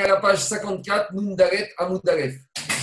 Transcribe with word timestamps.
à 0.00 0.08
la 0.08 0.16
page 0.16 0.42
54, 0.44 1.12
Nundaret 1.12 1.70
Amoudaref. 1.78 2.34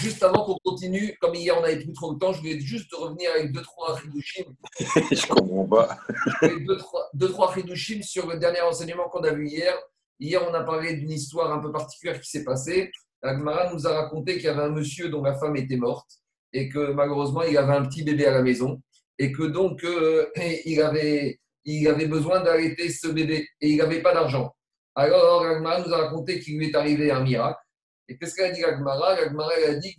Juste 0.02 0.22
avant 0.22 0.46
qu'on 0.46 0.58
continue, 0.64 1.18
comme 1.20 1.34
hier 1.34 1.58
on 1.58 1.62
n'avait 1.62 1.80
plus 1.80 1.94
trop 1.94 2.14
de 2.14 2.20
temps, 2.20 2.32
je 2.32 2.40
voulais 2.40 2.60
juste 2.60 2.94
revenir 2.94 3.32
avec 3.32 3.52
deux 3.52 3.62
trois 3.62 4.00
Hidushim. 4.06 4.46
je 4.80 5.28
comprends 5.28 5.66
pas. 5.66 5.98
deux, 6.44 6.78
trois, 6.78 7.10
deux, 7.14 7.30
trois 7.30 7.54
Hidushim 7.58 8.04
sur 8.04 8.28
le 8.28 8.38
dernier 8.38 8.62
enseignement 8.62 9.10
qu'on 9.10 9.24
a 9.24 9.34
vu 9.34 9.48
hier. 9.48 9.74
Hier, 10.20 10.42
on 10.48 10.54
a 10.54 10.64
parlé 10.64 10.94
d'une 10.94 11.12
histoire 11.12 11.52
un 11.52 11.60
peu 11.60 11.72
particulière 11.72 12.20
qui 12.20 12.30
s'est 12.30 12.44
passée. 12.44 12.92
Agmara 13.24 13.74
nous 13.74 13.88
a 13.88 14.04
raconté 14.04 14.36
qu'il 14.36 14.46
y 14.46 14.48
avait 14.48 14.64
un 14.64 14.70
monsieur 14.70 15.10
dont 15.10 15.24
la 15.24 15.36
femme 15.36 15.56
était 15.56 15.78
morte 15.78 16.10
et 16.54 16.70
que 16.70 16.92
malheureusement, 16.92 17.44
il 17.44 17.58
avait 17.58 17.76
un 17.76 17.86
petit 17.86 18.04
bébé 18.04 18.26
à 18.28 18.32
la 18.32 18.42
maison 18.42 18.82
et 19.18 19.32
que 19.32 19.44
donc 19.44 19.84
euh, 19.84 20.28
il, 20.66 20.82
avait, 20.82 21.40
il 21.66 21.88
avait 21.88 22.08
besoin 22.08 22.42
d'arrêter 22.42 22.90
ce 22.90 23.08
bébé 23.08 23.48
et 23.62 23.70
il 23.70 23.78
n'avait 23.78 24.02
pas 24.02 24.14
d'argent. 24.14 24.54
Alors, 25.00 25.46
Agmara 25.46 25.82
nous 25.82 25.94
a 25.94 26.06
raconté 26.06 26.40
qu'il 26.40 26.58
lui 26.58 26.70
est 26.70 26.76
arrivé 26.76 27.12
un 27.12 27.20
miracle. 27.20 27.60
Et 28.08 28.18
qu'est-ce 28.18 28.34
qu'elle 28.34 28.50
a 28.50 28.52
dit 28.52 28.64
Agmara 28.64 29.12
Agmara 29.12 29.52
a 29.68 29.76
dit 29.76 29.96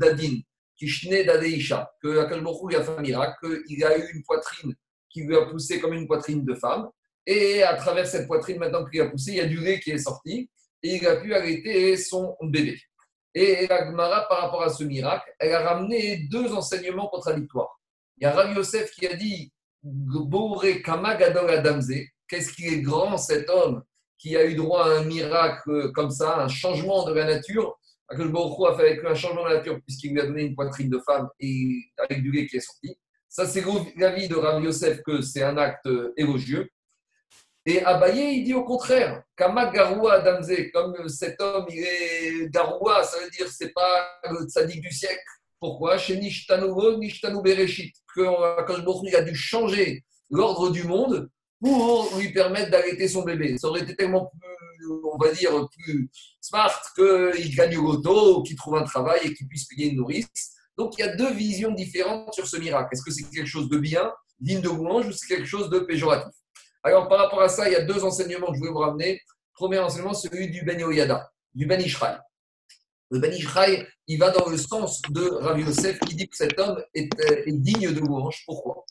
Dadin, 0.00 1.24
Dadeisha, 1.24 1.88
que 2.02 2.18
Akalbochou 2.18 2.68
a 2.74 2.82
fait 2.82 3.14
un 3.14 3.62
qu'il 3.62 3.84
a 3.84 3.96
eu 3.96 4.10
une 4.12 4.24
poitrine 4.24 4.74
qui 5.08 5.22
lui 5.22 5.36
a 5.36 5.46
poussé 5.46 5.80
comme 5.80 5.92
une 5.92 6.08
poitrine 6.08 6.44
de 6.44 6.54
femme. 6.56 6.88
Et 7.24 7.62
à 7.62 7.76
travers 7.76 8.08
cette 8.08 8.26
poitrine, 8.26 8.58
maintenant 8.58 8.84
qu'il 8.84 9.00
a 9.00 9.06
poussé, 9.06 9.30
il 9.30 9.36
y 9.36 9.40
a 9.40 9.46
du 9.46 9.60
lait 9.60 9.78
qui 9.78 9.92
est 9.92 9.98
sorti 9.98 10.50
et 10.82 10.96
il 10.96 11.06
a 11.06 11.14
pu 11.16 11.32
arrêter 11.32 11.96
son 11.96 12.36
bébé. 12.42 12.76
Et 13.34 13.68
la 13.68 13.84
par 14.28 14.40
rapport 14.40 14.62
à 14.64 14.68
ce 14.68 14.82
miracle, 14.82 15.32
elle 15.38 15.52
a 15.52 15.60
ramené 15.60 16.26
deux 16.28 16.52
enseignements 16.52 17.06
contradictoires. 17.06 17.80
Il 18.16 18.24
y 18.24 18.26
a 18.26 18.32
Rav 18.32 18.52
Yosef 18.56 18.90
qui 18.90 19.06
a 19.06 19.14
dit 19.14 19.52
Kamagadol 20.84 21.50
Adamze, 21.50 21.92
qu'est-ce 22.28 22.52
qu'il 22.52 22.72
est 22.72 22.80
grand 22.80 23.16
cet 23.16 23.48
homme 23.50 23.82
qui 24.18 24.36
a 24.36 24.44
eu 24.44 24.54
droit 24.54 24.84
à 24.86 24.98
un 24.98 25.04
miracle 25.04 25.92
comme 25.92 26.10
ça, 26.10 26.38
un 26.38 26.48
changement 26.48 27.04
de 27.04 27.12
la 27.14 27.24
nature? 27.24 27.78
Que 28.08 28.22
le 28.22 28.32
a 28.68 28.76
fait 28.76 28.92
avec 28.92 29.04
un 29.04 29.14
changement 29.14 29.42
de 29.44 29.48
la 29.48 29.56
nature 29.56 29.80
puisqu'il 29.84 30.12
lui 30.12 30.20
a 30.20 30.26
donné 30.26 30.44
une 30.44 30.54
poitrine 30.54 30.88
de 30.88 31.00
femme 31.04 31.28
et 31.40 31.76
avec 31.98 32.22
du 32.22 32.30
lait 32.30 32.46
qui 32.46 32.56
est 32.56 32.60
sorti. 32.60 32.96
Ça, 33.28 33.46
c'est 33.46 33.64
l'avis 33.96 34.28
de 34.28 34.36
Rav 34.36 34.62
Yosef 34.62 35.02
que 35.02 35.20
c'est 35.20 35.42
un 35.42 35.56
acte 35.56 35.88
élogieux. 36.16 36.70
Et 37.66 37.82
Abaye, 37.82 38.38
il 38.38 38.44
dit 38.44 38.54
au 38.54 38.62
contraire, 38.62 39.24
comme 39.36 39.58
cet 41.08 41.40
homme, 41.40 41.66
il 41.68 41.80
est 41.80 42.48
Garoua, 42.48 43.02
ça 43.02 43.18
veut 43.18 43.28
dire 43.30 43.48
c'est 43.48 43.72
pas 43.72 44.08
le 44.30 44.46
tzaddik 44.46 44.80
du 44.80 44.92
siècle. 44.92 45.18
Pourquoi? 45.58 45.98
Chez 45.98 46.16
Nishtanu 46.16 46.70
Nishtanu 46.98 47.42
Bereshit, 47.42 47.92
que 48.14 48.22
il 49.08 49.16
a 49.16 49.22
dû 49.22 49.34
changer 49.34 50.04
l'ordre 50.30 50.70
du 50.70 50.84
monde 50.84 51.28
pour 51.60 52.16
lui 52.18 52.32
permettre 52.32 52.70
d'arrêter 52.70 53.08
son 53.08 53.22
bébé. 53.22 53.56
Ça 53.58 53.68
aurait 53.68 53.82
été 53.82 53.96
tellement 53.96 54.26
plus, 54.26 54.86
on 55.04 55.16
va 55.18 55.32
dire, 55.32 55.50
plus 55.70 56.10
smart 56.40 56.80
qu'il 56.94 57.54
gagne 57.54 57.76
au 57.76 57.92
loto, 57.92 58.42
qu'il 58.42 58.56
trouve 58.56 58.76
un 58.76 58.84
travail 58.84 59.20
et 59.24 59.34
qu'il 59.34 59.48
puisse 59.48 59.66
payer 59.66 59.90
une 59.90 59.96
nourrice. 59.96 60.52
Donc 60.76 60.98
il 60.98 61.00
y 61.00 61.04
a 61.04 61.16
deux 61.16 61.32
visions 61.32 61.72
différentes 61.72 62.34
sur 62.34 62.46
ce 62.46 62.56
miracle. 62.58 62.90
Est-ce 62.92 63.02
que 63.02 63.10
c'est 63.10 63.24
quelque 63.30 63.46
chose 63.46 63.68
de 63.68 63.78
bien, 63.78 64.12
digne 64.38 64.60
de 64.60 64.68
louange, 64.68 65.06
ou 65.06 65.12
c'est 65.12 65.26
quelque 65.26 65.46
chose 65.46 65.70
de 65.70 65.80
péjoratif? 65.80 66.32
Alors, 66.86 67.08
par 67.08 67.18
rapport 67.18 67.42
à 67.42 67.48
ça, 67.48 67.68
il 67.68 67.72
y 67.72 67.76
a 67.76 67.82
deux 67.82 68.04
enseignements 68.04 68.46
que 68.46 68.54
je 68.54 68.58
voulais 68.60 68.70
vous 68.70 68.78
ramener. 68.78 69.20
Premier 69.54 69.80
enseignement, 69.80 70.14
celui 70.14 70.50
du 70.50 70.62
Ben 70.64 70.78
Yoyada, 70.78 71.32
du 71.52 71.66
Ben 71.66 71.80
Ishraï. 71.80 72.16
Le 73.10 73.18
Ben 73.18 73.32
Ishraï, 73.32 73.84
il 74.06 74.18
va 74.18 74.30
dans 74.30 74.48
le 74.48 74.56
sens 74.56 75.02
de 75.10 75.22
Rav 75.22 75.58
Yosef 75.58 75.98
qui 76.00 76.14
dit 76.14 76.28
que 76.28 76.36
cet 76.36 76.56
homme 76.60 76.80
est, 76.94 77.08
euh, 77.28 77.42
digne 77.48 77.92
de 77.92 77.98
louange. 77.98 78.42
Pourquoi? 78.46 78.84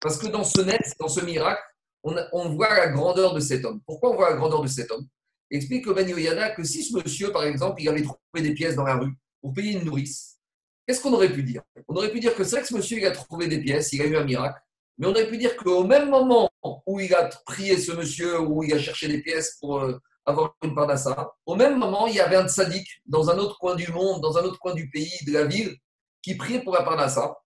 Parce 0.00 0.16
que 0.18 0.28
dans 0.28 0.44
ce 0.44 0.60
net, 0.60 0.94
dans 1.00 1.08
ce 1.08 1.24
miracle, 1.24 1.60
on, 2.02 2.48
voit 2.50 2.74
la 2.76 2.88
grandeur 2.88 3.34
de 3.34 3.40
cet 3.40 3.64
homme. 3.64 3.80
Pourquoi 3.86 4.10
on 4.10 4.16
voit 4.16 4.30
la 4.30 4.36
grandeur 4.36 4.62
de 4.62 4.68
cet 4.68 4.90
homme? 4.90 5.06
Explique 5.50 5.86
au 5.86 5.98
Yoyada 5.98 6.50
que 6.50 6.62
si 6.62 6.82
ce 6.82 6.96
monsieur, 6.96 7.32
par 7.32 7.44
exemple, 7.44 7.82
il 7.82 7.88
avait 7.88 8.02
trouvé 8.02 8.18
des 8.36 8.54
pièces 8.54 8.76
dans 8.76 8.84
la 8.84 8.96
rue 8.96 9.12
pour 9.40 9.52
payer 9.52 9.72
une 9.72 9.84
nourrice, 9.84 10.38
qu'est-ce 10.86 11.00
qu'on 11.00 11.12
aurait 11.12 11.32
pu 11.32 11.42
dire? 11.42 11.62
On 11.88 11.96
aurait 11.96 12.10
pu 12.10 12.20
dire 12.20 12.34
que 12.34 12.44
c'est 12.44 12.56
vrai 12.56 12.62
que 12.62 12.68
ce 12.68 12.74
monsieur, 12.74 12.98
il 12.98 13.06
a 13.06 13.10
trouvé 13.10 13.48
des 13.48 13.60
pièces, 13.60 13.92
il 13.92 14.02
a 14.02 14.06
eu 14.06 14.16
un 14.16 14.24
miracle, 14.24 14.60
mais 14.98 15.06
on 15.06 15.10
aurait 15.10 15.28
pu 15.28 15.38
dire 15.38 15.56
qu'au 15.56 15.84
même 15.84 16.10
moment 16.10 16.50
où 16.86 17.00
il 17.00 17.12
a 17.14 17.28
prié 17.46 17.78
ce 17.78 17.92
monsieur, 17.92 18.40
où 18.40 18.62
il 18.62 18.72
a 18.74 18.78
cherché 18.78 19.08
des 19.08 19.22
pièces 19.22 19.56
pour 19.60 19.80
euh, 19.80 19.98
avoir 20.26 20.54
une 20.62 20.74
parnassa, 20.74 21.32
au 21.46 21.56
même 21.56 21.78
moment, 21.78 22.06
il 22.06 22.14
y 22.14 22.20
avait 22.20 22.36
un 22.36 22.46
tzaddik 22.46 22.86
dans 23.06 23.30
un 23.30 23.38
autre 23.38 23.58
coin 23.58 23.74
du 23.74 23.90
monde, 23.90 24.20
dans 24.20 24.36
un 24.36 24.42
autre 24.42 24.58
coin 24.58 24.74
du 24.74 24.90
pays, 24.90 25.24
de 25.26 25.32
la 25.32 25.44
ville, 25.44 25.74
qui 26.22 26.34
priait 26.36 26.62
pour 26.62 26.74
la 26.74 26.82
parnassa. 26.82 27.38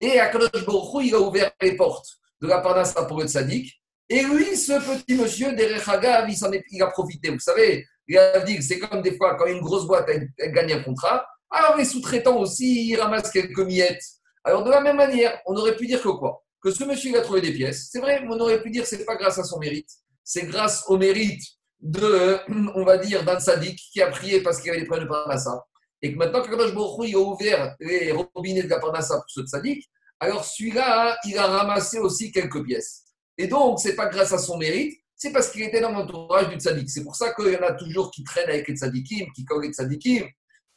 Et 0.00 0.18
à 0.18 0.28
Kadosh 0.28 0.66
Baruch 0.66 1.04
il 1.04 1.14
a 1.14 1.20
ouvert 1.20 1.52
les 1.60 1.76
portes 1.76 2.18
de 2.40 2.48
la 2.48 2.60
parnassa 2.60 3.04
pour 3.04 3.20
le 3.20 3.28
tzaddik. 3.28 3.81
Et 4.12 4.22
lui, 4.24 4.58
ce 4.58 4.72
petit 4.72 5.14
monsieur, 5.14 5.54
Derech 5.54 5.88
il, 5.88 6.62
il 6.70 6.82
a 6.82 6.88
profité. 6.88 7.30
Vous 7.30 7.38
savez, 7.38 7.86
dit 8.06 8.62
c'est 8.62 8.78
comme 8.78 9.00
des 9.00 9.16
fois 9.16 9.36
quand 9.36 9.46
une 9.46 9.62
grosse 9.62 9.86
boîte 9.86 10.06
gagne 10.38 10.74
un 10.74 10.82
contrat, 10.82 11.24
alors 11.50 11.78
les 11.78 11.86
sous-traitants 11.86 12.36
aussi, 12.36 12.90
ils 12.90 12.96
ramassent 12.96 13.30
quelques 13.30 13.60
miettes. 13.60 14.04
Alors 14.44 14.64
de 14.64 14.70
la 14.70 14.82
même 14.82 14.98
manière, 14.98 15.40
on 15.46 15.56
aurait 15.56 15.76
pu 15.76 15.86
dire 15.86 16.02
que 16.02 16.10
quoi? 16.10 16.44
Que 16.62 16.70
ce 16.70 16.84
monsieur 16.84 17.08
il 17.08 17.16
a 17.16 17.22
trouvé 17.22 17.40
des 17.40 17.54
pièces. 17.54 17.88
C'est 17.90 18.00
vrai, 18.00 18.22
on 18.28 18.38
aurait 18.38 18.60
pu 18.60 18.70
dire 18.70 18.82
que 18.82 18.88
ce 18.90 18.96
n'est 18.96 19.06
pas 19.06 19.16
grâce 19.16 19.38
à 19.38 19.44
son 19.44 19.58
mérite, 19.58 19.88
c'est 20.22 20.44
grâce 20.44 20.84
au 20.88 20.98
mérite 20.98 21.42
de, 21.80 22.36
on 22.74 22.84
va 22.84 22.98
dire, 22.98 23.24
d'un 23.24 23.40
sadique 23.40 23.80
qui 23.94 24.02
a 24.02 24.08
prié 24.08 24.42
parce 24.42 24.60
qu'il 24.60 24.72
avait 24.72 24.80
des 24.80 24.86
problèmes 24.86 25.08
de 25.08 25.10
Parnassa. 25.10 25.64
Et 26.02 26.12
que 26.12 26.18
maintenant, 26.18 26.42
quand 26.42 26.54
Baruch 26.54 27.08
il 27.08 27.14
a 27.14 27.18
ouvert 27.18 27.76
les 27.80 28.12
robinets 28.12 28.64
de 28.64 28.68
la 28.68 28.78
Parnassa 28.78 29.14
pour 29.14 29.24
ce 29.30 29.46
sadique, 29.46 29.88
alors 30.20 30.44
celui-là, 30.44 31.16
il 31.24 31.38
a 31.38 31.46
ramassé 31.46 31.98
aussi 31.98 32.30
quelques 32.30 32.62
pièces. 32.62 33.01
Et 33.38 33.46
donc, 33.46 33.80
ce 33.80 33.88
n'est 33.88 33.94
pas 33.94 34.06
grâce 34.06 34.32
à 34.32 34.38
son 34.38 34.58
mérite, 34.58 34.98
c'est 35.16 35.32
parce 35.32 35.50
qu'il 35.50 35.62
était 35.62 35.80
dans 35.80 35.92
l'entourage 35.92 36.48
du 36.48 36.56
tzaddik. 36.56 36.90
C'est 36.90 37.04
pour 37.04 37.16
ça 37.16 37.32
qu'il 37.32 37.52
y 37.52 37.56
en 37.56 37.62
a 37.62 37.72
toujours 37.72 38.10
qui 38.10 38.24
traînent 38.24 38.48
avec 38.48 38.66
les 38.68 38.74
tzaddikim, 38.74 39.26
qui 39.34 39.44
collent 39.44 39.62
les 39.62 39.72
tzaddikim, 39.72 40.26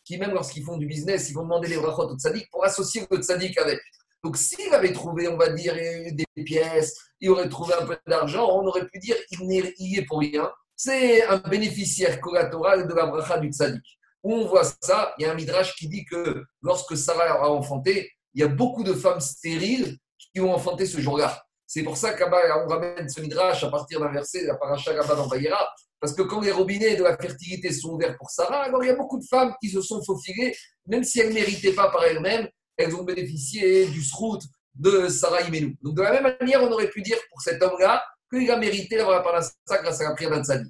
qui 0.03 0.17
même 0.17 0.31
lorsqu'ils 0.31 0.63
font 0.63 0.77
du 0.77 0.85
business, 0.85 1.29
ils 1.29 1.33
vont 1.33 1.43
demander 1.43 1.67
les 1.67 1.77
brachot 1.77 2.09
au 2.09 2.15
tzaddik 2.15 2.49
pour 2.51 2.63
associer 2.63 3.05
le 3.09 3.17
tzaddik 3.17 3.57
avec. 3.57 3.79
Donc, 4.23 4.37
s'il 4.37 4.73
avait 4.73 4.93
trouvé, 4.93 5.27
on 5.27 5.37
va 5.37 5.49
dire, 5.49 5.73
des 5.75 6.43
pièces, 6.43 6.95
il 7.19 7.29
aurait 7.29 7.49
trouvé 7.49 7.73
un 7.73 7.85
peu 7.85 7.97
d'argent, 8.07 8.47
on 8.51 8.65
aurait 8.67 8.87
pu 8.87 8.99
dire 8.99 9.15
qu'il 9.27 9.47
n'y 9.47 9.97
est 9.97 10.05
pour 10.05 10.19
rien. 10.19 10.51
C'est 10.75 11.23
un 11.23 11.37
bénéficiaire 11.37 12.19
collatéral 12.21 12.87
de 12.87 12.93
la 12.93 13.07
bracha 13.07 13.39
du 13.39 13.49
tzaddik. 13.49 13.83
On 14.23 14.45
voit 14.45 14.63
ça, 14.63 15.13
il 15.17 15.23
y 15.23 15.25
a 15.25 15.31
un 15.31 15.35
midrash 15.35 15.75
qui 15.75 15.87
dit 15.87 16.05
que 16.05 16.43
lorsque 16.61 16.97
Sarah 16.97 17.43
a 17.43 17.49
enfanté, 17.49 18.11
il 18.33 18.41
y 18.41 18.43
a 18.43 18.47
beaucoup 18.47 18.83
de 18.83 18.93
femmes 18.93 19.21
stériles 19.21 19.97
qui 20.17 20.41
ont 20.41 20.53
enfanté 20.53 20.85
ce 20.85 20.99
jour-là. 20.99 21.45
C'est 21.67 21.83
pour 21.83 21.97
ça 21.97 22.13
qu'on 22.13 22.29
ramène 22.29 23.09
ce 23.09 23.21
midrash 23.21 23.63
à 23.63 23.69
partir 23.69 23.99
d'un 23.99 24.11
verset 24.11 24.43
de 24.43 24.47
la 24.47 24.55
paracha 24.55 24.93
là 24.93 25.03
dans 25.03 25.27
Bayera. 25.27 25.67
Parce 25.99 26.13
que 26.13 26.21
quand 26.21 26.41
les 26.41 26.51
robinets 26.51 26.95
de 26.95 27.03
la 27.03 27.17
fertilité 27.17 27.71
sont 27.71 27.93
ouverts 27.93 28.15
pour 28.17 28.29
Sarah, 28.29 28.63
alors 28.63 28.83
il 28.83 28.87
y 28.87 28.91
a 28.91 28.95
beaucoup 28.95 29.19
de 29.19 29.25
femmes 29.25 29.53
qui 29.61 29.69
se 29.69 29.81
sont 29.81 30.03
faufilées, 30.03 30.55
même 30.87 31.03
si 31.03 31.19
elles 31.19 31.29
ne 31.29 31.33
méritaient 31.33 31.73
pas 31.73 31.89
par 31.89 32.03
elles-mêmes, 32.03 32.47
elles 32.77 32.95
ont 32.95 33.03
bénéficié 33.03 33.87
du 33.87 34.03
srout 34.03 34.39
de 34.75 35.07
Sarah 35.07 35.41
Imenu. 35.41 35.77
Donc, 35.81 35.95
de 35.95 36.01
la 36.01 36.21
même 36.21 36.35
manière, 36.39 36.61
on 36.61 36.71
aurait 36.71 36.89
pu 36.89 37.01
dire 37.01 37.17
pour 37.29 37.41
cet 37.41 37.61
homme-là 37.61 38.03
qu'il 38.31 38.49
a 38.51 38.57
mérité 38.57 38.97
d'avoir 38.97 39.17
la 39.17 39.23
parnassa 39.23 39.53
grâce 39.81 40.01
à 40.01 40.09
la 40.09 40.13
prière 40.13 40.31
d'un. 40.31 40.63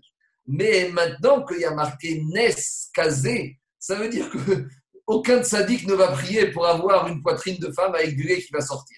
Mais 0.48 0.90
maintenant 0.90 1.44
qu'il 1.44 1.60
y 1.60 1.66
a 1.66 1.74
marqué 1.74 2.22
Nes 2.24 2.56
Kazé, 2.94 3.58
ça 3.80 3.96
veut 3.96 4.10
dire 4.10 4.30
que 4.30 4.68
aucun 5.08 5.38
ne 5.38 5.94
va 5.94 6.08
prier 6.10 6.52
pour 6.52 6.66
avoir 6.66 7.08
une 7.08 7.22
poitrine 7.22 7.58
de 7.58 7.72
femme 7.72 7.94
avec 7.94 8.16
du 8.16 8.24
lait 8.24 8.42
qui 8.42 8.52
va 8.52 8.62
sortir. 8.62 8.98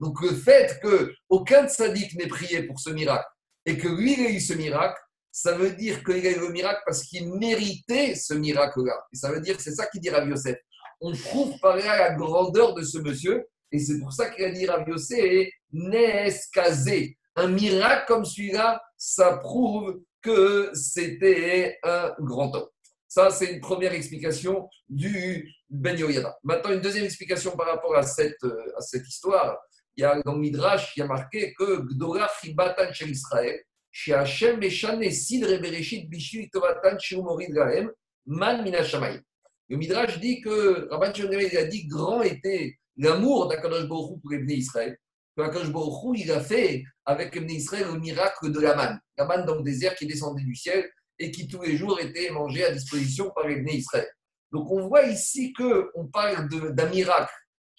Donc, 0.00 0.20
le 0.22 0.34
fait 0.34 0.78
qu'aucun 0.82 1.68
tzaddik 1.68 2.14
n'ait 2.14 2.26
prié 2.28 2.62
pour 2.64 2.78
ce 2.80 2.90
miracle 2.90 3.28
et 3.64 3.76
que 3.78 3.88
lui, 3.88 4.14
il 4.14 4.26
ait 4.26 4.32
eu 4.34 4.40
ce 4.40 4.52
miracle, 4.52 4.98
ça 5.32 5.52
veut 5.56 5.72
dire 5.72 6.02
qu'il 6.04 6.26
a 6.26 6.30
eu 6.30 6.40
le 6.40 6.50
miracle 6.50 6.80
parce 6.86 7.02
qu'il 7.04 7.32
méritait 7.34 8.14
ce 8.14 8.34
miracle-là. 8.34 8.94
Et 9.12 9.16
ça 9.16 9.30
veut 9.30 9.40
dire, 9.40 9.60
c'est 9.60 9.74
ça 9.74 9.86
qu'il 9.86 10.00
dit 10.00 10.10
Rav 10.10 10.28
Yosef 10.28 10.56
on 11.00 11.12
prouve 11.12 11.58
par 11.60 11.76
là 11.76 11.98
la 11.98 12.14
grandeur 12.14 12.74
de 12.74 12.82
ce 12.82 12.98
monsieur. 12.98 13.46
Et 13.72 13.78
c'est 13.78 13.98
pour 13.98 14.12
ça 14.12 14.30
qu'il 14.30 14.44
a 14.44 14.50
dit 14.50 14.66
Rav 14.66 14.88
Yossé 14.88 15.52
Neskazé. 15.72 17.16
Un 17.34 17.48
miracle 17.48 18.04
comme 18.06 18.24
celui-là, 18.24 18.80
ça 18.96 19.36
prouve 19.38 20.00
que 20.22 20.70
c'était 20.74 21.78
un 21.82 22.14
grand 22.20 22.54
homme. 22.54 22.68
Ça, 23.08 23.30
c'est 23.30 23.52
une 23.52 23.60
première 23.60 23.92
explication 23.92 24.68
du 24.88 25.50
Ben 25.68 25.98
Yoyada. 25.98 26.36
Maintenant, 26.42 26.72
une 26.72 26.80
deuxième 26.80 27.04
explication 27.04 27.56
par 27.56 27.66
rapport 27.66 27.96
à 27.96 28.02
cette, 28.02 28.42
à 28.44 28.80
cette 28.80 29.06
histoire. 29.06 29.58
Il 29.96 30.02
y 30.02 30.04
a 30.04 30.20
dans 30.22 30.34
le 30.34 30.40
Midrash, 30.40 30.92
il 30.96 31.02
a 31.02 31.06
marqué 31.06 31.54
que 31.54 31.80
Gdora 31.80 32.28
Chibatan 32.40 32.92
chez 32.92 33.06
Israël, 33.06 33.62
chez 33.90 34.12
Hashem 34.12 34.60
Meshane 34.60 35.10
Sidre 35.10 35.58
Bereshit 35.58 36.10
Bishu 36.10 36.50
Tovatan 36.50 36.98
Shiumorid 36.98 37.50
Gahem, 37.54 37.90
Man 38.26 38.62
Minashamayim. 38.62 39.22
Le 39.68 39.76
Midrash 39.78 40.20
dit 40.20 40.42
que 40.42 40.86
Rabban 40.90 41.12
il 41.14 41.56
a 41.56 41.64
dit 41.64 41.86
grand 41.86 42.20
était 42.22 42.76
l'amour 42.98 43.48
d'Akadosh 43.48 43.88
Baruch 43.88 44.20
pour 44.20 44.30
les 44.30 44.54
Israël. 44.54 44.98
Akadosh 45.38 45.72
Baruch 45.72 46.18
il 46.20 46.30
a 46.30 46.40
fait 46.40 46.84
avec 47.06 47.34
les 47.34 47.54
Israël 47.54 47.86
le 47.92 47.98
miracle 47.98 48.52
de 48.52 48.60
la 48.60 48.76
manne. 48.76 49.00
La 49.16 49.24
manne 49.24 49.46
dans 49.46 49.56
le 49.56 49.62
désert 49.62 49.94
qui 49.94 50.06
descendait 50.06 50.44
du 50.44 50.54
ciel 50.54 50.88
et 51.18 51.30
qui 51.30 51.48
tous 51.48 51.62
les 51.62 51.76
jours 51.76 51.98
était 52.00 52.30
mangée 52.30 52.64
à 52.64 52.70
disposition 52.70 53.30
par 53.34 53.48
les 53.48 53.62
Israël. 53.72 54.08
Donc 54.52 54.70
on 54.70 54.88
voit 54.88 55.04
ici 55.04 55.54
qu'on 55.54 56.06
parle 56.12 56.48
d'un 56.48 56.88
miracle 56.90 57.32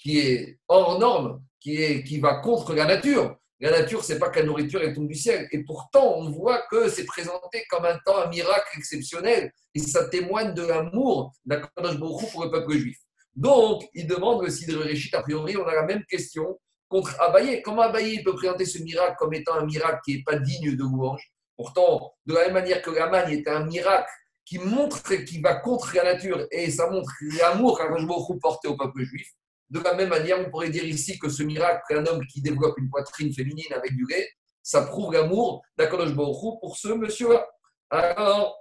qui 0.08 0.20
est 0.20 0.58
hors 0.70 0.98
norme, 1.00 1.44
qui, 1.60 1.84
est, 1.84 2.02
qui 2.02 2.18
va 2.22 2.36
contre 2.36 2.74
la 2.74 2.86
nature, 2.86 3.36
La 3.60 3.72
nature, 3.72 4.06
c'est 4.06 4.20
pas 4.20 4.30
que 4.30 4.40
la 4.40 4.46
nourriture 4.46 4.82
elle 4.82 4.94
tombe 4.94 5.10
du 5.10 5.16
ciel. 5.16 5.50
Et 5.52 5.66
pourtant, 5.66 6.16
on 6.16 6.30
voit 6.30 6.62
que 6.72 6.88
c'est 6.88 7.04
présenté 7.04 7.66
comme 7.70 7.84
un 7.84 7.98
temps, 8.06 8.18
un 8.20 8.30
miracle 8.30 8.70
exceptionnel. 8.78 9.52
Et 9.76 9.80
ça 9.80 10.08
témoigne 10.08 10.54
de 10.54 10.66
l'amour 10.66 11.34
d'Akadosh 11.44 12.00
Baruch 12.00 12.32
pour 12.32 12.46
le 12.46 12.52
peuple 12.52 12.78
juif. 12.78 12.98
Donc, 13.36 13.84
il 13.94 14.08
demande 14.08 14.44
le 14.46 14.50
Sidre 14.50 14.80
Réchit, 14.82 15.14
a 15.14 15.24
priori, 15.24 15.58
on 15.58 15.68
a 15.68 15.76
la 15.76 15.84
même 15.84 16.06
question 16.06 16.58
contre 16.88 17.20
Abaye. 17.20 17.62
Comment 17.62 17.82
Abaye 17.82 18.24
peut 18.24 18.36
présenter 18.36 18.66
ce 18.66 18.82
miracle 18.82 19.16
comme 19.20 19.34
étant 19.34 19.56
un 19.56 19.66
miracle 19.66 20.00
qui 20.06 20.16
n'est 20.16 20.24
pas 20.24 20.38
digne 20.38 20.74
de 20.78 20.84
louange? 20.84 21.34
Pourtant, 21.58 22.14
de 22.26 22.34
la 22.34 22.46
même 22.46 22.54
manière 22.54 22.82
que 22.82 22.92
la 22.92 23.10
manne 23.10 23.30
est 23.30 23.46
un 23.50 23.66
miracle 23.66 24.10
qui 24.46 24.60
montre, 24.60 25.02
qui 25.26 25.42
va 25.42 25.56
contre 25.56 25.94
la 25.96 26.14
nature, 26.14 26.48
et 26.52 26.72
ça 26.72 26.90
montre 26.90 27.12
l'amour 27.42 27.78
qu'Akadosh 27.78 28.08
Baruch 28.08 28.40
portait 28.40 28.70
au 28.70 28.78
peuple 28.78 29.04
juif, 29.04 29.28
de 29.70 29.80
la 29.80 29.94
même 29.94 30.10
manière, 30.10 30.40
on 30.40 30.50
pourrait 30.50 30.70
dire 30.70 30.86
ici 30.86 31.20
que 31.20 31.30
ce 31.30 31.44
miracle 31.44 31.82
qu'un 31.90 32.06
homme 32.06 32.26
qui 32.26 32.42
développe 32.42 32.78
une 32.78 32.90
poitrine 32.90 33.34
féminine 33.34 33.72
avec 33.74 33.94
du 33.96 34.06
lait, 34.10 34.30
ça 34.64 34.82
prouve 34.82 35.14
l'amour 35.14 35.62
d'Akadosh 35.78 36.14
Baruch 36.14 36.60
pour 36.60 36.78
ce 36.78 36.90
monsieur-là. 36.90 37.46
Alors, 37.90 38.58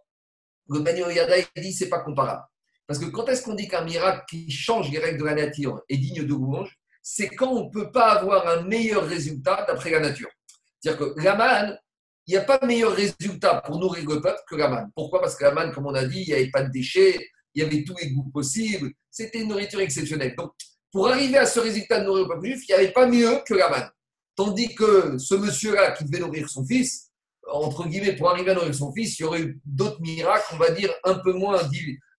le 0.68 0.80
Ben 0.80 0.96
Yada 0.96 1.36
dit 1.56 1.72
c'est 1.72 1.88
pas 1.88 2.00
comparable. 2.00 2.42
Parce 2.86 3.00
que 3.00 3.06
quand 3.06 3.26
est-ce 3.28 3.42
qu'on 3.42 3.54
dit 3.54 3.68
qu'un 3.68 3.84
miracle 3.84 4.24
qui 4.28 4.50
change 4.50 4.90
les 4.90 4.98
règles 4.98 5.18
de 5.18 5.24
la 5.24 5.34
nature 5.34 5.82
est 5.88 5.96
digne 5.96 6.24
de 6.24 6.28
louange? 6.28 6.76
C'est 7.02 7.28
quand 7.28 7.52
on 7.52 7.66
ne 7.66 7.70
peut 7.70 7.92
pas 7.92 8.18
avoir 8.18 8.46
un 8.48 8.62
meilleur 8.62 9.06
résultat 9.06 9.64
d'après 9.66 9.90
la 9.90 10.00
nature. 10.00 10.30
C'est-à-dire 10.80 11.14
que 11.14 11.20
la 11.20 11.36
manne, 11.36 11.78
il 12.26 12.32
n'y 12.32 12.36
a 12.36 12.42
pas 12.42 12.58
meilleur 12.64 12.92
résultat 12.92 13.62
pour 13.64 13.78
nourrir 13.78 14.08
le 14.08 14.20
peuple 14.20 14.40
que 14.48 14.56
la 14.56 14.68
manne. 14.68 14.90
Pourquoi? 14.94 15.20
Parce 15.20 15.36
que 15.36 15.44
la 15.44 15.52
manne, 15.52 15.72
comme 15.72 15.86
on 15.86 15.94
a 15.94 16.04
dit, 16.04 16.22
il 16.22 16.28
n'y 16.28 16.34
avait 16.34 16.50
pas 16.50 16.62
de 16.62 16.70
déchets, 16.70 17.16
il 17.54 17.62
y 17.62 17.64
avait 17.64 17.84
tous 17.84 17.96
les 18.00 18.10
goûts 18.10 18.30
possibles, 18.30 18.90
c'était 19.10 19.40
une 19.40 19.48
nourriture 19.48 19.80
exceptionnelle. 19.80 20.34
Donc, 20.36 20.52
pour 20.96 21.08
arriver 21.08 21.36
à 21.36 21.44
ce 21.44 21.60
résultat 21.60 22.00
de 22.00 22.06
nourrir 22.06 22.22
le 22.22 22.28
peuple 22.30 22.46
juif, 22.46 22.62
il 22.66 22.74
n'y 22.74 22.80
avait 22.80 22.90
pas 22.90 23.06
mieux 23.06 23.42
que 23.46 23.52
la 23.52 23.68
manne. 23.68 23.90
Tandis 24.34 24.74
que 24.74 25.18
ce 25.18 25.34
monsieur-là 25.34 25.92
qui 25.92 26.06
devait 26.06 26.24
nourrir 26.24 26.48
son 26.48 26.64
fils, 26.64 27.10
entre 27.52 27.86
guillemets, 27.86 28.16
pour 28.16 28.30
arriver 28.30 28.52
à 28.52 28.54
nourrir 28.54 28.74
son 28.74 28.90
fils, 28.94 29.18
il 29.18 29.22
y 29.22 29.24
aurait 29.26 29.42
eu 29.42 29.60
d'autres 29.66 30.00
miracles, 30.00 30.46
on 30.54 30.56
va 30.56 30.70
dire, 30.70 30.90
un 31.04 31.16
peu 31.18 31.34
moins, 31.34 31.60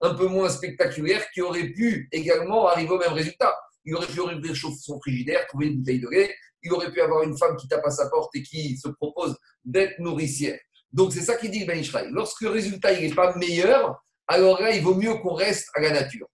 un 0.01 0.13
peu 0.13 0.27
moins 0.27 0.47
spectaculaires, 0.49 1.25
qui 1.31 1.41
auraient 1.41 1.69
pu 1.69 2.07
également 2.11 2.67
arriver 2.67 2.91
au 2.91 2.99
même 2.99 3.13
résultat. 3.13 3.51
Il 3.83 3.95
aurait 3.95 4.05
pu 4.05 4.19
ouvrir 4.19 4.55
son 4.55 4.99
frigidaire, 4.99 5.47
trouver 5.47 5.69
une 5.69 5.79
bouteille 5.79 5.99
de 5.99 6.09
lait, 6.09 6.35
il 6.61 6.71
aurait 6.71 6.91
pu 6.91 7.01
avoir 7.01 7.23
une 7.23 7.35
femme 7.35 7.55
qui 7.57 7.67
tape 7.67 7.83
à 7.83 7.89
sa 7.89 8.07
porte 8.11 8.29
et 8.35 8.43
qui 8.43 8.77
se 8.77 8.89
propose 8.89 9.35
d'être 9.65 9.97
nourricière. 9.97 10.59
Donc 10.93 11.13
c'est 11.13 11.21
ça 11.21 11.35
qui 11.35 11.49
dit 11.49 11.65
Ben 11.65 11.79
Israël. 11.79 12.09
Lorsque 12.11 12.41
le 12.41 12.49
résultat 12.49 12.93
n'est 12.93 13.09
pas 13.09 13.35
meilleur, 13.37 14.03
alors 14.27 14.61
là, 14.61 14.69
il 14.69 14.83
vaut 14.83 14.93
mieux 14.93 15.15
qu'on 15.15 15.33
reste 15.33 15.67
à 15.73 15.81
la 15.81 15.89
nature. 15.89 16.27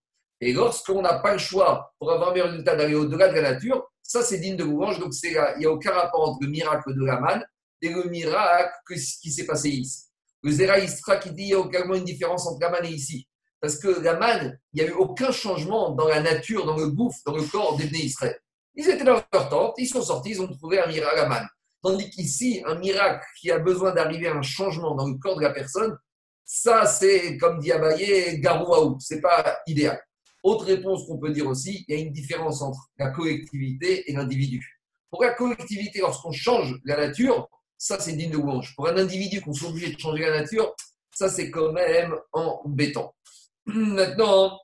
Et 0.45 0.51
lorsqu'on 0.51 1.01
n'a 1.01 1.19
pas 1.19 1.33
le 1.33 1.39
choix 1.39 1.93
pour 1.97 2.11
avoir 2.11 2.29
un 2.29 2.33
meilleur 2.33 2.49
résultat 2.49 2.75
d'aller 2.75 2.95
au-delà 2.95 3.29
de 3.29 3.35
la 3.35 3.53
nature, 3.53 3.87
ça 4.01 4.21
c'est 4.21 4.39
digne 4.39 4.57
de 4.57 4.65
louange. 4.65 4.99
Donc 4.99 5.13
il 5.23 5.41
n'y 5.59 5.65
a 5.65 5.71
aucun 5.71 5.91
rapport 5.91 6.29
entre 6.29 6.39
le 6.41 6.49
miracle 6.49 6.93
de 6.93 7.05
la 7.05 7.17
manne 7.17 7.45
et 7.81 7.89
le 7.89 8.03
miracle 8.03 8.73
qui 8.89 9.31
s'est 9.31 9.45
passé 9.45 9.69
ici. 9.69 10.03
Le 10.41 10.51
Zera 10.51 10.79
Istra 10.79 11.15
qui 11.15 11.29
dit 11.29 11.43
qu'il 11.43 11.51
y 11.51 11.55
a 11.55 11.65
également 11.65 11.95
une 11.95 12.03
différence 12.03 12.45
entre 12.45 12.59
la 12.59 12.69
manne 12.69 12.85
et 12.85 12.89
ici. 12.89 13.25
Parce 13.61 13.77
que 13.77 13.87
la 14.01 14.17
manne, 14.17 14.59
il 14.73 14.83
n'y 14.83 14.89
a 14.89 14.91
eu 14.91 14.95
aucun 14.95 15.31
changement 15.31 15.91
dans 15.91 16.09
la 16.09 16.19
nature, 16.19 16.65
dans 16.65 16.75
le 16.75 16.87
bouffe, 16.87 17.23
dans 17.25 17.37
le 17.37 17.43
corps 17.43 17.77
des 17.77 17.85
Israël. 17.85 18.37
Ils 18.75 18.89
étaient 18.89 19.05
dans 19.05 19.23
leur 19.31 19.49
tente, 19.49 19.75
ils 19.77 19.87
sont 19.87 20.01
sortis, 20.01 20.31
ils 20.31 20.41
ont 20.41 20.53
trouvé 20.53 20.81
un 20.81 20.87
miracle 20.87 21.19
à 21.19 21.29
manne. 21.29 21.47
Tandis 21.81 22.09
qu'ici, 22.09 22.61
un 22.65 22.75
miracle 22.75 23.25
qui 23.39 23.49
a 23.49 23.59
besoin 23.59 23.93
d'arriver 23.93 24.27
à 24.27 24.35
un 24.35 24.41
changement 24.41 24.95
dans 24.95 25.07
le 25.07 25.15
corps 25.15 25.37
de 25.37 25.43
la 25.43 25.51
personne, 25.51 25.97
ça 26.43 26.85
c'est, 26.85 27.37
comme 27.37 27.59
dit 27.59 27.71
Abaye, 27.71 28.41
garouaou, 28.41 28.97
c'est 28.99 29.21
pas 29.21 29.59
idéal. 29.65 30.01
Autre 30.43 30.65
réponse 30.65 31.07
qu'on 31.07 31.17
peut 31.17 31.31
dire 31.31 31.47
aussi, 31.47 31.85
il 31.87 31.95
y 31.95 31.97
a 31.97 32.01
une 32.01 32.11
différence 32.11 32.61
entre 32.61 32.89
la 32.97 33.09
collectivité 33.11 34.11
et 34.11 34.13
l'individu. 34.13 34.81
Pour 35.09 35.23
la 35.23 35.33
collectivité, 35.33 35.99
lorsqu'on 35.99 36.33
change 36.33 36.75
la 36.83 36.97
nature, 36.97 37.47
ça 37.77 37.97
c'est 37.99 38.13
digne 38.13 38.31
de 38.31 38.37
louange. 38.37 38.75
Pour 38.75 38.89
un 38.89 38.97
individu 38.97 39.41
qu'on 39.41 39.53
soit 39.53 39.69
obligé 39.69 39.93
de 39.93 39.99
changer 39.99 40.23
la 40.23 40.41
nature, 40.41 40.75
ça 41.13 41.29
c'est 41.29 41.49
quand 41.49 41.71
même 41.71 42.13
embêtant. 42.33 43.15
Maintenant, 43.65 44.59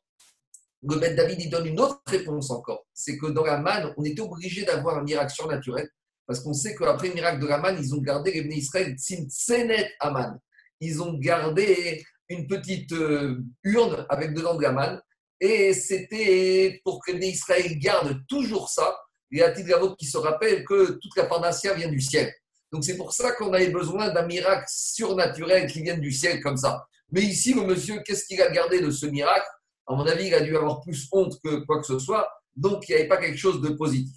le 0.84 0.96
maître 0.98 1.16
David 1.16 1.42
il 1.42 1.50
donne 1.50 1.68
une 1.68 1.80
autre 1.80 2.02
réponse 2.08 2.52
encore. 2.52 2.86
C'est 2.94 3.18
que 3.18 3.28
dans 3.28 3.46
la 3.46 3.58
manne, 3.58 3.94
on 3.98 4.04
était 4.04 4.22
obligé 4.22 4.66
d'avoir 4.66 4.98
un 4.98 5.04
miracle 5.04 5.34
surnaturel 5.34 5.88
parce 6.28 6.42
qu'on 6.42 6.54
sait 6.54 6.76
qu'après 6.76 7.08
le 7.08 7.16
miracle 7.16 7.40
de 7.40 7.48
la 7.48 7.58
manne, 7.58 7.78
ils 7.80 7.96
ont 7.96 8.02
gardé 8.02 8.32
les 8.32 8.56
Israël 8.56 8.96
Tsenet 8.98 9.94
Aman. 10.00 10.38
Ils 10.80 11.02
ont 11.02 11.14
gardé 11.14 12.04
une 12.28 12.48
petite 12.48 12.92
euh, 12.92 13.42
urne 13.64 14.06
avec 14.10 14.34
dedans 14.34 14.56
de 14.56 14.62
la 14.62 14.72
manne 14.72 15.02
et 15.40 15.74
c'était 15.74 16.82
pour 16.84 17.02
que 17.04 17.12
les 17.12 17.30
Israël 17.30 17.78
gardent 17.80 18.20
toujours 18.28 18.70
ça. 18.70 18.98
Il 19.32 19.40
y 19.40 19.44
a 19.44 19.78
vôtre 19.78 19.96
qui 19.98 20.06
se 20.06 20.18
rappelle 20.18 20.66
que 20.66 20.92
toute 20.94 21.16
la 21.16 21.26
Parnassia 21.26 21.74
vient 21.74 21.90
du 21.90 22.02
ciel. 22.02 22.34
Donc 22.72 22.84
c'est 22.84 22.98
pour 22.98 23.14
ça 23.14 23.32
qu'on 23.34 23.54
avait 23.54 23.70
besoin 23.70 24.10
d'un 24.10 24.26
miracle 24.26 24.66
surnaturel 24.68 25.72
qui 25.72 25.82
vienne 25.82 26.02
du 26.02 26.12
ciel 26.12 26.42
comme 26.42 26.58
ça. 26.58 26.86
Mais 27.12 27.22
ici, 27.22 27.54
le 27.54 27.64
monsieur, 27.64 28.02
qu'est-ce 28.06 28.26
qu'il 28.26 28.42
a 28.42 28.50
gardé 28.52 28.82
de 28.82 28.92
ce 28.92 29.06
miracle? 29.06 29.48
À 29.88 29.96
mon 29.96 30.06
avis, 30.06 30.28
il 30.28 30.34
a 30.34 30.42
dû 30.42 30.56
avoir 30.56 30.82
plus 30.82 31.08
honte 31.12 31.40
que 31.44 31.66
quoi 31.66 31.80
que 31.80 31.88
ce 31.88 32.00
soit. 32.00 32.28
Donc 32.56 32.88
il 32.88 32.94
n'y 32.94 33.00
avait 33.00 33.08
pas 33.08 33.18
quelque 33.18 33.38
chose 33.38 33.62
de 33.62 33.70
positif. 33.70 34.16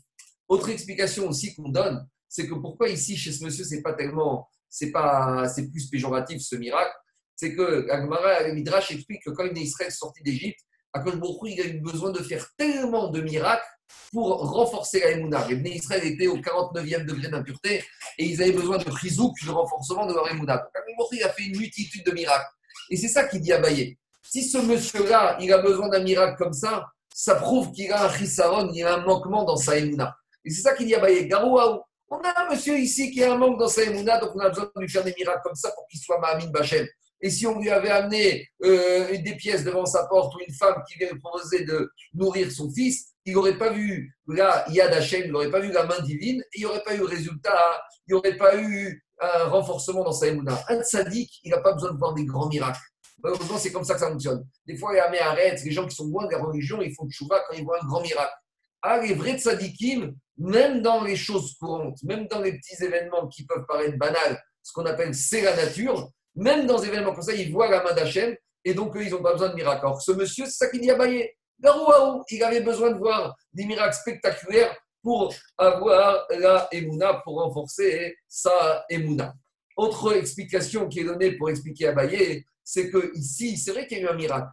Autre 0.48 0.68
explication 0.68 1.28
aussi 1.28 1.54
qu'on 1.54 1.68
donne, 1.68 2.06
c'est 2.28 2.46
que 2.46 2.54
pourquoi 2.54 2.88
ici, 2.88 3.16
chez 3.16 3.32
ce 3.32 3.44
monsieur, 3.44 3.64
c'est 3.64 3.82
pas 3.82 3.94
tellement, 3.94 4.48
c'est 4.68 4.90
pas, 4.90 5.48
c'est 5.48 5.70
plus 5.70 5.88
péjoratif 5.88 6.42
ce 6.42 6.56
miracle, 6.56 6.92
c'est 7.36 7.54
que 7.54 7.90
Agmara 7.90 8.48
Midrash 8.52 8.90
explique 8.90 9.22
que 9.24 9.30
quand 9.30 9.44
est 9.44 9.56
Israël 9.56 9.92
sorti 9.92 10.22
d'Égypte, 10.22 10.60
Akash 10.92 11.14
il 11.44 11.60
a 11.60 11.64
eu 11.64 11.80
besoin 11.80 12.10
de 12.10 12.22
faire 12.22 12.46
tellement 12.56 13.08
de 13.08 13.20
miracles 13.20 13.64
pour 14.12 14.28
renforcer 14.52 15.00
la 15.00 15.12
Emouna. 15.12 15.46
Les 15.48 15.70
Israël 15.70 16.04
étaient 16.04 16.26
au 16.26 16.36
49e 16.36 17.06
degré 17.06 17.28
d'impureté 17.28 17.84
et 18.18 18.24
ils 18.24 18.42
avaient 18.42 18.52
besoin 18.52 18.78
de 18.78 18.84
frisouk, 18.84 19.34
de 19.44 19.50
renforcement 19.50 20.06
de 20.06 20.12
leur 20.12 20.30
Emouna. 20.30 20.56
Donc 20.56 21.08
il 21.12 21.22
a 21.22 21.30
fait 21.30 21.44
une 21.44 21.58
multitude 21.58 22.04
de 22.04 22.12
miracles. 22.12 22.50
Et 22.90 22.96
c'est 22.96 23.08
ça 23.08 23.24
qu'il 23.24 23.40
dit 23.40 23.52
à 23.52 23.58
Baye. 23.58 23.96
Si 24.22 24.44
ce 24.48 24.58
monsieur-là, 24.58 25.38
il 25.40 25.52
a 25.52 25.58
besoin 25.58 25.88
d'un 25.88 26.02
miracle 26.02 26.36
comme 26.36 26.52
ça, 26.52 26.86
ça 27.14 27.36
prouve 27.36 27.72
qu'il 27.72 27.90
a 27.92 28.06
un 28.06 28.12
chisaron, 28.12 28.70
il 28.72 28.84
a 28.84 28.94
un 28.94 29.04
manquement 29.04 29.44
dans 29.44 29.56
sa 29.56 29.78
Emouna. 29.78 30.16
Et 30.44 30.50
c'est 30.50 30.62
ça 30.62 30.74
qu'il 30.74 30.86
dit 30.86 30.94
à 30.94 31.00
Baye. 31.00 31.26
Garouaou, 31.26 31.80
on 32.10 32.18
a 32.18 32.42
un 32.42 32.50
monsieur 32.50 32.78
ici 32.78 33.10
qui 33.10 33.24
a 33.24 33.32
un 33.32 33.38
manque 33.38 33.58
dans 33.58 33.68
sa 33.68 33.82
Emouna, 33.82 34.18
donc 34.18 34.32
on 34.34 34.40
a 34.40 34.48
besoin 34.50 34.70
de 34.76 34.80
lui 34.80 34.88
faire 34.88 35.04
des 35.04 35.14
miracles 35.18 35.40
comme 35.42 35.54
ça 35.54 35.70
pour 35.72 35.86
qu'il 35.88 36.00
soit 36.00 36.18
Mahamin 36.18 36.50
Bachem. 36.50 36.86
Et 37.22 37.30
si 37.30 37.46
on 37.46 37.58
lui 37.60 37.70
avait 37.70 37.90
amené 37.90 38.48
euh, 38.64 39.16
des 39.16 39.36
pièces 39.36 39.62
devant 39.62 39.86
sa 39.86 40.06
porte 40.06 40.34
ou 40.34 40.40
une 40.46 40.52
femme 40.52 40.82
qui 40.88 40.98
lui 40.98 41.06
proposer 41.20 41.64
de 41.64 41.88
nourrir 42.14 42.50
son 42.50 42.70
fils, 42.70 43.12
il 43.24 43.34
n'aurait 43.34 43.56
pas 43.56 43.70
vu 43.70 44.12
là 44.26 44.64
Yad 44.68 44.92
Hashem, 44.92 45.22
il 45.26 45.32
n'aurait 45.32 45.50
pas 45.50 45.60
vu 45.60 45.70
la 45.70 45.86
main 45.86 46.00
divine, 46.00 46.40
et 46.40 46.58
il 46.58 46.60
n'y 46.60 46.66
aurait 46.66 46.82
pas 46.82 46.96
eu 46.96 47.02
résultat, 47.02 47.80
il 48.06 48.14
n'y 48.14 48.18
aurait 48.18 48.36
pas 48.36 48.56
eu 48.56 49.04
un 49.20 49.44
renforcement 49.44 50.02
dans 50.02 50.12
sa 50.12 50.26
émouna. 50.26 50.60
Un 50.68 50.82
sadique, 50.82 51.38
il 51.44 51.52
n'a 51.52 51.60
pas 51.60 51.72
besoin 51.72 51.92
de 51.92 51.98
voir 51.98 52.12
des 52.14 52.24
grands 52.24 52.48
miracles. 52.48 52.80
Malheureusement, 53.22 53.58
c'est 53.58 53.70
comme 53.70 53.84
ça 53.84 53.94
que 53.94 54.00
ça 54.00 54.10
fonctionne. 54.10 54.44
Des 54.66 54.76
fois, 54.76 54.92
un 54.92 55.26
arrête, 55.26 55.62
les 55.62 55.70
gens 55.70 55.86
qui 55.86 55.94
sont 55.94 56.08
loin 56.08 56.26
de 56.26 56.32
la 56.32 56.38
religion, 56.38 56.82
ils 56.82 56.92
font 56.92 57.06
chouva 57.08 57.40
quand 57.46 57.56
ils 57.56 57.62
voient 57.62 57.78
un 57.80 57.86
grand 57.86 58.00
miracle. 58.00 58.34
Ah, 58.82 58.98
les 58.98 59.14
vrais 59.14 59.38
tzadikim, 59.38 60.12
même 60.38 60.82
dans 60.82 61.04
les 61.04 61.14
choses 61.14 61.54
courantes, 61.54 62.02
même 62.02 62.26
dans 62.26 62.40
les 62.40 62.58
petits 62.58 62.82
événements 62.82 63.28
qui 63.28 63.46
peuvent 63.46 63.64
paraître 63.68 63.96
banals, 63.96 64.42
ce 64.62 64.72
qu'on 64.72 64.86
appelle 64.86 65.14
c'est 65.14 65.42
la 65.42 65.54
nature, 65.54 66.10
même 66.34 66.66
dans 66.66 66.80
des 66.80 66.88
événements 66.88 67.12
comme 67.12 67.22
ça, 67.22 67.34
ils 67.34 67.52
voient 67.52 67.70
la 67.70 67.82
main 67.82 67.92
d'Hachem 67.92 68.36
et 68.64 68.74
donc 68.74 68.96
ils 68.96 69.10
n'ont 69.10 69.22
pas 69.22 69.32
besoin 69.32 69.50
de 69.50 69.54
miracles. 69.54 69.86
Alors 69.86 70.00
ce 70.00 70.12
monsieur, 70.12 70.46
c'est 70.46 70.64
ça 70.64 70.68
qu'il 70.68 70.80
dit 70.80 70.90
à 70.90 70.96
Baye. 70.96 71.30
Il 72.30 72.42
avait 72.42 72.60
besoin 72.60 72.90
de 72.90 72.98
voir 72.98 73.36
des 73.52 73.64
miracles 73.64 73.94
spectaculaires 73.94 74.76
pour 75.02 75.34
avoir 75.58 76.26
la 76.30 76.68
Emouna, 76.72 77.20
pour 77.24 77.40
renforcer 77.42 78.16
sa 78.28 78.84
Emouna. 78.88 79.34
Autre 79.76 80.16
explication 80.16 80.88
qui 80.88 81.00
est 81.00 81.04
donnée 81.04 81.32
pour 81.32 81.50
expliquer 81.50 81.88
à 81.88 81.92
Baye, 81.92 82.44
c'est 82.64 82.90
que 82.90 83.12
ici, 83.16 83.56
c'est 83.56 83.72
vrai 83.72 83.86
qu'il 83.86 83.98
y 83.98 84.00
a 84.00 84.04
eu 84.04 84.08
un 84.08 84.16
miracle. 84.16 84.48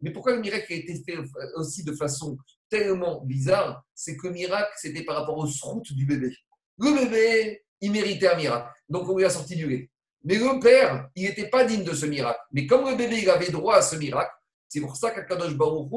Mais 0.00 0.10
pourquoi 0.10 0.34
le 0.34 0.40
miracle 0.40 0.72
a 0.72 0.76
été 0.76 1.02
fait 1.02 1.16
aussi 1.54 1.82
de 1.84 1.92
façon 1.92 2.36
tellement 2.68 3.22
bizarre 3.22 3.82
C'est 3.94 4.16
que 4.16 4.26
le 4.26 4.34
miracle, 4.34 4.72
c'était 4.76 5.02
par 5.02 5.16
rapport 5.16 5.38
aux 5.38 5.48
routes 5.62 5.92
du 5.92 6.04
bébé. 6.04 6.34
Le 6.78 6.94
bébé, 6.94 7.62
il 7.80 7.92
méritait 7.92 8.28
un 8.28 8.36
miracle. 8.36 8.68
Donc 8.88 9.08
on 9.08 9.16
lui 9.16 9.24
a 9.24 9.30
sorti 9.30 9.56
du 9.56 9.66
lait. 9.66 9.90
Mais 10.24 10.36
le 10.36 10.58
père, 10.58 11.08
il 11.14 11.24
n'était 11.24 11.48
pas 11.48 11.64
digne 11.64 11.84
de 11.84 11.92
ce 11.92 12.06
miracle. 12.06 12.40
Mais 12.52 12.66
comme 12.66 12.88
le 12.88 12.96
bébé, 12.96 13.20
il 13.22 13.30
avait 13.30 13.50
droit 13.50 13.76
à 13.76 13.82
ce 13.82 13.96
miracle, 13.96 14.32
c'est 14.68 14.80
pour 14.80 14.96
ça 14.96 15.10
qu'Akadosh 15.10 15.54
Baruch 15.54 15.90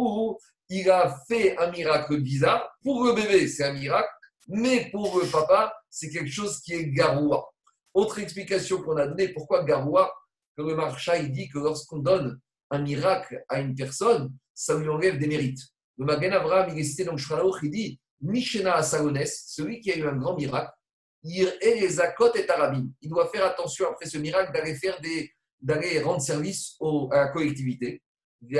il 0.69 0.89
a 0.91 1.17
fait 1.27 1.57
un 1.57 1.72
miracle 1.72 2.22
bizarre. 2.22 2.69
Pour 2.84 3.05
le 3.05 3.13
bébé, 3.13 3.48
c'est 3.48 3.63
un 3.63 3.74
miracle, 3.74 4.10
mais 4.50 4.89
pour 4.91 5.19
le 5.19 5.25
papa, 5.27 5.74
c'est 5.89 6.10
quelque 6.10 6.29
chose 6.29 6.60
qui 6.60 6.74
est 6.74 6.88
garoua. 6.89 7.50
Autre 7.93 8.19
explication 8.19 8.81
qu'on 8.81 8.98
a 8.98 9.07
donnée, 9.07 9.29
pourquoi 9.29 9.63
garoua? 9.63 10.13
Le 10.57 10.75
marcha, 10.75 11.17
il 11.17 11.31
dit 11.31 11.48
que 11.48 11.60
lorsqu'on 11.60 12.00
donne 12.00 12.39
un 12.69 12.79
miracle 12.79 13.43
à 13.48 13.60
une 13.62 13.75
personne, 13.75 14.34
ça 14.53 14.77
lui 14.77 14.89
enlève 14.89 15.17
des 15.17 15.27
mérites. 15.27 15.62
Le 15.98 16.05
Magen 16.05 16.34
Abraham, 16.34 16.69
il 16.74 16.79
est 16.79 16.84
cité 16.84 17.05
dans 17.05 17.13
le 17.13 17.63
il 17.63 17.72
dit 17.72 18.00
Mishena 18.22 18.75
Asalones, 18.75 19.24
celui 19.25 19.79
qui 19.79 19.91
a 19.91 19.98
eu 19.98 20.07
un 20.07 20.15
grand 20.15 20.36
miracle, 20.36 20.72
Il 21.27 23.10
doit 23.10 23.27
faire 23.29 23.46
attention 23.46 23.88
après 23.89 24.05
ce 24.05 24.17
miracle 24.17 24.53
d'aller 24.53 24.75
faire 24.75 25.00
des, 25.01 25.31
d'aller 25.62 26.01
rendre 26.01 26.22
service 26.22 26.77
à 27.12 27.17
la 27.17 27.27
collectivité. 27.29 28.01
Et 28.50 28.60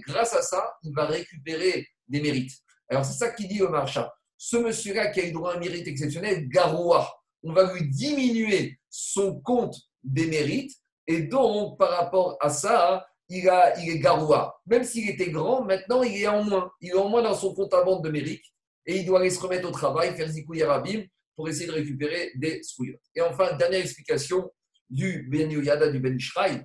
grâce 0.00 0.32
à 0.32 0.42
ça, 0.42 0.74
il 0.82 0.94
va 0.94 1.06
récupérer 1.06 1.86
des 2.08 2.20
mérites. 2.20 2.52
Alors 2.88 3.04
c'est 3.04 3.18
ça 3.18 3.30
qui 3.30 3.46
dit 3.46 3.62
au 3.62 3.68
marchand. 3.68 4.08
ce 4.36 4.56
monsieur-là 4.56 5.08
qui 5.08 5.20
a 5.20 5.26
eu 5.26 5.32
droit 5.32 5.52
à 5.52 5.56
un 5.56 5.60
mérite 5.60 5.86
exceptionnel, 5.86 6.48
garoua. 6.48 7.08
On 7.42 7.52
va 7.52 7.72
lui 7.72 7.88
diminuer 7.88 8.78
son 8.88 9.40
compte 9.40 9.76
des 10.02 10.26
mérites 10.26 10.72
et 11.06 11.22
donc 11.22 11.78
par 11.78 11.90
rapport 11.90 12.36
à 12.40 12.48
ça, 12.50 13.06
il, 13.28 13.48
a, 13.48 13.78
il 13.80 13.90
est 13.90 13.98
garoua. 13.98 14.60
Même 14.66 14.84
s'il 14.84 15.08
était 15.08 15.30
grand, 15.30 15.64
maintenant 15.64 16.02
il 16.02 16.16
est 16.22 16.26
en 16.26 16.42
moins. 16.44 16.70
Il 16.80 16.90
est 16.90 16.94
en 16.94 17.08
moins 17.08 17.22
dans 17.22 17.34
son 17.34 17.54
compte 17.54 17.72
à 17.74 17.82
bande 17.82 18.02
de 18.04 18.10
mérite 18.10 18.44
et 18.86 18.98
il 18.98 19.06
doit 19.06 19.20
aller 19.20 19.30
se 19.30 19.40
remettre 19.40 19.68
au 19.68 19.72
travail, 19.72 20.14
faire 20.16 20.28
zikouy 20.28 20.62
rabim 20.62 21.04
pour 21.34 21.48
essayer 21.48 21.66
de 21.66 21.72
récupérer 21.72 22.32
des 22.36 22.62
scouyot. 22.62 22.96
Et 23.14 23.20
enfin, 23.20 23.54
dernière 23.56 23.80
explication 23.80 24.50
du 24.88 25.26
Ben 25.30 25.50
Yoyada, 25.50 25.88
du 25.88 25.98
Ben 25.98 26.16
Ishraï. 26.16 26.64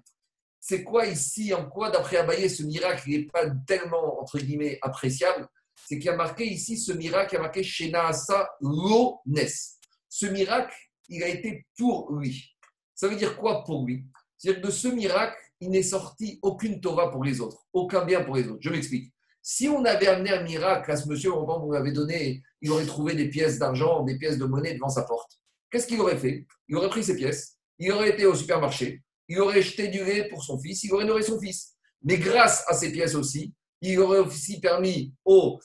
C'est 0.59 0.83
quoi 0.83 1.05
ici, 1.05 1.53
en 1.53 1.69
quoi, 1.69 1.89
d'après 1.89 2.17
Abaye, 2.17 2.49
ce 2.49 2.63
miracle 2.63 3.09
n'est 3.09 3.23
pas 3.23 3.49
tellement, 3.65 4.21
entre 4.21 4.37
guillemets, 4.39 4.77
appréciable? 4.81 5.47
C'est 5.87 5.95
qu'il 5.95 6.07
y 6.07 6.09
a 6.09 6.15
marqué 6.15 6.45
ici 6.45 6.77
ce 6.77 6.91
miracle, 6.91 7.33
il 7.33 7.35
y 7.35 7.39
a 7.39 7.41
marqué 7.41 7.63
Shenaasa 7.63 8.49
Lones. 8.61 9.47
Ce 10.09 10.25
miracle, 10.25 10.75
il 11.07 11.23
a 11.23 11.29
été 11.29 11.65
pour 11.77 12.13
lui. 12.13 12.53
Ça 12.93 13.07
veut 13.07 13.15
dire 13.15 13.37
quoi 13.37 13.63
pour 13.63 13.85
lui? 13.85 14.05
C'est-à-dire 14.37 14.61
que 14.61 14.67
de 14.67 14.71
ce 14.71 14.89
miracle, 14.89 15.37
il 15.61 15.69
n'est 15.69 15.83
sorti 15.83 16.39
aucune 16.41 16.81
Torah 16.81 17.09
pour 17.09 17.23
les 17.23 17.39
autres, 17.41 17.65
aucun 17.73 18.05
bien 18.05 18.23
pour 18.23 18.35
les 18.35 18.47
autres. 18.47 18.59
Je 18.61 18.69
m'explique. 18.69 19.13
Si 19.51 19.67
on 19.67 19.83
avait 19.83 20.05
amené 20.05 20.29
un 20.29 20.43
miracle 20.43 20.91
à 20.91 20.95
ce 20.95 21.09
monsieur, 21.09 21.33
au 21.33 21.39
moment 21.39 21.65
où 21.65 21.73
on 21.73 21.75
avait 21.75 21.91
donné, 21.91 22.43
il 22.61 22.69
aurait 22.69 22.85
trouvé 22.85 23.15
des 23.15 23.29
pièces 23.29 23.57
d'argent, 23.57 24.03
des 24.03 24.15
pièces 24.15 24.37
de 24.37 24.45
monnaie 24.45 24.75
devant 24.75 24.89
sa 24.89 25.01
porte. 25.01 25.39
Qu'est-ce 25.71 25.87
qu'il 25.87 25.99
aurait 25.99 26.19
fait? 26.19 26.45
Il 26.67 26.75
aurait 26.75 26.87
pris 26.87 27.03
ces 27.03 27.15
pièces, 27.15 27.57
il 27.79 27.91
aurait 27.91 28.09
été 28.09 28.27
au 28.27 28.35
supermarché, 28.35 29.01
il 29.27 29.39
aurait 29.39 29.63
jeté 29.63 29.87
du 29.87 30.05
lait 30.05 30.29
pour 30.29 30.43
son 30.43 30.59
fils, 30.59 30.83
il 30.83 30.93
aurait 30.93 31.05
nourri 31.05 31.23
son 31.23 31.39
fils. 31.39 31.73
Mais 32.03 32.19
grâce 32.19 32.63
à 32.67 32.75
ces 32.75 32.91
pièces 32.91 33.15
aussi, 33.15 33.51
il 33.81 33.99
aurait 33.99 34.19
aussi 34.19 34.59
permis 34.59 35.15
au 35.25 35.59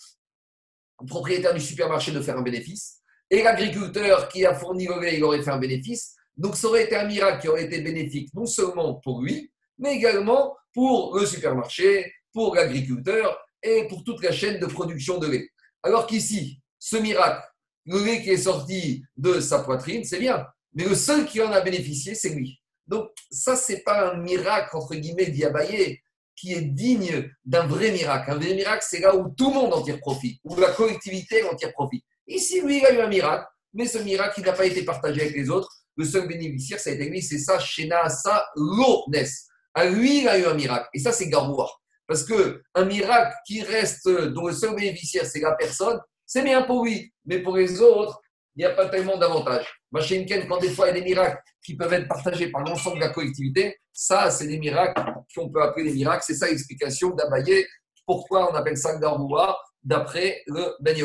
propriétaire 1.07 1.53
du 1.53 1.61
supermarché 1.61 2.11
de 2.11 2.23
faire 2.23 2.38
un 2.38 2.43
bénéfice. 2.43 3.03
Et 3.29 3.43
l'agriculteur 3.43 4.31
qui 4.31 4.47
a 4.47 4.55
fourni 4.55 4.87
le 4.87 4.99
lait, 4.99 5.19
il 5.19 5.25
aurait 5.25 5.43
fait 5.43 5.50
un 5.50 5.59
bénéfice. 5.59 6.14
Donc 6.38 6.57
ça 6.57 6.69
aurait 6.69 6.85
été 6.85 6.97
un 6.97 7.07
miracle 7.07 7.43
qui 7.43 7.49
aurait 7.49 7.64
été 7.64 7.83
bénéfique 7.83 8.33
non 8.33 8.47
seulement 8.47 8.95
pour 8.95 9.21
lui, 9.21 9.53
mais 9.76 9.95
également 9.95 10.57
pour 10.73 11.19
le 11.19 11.26
supermarché, 11.26 12.11
pour 12.33 12.55
l'agriculteur 12.55 13.38
et 13.64 13.88
pour 13.88 14.04
toute 14.04 14.23
la 14.23 14.30
chaîne 14.30 14.61
de 14.61 14.66
production 14.66 15.18
de 15.18 15.26
lait. 15.26 15.49
Alors 15.83 16.06
qu'ici, 16.06 16.61
ce 16.78 16.97
miracle, 16.97 17.42
le 17.87 18.04
lait 18.04 18.23
qui 18.23 18.30
est 18.30 18.37
sorti 18.37 19.02
de 19.16 19.40
sa 19.40 19.61
poitrine, 19.61 20.04
c'est 20.04 20.18
bien. 20.18 20.47
Mais 20.75 20.85
le 20.85 20.94
seul 20.94 21.26
qui 21.26 21.40
en 21.42 21.52
a 21.52 21.61
bénéficié, 21.61 22.14
c'est 22.14 22.30
lui. 22.30 22.61
Donc, 22.87 23.09
ça, 23.30 23.56
c'est 23.56 23.83
pas 23.83 24.12
un 24.12 24.18
miracle, 24.18 24.76
entre 24.76 24.94
guillemets, 24.94 25.26
diabaillé, 25.26 26.02
qui 26.37 26.52
est 26.52 26.62
digne 26.62 27.30
d'un 27.44 27.66
vrai 27.66 27.92
miracle. 27.92 28.30
Un 28.33 28.37
vrai 28.37 28.54
miracle, 28.54 28.85
c'est 28.87 29.00
là 29.00 29.14
où 29.16 29.28
tout 29.37 29.49
le 29.49 29.54
monde 29.54 29.73
en 29.73 29.83
tire 29.83 30.00
profit, 30.00 30.40
où 30.44 30.56
la 30.56 30.73
collectivité 30.73 31.44
en 31.44 31.54
tire 31.54 31.73
profit. 31.73 32.04
Ici, 32.26 32.61
lui, 32.61 32.78
il 32.78 32.87
a 32.87 32.92
eu 32.92 33.00
un 33.00 33.09
miracle, 33.09 33.47
mais 33.73 33.87
ce 33.87 33.99
miracle, 33.99 34.40
il 34.40 34.44
n'a 34.44 34.52
pas 34.52 34.66
été 34.66 34.85
partagé 34.85 35.23
avec 35.23 35.35
les 35.35 35.49
autres. 35.49 35.71
Le 35.97 36.04
seul 36.04 36.26
bénéficiaire, 36.26 36.80
ça 36.80 36.90
a 36.90 36.94
été 36.94 37.09
lui, 37.09 37.23
c'est 37.23 37.38
ça, 37.38 37.59
Shena 37.59 38.09
Sa 38.09 38.47
Lones. 38.56 39.26
À 39.75 39.87
lui, 39.87 40.23
il 40.23 40.28
a 40.28 40.38
eu 40.38 40.44
un 40.44 40.54
miracle. 40.54 40.88
Et 40.92 40.99
ça, 40.99 41.12
c'est 41.12 41.28
Garoua. 41.28 41.71
Parce 42.06 42.25
qu'un 42.25 42.84
miracle 42.84 43.34
qui 43.46 43.62
reste, 43.62 44.08
dont 44.08 44.46
le 44.46 44.52
seul 44.52 44.75
bénéficiaire, 44.75 45.26
c'est 45.26 45.40
la 45.40 45.54
personne, 45.54 45.99
c'est 46.26 46.42
bien 46.42 46.62
pour 46.62 46.84
lui. 46.84 47.12
Mais 47.25 47.38
pour 47.38 47.56
les 47.56 47.80
autres, 47.80 48.20
il 48.56 48.61
n'y 48.61 48.64
a 48.64 48.75
pas 48.75 48.88
tellement 48.88 49.16
d'avantages. 49.16 49.66
Machinken, 49.90 50.46
quand 50.46 50.58
des 50.58 50.70
fois 50.70 50.87
il 50.87 50.96
y 50.96 50.99
a 50.99 51.00
des 51.00 51.04
miracles 51.04 51.38
qui 51.64 51.76
peuvent 51.76 51.92
être 51.92 52.08
partagés 52.08 52.50
par 52.50 52.62
l'ensemble 52.62 52.96
de 52.96 53.00
la 53.00 53.08
collectivité, 53.08 53.78
ça, 53.92 54.30
c'est 54.30 54.46
des 54.46 54.58
miracles 54.58 55.02
qu'on 55.34 55.50
peut 55.50 55.62
appeler 55.62 55.90
des 55.90 55.94
miracles. 55.94 56.25
C'est 56.26 56.34
ça 56.34 56.49
l'explication 56.49 57.11
d'Abaye. 57.11 57.66
Pourquoi 58.06 58.52
on 58.52 58.54
appelle 58.54 58.76
ça 58.76 58.96
Garoua 58.99 59.58
d'après 59.82 60.42
le 60.46 60.75
Ben. 60.80 60.96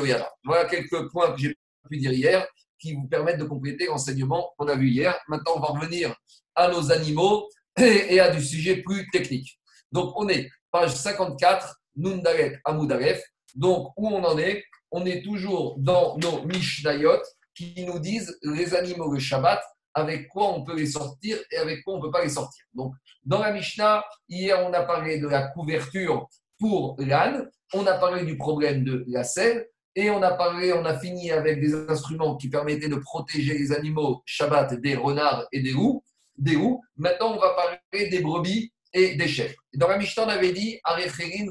Voilà 0.44 0.66
quelques 0.66 1.10
points 1.12 1.32
que 1.34 1.40
j'ai 1.42 1.56
pu 1.90 1.98
dire 1.98 2.12
hier 2.12 2.48
qui 2.80 2.94
vous 2.94 3.08
permettent 3.08 3.40
de 3.40 3.46
compléter 3.46 3.88
l'enseignement 3.88 4.54
qu'on 4.58 4.68
a 4.68 4.76
vu 4.76 4.90
hier. 4.90 5.20
Maintenant, 5.28 5.54
on 5.58 5.60
va 5.60 5.68
revenir 5.68 6.16
à 6.56 6.70
nos 6.70 6.92
animaux 6.92 7.48
et 7.78 8.20
à 8.20 8.30
du 8.30 8.44
sujet 8.44 8.78
plus 8.78 9.08
technique. 9.12 9.60
Donc, 9.92 10.14
on 10.16 10.30
est 10.30 10.50
page 10.72 10.96
54, 10.96 11.82
Nundaret 11.96 12.60
Amoudaref. 12.66 13.22
Donc, 13.56 13.92
où 13.98 14.08
on 14.08 14.24
en 14.24 14.38
est? 14.38 14.64
On 14.92 15.06
est 15.06 15.24
toujours 15.24 15.76
dans 15.78 16.18
nos 16.18 16.44
Mishnayot 16.44 17.22
qui 17.56 17.86
nous 17.86 18.00
disent 18.00 18.38
les 18.42 18.74
animaux 18.74 19.12
le 19.12 19.20
Shabbat, 19.20 19.62
avec 19.94 20.30
quoi 20.30 20.54
on 20.54 20.64
peut 20.64 20.76
les 20.76 20.86
sortir 20.86 21.38
et 21.52 21.58
avec 21.58 21.84
quoi 21.84 21.96
on 21.96 21.98
ne 21.98 22.04
peut 22.04 22.12
pas 22.12 22.24
les 22.24 22.30
sortir. 22.30 22.64
Donc, 22.74 22.94
dans 23.24 23.40
la 23.40 23.52
Mishnah, 23.52 24.04
hier, 24.30 24.66
on 24.66 24.74
a 24.74 24.84
parlé 24.84 25.20
de 25.20 25.28
la 25.28 25.48
couverture 25.50 26.28
pour 26.60 26.96
l'âne, 27.00 27.50
on 27.74 27.86
a 27.86 27.94
parlé 27.94 28.24
du 28.24 28.38
problème 28.38 28.84
de 28.84 29.04
la 29.08 29.24
selle, 29.24 29.68
et 29.96 30.10
on 30.10 30.22
a 30.22 30.32
parlé, 30.32 30.72
on 30.72 30.86
a 30.86 30.98
fini 30.98 31.32
avec 31.32 31.60
des 31.60 31.74
instruments 31.74 32.38
qui 32.38 32.50
permettaient 32.50 32.88
de 32.88 32.96
protéger 32.96 33.58
les 33.58 33.72
animaux 33.72 34.22
Shabbat 34.26 34.76
des 34.76 34.96
renards 34.96 35.46
et 35.52 35.62
des 35.62 35.72
loups. 35.72 36.04
Des. 36.38 36.56
Maintenant, 36.96 37.34
on 37.34 37.40
va 37.40 37.54
parler 37.54 38.08
des 38.10 38.20
brebis 38.20 38.72
et 38.94 39.16
des 39.16 39.28
chèvres. 39.28 39.56
Dans 39.74 39.88
la 39.88 39.98
Mishnah, 39.98 40.26
on 40.26 40.30
avait 40.30 40.52
dit, 40.52 40.80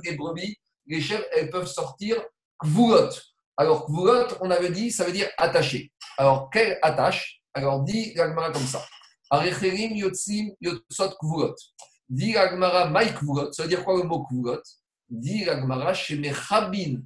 les 0.04 0.16
brebis, 0.16 0.56
les 0.86 1.00
chèvres, 1.00 1.24
elles 1.32 1.50
peuvent 1.50 1.66
sortir 1.66 2.16
kvulot. 2.58 3.10
Alors, 3.56 3.86
kvulot, 3.86 4.26
on 4.40 4.50
avait 4.50 4.70
dit, 4.70 4.90
ça 4.90 5.04
veut 5.04 5.12
dire 5.12 5.28
attaché. 5.36 5.92
Alors, 6.16 6.50
quelle 6.50 6.78
attache? 6.82 7.40
Alors, 7.54 7.82
dit 7.82 8.14
l'agmara 8.14 8.50
comme 8.50 8.66
ça. 8.66 8.84
Arecherim 9.30 9.94
yotzim 9.96 10.50
yotzot 10.60 11.10
kvulot. 11.20 11.54
Dit 12.08 12.32
l'agmara 12.32 12.88
maï 12.88 13.12
kvulot. 13.14 13.52
Ça 13.52 13.62
veut 13.64 13.68
dire 13.68 13.84
quoi 13.84 13.96
le 13.96 14.04
mot 14.04 14.24
kvulot 14.24 14.62
Dit 15.08 15.44
l'agmara 15.44 15.94
chez 15.94 16.16
mechabin, 16.16 17.00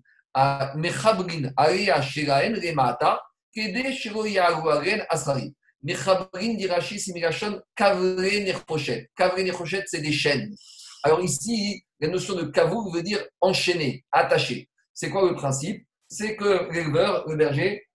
mechabrin 0.77 1.53
alea 1.57 2.03
shelaen 2.03 2.55
remata, 2.55 3.21
kede 3.55 3.93
shelo 3.93 4.27
yaruaren 4.27 5.05
asrari. 5.09 5.55
Mechabrin 5.83 6.55
dit 6.55 6.67
Rashi, 6.67 7.01
c'est 7.01 7.13
Milachon 7.13 7.61
kavre 7.75 8.21
nerchochet. 8.21 9.11
Kavre 9.17 9.41
nerchochet, 9.41 9.85
c'est 9.87 10.01
des 10.01 10.13
chaînes. 10.13 10.55
Alors 11.03 11.21
ici, 11.21 11.85
la 12.01 12.09
notion 12.09 12.35
de 12.35 12.45
kavou 12.45 12.91
veut 12.93 13.03
dire 13.03 13.25
enchaîner, 13.41 14.05
attaché. 14.13 14.69
C'est 14.95 15.11
quoi 15.11 15.29
le 15.29 15.35
principe? 15.35 15.85
C'est 16.09 16.37
que 16.37 16.73
l'éleveur, 16.73 17.27
le 17.29 17.37
berger, 17.37 17.87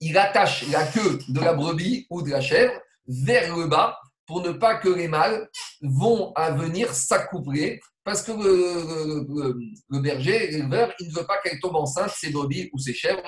il 0.00 0.16
attache 0.16 0.68
la 0.68 0.86
queue 0.86 1.18
de 1.28 1.40
la 1.40 1.52
brebis 1.52 2.06
ou 2.10 2.22
de 2.22 2.30
la 2.30 2.40
chèvre 2.40 2.72
vers 3.06 3.56
le 3.56 3.66
bas 3.66 3.98
pour 4.26 4.42
ne 4.42 4.52
pas 4.52 4.76
que 4.76 4.88
les 4.88 5.08
mâles 5.08 5.48
vont 5.82 6.32
venir 6.56 6.92
s'accoupler 6.92 7.80
parce 8.04 8.22
que 8.22 8.32
le, 8.32 10.00
berger, 10.00 10.50
l'éleveur, 10.50 10.92
il 10.98 11.08
ne 11.08 11.14
veut 11.14 11.26
pas 11.26 11.38
qu'elle 11.40 11.60
tombe 11.60 11.76
enceinte, 11.76 12.10
ses 12.10 12.30
brebis 12.30 12.68
ou 12.72 12.78
ses 12.78 12.94
chèvres, 12.94 13.22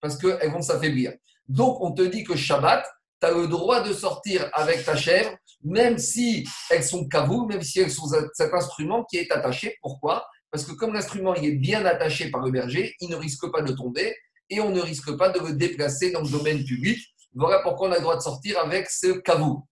parce 0.00 0.16
qu'elles 0.16 0.52
vont 0.52 0.62
s'affaiblir. 0.62 1.12
Donc, 1.50 1.80
on 1.80 1.90
te 1.90 2.02
dit 2.02 2.22
que 2.22 2.36
Shabbat, 2.36 2.86
tu 3.20 3.26
as 3.26 3.32
le 3.32 3.48
droit 3.48 3.82
de 3.82 3.92
sortir 3.92 4.48
avec 4.52 4.84
ta 4.84 4.94
chèvre, 4.94 5.36
même 5.64 5.98
si 5.98 6.46
elles 6.70 6.84
sont 6.84 7.08
cavou, 7.08 7.44
même 7.44 7.60
si 7.62 7.80
elles 7.80 7.90
sont 7.90 8.06
cet 8.32 8.54
instrument 8.54 9.04
qui 9.10 9.16
est 9.16 9.32
attaché. 9.32 9.76
Pourquoi? 9.82 10.28
Parce 10.52 10.64
que 10.64 10.70
comme 10.70 10.94
l'instrument 10.94 11.34
est 11.34 11.50
bien 11.50 11.84
attaché 11.84 12.30
par 12.30 12.42
le 12.42 12.52
berger, 12.52 12.94
il 13.00 13.10
ne 13.10 13.16
risque 13.16 13.50
pas 13.50 13.62
de 13.62 13.72
tomber 13.72 14.14
et 14.48 14.60
on 14.60 14.70
ne 14.70 14.80
risque 14.80 15.16
pas 15.16 15.30
de 15.30 15.40
le 15.40 15.54
déplacer 15.54 16.12
dans 16.12 16.22
le 16.22 16.28
domaine 16.28 16.64
public. 16.64 17.00
Voilà 17.34 17.58
pourquoi 17.64 17.88
on 17.88 17.92
a 17.92 17.96
le 17.96 18.02
droit 18.02 18.16
de 18.16 18.22
sortir 18.22 18.60
avec 18.60 18.88
ce 18.88 19.18
kavou. 19.18 19.66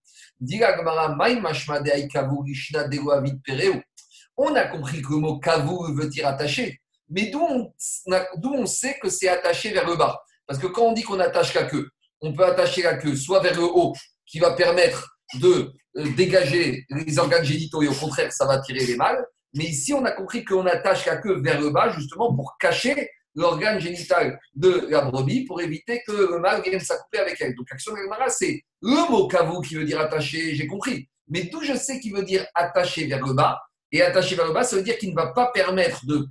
On 4.37 4.55
a 4.55 4.63
compris 4.65 5.01
que 5.01 5.11
le 5.11 5.17
mot 5.17 5.39
kavou 5.39 5.93
veut 5.95 6.07
dire 6.09 6.27
attaché, 6.27 6.81
mais 7.09 7.27
d'où 7.27 7.41
on, 7.41 8.65
sait 8.65 8.99
que 9.01 9.09
c'est 9.09 9.29
attaché 9.29 9.71
vers 9.71 9.87
le 9.87 9.95
bas? 9.95 10.21
Parce 10.49 10.59
que 10.59 10.65
quand 10.65 10.81
on 10.81 10.93
dit 10.93 11.03
qu'on 11.03 11.19
attache 11.19 11.53
la 11.53 11.65
queue, 11.65 11.91
on 12.21 12.33
peut 12.33 12.43
attacher 12.43 12.81
la 12.81 12.95
queue 12.95 13.15
soit 13.15 13.39
vers 13.39 13.55
le 13.55 13.63
haut, 13.63 13.93
qui 14.25 14.39
va 14.39 14.53
permettre 14.53 15.15
de 15.35 15.71
euh, 15.95 16.09
dégager 16.17 16.87
les 16.89 17.19
organes 17.19 17.45
génitaux, 17.45 17.83
et 17.83 17.87
au 17.87 17.93
contraire, 17.93 18.33
ça 18.33 18.47
va 18.47 18.59
tirer 18.59 18.83
les 18.83 18.95
mâles. 18.95 19.23
Mais 19.53 19.65
ici, 19.65 19.93
on 19.93 20.03
a 20.05 20.11
compris 20.11 20.43
qu'on 20.43 20.65
attache 20.65 21.05
la 21.05 21.17
queue 21.17 21.39
vers 21.39 21.61
le 21.61 21.69
bas, 21.69 21.91
justement 21.91 22.35
pour 22.35 22.57
cacher 22.59 23.11
l'organe 23.35 23.79
génital 23.79 24.39
de 24.55 24.87
la 24.89 25.01
brebis 25.01 25.45
pour 25.45 25.61
éviter 25.61 26.01
que 26.05 26.13
le 26.13 26.39
mâle 26.39 26.63
vienne 26.63 26.79
s'accoupler 26.79 27.19
avec 27.19 27.39
elle. 27.39 27.53
Donc, 27.53 27.67
action 27.71 27.93
de 27.93 27.99
c'est 28.29 28.63
le 28.81 29.11
mot 29.11 29.27
kavou 29.27 29.61
qui 29.61 29.75
veut 29.75 29.85
dire 29.85 29.99
attaché, 29.99 30.55
j'ai 30.55 30.65
compris. 30.65 31.07
Mais 31.27 31.43
d'où 31.43 31.63
je 31.63 31.75
sais 31.75 31.99
qu'il 31.99 32.15
veut 32.15 32.23
dire 32.23 32.43
attaché 32.55 33.05
vers 33.05 33.23
le 33.23 33.33
bas, 33.33 33.59
et 33.91 34.01
attaché 34.01 34.33
vers 34.33 34.47
le 34.47 34.53
bas, 34.53 34.63
ça 34.63 34.75
veut 34.75 34.81
dire 34.81 34.97
qu'il 34.97 35.11
ne 35.11 35.15
va 35.15 35.27
pas 35.27 35.51
permettre 35.53 36.07
de 36.07 36.27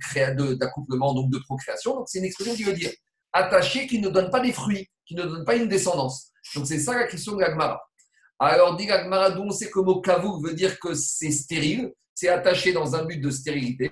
d'accouplement, 0.55 1.13
donc 1.13 1.31
de 1.31 1.39
procréation. 1.39 1.95
Donc, 1.95 2.09
c'est 2.09 2.19
une 2.19 2.25
expression 2.25 2.53
qui 2.53 2.63
veut 2.63 2.73
dire 2.73 2.91
attaché 3.33 3.87
qui 3.87 3.99
ne 3.99 4.09
donne 4.09 4.29
pas 4.29 4.39
des 4.39 4.53
fruits, 4.53 4.87
qui 5.05 5.15
ne 5.15 5.23
donne 5.23 5.45
pas 5.45 5.55
une 5.55 5.67
descendance. 5.67 6.31
Donc, 6.55 6.67
c'est 6.67 6.79
ça 6.79 6.95
la 6.95 7.05
question 7.05 7.35
de 7.35 7.41
l'agmara. 7.41 7.81
Alors, 8.39 8.75
dit 8.75 8.87
l'agmara, 8.87 9.31
d'où 9.31 9.43
on 9.43 9.51
sait 9.51 9.69
que 9.69 9.79
le 9.79 9.85
mot 9.85 10.01
kavou 10.01 10.41
veut 10.41 10.53
dire 10.53 10.79
que 10.79 10.93
c'est 10.93 11.31
stérile, 11.31 11.91
c'est 12.15 12.29
attaché 12.29 12.71
dans 12.71 12.95
un 12.95 13.05
but 13.05 13.19
de 13.19 13.29
stérilité. 13.29 13.91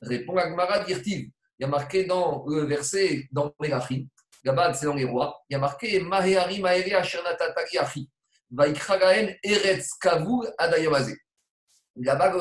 Répond 0.00 0.34
l'agmara 0.34 0.84
d'Irtiv. 0.84 1.30
Il 1.58 1.62
y 1.62 1.64
a 1.64 1.68
marqué 1.68 2.04
dans 2.04 2.44
le 2.46 2.64
verset, 2.64 3.26
dans 3.32 3.52
Mélachim, 3.60 4.06
Gabad, 4.44 4.76
c'est 4.76 4.86
dans 4.86 4.94
les 4.94 5.04
rois, 5.04 5.42
il 5.50 5.54
y 5.54 5.56
a 5.56 5.58
marqué 5.58 6.00
Mahehari 6.00 6.60
Maheri 6.60 6.94
Ashernatatari 6.94 7.78
Achi. 7.78 8.08
Vaikragaen 8.50 9.34
Eretz 9.42 9.90
Kavou 10.00 10.44
Adayamazé. 10.56 11.16
Là-bas, 11.96 12.32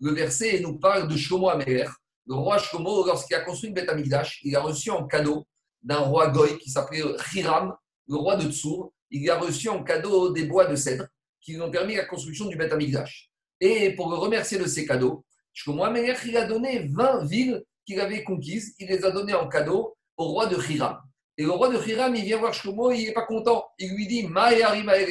le, 0.00 0.12
verset 0.12 0.60
nous 0.60 0.78
parle 0.78 1.08
de 1.08 1.16
Shlomo 1.16 1.50
Améler. 1.50 1.86
Le 2.26 2.34
roi 2.34 2.58
Shlomo, 2.58 3.04
lorsqu'il 3.04 3.36
a 3.36 3.40
construit 3.40 3.68
une 3.68 3.74
bête 3.74 3.88
Amigdash, 3.88 4.40
il 4.44 4.54
a 4.54 4.60
reçu 4.60 4.90
en 4.90 5.06
cadeau 5.06 5.46
d'un 5.82 5.98
roi 5.98 6.28
Goy 6.28 6.58
qui 6.58 6.70
s'appelait 6.70 7.02
Hiram, 7.34 7.74
le 8.08 8.16
roi 8.16 8.36
de 8.36 8.50
Tsour. 8.50 8.92
Il 9.10 9.28
a 9.30 9.38
reçu 9.38 9.68
en 9.68 9.82
cadeau 9.82 10.30
des 10.30 10.44
bois 10.44 10.66
de 10.66 10.76
cèdre 10.76 11.06
qui 11.40 11.52
lui 11.54 11.60
ont 11.60 11.70
permis 11.70 11.96
la 11.96 12.04
construction 12.04 12.46
du 12.46 12.56
Beth 12.56 12.72
Amikdash. 12.72 13.30
Et 13.60 13.94
pour 13.94 14.10
le 14.10 14.16
remercier 14.16 14.58
de 14.58 14.66
ces 14.66 14.86
cadeaux, 14.86 15.24
Shlomo 15.52 15.84
Amelech, 15.84 16.20
il 16.24 16.36
a 16.36 16.44
donné 16.46 16.88
20 16.88 17.24
villes 17.26 17.62
qu'il 17.84 18.00
avait 18.00 18.24
conquises. 18.24 18.74
Il 18.78 18.88
les 18.88 19.04
a 19.04 19.10
données 19.10 19.34
en 19.34 19.48
cadeau 19.48 19.96
au 20.16 20.24
roi 20.24 20.46
de 20.46 20.56
Hiram. 20.56 20.98
Et 21.36 21.44
le 21.44 21.50
roi 21.50 21.68
de 21.68 21.82
Hiram, 21.84 22.14
il 22.14 22.24
vient 22.24 22.38
voir 22.38 22.54
Shlomo, 22.54 22.92
il 22.92 23.06
n'est 23.06 23.12
pas 23.12 23.26
content. 23.26 23.64
Il 23.78 23.94
lui 23.94 24.06
dit 24.06 24.28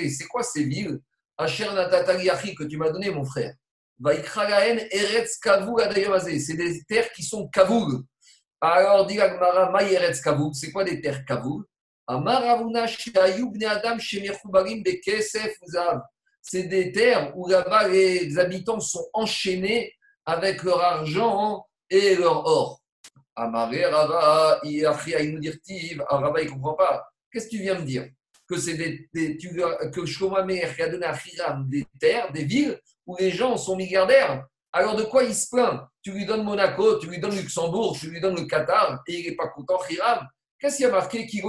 c'est 0.09 0.27
quoi 0.27 0.43
ces 0.43 0.63
villes 0.63 0.99
Asher 1.37 1.65
que 1.65 2.63
tu 2.63 2.77
m'as 2.77 2.91
donné, 2.91 3.09
mon 3.09 3.25
frère? 3.25 3.53
Eretz 4.03 5.39
C'est 6.39 6.55
des 6.55 6.83
terres 6.83 7.11
qui 7.11 7.23
sont 7.23 7.47
kavoul. 7.49 8.03
Alors, 8.61 9.05
dit 9.07 9.19
Agmara, 9.19 9.83
Eretz 9.83 10.21
kavoul. 10.21 10.53
C'est 10.53 10.71
quoi 10.71 10.83
des 10.83 11.01
terres 11.01 11.25
kavoul 11.25 11.65
c'est 16.41 16.63
des 16.63 16.91
terres 16.91 17.37
où 17.37 17.47
là-bas 17.47 17.87
les 17.87 18.37
habitants 18.37 18.79
sont 18.79 19.07
enchaînés 19.13 19.93
avec 20.25 20.63
leur 20.63 20.81
argent 20.81 21.65
et 21.89 22.15
leur 22.15 22.45
or. 22.45 22.81
Amaré, 23.35 23.85
Rava, 23.85 24.59
il 24.63 24.79
dire 24.79 26.05
Rava, 26.09 26.41
il 26.41 26.47
ne 26.47 26.53
comprend 26.53 26.73
pas. 26.73 27.07
Qu'est-ce 27.31 27.45
que 27.45 27.51
tu 27.51 27.61
viens 27.61 27.79
de 27.79 27.85
dire? 27.85 28.09
Que 28.47 28.57
c'est 28.57 28.73
des, 28.73 29.07
des 29.13 29.37
tu, 29.37 29.49
que 29.93 30.05
Shlomo 30.05 30.35
a 30.35 30.41
donné 30.43 31.05
à 31.05 31.15
Hiram 31.15 31.69
des 31.69 31.85
terres, 31.99 32.31
des 32.33 32.43
villes 32.43 32.77
où 33.05 33.15
les 33.17 33.31
gens 33.31 33.55
sont 33.55 33.77
milliardaires. 33.77 34.45
Alors 34.73 34.95
de 34.95 35.03
quoi 35.03 35.23
il 35.23 35.35
se 35.35 35.49
plaint? 35.49 35.81
Tu 36.01 36.11
lui 36.11 36.25
donnes 36.25 36.43
Monaco, 36.43 36.97
tu 36.97 37.07
lui 37.07 37.19
donnes 37.19 37.35
Luxembourg, 37.35 37.97
tu 37.99 38.09
lui 38.09 38.21
donnes 38.21 38.37
le 38.37 38.45
Qatar 38.45 39.01
et 39.07 39.19
il 39.19 39.29
n'est 39.29 39.35
pas 39.35 39.49
content, 39.49 39.79
Hiram. 39.89 40.25
Qu'est-ce 40.59 40.77
qu'il 40.77 40.85
a 40.85 40.91
marqué? 40.91 41.25
Qu'il 41.25 41.45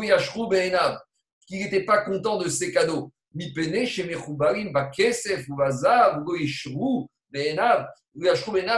n'était 1.58 1.84
pas 1.84 1.98
content 2.02 2.38
de 2.38 2.48
ses 2.48 2.72
cadeaux. 2.72 3.12
Mipene, 3.34 3.86
chez 3.86 4.04
Mechoubarim, 4.04 4.72
Bakesef, 4.72 5.46
Vazav, 5.48 6.22
Goishru, 6.24 7.06
Benav, 7.30 7.86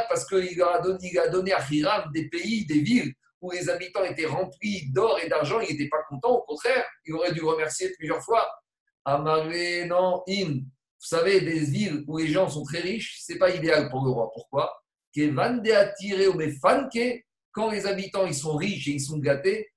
parce 0.08 0.26
qu'il 0.26 0.62
a, 0.62 0.80
donné, 1.28 1.52
à 1.52 1.64
Hiram 1.68 2.10
des 2.12 2.28
pays, 2.28 2.66
des 2.66 2.80
villes 2.80 3.14
où 3.40 3.50
les 3.50 3.68
habitants 3.68 4.04
étaient 4.04 4.26
remplis 4.26 4.90
d'or 4.90 5.18
et 5.22 5.28
d'argent, 5.28 5.60
il 5.60 5.70
n'était 5.70 5.88
pas 5.88 6.02
content, 6.08 6.30
au 6.30 6.42
contraire, 6.42 6.84
il 7.04 7.14
aurait 7.14 7.32
dû 7.32 7.42
remercier 7.42 7.92
plusieurs 7.96 8.22
fois. 8.22 8.48
Amaré, 9.04 9.84
non, 9.86 10.22
in. 10.28 10.60
Vous 11.04 11.16
savez, 11.18 11.42
des 11.42 11.60
villes 11.60 12.02
où 12.06 12.16
les 12.16 12.28
gens 12.28 12.48
sont 12.48 12.62
très 12.62 12.80
riches, 12.80 13.20
ce 13.20 13.32
n'est 13.32 13.38
pas 13.38 13.54
idéal 13.54 13.90
pour 13.90 14.02
le 14.04 14.10
roi. 14.10 14.30
Pourquoi 14.32 14.72
quand 17.52 17.70
les 17.70 17.86
habitants 17.86 18.26
ils 18.26 18.34
sont 18.34 18.56
riches 18.56 18.88
et 18.88 18.92
ils 18.92 19.00
sont 19.00 19.18
gâtés. 19.18 19.68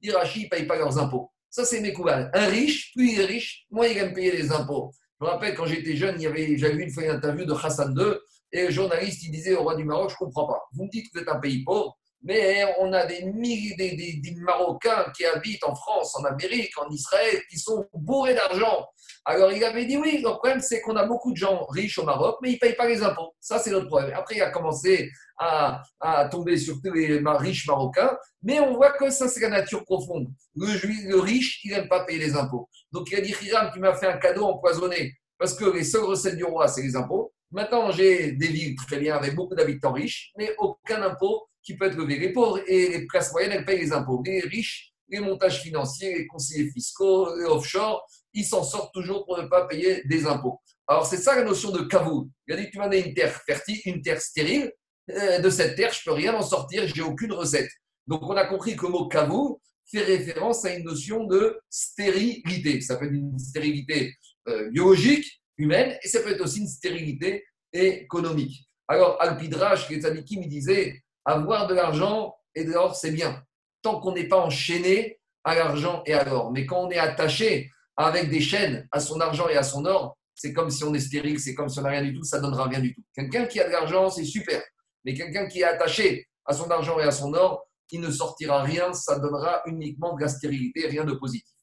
Irachi 0.00 0.44
ne 0.44 0.48
paye 0.48 0.66
pas 0.66 0.76
leurs 0.76 0.98
impôts. 0.98 1.30
Ça, 1.48 1.64
c'est 1.64 1.80
mes 1.80 1.92
couvades. 1.92 2.30
Un 2.34 2.46
riche, 2.46 2.92
plus 2.94 3.12
il 3.12 3.20
est 3.20 3.26
riche, 3.26 3.66
moins 3.70 3.86
il 3.86 3.96
aime 3.98 4.12
payer 4.12 4.32
les 4.32 4.50
impôts. 4.50 4.90
Je 5.20 5.24
me 5.24 5.30
rappelle 5.30 5.54
quand 5.54 5.66
j'étais 5.66 5.94
jeune, 5.96 6.20
j'avais 6.20 6.46
vu 6.46 6.82
une 6.82 6.90
fois 6.90 7.04
une 7.04 7.10
interview 7.10 7.44
de 7.44 7.52
Hassan 7.52 7.94
II 7.96 8.14
et 8.52 8.66
le 8.66 8.70
journaliste 8.72 9.22
il 9.22 9.30
disait 9.30 9.54
au 9.54 9.62
roi 9.62 9.76
du 9.76 9.84
Maroc, 9.84 10.10
je 10.10 10.14
ne 10.14 10.26
comprends 10.26 10.46
pas. 10.46 10.60
Vous 10.72 10.84
me 10.84 10.90
dites 10.90 11.06
que 11.06 11.18
vous 11.18 11.22
êtes 11.22 11.28
un 11.28 11.38
pays 11.38 11.62
pauvre, 11.62 11.96
mais 12.24 12.64
on 12.78 12.92
a 12.92 13.04
des 13.04 13.22
milliers 13.26 13.74
des, 13.76 14.20
Marocains 14.36 15.06
qui 15.16 15.24
habitent 15.24 15.64
en 15.64 15.74
France, 15.74 16.16
en 16.16 16.24
Amérique, 16.24 16.76
en 16.78 16.90
Israël, 16.90 17.40
qui 17.50 17.58
sont 17.58 17.86
bourrés 17.94 18.34
d'argent. 18.34 18.86
Alors 19.24 19.52
il 19.52 19.62
avait 19.62 19.86
dit 19.86 19.96
oui, 19.96 20.20
le 20.22 20.30
problème 20.30 20.60
c'est 20.60 20.80
qu'on 20.80 20.96
a 20.96 21.06
beaucoup 21.06 21.32
de 21.32 21.36
gens 21.36 21.64
riches 21.66 21.98
au 21.98 22.04
Maroc, 22.04 22.38
mais 22.42 22.50
ils 22.50 22.54
ne 22.54 22.58
payent 22.58 22.76
pas 22.76 22.88
les 22.88 23.02
impôts. 23.02 23.34
Ça 23.40 23.58
c'est 23.58 23.70
notre 23.70 23.86
problème. 23.86 24.12
Après 24.14 24.36
il 24.36 24.42
a 24.42 24.50
commencé 24.50 25.10
à, 25.38 25.82
tomber 26.30 26.56
sur 26.56 26.80
tous 26.82 26.92
les 26.92 27.22
riches 27.24 27.66
marocains, 27.66 28.16
mais 28.42 28.60
on 28.60 28.74
voit 28.74 28.92
que 28.92 29.10
ça 29.10 29.28
c'est 29.28 29.40
la 29.40 29.48
nature 29.48 29.84
profonde. 29.84 30.28
Le, 30.56 31.08
le 31.08 31.18
riche, 31.18 31.60
il 31.64 31.72
n'aime 31.72 31.88
pas 31.88 32.04
payer 32.04 32.18
les 32.18 32.36
impôts. 32.36 32.68
Donc 32.92 33.10
il 33.10 33.16
a 33.16 33.20
dit 33.20 33.34
Hiram, 33.42 33.70
tu 33.72 33.80
m'as 33.80 33.94
fait 33.94 34.06
un 34.06 34.18
cadeau 34.18 34.44
empoisonné, 34.44 35.14
parce 35.38 35.54
que 35.54 35.64
les 35.64 35.84
seules 35.84 36.04
recettes 36.04 36.36
du 36.36 36.44
roi 36.44 36.68
c'est 36.68 36.82
les 36.82 36.96
impôts. 36.96 37.32
Maintenant 37.50 37.90
j'ai 37.90 38.32
des 38.32 38.48
villes 38.48 38.76
très 38.86 38.98
bien 38.98 39.16
avec 39.16 39.34
beaucoup 39.34 39.54
d'habitants 39.54 39.92
riches, 39.92 40.32
mais 40.36 40.54
aucun 40.58 41.02
impôt 41.02 41.48
qui 41.64 41.76
peut 41.76 41.86
être 41.86 41.96
levé. 41.96 42.18
Les 42.18 42.32
pauvres 42.32 42.60
et 42.66 42.88
les 42.88 43.06
classes 43.06 43.32
moyennes, 43.32 43.52
elles 43.52 43.64
payent 43.64 43.80
les 43.80 43.92
impôts. 43.92 44.22
Les 44.24 44.40
riches, 44.40 44.92
les 45.08 45.20
montages 45.20 45.60
financiers, 45.60 46.14
les 46.18 46.26
conseillers 46.26 46.70
fiscaux, 46.70 47.34
les 47.36 47.44
offshore, 47.44 48.06
ils 48.32 48.44
s'en 48.44 48.62
sortent 48.62 48.92
toujours 48.92 49.24
pour 49.24 49.40
ne 49.40 49.46
pas 49.46 49.66
payer 49.66 50.02
des 50.04 50.26
impôts. 50.26 50.60
Alors, 50.86 51.06
c'est 51.06 51.16
ça 51.16 51.34
la 51.36 51.44
notion 51.44 51.70
de 51.70 51.82
kavou. 51.82 52.30
Il 52.46 52.54
a 52.54 52.56
dit, 52.58 52.70
tu 52.70 52.78
m'en 52.78 52.88
as 52.88 52.96
une 52.96 53.14
terre 53.14 53.34
fertile, 53.46 53.80
une 53.86 54.02
terre 54.02 54.20
stérile. 54.20 54.70
Euh, 55.10 55.38
de 55.38 55.50
cette 55.50 55.76
terre, 55.76 55.92
je 55.92 56.00
ne 56.00 56.04
peux 56.04 56.12
rien 56.12 56.34
en 56.34 56.42
sortir, 56.42 56.86
j'ai 56.86 57.02
aucune 57.02 57.32
recette. 57.32 57.70
Donc, 58.06 58.22
on 58.22 58.36
a 58.36 58.44
compris 58.46 58.76
que 58.76 58.86
le 58.86 58.92
mot 58.92 59.08
kavou 59.08 59.60
fait 59.90 60.02
référence 60.02 60.64
à 60.64 60.74
une 60.74 60.84
notion 60.84 61.24
de 61.24 61.58
stérilité. 61.70 62.80
Ça 62.80 62.96
peut 62.96 63.06
être 63.06 63.12
une 63.12 63.38
stérilité 63.38 64.14
euh, 64.48 64.70
biologique, 64.70 65.42
humaine, 65.58 65.96
et 66.02 66.08
ça 66.08 66.20
peut 66.20 66.32
être 66.32 66.42
aussi 66.42 66.60
une 66.60 66.68
stérilité 66.68 67.44
économique. 67.72 68.66
Alors, 68.88 69.20
Alpidrash, 69.20 69.86
qui 69.86 69.94
est 69.94 70.06
il 70.30 70.48
disait 70.48 71.02
avoir 71.24 71.66
de 71.66 71.74
l'argent 71.74 72.34
et 72.54 72.64
de 72.64 72.72
l'or, 72.72 72.94
c'est 72.94 73.10
bien. 73.10 73.42
Tant 73.82 74.00
qu'on 74.00 74.12
n'est 74.12 74.28
pas 74.28 74.38
enchaîné 74.38 75.20
à 75.44 75.54
l'argent 75.54 76.02
et 76.06 76.14
à 76.14 76.24
l'or. 76.24 76.52
Mais 76.52 76.66
quand 76.66 76.86
on 76.86 76.90
est 76.90 76.98
attaché 76.98 77.70
avec 77.96 78.30
des 78.30 78.40
chaînes 78.40 78.88
à 78.92 79.00
son 79.00 79.20
argent 79.20 79.48
et 79.48 79.56
à 79.56 79.62
son 79.62 79.84
or, 79.84 80.16
c'est 80.34 80.52
comme 80.52 80.70
si 80.70 80.82
on 80.84 80.92
est 80.94 81.00
stérile, 81.00 81.38
c'est 81.38 81.54
comme 81.54 81.68
si 81.68 81.78
on 81.78 81.82
n'a 81.82 81.90
rien 81.90 82.02
du 82.02 82.14
tout, 82.14 82.24
ça 82.24 82.38
ne 82.38 82.42
donnera 82.42 82.64
rien 82.64 82.80
du 82.80 82.94
tout. 82.94 83.02
Quelqu'un 83.14 83.46
qui 83.46 83.60
a 83.60 83.66
de 83.66 83.72
l'argent, 83.72 84.10
c'est 84.10 84.24
super. 84.24 84.62
Mais 85.04 85.14
quelqu'un 85.14 85.46
qui 85.46 85.60
est 85.60 85.64
attaché 85.64 86.26
à 86.44 86.52
son 86.52 86.70
argent 86.70 86.98
et 86.98 87.04
à 87.04 87.10
son 87.10 87.32
or, 87.34 87.66
il 87.90 88.00
ne 88.00 88.10
sortira 88.10 88.62
rien, 88.62 88.92
ça 88.92 89.18
donnera 89.18 89.62
uniquement 89.66 90.14
de 90.16 90.22
la 90.22 90.28
stérilité, 90.28 90.88
rien 90.88 91.04
de 91.04 91.12
positif. 91.12 91.54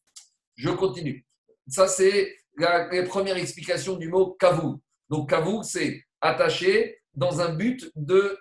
Je 0.55 0.69
continue. 0.69 1.25
Ça, 1.67 1.87
c'est 1.87 2.33
la, 2.57 2.87
première 3.03 3.37
explication 3.37 3.97
du 3.97 4.07
mot 4.07 4.37
kavou. 4.39 4.81
Donc, 5.09 5.29
kavou, 5.29 5.63
c'est 5.63 6.03
attaché, 6.21 7.00
dans 7.13 7.41
un 7.41 7.53
but 7.53 7.91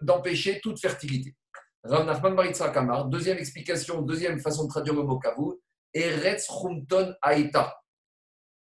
d'empêcher 0.00 0.60
toute 0.60 0.80
fertilité. 0.80 1.34
Rav 1.82 2.06
Nachman 2.06 2.52
Kamar, 2.52 3.06
deuxième 3.06 3.38
explication, 3.38 4.02
deuxième 4.02 4.38
façon 4.40 4.64
de 4.64 4.68
traduire 4.68 4.94
le 4.94 5.02
mot 5.02 5.18
kavou, 5.18 5.60
Eretz 5.94 6.46
Chumton 6.46 7.14
Aïta. 7.22 7.74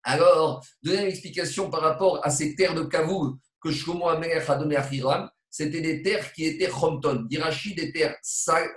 Alors, 0.03 0.65
deuxième 0.83 1.07
explication 1.07 1.71
par 1.71 1.83
rapport 1.83 2.25
à 2.25 2.31
ces 2.31 2.55
terres 2.55 2.75
de 2.75 2.83
kavou 2.83 3.39
que 3.63 3.71
Shlomo 3.71 4.09
Amelech 4.09 4.49
a 4.49 4.57
donné 4.57 4.77
à 4.77 4.93
Hiram, 4.93 5.31
c'était 5.49 5.83
des 5.83 6.03
terres 6.03 6.33
qui 6.33 6.47
étaient 6.47 6.71
Chumton, 6.71 7.27
d'Irachi, 7.29 7.75
des 7.75 7.93
terres 7.93 8.17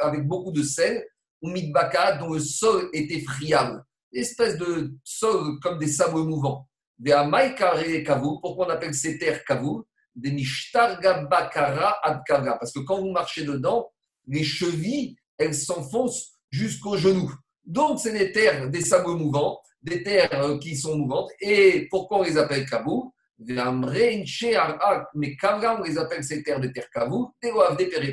avec 0.02 0.28
beaucoup 0.28 0.52
de 0.52 0.62
sel, 0.62 1.04
ou 1.42 1.50
Midbaka, 1.50 2.18
dont 2.18 2.34
le 2.34 2.40
sol 2.40 2.90
était 2.94 3.22
friable. 3.22 3.84
Espèce 4.12 4.58
de 4.58 4.94
sol 5.04 5.60
comme 5.62 5.80
des 5.80 5.88
sables 5.88 6.20
mouvants. 6.20 6.68
Des 6.98 7.12
Kavou, 8.06 8.40
pourquoi 8.40 8.68
on 8.68 8.70
appelle 8.70 8.94
ces 8.94 9.18
terres 9.18 9.44
kavou 9.44 9.86
des 10.16 10.36
bakara 11.30 11.98
adkara. 12.04 12.58
Parce 12.58 12.72
que 12.72 12.80
quand 12.80 13.00
vous 13.00 13.12
marchez 13.12 13.44
dedans, 13.44 13.92
les 14.28 14.44
chevilles, 14.44 15.16
elles 15.38 15.54
s'enfoncent 15.54 16.32
jusqu'aux 16.50 16.98
genoux. 16.98 17.34
Donc, 17.66 18.00
c'est 18.00 18.14
des 18.14 18.32
terres, 18.32 18.70
des 18.70 18.82
sables 18.82 19.12
mouvants, 19.12 19.60
des 19.82 20.04
terres 20.04 20.42
euh, 20.42 20.58
qui 20.60 20.76
sont 20.76 20.98
mouvantes. 20.98 21.30
Et 21.42 21.88
pourquoi 21.90 22.20
on 22.20 22.24
les 22.24 22.38
appelle 22.38 22.66
kabou 22.66 23.12
mais 23.38 25.36
kavra, 25.36 25.78
on 25.78 25.84
les 25.84 25.98
appelle 25.98 26.24
ces 26.24 26.42
terres 26.42 26.62
de 26.62 26.70
terre 26.70 26.90
kabou, 26.90 27.34
des 27.42 27.52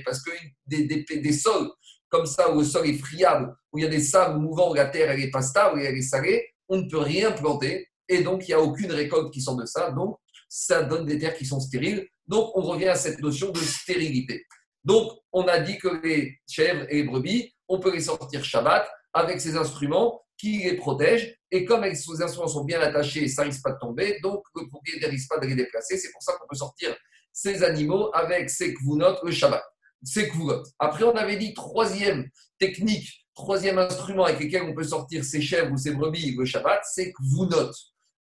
parce 0.05 0.21
que 0.21 0.33
des, 0.67 0.85
des, 0.85 1.05
des, 1.05 1.33
sols 1.33 1.71
comme 2.09 2.27
ça, 2.27 2.53
où 2.53 2.59
le 2.59 2.65
sol 2.65 2.89
est 2.89 2.99
friable, 2.99 3.55
où 3.73 3.79
il 3.79 3.85
y 3.85 3.87
a 3.87 3.91
des 3.91 4.01
sables 4.01 4.41
mouvants, 4.41 4.73
où 4.73 4.75
la 4.75 4.87
terre 4.87 5.11
elle 5.11 5.21
est 5.21 5.31
pas 5.31 5.43
stable, 5.43 5.79
où 5.79 5.81
elle 5.81 5.97
est 5.97 6.03
salée, 6.03 6.45
on 6.69 6.79
ne 6.79 6.89
peut 6.89 6.99
rien 6.99 7.31
planter. 7.31 7.89
Et 8.09 8.23
donc, 8.23 8.49
il 8.49 8.51
n'y 8.51 8.55
a 8.55 8.61
aucune 8.61 8.91
récolte 8.91 9.33
qui 9.33 9.41
sort 9.41 9.57
de 9.57 9.65
ça. 9.65 9.93
Donc, 9.93 10.17
ça 10.55 10.83
donne 10.83 11.07
des 11.07 11.19
terres 11.19 11.35
qui 11.35 11.47
sont 11.47 11.61
stériles. 11.61 12.07
Donc, 12.27 12.55
on 12.55 12.61
revient 12.61 12.89
à 12.89 12.95
cette 12.95 13.21
notion 13.23 13.51
de 13.53 13.59
stérilité. 13.59 14.45
Donc, 14.85 15.11
on 15.33 15.45
a 15.49 15.59
dit 15.59 15.79
que 15.79 15.89
les 16.05 16.41
chèvres 16.47 16.85
et 16.91 16.97
les 16.97 17.05
brebis, 17.05 17.55
on 17.69 17.81
peut 17.81 17.91
les 17.91 18.03
sortir 18.03 18.45
Shabbat 18.45 18.87
avec 19.15 19.41
ces 19.41 19.57
instruments 19.57 20.21
qui 20.37 20.59
les 20.59 20.77
protègent. 20.77 21.35
Et 21.51 21.65
comme 21.65 21.83
ces 21.95 22.23
instruments 22.23 22.49
sont 22.49 22.65
bien 22.65 22.83
attachés, 22.83 23.29
ça 23.29 23.45
risque 23.45 23.63
pas 23.63 23.73
de 23.73 23.79
tomber. 23.79 24.21
Donc, 24.23 24.43
le 24.55 24.69
propriétaire 24.69 25.09
risque 25.09 25.31
pas 25.31 25.39
de 25.39 25.47
les 25.47 25.55
déplacer. 25.55 25.97
C'est 25.97 26.13
pour 26.13 26.23
ça 26.23 26.35
qu'on 26.35 26.47
peut 26.47 26.57
sortir 26.57 26.95
ces 27.33 27.63
animaux 27.63 28.11
avec 28.13 28.51
ces 28.51 28.75
kvunot 28.75 29.25
le 29.25 29.33
Shabbat. 29.33 29.63
Ces 30.03 30.29
kvunot. 30.29 30.65
Après, 30.79 31.05
on 31.05 31.17
avait 31.17 31.39
dit 31.39 31.55
troisième 31.55 32.29
technique, 32.59 33.09
troisième 33.35 33.79
instrument 33.79 34.25
avec 34.25 34.41
lequel 34.41 34.65
on 34.65 34.75
peut 34.75 34.85
sortir 34.85 35.25
ces 35.25 35.41
chèvres 35.41 35.73
ou 35.73 35.79
ces 35.79 35.93
brebis 35.93 36.37
le 36.37 36.45
Shabbat, 36.45 36.83
c'est 36.93 37.11
kvunot. 37.11 37.73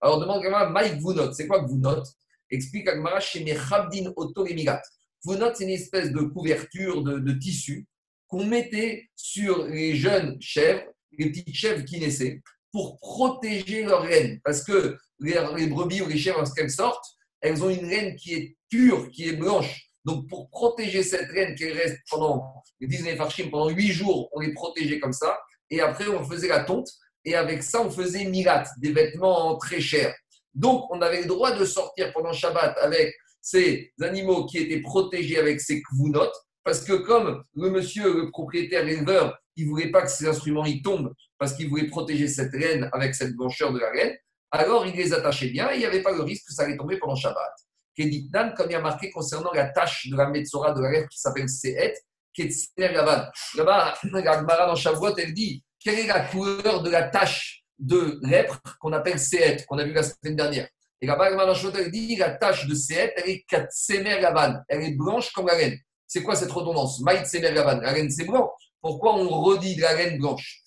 Alors, 0.02 0.20
demande 0.20 0.44
même, 0.44 0.72
Mike 0.72 1.02
Vunot, 1.02 1.34
c'est 1.34 1.48
quoi 1.48 1.66
Vunot? 1.66 2.04
Explique 2.50 2.88
Agmara 2.88 3.20
chez 3.20 3.44
Mechabdin 3.44 4.12
Oto 4.16 4.46
Vunot, 4.46 5.52
c'est 5.54 5.64
une 5.64 5.70
espèce 5.70 6.12
de 6.12 6.22
couverture 6.22 7.04
de, 7.04 7.32
tissu 7.34 7.86
qu'on 8.28 8.46
mettait 8.46 9.10
sur 9.16 9.66
les 9.68 9.96
jeunes 9.96 10.38
chèvres, 10.40 10.84
les 11.18 11.30
petites 11.30 11.54
chèvres 11.54 11.84
qui 11.84 12.00
naissaient, 12.00 12.42
pour 12.72 13.00
protéger 13.00 13.84
leur 13.84 14.06
laine. 14.06 14.40
Parce 14.44 14.64
que 14.64 14.98
les, 15.20 15.68
brebis 15.68 16.02
ou 16.02 16.08
les 16.08 16.18
chèvres, 16.18 16.38
lorsqu'elles 16.38 16.72
sortent, 16.72 17.06
elles 17.42 17.64
ont 17.64 17.70
une 17.70 17.88
laine 17.88 18.16
qui 18.16 18.34
est 18.34 18.58
pure, 18.70 19.10
qui 19.10 19.28
est 19.28 19.34
blanche. 19.34 19.90
Donc, 20.06 20.30
pour 20.30 20.50
protéger 20.50 21.04
cette 21.04 21.30
reine 21.30 21.56
qui 21.56 21.66
reste 21.72 21.98
pendant 22.10 22.64
les 22.80 22.88
19 22.88 23.18
farchim, 23.18 23.50
pendant 23.50 23.70
8 23.70 23.88
jours, 23.92 24.30
on 24.32 24.40
les 24.40 24.54
protégeait 24.54 25.00
comme 25.00 25.14
ça. 25.14 25.38
Et 25.70 25.82
après, 25.82 26.08
on 26.08 26.24
faisait 26.24 26.48
la 26.48 26.64
tonte. 26.64 26.90
Et 27.30 27.36
avec 27.36 27.62
ça, 27.62 27.84
on 27.84 27.92
faisait 27.92 28.26
milat, 28.26 28.64
des 28.80 28.92
vêtements 28.92 29.56
très 29.58 29.80
chers. 29.80 30.16
Donc, 30.56 30.90
on 30.90 31.00
avait 31.00 31.22
le 31.22 31.28
droit 31.28 31.52
de 31.52 31.64
sortir 31.64 32.12
pendant 32.12 32.34
Shabbat 32.34 32.76
avec 32.80 33.14
ces 33.40 33.94
animaux 34.02 34.48
qui 34.48 34.58
étaient 34.58 34.82
protégés 34.82 35.38
avec 35.38 35.62
ces 35.62 35.80
kvunot, 35.84 36.32
parce 36.64 36.82
que 36.82 36.94
comme 36.94 37.44
le 37.54 37.70
monsieur, 37.70 38.16
le 38.16 38.32
propriétaire, 38.32 38.84
l'éleveur, 38.84 39.38
il 39.56 39.66
ne 39.66 39.70
voulait 39.70 39.92
pas 39.92 40.02
que 40.02 40.10
ces 40.10 40.28
instruments 40.28 40.66
y 40.66 40.82
tombent, 40.82 41.14
parce 41.38 41.54
qu'il 41.54 41.70
voulait 41.70 41.88
protéger 41.88 42.28
cette 42.28 42.52
reine 42.52 42.90
avec 42.94 43.14
cette 43.14 43.36
blancheur 43.36 43.72
de 43.74 43.78
la 43.78 43.92
reine, 43.92 44.18
alors 44.50 44.88
il 44.88 44.96
les 44.96 45.14
attachait 45.14 45.50
bien 45.50 45.70
et 45.70 45.76
il 45.76 45.80
n'y 45.82 45.86
avait 45.86 46.02
pas 46.02 46.12
le 46.12 46.24
risque 46.24 46.48
que 46.48 46.54
ça 46.54 46.64
allait 46.64 46.78
tomber 46.78 46.98
pendant 46.98 47.16
Shabbat. 47.16 47.54
Keditnan, 47.96 48.56
comme 48.58 48.72
il 48.72 48.74
y 48.74 48.76
a 48.76 48.82
marqué 48.82 49.12
concernant 49.12 49.52
la 49.54 49.66
tâche 49.66 50.08
de 50.10 50.18
la 50.18 50.30
Metzora 50.30 50.72
de 50.72 50.82
la 50.82 50.90
reine 50.90 51.08
qui 51.08 51.20
s'appelle 51.20 51.48
Sehet, 51.48 51.94
Ketzer 52.34 52.92
Gavad. 52.92 53.32
Là-bas, 53.56 53.94
la 54.04 54.66
dans 54.66 54.76
Shavuot, 54.76 55.16
elle 55.18 55.36
dit 55.36 55.64
quelle 55.80 56.00
est 56.00 56.08
la 56.08 56.22
couleur 56.22 56.82
de 56.84 56.90
la 56.90 57.04
tache 57.04 57.64
de 57.78 58.20
lèpre 58.24 58.60
qu'on 58.80 58.94
appelle 58.94 59.20
Sehet, 59.20 59.66
qu'on 59.68 59.78
a 59.78 59.86
vu 59.86 59.94
la 59.94 60.04
semaine 60.04 60.36
dernière? 60.36 60.68
Et 61.02 61.08
là-bas, 61.08 61.30
elle 61.32 61.92
dit 61.92 62.18
la 62.18 62.32
tache 62.32 62.68
de 62.68 62.76
Sehet, 62.76 63.14
elle 63.16 63.30
est 63.30 63.46
Ketzer 63.48 64.04
Gavad. 64.04 64.64
Elle 64.68 64.84
est 64.84 64.96
blanche 64.96 65.32
comme 65.32 65.48
la 65.48 65.54
reine. 65.54 65.78
C'est 66.06 66.24
quoi 66.24 66.36
cette 66.36 66.52
redondance? 66.52 67.00
Maït 67.02 67.26
Semer 67.26 67.54
Gavad. 67.54 67.82
La 67.82 67.92
reine, 67.92 68.10
c'est 68.10 68.26
blanc. 68.26 68.52
Pourquoi 68.82 69.16
on 69.16 69.30
redit 69.30 69.76
la 69.76 69.92
reine 69.92 70.18
blanche? 70.18 70.62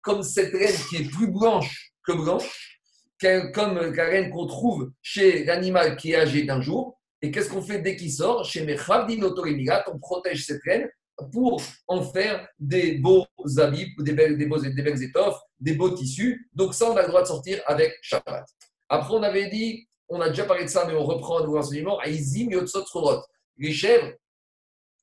Comme 0.00 0.22
cette 0.22 0.52
reine 0.52 0.76
qui 0.88 0.96
est 0.96 1.10
plus 1.10 1.28
blanche 1.28 1.92
que 2.04 2.12
blanche, 2.12 2.80
comme 3.52 3.78
la 3.78 4.04
reine 4.04 4.30
qu'on 4.30 4.46
trouve 4.46 4.90
chez 5.02 5.44
l'animal 5.44 5.96
qui 5.96 6.12
est 6.12 6.16
âgé 6.16 6.42
d'un 6.44 6.60
jour. 6.60 6.98
Et 7.22 7.30
qu'est-ce 7.30 7.48
qu'on 7.48 7.62
fait 7.62 7.80
dès 7.80 7.94
qu'il 7.96 8.12
sort? 8.12 8.44
Chez 8.44 8.64
Mechavdin 8.64 9.20
on 9.22 9.98
protège 9.98 10.44
cette 10.46 10.62
reine 10.64 10.88
pour 11.32 11.62
en 11.86 12.02
faire 12.02 12.48
des 12.58 12.98
beaux 12.98 13.26
habits, 13.58 13.94
des 13.98 14.12
belles, 14.12 14.48
beaux, 14.48 14.58
étoffes, 14.58 15.40
des 15.60 15.74
beaux 15.74 15.90
tissus. 15.90 16.48
Donc 16.52 16.74
ça, 16.74 16.90
on 16.90 16.96
a 16.96 17.02
le 17.02 17.08
droit 17.08 17.22
de 17.22 17.26
sortir 17.26 17.62
avec 17.66 17.94
Shabbat. 18.02 18.44
Après, 18.88 19.14
on 19.14 19.22
avait 19.22 19.48
dit, 19.48 19.86
on 20.08 20.20
a 20.20 20.28
déjà 20.28 20.44
parlé 20.44 20.64
de 20.64 20.68
ça, 20.68 20.84
mais 20.86 20.94
on 20.94 21.04
reprend 21.04 21.38
un 21.38 21.44
nouveau 21.44 21.58
enseignement, 21.58 21.98
Les 23.56 23.72
chèvres, 23.72 24.12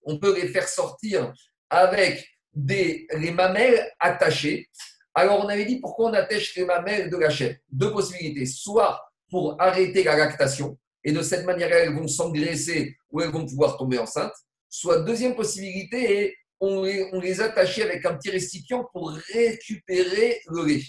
on 0.03 0.19
peut 0.19 0.35
les 0.35 0.47
faire 0.47 0.67
sortir 0.67 1.33
avec 1.69 2.27
des, 2.53 3.07
les 3.17 3.31
mamelles 3.31 3.91
attachées. 3.99 4.69
Alors, 5.13 5.43
on 5.43 5.47
avait 5.47 5.65
dit 5.65 5.79
pourquoi 5.79 6.09
on 6.09 6.13
attache 6.13 6.55
les 6.55 6.65
mamelles 6.65 7.09
de 7.09 7.17
la 7.17 7.29
chèvre? 7.29 7.55
Deux 7.69 7.91
possibilités. 7.91 8.45
Soit 8.45 9.01
pour 9.29 9.55
arrêter 9.61 10.03
la 10.03 10.17
lactation, 10.17 10.77
et 11.03 11.11
de 11.11 11.21
cette 11.21 11.45
manière, 11.45 11.71
elles 11.71 11.95
vont 11.95 12.07
s'engraisser 12.07 12.95
ou 13.09 13.21
elles 13.21 13.31
vont 13.31 13.45
pouvoir 13.45 13.77
tomber 13.77 13.97
enceintes. 13.97 14.35
Soit 14.73 15.01
deuxième 15.01 15.35
possibilité, 15.35 16.33
les, 16.61 17.09
on 17.11 17.19
les 17.19 17.41
attachait 17.41 17.83
avec 17.83 18.05
un 18.05 18.15
petit 18.15 18.29
récipient 18.29 18.87
pour 18.93 19.11
récupérer 19.33 20.41
le 20.47 20.65
lait. 20.65 20.83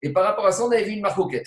Et 0.00 0.14
par 0.14 0.24
rapport 0.24 0.46
à 0.46 0.52
ça, 0.52 0.64
on 0.64 0.70
avait 0.70 0.84
vu 0.84 0.92
une 0.92 1.02
marcoquette. 1.02 1.46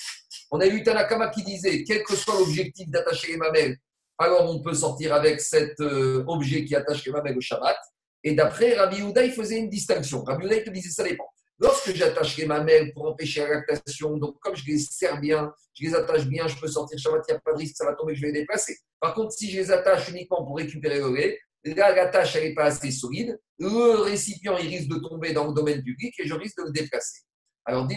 On 0.52 0.60
a 0.60 0.68
vu 0.68 0.84
Tanakama 0.84 1.30
qui 1.30 1.44
disait, 1.44 1.84
quel 1.84 2.04
que 2.04 2.16
soit 2.16 2.38
l'objectif 2.38 2.88
d'attacher 2.90 3.32
les 3.32 3.38
mamelles, 3.38 3.78
alors 4.20 4.48
on 4.48 4.62
peut 4.62 4.76
sortir 4.76 5.12
avec 5.16 5.42
cet 5.42 5.80
euh, 5.80 6.24
objet 6.28 6.66
qui 6.66 6.76
attache 6.76 7.04
les 7.04 7.12
mamelles 7.12 7.36
au 7.36 7.42
Shabbat. 7.42 7.78
Et 8.24 8.36
d'après 8.36 8.76
Rabbi 8.76 9.02
Houda, 9.02 9.24
il 9.24 9.32
faisait 9.32 9.58
une 9.58 9.70
distinction. 9.70 10.24
Rabbi 10.24 10.46
Houda, 10.46 10.58
il 10.58 10.64
te 10.64 10.70
disait, 10.70 10.92
ça 10.92 11.04
dépend. 11.04 11.28
Lorsque 11.58 11.96
j'attache 11.96 12.38
les 12.38 12.46
mamelles 12.46 12.94
pour 12.94 13.08
empêcher 13.08 13.42
la 13.42 13.56
lactation, 13.56 14.18
donc 14.18 14.38
comme 14.40 14.56
je 14.56 14.66
les 14.68 14.78
serre 14.78 15.20
bien, 15.20 15.52
je 15.74 15.88
les 15.88 15.96
attache 15.96 16.26
bien, 16.26 16.48
je 16.48 16.60
peux 16.60 16.68
sortir 16.68 17.00
Shabbat, 17.00 17.24
il 17.28 17.32
n'y 17.32 17.38
a 17.38 17.42
pas 17.42 17.54
de 17.54 17.58
risque, 17.58 17.76
ça 17.76 17.86
va 17.86 17.96
tomber, 17.96 18.14
je 18.14 18.22
vais 18.22 18.28
les 18.28 18.42
déplacer. 18.42 18.78
Par 19.00 19.16
contre, 19.16 19.32
si 19.32 19.50
je 19.50 19.58
les 19.58 19.72
attache 19.72 20.10
uniquement 20.10 20.46
pour 20.46 20.58
récupérer 20.58 21.00
le 21.00 21.16
lait, 21.16 21.40
là, 21.64 21.94
l'attache, 21.94 22.36
elle 22.36 22.50
n'est 22.50 22.54
pas 22.54 22.66
assez 22.66 22.92
solide. 22.92 23.40
Le 23.60 24.02
récipient, 24.02 24.56
risque 24.56 24.90
de 24.90 24.98
tomber 24.98 25.34
dans 25.34 25.48
le 25.48 25.54
domaine 25.54 25.84
public 25.84 26.14
et 26.20 26.28
je 26.28 26.34
risque 26.34 26.58
de 26.58 26.64
le 26.66 26.72
déplacer. 26.72 27.22
Alors, 27.66 27.86
dit 27.86 27.96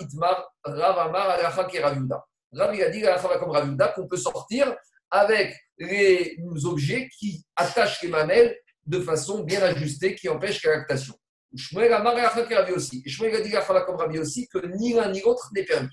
Itmar, 0.00 0.44
Ravamar, 0.64 1.30
Alacha, 1.30 1.64
qui 1.64 1.78
Raviuda. 1.78 2.24
Rav, 2.52 2.70
a 2.70 2.88
dit, 2.90 3.02
comme 3.38 3.50
Raviuda, 3.50 3.88
qu'on 3.88 4.06
peut 4.06 4.16
sortir 4.16 4.74
avec 5.10 5.54
les 5.78 6.36
objets 6.64 7.08
qui 7.18 7.44
attachent 7.56 8.02
les 8.02 8.08
mamelles 8.08 8.56
de 8.86 9.00
façon 9.00 9.44
bien 9.44 9.62
ajustée, 9.62 10.14
qui 10.14 10.28
empêchent 10.28 10.64
la 10.64 10.76
lactation. 10.76 11.14
Shmuel 11.56 11.92
Amar 11.92 12.18
et 12.18 12.54
Ravi 12.54 12.72
aussi. 12.72 13.02
Et 13.06 13.08
Shmuel 13.08 13.36
a 13.36 13.40
dit 13.40 13.52
comme 13.86 13.96
Ravi 13.96 14.18
aussi 14.18 14.48
que 14.48 14.58
ni 14.76 14.92
l'un 14.92 15.10
ni 15.10 15.20
l'autre 15.20 15.50
n'est 15.54 15.64
permis. 15.64 15.88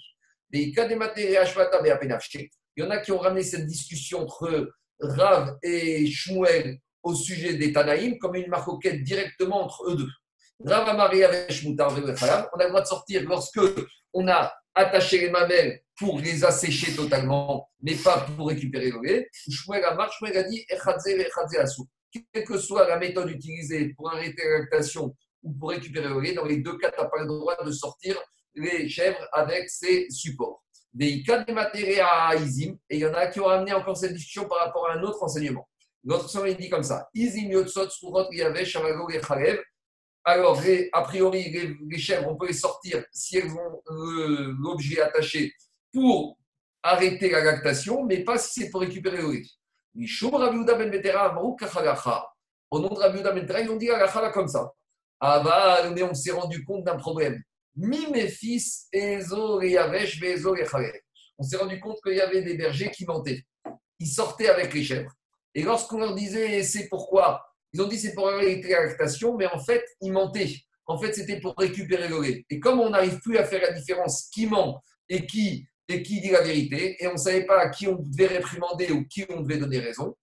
Mais 0.51 0.63
il 0.63 0.73
y 2.77 2.83
en 2.83 2.89
a 2.89 2.97
qui 2.97 3.11
ont 3.11 3.19
ramené 3.19 3.43
cette 3.43 3.65
discussion 3.67 4.21
entre 4.21 4.73
Rav 4.99 5.57
et 5.61 6.07
Shmuel 6.07 6.79
au 7.03 7.15
sujet 7.15 7.55
des 7.55 7.73
Tanaïm 7.73 8.17
comme 8.19 8.35
une 8.35 8.49
marcoquette 8.49 9.03
directement 9.03 9.63
entre 9.63 9.89
eux 9.89 9.95
deux. 9.95 10.09
On 10.63 10.69
a 10.69 10.83
le 10.85 12.69
droit 12.69 12.81
de 12.81 12.85
sortir 12.85 13.23
lorsque 13.23 13.59
on 14.13 14.27
a 14.27 14.53
attaché 14.75 15.19
les 15.19 15.29
mamelles 15.29 15.81
pour 15.97 16.19
les 16.19 16.43
assécher 16.43 16.95
totalement, 16.95 17.69
mais 17.81 17.95
pas 17.95 18.25
pour 18.37 18.47
récupérer 18.47 18.91
le 18.91 19.01
lait. 19.01 19.29
Shmuel 19.49 19.83
Quelle 22.11 22.43
que 22.43 22.57
soit 22.57 22.87
la 22.87 22.97
méthode 22.97 23.29
utilisée 23.29 23.93
pour 23.95 24.11
arrêter 24.11 24.41
la 24.43 24.59
lactation 24.59 25.15
ou 25.43 25.53
pour 25.53 25.69
récupérer 25.69 26.09
le 26.09 26.19
lait. 26.19 26.33
Dans 26.33 26.45
les 26.45 26.57
deux 26.57 26.77
cas, 26.77 26.91
tu 26.91 27.01
n'as 27.01 27.07
pas 27.07 27.21
le 27.21 27.27
droit 27.27 27.55
de 27.63 27.71
sortir 27.71 28.17
les 28.55 28.89
chèvres 28.89 29.27
avec 29.31 29.69
ces 29.69 30.07
supports. 30.09 30.63
Des 30.93 31.23
cas 31.23 31.43
des 31.43 31.53
matériels 31.53 32.05
à 32.05 32.35
Izim, 32.35 32.77
et 32.89 32.97
il 32.97 32.99
y 32.99 33.05
en 33.05 33.13
a 33.13 33.27
qui 33.27 33.39
ont 33.39 33.47
amené 33.47 33.73
encore 33.73 33.95
cette 33.95 34.13
discussion 34.13 34.45
par 34.47 34.59
rapport 34.59 34.89
à 34.89 34.95
un 34.95 35.03
autre 35.03 35.23
enseignement. 35.23 35.67
L'autre 36.03 36.25
enseignement, 36.25 36.47
il 36.47 36.57
dit 36.57 36.69
comme 36.69 36.83
ça 36.83 37.09
Alors, 40.23 40.61
a 40.93 41.01
priori, 41.03 41.77
les, 41.89 41.97
chèvres, 41.97 42.27
on 42.29 42.35
peut 42.35 42.47
les 42.47 42.53
sortir 42.53 43.03
si 43.11 43.37
elles 43.37 43.51
ont 43.51 43.81
l'objet 44.59 45.01
attaché 45.01 45.53
pour 45.91 46.37
arrêter 46.83 47.29
la 47.29 47.43
lactation, 47.43 48.03
mais 48.05 48.23
pas 48.23 48.37
si 48.37 48.61
c'est 48.61 48.69
pour 48.69 48.81
récupérer 48.81 49.17
le 49.17 49.31
lait. 49.31 49.43
Ben 49.93 50.05
Au 52.71 52.79
nom 52.79 52.89
de 52.89 52.99
Rabbi 52.99 53.21
Ben 53.21 53.35
Betera, 53.35 53.59
ils 53.61 53.69
ont 53.69 53.75
dit 53.75 53.87
la 53.87 54.29
comme 54.29 54.47
ça. 54.47 54.71
Ah 55.19 55.39
bah, 55.41 55.89
mais 55.93 56.01
on 56.03 56.13
s'est 56.13 56.31
rendu 56.31 56.63
compte 56.63 56.83
d'un 56.83 56.97
problème. 56.97 57.41
Mi 57.75 58.07
mes 58.11 58.27
fils, 58.27 58.87
On 61.37 61.43
s'est 61.43 61.57
rendu 61.57 61.79
compte 61.79 61.97
qu'il 62.03 62.15
y 62.15 62.21
avait 62.21 62.41
des 62.41 62.55
bergers 62.55 62.91
qui 62.91 63.05
mentaient. 63.05 63.43
Ils 63.99 64.07
sortaient 64.07 64.49
avec 64.49 64.73
les 64.73 64.83
chèvres. 64.83 65.11
Et 65.53 65.63
lorsqu'on 65.63 65.97
leur 65.97 66.15
disait 66.15 66.63
c'est 66.63 66.87
pourquoi, 66.87 67.45
ils 67.73 67.81
ont 67.81 67.87
dit 67.87 67.99
c'est 67.99 68.13
pour 68.13 68.29
arrêter 68.29 68.69
la 68.69 68.85
lactation, 68.85 69.35
mais 69.37 69.47
en 69.47 69.59
fait, 69.59 69.83
ils 70.01 70.11
mentaient. 70.11 70.55
En 70.85 70.97
fait, 70.97 71.13
c'était 71.13 71.39
pour 71.39 71.55
récupérer 71.57 72.07
le. 72.07 72.43
Et 72.49 72.59
comme 72.59 72.79
on 72.79 72.89
n'arrive 72.89 73.19
plus 73.19 73.37
à 73.37 73.45
faire 73.45 73.61
la 73.61 73.71
différence 73.71 74.29
qui 74.33 74.45
ment 74.47 74.81
et 75.07 75.25
qui, 75.25 75.65
et 75.87 76.03
qui 76.03 76.21
dit 76.21 76.29
la 76.29 76.41
vérité, 76.41 76.97
et 76.99 77.07
on 77.07 77.13
ne 77.13 77.17
savait 77.17 77.45
pas 77.45 77.59
à 77.59 77.69
qui 77.69 77.87
on 77.87 77.95
devait 77.95 78.27
réprimander 78.27 78.91
ou 78.91 79.05
qui 79.05 79.25
on 79.29 79.41
devait 79.41 79.57
donner 79.57 79.79
raison, 79.79 80.15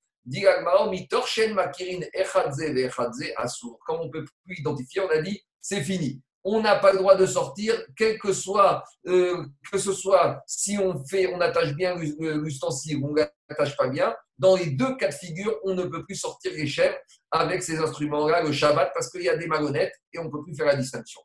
comme 3.87 4.01
on 4.01 4.05
ne 4.05 4.11
peut 4.11 4.25
plus 4.45 4.59
identifier, 4.59 5.01
on 5.01 5.09
a 5.09 5.23
dit 5.23 5.41
c'est 5.61 5.83
fini. 5.83 6.23
On 6.51 6.63
n'a 6.63 6.77
pas 6.77 6.93
le 6.93 6.99
droit 6.99 7.15
de 7.15 7.27
sortir, 7.27 7.75
quel 7.95 8.19
que 8.19 8.33
soit, 8.33 8.83
euh, 9.07 9.45
que 9.71 9.79
ce 9.79 9.93
soit 9.93 10.43
si 10.47 10.79
on 10.79 11.05
fait, 11.05 11.31
on 11.35 11.41
attache 11.41 11.75
bien 11.75 11.95
l'ustensile 11.97 12.97
ou 13.03 13.11
on 13.11 13.15
l'attache 13.15 13.77
pas 13.77 13.89
bien. 13.89 14.15
Dans 14.39 14.57
les 14.57 14.71
deux 14.71 14.97
cas 14.97 15.09
de 15.09 15.15
figure, 15.15 15.55
on 15.65 15.75
ne 15.75 15.85
peut 15.85 16.05
plus 16.05 16.15
sortir 16.15 16.53
les 16.53 16.67
chèvres 16.67 16.97
avec 17.31 17.63
ces 17.63 17.79
instruments-là 17.79 18.43
le 18.43 18.53
Shabbat 18.53 18.93
parce 18.95 19.11
qu'il 19.11 19.23
y 19.23 19.29
a 19.29 19.37
des 19.37 19.47
malhonnêtes 19.47 19.93
et 20.15 20.19
on 20.19 20.25
ne 20.25 20.31
peut 20.31 20.43
plus 20.43 20.57
faire 20.57 20.67
la 20.67 20.77
distinction. 20.77 21.21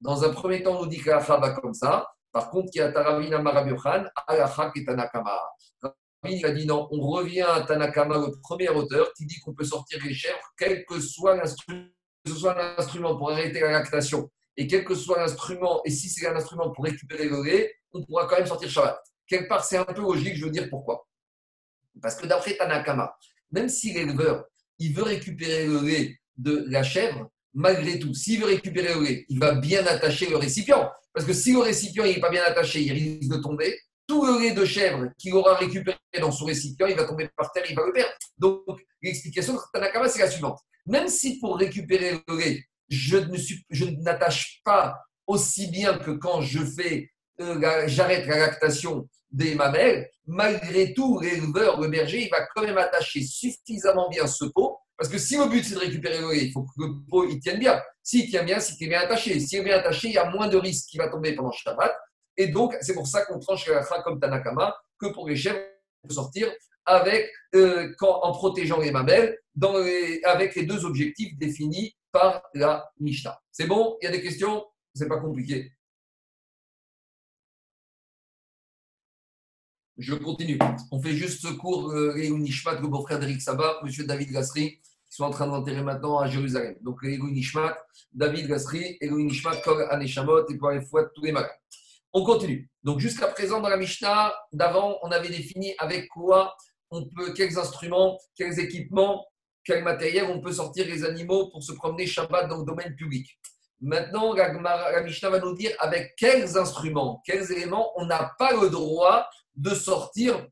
Dans 0.00 0.24
un 0.24 0.30
premier 0.30 0.62
temps, 0.62 0.76
on 0.76 0.82
nous 0.82 0.88
dit 0.88 1.00
que 1.00 1.08
la 1.08 1.18
va 1.18 1.50
comme 1.52 1.72
ça. 1.74 2.06
Par 2.32 2.50
contre, 2.50 2.68
il 2.74 2.78
y 2.78 2.80
a 2.82 2.92
Taravina 2.92 3.38
Marabiohan, 3.38 4.04
Alachak 4.26 4.76
et 4.76 4.84
Tanakama. 4.84 5.40
Il 6.28 6.44
a 6.44 6.50
dit 6.50 6.66
non, 6.66 6.86
on 6.90 7.00
revient 7.08 7.42
à 7.42 7.62
Tanakama, 7.62 8.18
le 8.18 8.38
premier 8.42 8.68
auteur, 8.68 9.12
qui 9.14 9.24
dit 9.24 9.40
qu'on 9.40 9.54
peut 9.54 9.64
sortir 9.64 9.98
les 10.04 10.12
chèvres, 10.12 10.52
quel 10.58 10.84
que 10.84 11.00
soit 11.00 11.34
l'instrument 11.34 13.16
pour 13.16 13.30
arrêter 13.30 13.60
la 13.60 13.70
lactation, 13.70 14.30
et 14.56 14.66
quel 14.66 14.84
que 14.84 14.94
soit 14.94 15.18
l'instrument, 15.18 15.80
et 15.86 15.90
si 15.90 16.10
c'est 16.10 16.26
un 16.26 16.36
instrument 16.36 16.70
pour 16.72 16.84
récupérer 16.84 17.26
le 17.26 17.42
lait, 17.42 17.74
on 17.92 18.04
pourra 18.04 18.26
quand 18.26 18.36
même 18.36 18.46
sortir 18.46 18.68
Shabbat. 18.68 19.00
Quelque 19.26 19.48
part, 19.48 19.64
c'est 19.64 19.78
un 19.78 19.84
peu 19.84 20.02
logique, 20.02 20.36
je 20.36 20.44
veux 20.44 20.50
dire 20.50 20.68
pourquoi. 20.68 21.06
Parce 22.02 22.16
que 22.16 22.26
d'après 22.26 22.56
Tanakama, 22.56 23.16
même 23.52 23.68
si 23.68 23.92
l'éleveur, 23.92 24.44
il 24.78 24.94
veut 24.94 25.04
récupérer 25.04 25.66
le 25.66 25.80
lait 25.80 26.20
de 26.36 26.66
la 26.68 26.82
chèvre, 26.82 27.30
malgré 27.54 27.98
tout, 27.98 28.12
s'il 28.12 28.40
veut 28.40 28.46
récupérer 28.46 28.94
le 28.94 29.02
lait, 29.02 29.26
il 29.28 29.38
va 29.38 29.54
bien 29.54 29.86
attacher 29.86 30.28
le 30.28 30.36
récipient. 30.36 30.90
Parce 31.12 31.26
que 31.26 31.32
si 31.32 31.52
le 31.52 31.60
récipient 31.60 32.04
n'est 32.04 32.20
pas 32.20 32.30
bien 32.30 32.44
attaché, 32.44 32.82
il 32.82 32.92
risque 32.92 33.30
de 33.30 33.38
tomber. 33.38 33.78
Tout 34.10 34.26
le 34.26 34.40
lait 34.40 34.50
de 34.50 34.64
chèvre 34.64 35.06
qu'il 35.16 35.32
aura 35.34 35.54
récupéré 35.54 35.96
dans 36.20 36.32
son 36.32 36.44
récipient, 36.44 36.88
il 36.88 36.96
va 36.96 37.04
tomber 37.04 37.28
par 37.36 37.52
terre, 37.52 37.62
il 37.70 37.76
va 37.76 37.86
le 37.86 37.92
perdre. 37.92 38.10
Donc, 38.38 38.80
l'explication 39.00 39.52
de 39.52 39.60
Tanakama, 39.72 40.08
c'est 40.08 40.18
la 40.18 40.28
suivante. 40.28 40.58
Même 40.84 41.06
si 41.06 41.38
pour 41.38 41.56
récupérer 41.56 42.20
le 42.26 42.36
lait, 42.36 42.64
je, 42.88 43.18
n'attache 44.02 44.62
pas 44.64 44.98
aussi 45.28 45.68
bien 45.68 45.96
que 45.96 46.10
quand 46.10 46.40
je 46.40 46.58
fais 46.58 47.08
euh, 47.40 47.84
j'arrête 47.86 48.26
la 48.26 48.38
lactation 48.38 49.08
des 49.30 49.54
mamelles, 49.54 50.10
malgré 50.26 50.92
tout, 50.92 51.20
l'éleveur, 51.20 51.80
le 51.80 51.86
berger, 51.86 52.24
il 52.24 52.30
va 52.30 52.44
quand 52.52 52.62
même 52.62 52.78
attacher 52.78 53.22
suffisamment 53.22 54.08
bien 54.08 54.26
ce 54.26 54.46
pot. 54.46 54.76
Parce 54.96 55.08
que 55.08 55.18
si 55.18 55.36
le 55.36 55.46
but 55.46 55.64
c'est 55.64 55.74
de 55.74 55.78
récupérer 55.78 56.20
le 56.20 56.32
lait, 56.32 56.46
il 56.46 56.52
faut 56.52 56.64
que 56.64 56.72
le 56.78 56.88
pot 57.08 57.28
il 57.28 57.38
tienne 57.38 57.60
bien. 57.60 57.80
S'il 58.02 58.28
tient 58.28 58.42
bien, 58.42 58.58
c'est 58.58 58.74
qu'il 58.74 58.88
est 58.88 58.90
bien 58.90 59.02
attaché. 59.02 59.38
S'il 59.38 59.60
est 59.60 59.62
bien 59.62 59.78
attaché, 59.78 60.08
il 60.08 60.14
y 60.14 60.18
a 60.18 60.28
moins 60.28 60.48
de 60.48 60.56
risques 60.56 60.86
qu'il 60.88 60.98
va 60.98 61.06
tomber 61.06 61.36
pendant 61.36 61.52
Shabbat. 61.52 61.94
Et 62.36 62.48
donc, 62.48 62.76
c'est 62.80 62.94
pour 62.94 63.06
ça 63.06 63.24
qu'on 63.24 63.38
tranche 63.38 63.68
la 63.68 63.82
comme 64.02 64.18
Tanakama, 64.20 64.76
que 64.98 65.06
pour 65.08 65.28
les 65.28 65.36
chèvres, 65.36 65.60
on 66.02 66.08
peut 66.08 66.14
sortir 66.14 66.50
avec, 66.86 67.30
euh, 67.54 67.94
en 68.00 68.32
protégeant 68.32 68.78
les 68.78 68.90
mamelles, 68.90 69.38
dans 69.54 69.74
avec 70.24 70.54
les 70.54 70.64
deux 70.64 70.84
objectifs 70.84 71.36
définis 71.38 71.94
par 72.12 72.42
la 72.54 72.90
Mishnah. 72.98 73.38
C'est 73.52 73.66
bon? 73.66 73.96
Il 74.00 74.06
y 74.06 74.08
a 74.08 74.10
des 74.10 74.22
questions? 74.22 74.64
C'est 74.94 75.08
pas 75.08 75.18
compliqué. 75.18 75.72
Je 79.98 80.14
continue. 80.14 80.58
On 80.90 81.00
fait 81.00 81.12
juste 81.12 81.42
ce 81.42 81.52
cours, 81.52 81.90
euh, 81.92 82.14
Nishmat, 82.16 82.80
le 82.80 82.88
beau-frère 82.88 83.18
d'Eric 83.18 83.42
Sabat, 83.42 83.80
M. 83.84 84.06
David 84.06 84.32
Gassery, 84.32 84.80
qui 84.80 85.16
sont 85.16 85.24
en 85.24 85.30
train 85.30 85.46
d'enterrer 85.46 85.82
maintenant 85.82 86.18
à 86.18 86.26
Jérusalem. 86.26 86.76
Donc, 86.80 87.02
Léou 87.02 87.28
Nishmat, 87.28 87.76
David 88.12 88.48
Gassery, 88.48 88.96
Léou 89.02 89.18
Nishmat, 89.18 89.60
Kol 89.62 89.86
Aneshamot, 89.90 90.48
et 90.48 90.56
pour 90.56 90.70
les 90.70 90.80
fois 90.80 91.04
tous 91.14 91.22
les 91.22 91.32
malades. 91.32 91.50
On 92.12 92.24
continue. 92.24 92.68
Donc, 92.82 92.98
jusqu'à 92.98 93.28
présent, 93.28 93.60
dans 93.60 93.68
la 93.68 93.76
Mishnah, 93.76 94.34
d'avant, 94.52 94.98
on 95.02 95.10
avait 95.10 95.28
défini 95.28 95.74
avec 95.78 96.08
quoi 96.08 96.56
on 96.90 97.04
peut, 97.04 97.32
quels 97.34 97.58
instruments, 97.58 98.18
quels 98.34 98.58
équipements, 98.58 99.26
quel 99.64 99.84
matériel 99.84 100.24
on 100.24 100.40
peut 100.40 100.52
sortir 100.52 100.86
les 100.86 101.04
animaux 101.04 101.50
pour 101.50 101.62
se 101.62 101.72
promener 101.72 102.06
Shabbat 102.06 102.48
dans 102.48 102.58
le 102.58 102.64
domaine 102.64 102.96
public. 102.96 103.38
Maintenant, 103.80 104.34
la, 104.34 105.02
Mishnah 105.02 105.30
va 105.30 105.38
nous 105.38 105.54
dire 105.54 105.74
avec 105.78 106.14
quels 106.16 106.58
instruments, 106.58 107.22
quels 107.24 107.50
éléments 107.52 107.92
on 107.96 108.06
n'a 108.06 108.32
pas 108.38 108.52
le 108.60 108.68
droit 108.68 109.28
de 109.54 109.70
sortir 109.70 110.46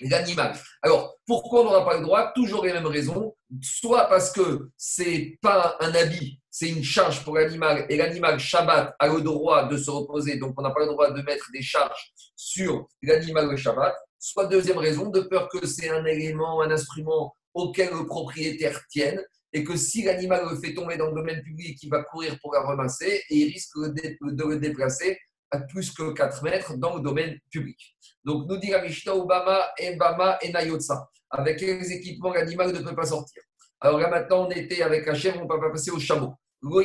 l'animal. 0.00 0.56
Alors, 0.82 1.16
pourquoi 1.26 1.62
on 1.62 1.64
n'aura 1.64 1.84
pas 1.84 1.96
le 1.96 2.02
droit? 2.02 2.32
Toujours 2.32 2.64
les 2.64 2.72
mêmes 2.72 2.86
raisons. 2.86 3.34
Soit 3.62 4.06
parce 4.06 4.30
que 4.30 4.70
c'est 4.76 5.38
pas 5.42 5.76
un 5.80 5.94
habit, 5.94 6.39
c'est 6.50 6.68
une 6.68 6.82
charge 6.82 7.24
pour 7.24 7.36
l'animal, 7.36 7.86
et 7.88 7.96
l'animal 7.96 8.38
Shabbat 8.38 8.94
a 8.98 9.08
le 9.08 9.20
droit 9.20 9.68
de 9.68 9.76
se 9.76 9.90
reposer, 9.90 10.36
donc 10.36 10.54
on 10.58 10.62
n'a 10.62 10.70
pas 10.70 10.80
le 10.80 10.86
droit 10.86 11.10
de 11.10 11.22
mettre 11.22 11.48
des 11.52 11.62
charges 11.62 12.12
sur 12.34 12.88
l'animal 13.02 13.56
Shabbat. 13.56 13.94
Soit 14.18 14.46
deuxième 14.46 14.78
raison, 14.78 15.08
de 15.08 15.20
peur 15.20 15.48
que 15.48 15.66
c'est 15.66 15.88
un 15.88 16.04
élément, 16.04 16.60
un 16.60 16.70
instrument 16.70 17.34
auquel 17.54 17.90
le 17.90 18.06
propriétaire 18.06 18.80
tienne, 18.88 19.22
et 19.52 19.64
que 19.64 19.76
si 19.76 20.02
l'animal 20.02 20.46
le 20.50 20.56
fait 20.56 20.74
tomber 20.74 20.96
dans 20.96 21.06
le 21.06 21.14
domaine 21.14 21.42
public, 21.42 21.78
il 21.82 21.88
va 21.88 22.02
courir 22.04 22.38
pour 22.40 22.52
la 22.52 22.60
ramasser, 22.60 23.22
et 23.30 23.36
il 23.36 23.52
risque 23.52 23.76
de 23.78 24.46
le 24.46 24.58
déplacer 24.58 25.18
à 25.50 25.58
plus 25.60 25.92
que 25.92 26.12
4 26.12 26.44
mètres 26.44 26.76
dans 26.76 26.96
le 26.96 27.02
domaine 27.02 27.38
public. 27.50 27.96
Donc, 28.24 28.46
nous 28.48 28.56
dit 28.58 28.70
la 28.70 28.82
Mishnah, 28.82 29.16
Obama, 29.16 29.70
Ebama 29.78 30.38
et 30.42 30.52
Nayotsa. 30.52 31.08
Avec 31.30 31.60
les 31.60 31.90
équipements, 31.92 32.32
l'animal 32.32 32.72
ne 32.72 32.80
peut 32.80 32.94
pas 32.94 33.06
sortir? 33.06 33.42
Alors 33.80 33.98
là, 33.98 34.08
maintenant, 34.08 34.46
on 34.46 34.50
était 34.50 34.82
avec 34.82 35.06
la 35.06 35.14
chèvre, 35.14 35.38
on 35.38 35.44
ne 35.44 35.48
peut 35.48 35.60
pas 35.60 35.70
passer 35.70 35.90
au 35.90 35.98
chameau. 35.98 36.34
Le 36.62 36.80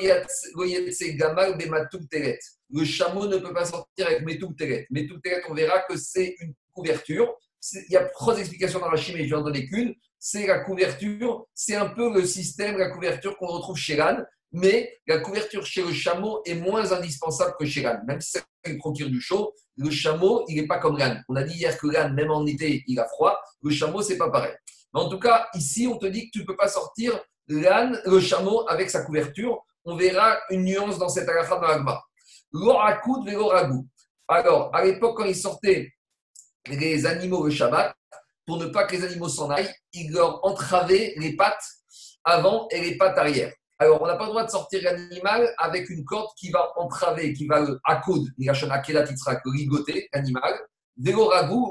chameau 2.85 3.27
ne 3.27 3.37
peut 3.37 3.53
pas 3.53 3.65
sortir 3.65 4.07
avec 4.07 4.21
Metou 4.23 4.53
Teret. 4.53 4.87
Metou 4.89 5.19
Teret, 5.19 5.43
on 5.49 5.53
verra 5.53 5.81
que 5.81 5.97
c'est 5.97 6.35
une 6.39 6.53
couverture. 6.73 7.35
Il 7.73 7.91
y 7.91 7.97
a 7.97 8.05
trois 8.05 8.37
explications 8.37 8.79
dans 8.79 8.89
la 8.89 8.97
chimie, 8.97 9.25
je 9.25 9.29
vais 9.29 9.35
en 9.35 9.43
donner 9.43 9.65
qu'une. 9.65 9.93
C'est 10.19 10.47
la 10.47 10.59
couverture, 10.59 11.45
c'est 11.53 11.75
un 11.75 11.87
peu 11.87 12.13
le 12.13 12.25
système, 12.25 12.77
la 12.77 12.89
couverture 12.89 13.37
qu'on 13.37 13.47
retrouve 13.47 13.77
chez 13.77 13.95
l'âne 13.95 14.25
mais 14.55 14.97
la 15.05 15.19
couverture 15.19 15.65
chez 15.65 15.83
le 15.83 15.91
chameau 15.91 16.41
est 16.45 16.55
moins 16.55 16.91
indispensable 16.93 17.55
que 17.59 17.65
chez 17.65 17.81
l'âne. 17.81 18.01
Même 18.07 18.21
si 18.21 18.31
ça 18.31 18.41
procure 18.79 19.09
du 19.09 19.19
chaud, 19.19 19.53
le 19.77 19.89
chameau, 19.91 20.45
il 20.47 20.55
n'est 20.55 20.67
pas 20.67 20.79
comme 20.79 20.97
l'âne. 20.97 21.23
On 21.27 21.35
a 21.35 21.43
dit 21.43 21.57
hier 21.57 21.77
que 21.77 21.87
l'âne, 21.87 22.13
même 22.13 22.31
en 22.31 22.45
été, 22.45 22.83
il 22.87 22.97
a 22.99 23.05
froid. 23.05 23.37
Le 23.61 23.69
chameau, 23.69 24.01
c'est 24.01 24.17
pas 24.17 24.31
pareil. 24.31 24.53
En 24.95 25.09
tout 25.09 25.19
cas, 25.19 25.49
ici, 25.53 25.87
on 25.91 25.97
te 25.97 26.05
dit 26.05 26.27
que 26.27 26.31
tu 26.31 26.39
ne 26.39 26.45
peux 26.45 26.55
pas 26.55 26.69
sortir 26.69 27.19
l'âne, 27.49 28.01
le 28.05 28.19
chameau 28.21 28.65
avec 28.69 28.89
sa 28.89 29.03
couverture. 29.03 29.61
On 29.83 29.97
verra 29.97 30.37
une 30.49 30.63
nuance 30.63 30.97
dans 30.97 31.09
cette 31.09 31.27
halakha 31.27 31.57
dans 31.57 31.67
l'agma. 31.67 32.01
L'orakoud 32.53 33.27
l'oragou. 33.29 33.87
Alors, 34.29 34.73
à 34.73 34.85
l'époque, 34.85 35.17
quand 35.17 35.25
ils 35.25 35.35
sortaient 35.35 35.91
les 36.67 37.05
animaux 37.05 37.43
le 37.45 37.51
Shabbat, 37.51 37.93
pour 38.45 38.57
ne 38.57 38.67
pas 38.67 38.85
que 38.85 38.95
les 38.95 39.03
animaux 39.03 39.27
s'en 39.27 39.49
aillent, 39.49 39.73
ils 39.91 40.11
leur 40.11 40.43
entravaient 40.45 41.13
les 41.17 41.35
pattes 41.35 41.65
avant 42.23 42.67
et 42.69 42.79
les 42.79 42.97
pattes 42.97 43.17
arrière. 43.17 43.51
Alors, 43.77 44.01
on 44.01 44.07
n'a 44.07 44.15
pas 44.15 44.23
le 44.23 44.29
droit 44.29 44.45
de 44.45 44.49
sortir 44.49 44.81
l'animal 44.81 45.53
avec 45.57 45.89
une 45.89 46.05
corde 46.05 46.29
qui 46.37 46.51
va 46.51 46.71
entraver, 46.77 47.33
qui 47.33 47.45
va 47.47 47.59
le 47.59 47.81
accoudre, 47.83 48.29
ligoter 48.37 50.07
l'animal. 50.13 50.57
Vélo 50.97 51.29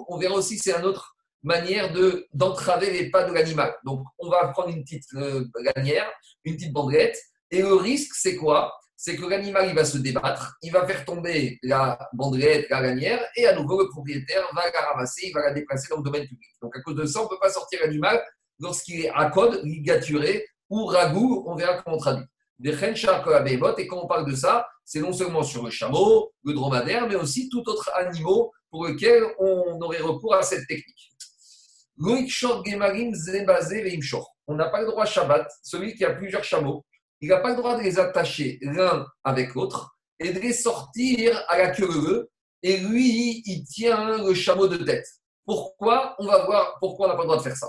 on 0.08 0.18
verra 0.18 0.34
aussi, 0.34 0.58
c'est 0.58 0.76
une 0.76 0.84
autre 0.84 1.13
manière 1.44 1.92
de, 1.92 2.26
d'entraver 2.32 2.90
les 2.90 3.10
pas 3.10 3.24
de 3.24 3.32
l'animal. 3.32 3.74
Donc, 3.84 4.04
on 4.18 4.28
va 4.28 4.48
prendre 4.48 4.70
une 4.70 4.82
petite 4.82 5.04
euh, 5.14 5.44
lanière, 5.76 6.10
une 6.44 6.56
petite 6.56 6.72
bandelette, 6.72 7.18
et 7.50 7.62
le 7.62 7.74
risque, 7.74 8.14
c'est 8.14 8.36
quoi? 8.36 8.72
C'est 8.96 9.16
que 9.16 9.26
l'animal, 9.26 9.68
il 9.68 9.74
va 9.74 9.84
se 9.84 9.98
débattre, 9.98 10.56
il 10.62 10.72
va 10.72 10.86
faire 10.86 11.04
tomber 11.04 11.58
la 11.62 11.98
bandelette, 12.14 12.68
la 12.70 12.80
lanière, 12.80 13.20
et 13.36 13.46
à 13.46 13.54
nouveau, 13.54 13.82
le 13.82 13.88
propriétaire 13.88 14.42
va 14.54 14.62
la 14.72 14.80
ramasser, 14.80 15.28
il 15.28 15.32
va 15.32 15.42
la 15.42 15.52
déplacer 15.52 15.88
dans 15.90 15.98
le 15.98 16.02
domaine 16.02 16.26
public. 16.26 16.50
Donc, 16.62 16.76
à 16.76 16.80
cause 16.80 16.96
de 16.96 17.04
ça, 17.04 17.20
on 17.20 17.24
ne 17.24 17.28
peut 17.28 17.38
pas 17.40 17.50
sortir 17.50 17.80
l'animal 17.82 18.22
lorsqu'il 18.58 19.04
est 19.04 19.10
à 19.10 19.30
code, 19.30 19.60
ligaturé, 19.64 20.46
ou 20.70 20.86
ragou, 20.86 21.44
on 21.46 21.54
verra 21.54 21.82
comment 21.82 21.96
on 21.96 22.00
traduit. 22.00 22.24
Et 22.64 23.86
quand 23.86 24.00
on 24.02 24.06
parle 24.06 24.30
de 24.30 24.34
ça, 24.34 24.66
c'est 24.84 25.00
non 25.00 25.12
seulement 25.12 25.42
sur 25.42 25.64
le 25.64 25.70
chameau, 25.70 26.32
le 26.44 26.54
dromadaire, 26.54 27.06
mais 27.08 27.16
aussi 27.16 27.48
tout 27.48 27.68
autre 27.68 27.90
animal 27.94 28.48
pour 28.70 28.86
lequel 28.86 29.22
on 29.38 29.80
aurait 29.80 30.00
recours 30.00 30.34
à 30.34 30.42
cette 30.42 30.66
technique. 30.66 31.12
On 31.96 32.16
n'a 34.54 34.68
pas 34.68 34.80
le 34.80 34.86
droit 34.86 35.04
Shabbat, 35.04 35.50
celui 35.62 35.94
qui 35.94 36.04
a 36.04 36.14
plusieurs 36.14 36.44
chameaux, 36.44 36.84
il 37.20 37.28
n'a 37.28 37.38
pas 37.38 37.50
le 37.50 37.56
droit 37.56 37.76
de 37.76 37.82
les 37.82 37.98
attacher 37.98 38.58
l'un 38.62 39.06
avec 39.22 39.54
l'autre 39.54 39.96
et 40.18 40.32
de 40.32 40.40
les 40.40 40.52
sortir 40.52 41.40
à 41.48 41.58
la 41.58 41.70
queue 41.70 42.28
et 42.62 42.78
lui, 42.78 43.42
il 43.44 43.64
tient 43.64 44.18
le 44.18 44.34
chameau 44.34 44.66
de 44.66 44.78
tête. 44.78 45.06
Pourquoi 45.44 46.16
On 46.18 46.26
va 46.26 46.44
voir 46.46 46.78
pourquoi 46.80 47.06
on 47.06 47.10
n'a 47.10 47.14
pas 47.14 47.22
le 47.22 47.28
droit 47.28 47.36
de 47.36 47.42
faire 47.42 47.56
ça? 47.56 47.68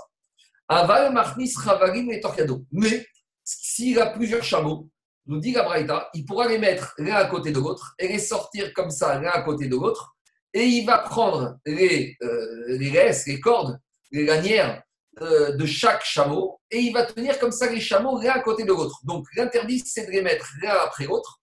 Aval, 0.69 1.13
Marnis, 1.13 1.53
Ravarim 1.57 2.09
et 2.11 2.21
Torcado. 2.21 2.65
Mais 2.71 3.05
s'il 3.43 3.99
a 3.99 4.07
plusieurs 4.07 4.43
chameaux, 4.43 4.89
nous 5.27 5.39
dit 5.39 5.51
la 5.51 6.09
il 6.13 6.25
pourra 6.25 6.47
les 6.47 6.57
mettre 6.57 6.93
l'un 6.97 7.15
à 7.15 7.25
côté 7.25 7.51
de 7.51 7.59
l'autre 7.59 7.93
et 7.99 8.07
les 8.07 8.19
sortir 8.19 8.73
comme 8.73 8.89
ça 8.89 9.19
l'un 9.19 9.31
à 9.31 9.41
côté 9.41 9.67
de 9.67 9.75
l'autre. 9.75 10.15
Et 10.53 10.63
il 10.63 10.85
va 10.85 10.99
prendre 10.99 11.57
les, 11.65 12.15
euh, 12.23 12.77
les 12.77 13.11
les 13.27 13.39
cordes, 13.41 13.77
les 14.15 14.25
lanières 14.25 14.81
euh, 15.21 15.51
de 15.51 15.65
chaque 15.65 16.03
chameau 16.03 16.59
et 16.71 16.79
il 16.79 16.93
va 16.93 17.05
tenir 17.05 17.37
comme 17.39 17.51
ça 17.51 17.69
les 17.69 17.79
chameaux 17.79 18.19
l'un 18.21 18.33
à 18.33 18.39
côté 18.39 18.63
de 18.63 18.69
l'autre. 18.69 18.99
Donc 19.03 19.25
l'interdit, 19.35 19.79
c'est 19.85 20.05
de 20.05 20.11
les 20.11 20.21
mettre 20.21 20.49
l'un 20.61 20.75
après 20.83 21.05
l'autre. 21.05 21.41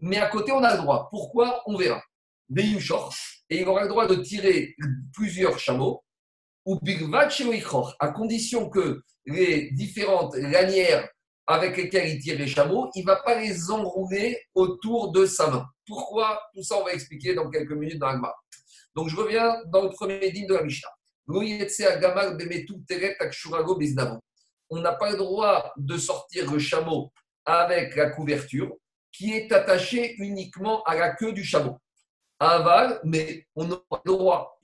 Mais 0.00 0.18
à 0.18 0.26
côté, 0.26 0.52
on 0.52 0.62
a 0.62 0.74
le 0.76 0.82
droit. 0.82 1.08
Pourquoi? 1.10 1.62
On 1.66 1.76
verra. 1.76 2.02
Et 2.56 3.60
il 3.60 3.68
aura 3.68 3.82
le 3.82 3.88
droit 3.88 4.06
de 4.06 4.16
tirer 4.16 4.74
plusieurs 5.14 5.58
chameaux 5.58 6.02
ou 6.66 6.78
à 7.98 8.08
condition 8.08 8.68
que 8.68 9.02
les 9.26 9.70
différentes 9.72 10.36
lanières 10.36 11.08
avec 11.46 11.76
lesquelles 11.76 12.08
il 12.08 12.20
tire 12.20 12.38
les 12.38 12.46
chameaux, 12.46 12.90
il 12.94 13.00
ne 13.00 13.06
va 13.06 13.16
pas 13.16 13.40
les 13.40 13.70
enrouler 13.70 14.40
autour 14.54 15.10
de 15.10 15.26
sa 15.26 15.50
main. 15.50 15.66
Pourquoi? 15.86 16.40
Tout 16.54 16.62
ça, 16.62 16.76
on 16.76 16.84
va 16.84 16.92
expliquer 16.92 17.34
dans 17.34 17.50
quelques 17.50 17.72
minutes 17.72 17.98
dans 17.98 18.06
l'Agma. 18.06 18.32
Donc, 18.94 19.08
je 19.08 19.16
reviens 19.16 19.56
dans 19.66 19.82
le 19.82 19.90
premier 19.90 20.30
dîme 20.30 20.46
de 20.46 20.54
la 20.54 20.62
Mishnah. 20.62 20.90
On 24.72 24.80
n'a 24.80 24.92
pas 24.92 25.10
le 25.10 25.16
droit 25.16 25.72
de 25.76 25.96
sortir 25.96 26.50
le 26.50 26.58
chameau 26.58 27.12
avec 27.44 27.96
la 27.96 28.10
couverture 28.10 28.76
qui 29.12 29.32
est 29.32 29.52
attachée 29.52 30.14
uniquement 30.18 30.82
à 30.84 30.94
la 30.94 31.10
queue 31.10 31.32
du 31.32 31.44
chameau. 31.44 31.78
Aval, 32.38 33.00
mais 33.04 33.46
on 33.54 33.70
aura 33.70 34.02
le 34.04 34.12
droit, 34.12 34.58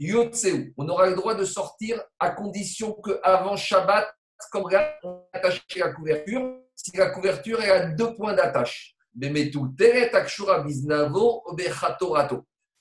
on 0.78 0.88
aura 0.88 1.08
le 1.08 1.14
droit 1.14 1.34
de 1.34 1.44
sortir 1.44 2.02
à 2.18 2.30
condition 2.30 2.94
qu'avant 2.94 3.56
Shabbat, 3.56 4.08
comme 4.50 4.70
là, 4.70 4.98
on 5.02 5.22
attache 5.32 5.62
la 5.76 5.92
couverture, 5.92 6.58
si 6.74 6.96
la 6.96 7.10
couverture 7.10 7.60
est 7.60 7.70
à 7.70 7.86
deux 7.86 8.14
points 8.14 8.32
d'attache. 8.32 8.94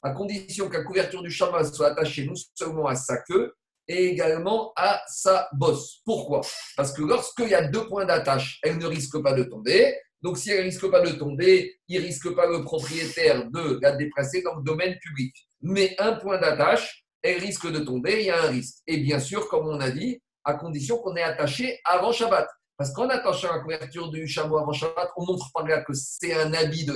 À 0.04 0.12
condition 0.12 0.70
que 0.70 0.78
la 0.78 0.84
couverture 0.84 1.22
du 1.22 1.32
chameau 1.32 1.64
soit 1.66 1.88
attachée 1.88 2.26
non 2.26 2.34
seulement 2.54 2.88
à 2.88 2.96
sa 2.96 3.18
queue, 3.18 3.54
et 3.88 4.08
également 4.08 4.74
à 4.76 5.02
sa 5.08 5.48
bosse. 5.54 6.02
Pourquoi? 6.06 6.42
Parce 6.76 6.92
que 6.92 7.02
lorsqu'il 7.02 7.50
y 7.50 7.56
a 7.56 7.68
deux 7.68 7.88
points 7.88 8.06
d'attache, 8.06 8.60
elle 8.64 8.78
ne 8.78 8.86
risque 8.86 9.22
pas 9.22 9.34
de 9.34 9.44
tomber. 9.44 9.96
Donc, 10.22 10.38
si 10.38 10.50
elle 10.50 10.60
ne 10.60 10.64
risque 10.64 10.90
pas 10.90 11.02
de 11.02 11.12
tomber, 11.12 11.80
il 11.88 12.02
ne 12.02 12.06
risque 12.06 12.34
pas 12.34 12.48
le 12.48 12.64
propriétaire 12.64 13.50
de 13.52 13.80
la 13.82 13.96
déplacer 13.96 14.42
dans 14.42 14.56
le 14.56 14.64
domaine 14.64 14.98
public. 15.00 15.36
Mais 15.62 15.96
un 16.00 16.14
point 16.14 16.40
d'attache, 16.40 17.06
elle 17.22 17.40
risque 17.40 17.72
de 17.72 17.80
tomber, 17.80 18.22
il 18.22 18.26
y 18.28 18.30
a 18.32 18.44
un 18.44 18.50
risque. 18.50 18.78
Et 18.88 18.98
bien 18.98 19.20
sûr, 19.20 19.48
comme 19.50 19.68
on 19.68 19.80
a 19.80 19.92
dit, 19.92 20.22
à 20.44 20.54
condition 20.54 20.98
qu'on 20.98 21.16
est 21.16 21.24
attaché 21.24 21.80
avant 21.86 22.12
Shabbat. 22.12 22.48
Parce 22.78 22.92
qu'en 22.92 23.08
attachant 23.10 23.54
la 23.54 23.60
couverture 23.60 24.10
du 24.10 24.28
chameau 24.28 24.58
avant 24.58 24.74
Shabbat, 24.74 25.10
on 25.16 25.26
montre 25.26 25.50
par 25.54 25.66
là 25.66 25.82
que 25.82 25.94
c'est 25.94 26.34
un 26.34 26.54
habit 26.54 26.86
de 26.86 26.94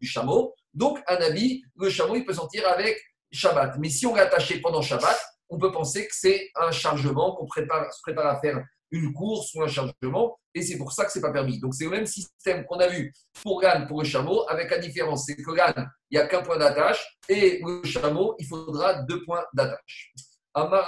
du 0.00 0.06
chameau. 0.06 0.54
Donc, 0.72 0.98
un 1.06 1.16
habit, 1.16 1.62
le 1.76 1.88
chameau, 1.88 2.16
il 2.16 2.24
peut 2.24 2.34
sortir 2.34 2.66
avec 2.68 2.98
Shabbat. 3.30 3.76
Mais 3.78 3.90
si 3.90 4.06
on 4.06 4.14
l'a 4.14 4.22
attaché 4.22 4.60
pendant 4.60 4.82
Shabbat, 4.82 5.16
on 5.48 5.58
peut 5.58 5.72
penser 5.72 6.06
que 6.06 6.14
c'est 6.14 6.50
un 6.56 6.70
chargement, 6.70 7.34
qu'on 7.34 7.46
se 7.46 8.02
prépare 8.02 8.26
à 8.26 8.40
faire 8.40 8.62
une 8.90 9.12
course 9.12 9.52
ou 9.54 9.62
un 9.62 9.68
chargement, 9.68 10.38
et 10.54 10.62
c'est 10.62 10.78
pour 10.78 10.92
ça 10.92 11.04
que 11.04 11.12
ce 11.12 11.18
n'est 11.18 11.22
pas 11.22 11.32
permis. 11.32 11.58
Donc 11.58 11.74
c'est 11.74 11.84
le 11.84 11.90
même 11.90 12.06
système 12.06 12.64
qu'on 12.64 12.78
a 12.78 12.86
vu 12.86 13.12
pour 13.42 13.60
l'âne, 13.60 13.86
pour 13.86 14.02
le 14.02 14.06
chameau, 14.06 14.48
avec 14.48 14.70
la 14.70 14.78
différence, 14.78 15.26
c'est 15.26 15.36
que 15.36 15.50
l'âne, 15.50 15.90
il 16.10 16.18
n'y 16.18 16.22
a 16.22 16.26
qu'un 16.26 16.42
point 16.42 16.56
d'attache, 16.56 17.18
et 17.28 17.60
le 17.64 17.82
chameau, 17.84 18.36
il 18.38 18.46
faudra 18.46 19.02
deux 19.02 19.22
points 19.24 19.44
d'attache. 19.52 20.12
On 20.56 20.60
a 20.62 20.86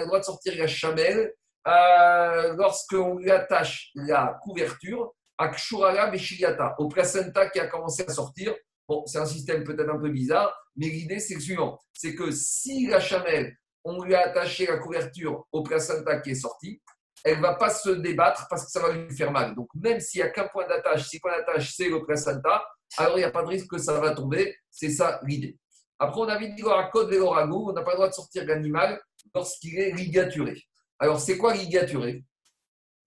le 0.00 0.06
droit 0.06 0.18
de 0.18 0.24
sortir 0.24 0.54
la 0.56 0.66
chamelle 0.66 1.34
euh, 1.66 2.54
lorsqu'on 2.54 3.18
lui 3.18 3.30
attache 3.30 3.90
la 3.94 4.38
couverture 4.42 5.12
à 5.36 5.48
Kshurala 5.48 6.06
Beshiliata, 6.06 6.74
au 6.78 6.88
placenta 6.88 7.50
qui 7.50 7.60
a 7.60 7.66
commencé 7.66 8.04
à 8.06 8.12
sortir. 8.12 8.54
Bon, 8.88 9.04
c'est 9.06 9.18
un 9.18 9.26
système 9.26 9.64
peut-être 9.64 9.90
un 9.90 9.98
peu 9.98 10.10
bizarre, 10.10 10.54
mais 10.76 10.88
l'idée 10.88 11.18
c'est 11.18 11.34
le 11.34 11.40
suivant 11.40 11.78
c'est 11.94 12.14
que 12.14 12.30
si 12.30 12.86
la 12.86 13.00
chamelle 13.00 13.56
on 13.84 14.02
lui 14.02 14.14
a 14.14 14.26
attaché 14.26 14.66
la 14.66 14.78
couverture 14.78 15.46
au 15.52 15.62
placenta 15.62 16.20
qui 16.20 16.30
est 16.30 16.34
sorti, 16.34 16.80
elle 17.22 17.36
ne 17.36 17.42
va 17.42 17.54
pas 17.54 17.70
se 17.70 17.90
débattre 17.90 18.46
parce 18.48 18.64
que 18.64 18.70
ça 18.70 18.80
va 18.80 18.92
lui 18.92 19.14
faire 19.14 19.30
mal. 19.30 19.54
Donc, 19.54 19.68
même 19.74 20.00
s'il 20.00 20.20
n'y 20.20 20.26
a 20.26 20.30
qu'un 20.30 20.48
point 20.48 20.66
d'attache, 20.66 21.08
si 21.08 21.16
le 21.16 21.20
point 21.20 21.36
d'attache 21.36 21.74
c'est 21.74 21.88
le 21.88 22.04
placenta, 22.04 22.64
alors 22.96 23.16
il 23.16 23.20
n'y 23.20 23.24
a 23.24 23.30
pas 23.30 23.42
de 23.42 23.48
risque 23.48 23.68
que 23.68 23.78
ça 23.78 23.98
va 24.00 24.14
tomber. 24.14 24.56
C'est 24.70 24.90
ça 24.90 25.20
l'idée. 25.24 25.58
Après, 25.98 26.20
on 26.20 26.28
avait 26.28 26.48
dit 26.48 26.62
à 26.62 26.88
code 26.92 27.12
on 27.14 27.72
n'a 27.72 27.82
pas 27.82 27.92
le 27.92 27.96
droit 27.96 28.08
de 28.08 28.14
sortir 28.14 28.44
l'animal 28.46 29.00
lorsqu'il 29.34 29.78
est 29.78 29.92
ligaturé. 29.92 30.60
Alors, 30.98 31.20
c'est 31.20 31.36
quoi 31.36 31.54
ligaturé 31.54 32.24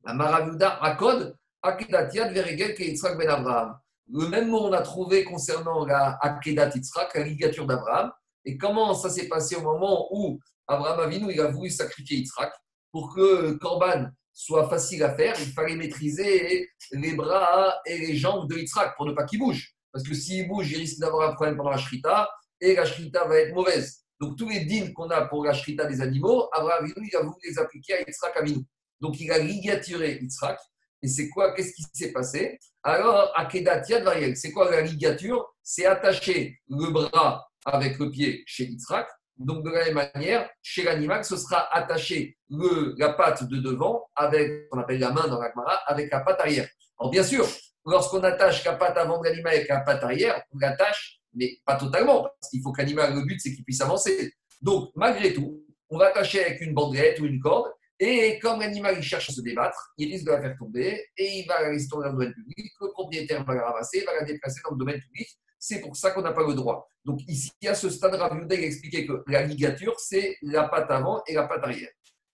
La 0.03 0.13
maravuda 0.13 0.77
à 0.81 0.95
code, 0.95 1.35
akedatiad 1.61 2.33
veregel 2.33 2.75
ke 2.75 3.17
ben 3.17 3.29
Abraham. 3.29 3.79
Le 4.09 4.27
même 4.27 4.49
mot 4.49 4.59
on 4.59 4.73
a 4.73 4.81
trouvé 4.81 5.23
concernant 5.23 5.85
la 5.85 6.17
akedat 6.21 6.71
la 7.13 7.23
ligature 7.23 7.65
d'Abraham. 7.65 8.11
Et 8.45 8.57
comment 8.57 8.93
ça 8.93 9.09
s'est 9.09 9.27
passé 9.27 9.55
au 9.55 9.61
moment 9.61 10.07
où 10.11 10.39
Abraham 10.67 10.99
Avinu, 11.01 11.33
il 11.33 11.41
a 11.41 11.47
voulu 11.47 11.69
sacrifier 11.69 12.19
Yitzhak 12.19 12.53
pour 12.91 13.13
que 13.13 13.53
Corban 13.53 14.07
soit 14.33 14.69
facile 14.69 15.03
à 15.03 15.15
faire. 15.15 15.35
Il 15.39 15.51
fallait 15.51 15.75
maîtriser 15.75 16.69
les 16.91 17.13
bras 17.13 17.75
et 17.85 17.97
les 17.97 18.15
jambes 18.15 18.49
de 18.49 18.57
Yitzhak 18.57 18.95
pour 18.95 19.05
ne 19.05 19.13
pas 19.13 19.25
qu'il 19.25 19.39
bouge. 19.39 19.73
Parce 19.91 20.07
que 20.07 20.13
s'il 20.13 20.47
bouge, 20.47 20.71
il 20.71 20.77
risque 20.77 20.99
d'avoir 20.99 21.29
un 21.29 21.33
problème 21.33 21.57
pendant 21.57 21.71
la 21.71 21.77
shrita 21.77 22.29
et 22.61 22.75
la 22.75 22.85
shrita 22.85 23.25
va 23.25 23.37
être 23.37 23.53
mauvaise. 23.53 24.03
Donc 24.19 24.37
tous 24.37 24.49
les 24.49 24.65
dîmes 24.65 24.93
qu'on 24.93 25.09
a 25.09 25.21
pour 25.25 25.43
la 25.43 25.53
shrita 25.53 25.85
des 25.85 26.01
animaux, 26.01 26.49
Abraham 26.53 26.85
Avinu, 26.85 27.09
il 27.11 27.15
a 27.15 27.21
voulu 27.21 27.35
les 27.43 27.59
appliquer 27.59 27.93
à 27.93 27.99
Yitzhak 27.99 28.37
Avinu. 28.37 28.63
Donc 28.99 29.19
il 29.19 29.31
a 29.31 29.39
ligaturé 29.39 30.19
Yitzhak. 30.21 30.59
Et 31.03 31.07
c'est 31.07 31.29
quoi 31.29 31.53
Qu'est-ce 31.53 31.73
qui 31.73 31.83
s'est 31.93 32.11
passé? 32.11 32.57
Alors, 32.83 33.31
Akedat 33.35 33.83
Yad 33.87 34.03
Variel, 34.03 34.35
c'est 34.35 34.51
quoi 34.51 34.69
la 34.71 34.81
ligature? 34.81 35.53
C'est 35.61 35.85
attacher 35.85 36.57
le 36.69 36.91
bras 36.91 37.47
avec 37.65 37.99
le 37.99 38.09
pied 38.09 38.43
chez 38.45 38.65
Yitzhak 38.65 39.07
donc, 39.39 39.63
de 39.63 39.69
la 39.69 39.85
même 39.85 40.09
manière, 40.13 40.49
chez 40.63 40.83
l'animal, 40.83 41.23
ce 41.23 41.37
sera 41.37 41.71
attaché 41.71 42.37
le, 42.49 42.95
la 42.97 43.13
patte 43.13 43.43
de 43.47 43.57
devant 43.57 44.09
avec, 44.15 44.67
on 44.71 44.79
appelle 44.79 44.99
la 44.99 45.11
main 45.11 45.27
dans 45.27 45.39
la 45.39 45.51
avec 45.85 46.11
la 46.11 46.21
patte 46.21 46.39
arrière. 46.39 46.67
Alors, 46.99 47.11
bien 47.11 47.23
sûr, 47.23 47.45
lorsqu'on 47.85 48.23
attache 48.23 48.63
la 48.65 48.73
patte 48.73 48.97
avant 48.97 49.19
de 49.19 49.25
l'animal 49.25 49.53
avec 49.53 49.67
la 49.67 49.81
patte 49.81 50.03
arrière, 50.03 50.41
on 50.53 50.57
l'attache, 50.57 51.19
mais 51.33 51.59
pas 51.65 51.75
totalement, 51.75 52.23
parce 52.23 52.49
qu'il 52.49 52.61
faut 52.63 52.71
que 52.71 52.81
l'animal, 52.81 53.13
le 53.13 53.25
but, 53.25 53.39
c'est 53.39 53.53
qu'il 53.53 53.63
puisse 53.63 53.81
avancer. 53.81 54.33
Donc, 54.61 54.89
malgré 54.95 55.33
tout, 55.33 55.63
on 55.89 55.99
va 55.99 56.07
avec 56.07 56.61
une 56.61 56.73
bandelette 56.73 57.19
ou 57.19 57.25
une 57.25 57.39
corde, 57.39 57.71
et 57.99 58.39
comme 58.39 58.59
l'animal 58.59 58.95
il 58.97 59.03
cherche 59.03 59.29
à 59.29 59.33
se 59.33 59.41
débattre, 59.41 59.93
il 59.97 60.11
risque 60.11 60.25
de 60.25 60.31
la 60.31 60.41
faire 60.41 60.55
tomber, 60.57 61.03
et 61.17 61.39
il 61.39 61.47
va 61.47 61.61
la 61.61 61.71
laisser 61.71 61.87
dans 61.87 61.99
le 61.99 62.11
domaine 62.11 62.33
public, 62.33 62.71
le 62.81 62.91
propriétaire 62.91 63.43
va 63.43 63.55
la 63.55 63.65
ramasser, 63.65 64.03
va 64.05 64.13
la 64.13 64.23
déplacer 64.23 64.61
dans 64.63 64.71
le 64.71 64.77
domaine 64.77 64.99
public, 64.99 65.27
c'est 65.59 65.81
pour 65.81 65.95
ça 65.95 66.11
qu'on 66.11 66.21
n'a 66.21 66.33
pas 66.33 66.45
le 66.45 66.53
droit. 66.53 66.87
Donc 67.03 67.21
ici, 67.27 67.51
à 67.65 67.73
ce 67.73 67.89
stade, 67.89 68.15
Rav 68.15 68.37
il 68.49 68.63
expliquait 68.63 69.05
que 69.05 69.23
la 69.27 69.43
ligature, 69.43 69.99
c'est 69.99 70.37
la 70.41 70.67
patte 70.67 70.91
avant 70.91 71.21
et 71.27 71.33
la 71.33 71.47
patte 71.47 71.63
arrière. 71.63 71.89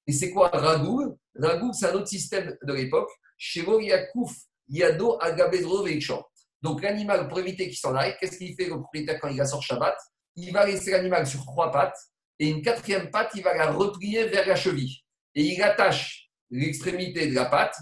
Et 0.06 0.12
c'est 0.12 0.32
quoi 0.32 0.50
Ragoul 0.50 1.16
Ragoul, 1.36 1.74
c'est 1.74 1.88
un 1.88 1.94
autre 1.94 2.08
système 2.08 2.58
de 2.62 2.74
l'époque. 2.74 3.10
Shelo 3.38 3.80
Yakouf 3.80 4.34
Yado 4.68 5.18
Agabedro 5.22 5.86
Donc 6.62 6.82
l'animal, 6.82 7.28
pour 7.28 7.40
éviter 7.40 7.68
qu'il 7.68 7.78
s'en 7.78 7.96
aille, 7.96 8.16
qu'est-ce 8.20 8.38
qu'il 8.38 8.56
fait 8.56 8.66
le 8.66 8.80
propriétaire 8.80 9.20
quand 9.20 9.30
il 9.30 9.38
la 9.38 9.46
sort 9.46 9.64
Shabbat? 9.64 9.96
Il 10.36 10.52
va 10.52 10.66
laisser 10.66 10.92
l'animal 10.92 11.26
sur 11.26 11.46
trois 11.46 11.72
pattes 11.72 11.98
et 12.40 12.50
une 12.50 12.62
quatrième 12.62 13.10
patte, 13.12 13.32
il 13.36 13.44
va 13.44 13.56
la 13.56 13.72
replier 13.72 14.28
vers 14.28 14.48
la 14.48 14.56
cheville. 14.56 14.98
Et 15.36 15.44
il 15.44 15.62
attache 15.62 16.30
l'extrémité 16.50 17.28
de 17.28 17.36
la 17.36 17.46
patte, 17.46 17.76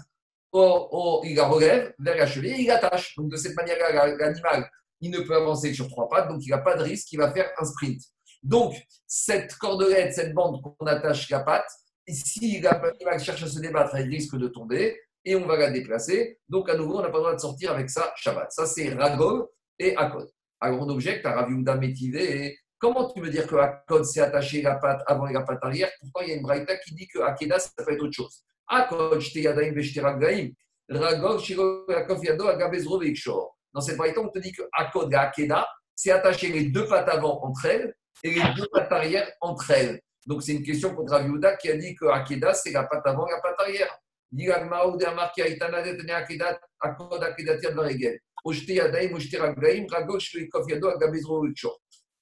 il 0.54 1.34
la 1.34 1.46
relève 1.46 1.94
vers 1.98 2.16
la 2.16 2.26
cheville 2.26 2.52
et 2.52 2.60
il 2.60 2.66
l'attache. 2.66 3.14
Donc 3.16 3.30
de 3.30 3.36
cette 3.36 3.56
manière-là, 3.56 4.06
l'animal 4.16 4.68
il 5.02 5.10
ne 5.10 5.20
peut 5.20 5.36
avancer 5.36 5.70
que 5.70 5.74
sur 5.74 5.88
trois 5.88 6.08
pattes, 6.08 6.28
donc 6.28 6.46
il 6.46 6.50
n'a 6.50 6.58
pas 6.58 6.76
de 6.76 6.82
risque, 6.84 7.12
il 7.12 7.18
va 7.18 7.32
faire 7.32 7.50
un 7.58 7.64
sprint. 7.64 8.00
Donc, 8.42 8.74
cette 9.06 9.54
cordelette, 9.54 10.14
cette 10.14 10.32
bande 10.32 10.62
qu'on 10.62 10.86
attache 10.86 11.28
la 11.28 11.40
patte, 11.40 11.68
si 12.08 12.60
l'animal 12.60 13.20
cherche 13.20 13.42
à 13.42 13.48
se 13.48 13.58
débattre, 13.58 13.96
il 13.98 14.08
risque 14.08 14.36
de 14.36 14.48
tomber 14.48 14.98
et 15.24 15.34
on 15.34 15.46
va 15.46 15.56
la 15.56 15.70
déplacer. 15.70 16.38
Donc, 16.48 16.68
à 16.70 16.76
nouveau, 16.76 16.98
on 16.98 17.02
n'a 17.02 17.10
pas 17.10 17.18
le 17.18 17.22
droit 17.24 17.34
de 17.34 17.40
sortir 17.40 17.72
avec 17.72 17.90
ça 17.90 18.12
Shabbat. 18.16 18.50
Ça, 18.52 18.66
c'est 18.66 18.90
Ragol 18.94 19.46
et 19.78 19.96
Akod. 19.96 20.28
Alors, 20.60 20.80
on 20.80 20.88
objecte 20.88 21.26
à 21.26 21.32
Raviouda 21.32 21.76
Métivé. 21.76 22.46
Et 22.46 22.58
comment 22.82 23.08
tu 23.08 23.20
veux 23.20 23.30
dire 23.30 23.46
que 23.46 23.54
Akod, 23.54 24.04
c'est 24.04 24.20
attacher 24.20 24.60
la 24.60 24.74
patte 24.74 25.02
avant 25.06 25.28
et 25.28 25.32
la 25.32 25.42
patte 25.42 25.60
arrière? 25.62 25.88
Pourtant, 26.00 26.20
il 26.22 26.30
y 26.30 26.32
a 26.32 26.34
une 26.34 26.42
braïta 26.42 26.76
qui 26.78 26.94
dit 26.94 27.06
que 27.06 27.20
Akeda, 27.20 27.60
ça 27.60 27.70
peut 27.76 27.92
être 27.92 28.02
autre 28.02 28.12
chose. 28.12 28.42
Akod, 28.66 29.20
Shteyadaim, 29.20 29.72
Veshteragaim. 29.72 30.50
Ragol, 30.90 31.38
Shiro, 31.38 31.88
Akov, 31.88 32.24
Yado, 32.24 32.48
Agabezro, 32.48 32.98
Vekshor. 32.98 33.56
Dans 33.72 33.80
cette 33.80 33.96
variété, 33.96 34.18
on 34.18 34.28
te 34.28 34.40
dit 34.40 34.52
que 34.52 34.62
Akod 34.72 35.14
Akeda, 35.14 35.66
c'est 35.94 36.10
attacher 36.10 36.48
les 36.48 36.64
deux 36.64 36.86
pattes 36.88 37.08
avant 37.08 37.40
entre 37.44 37.66
elles 37.66 37.94
et 38.24 38.30
les 38.30 38.42
deux 38.56 38.66
pattes 38.72 38.90
arrière 38.90 39.30
entre 39.40 39.70
elles. 39.70 40.00
Donc, 40.26 40.42
c'est 40.42 40.52
une 40.52 40.64
question 40.64 40.92
contre 40.94 41.14
Aviouda 41.14 41.56
qui 41.56 41.70
a 41.70 41.76
dit 41.76 41.94
que 41.94 42.06
Akeda, 42.06 42.52
c'est 42.52 42.72
la 42.72 42.82
patte 42.82 43.06
avant 43.06 43.28
et 43.28 43.30
la 43.30 43.40
patte 43.40 43.60
arrière. 43.60 43.96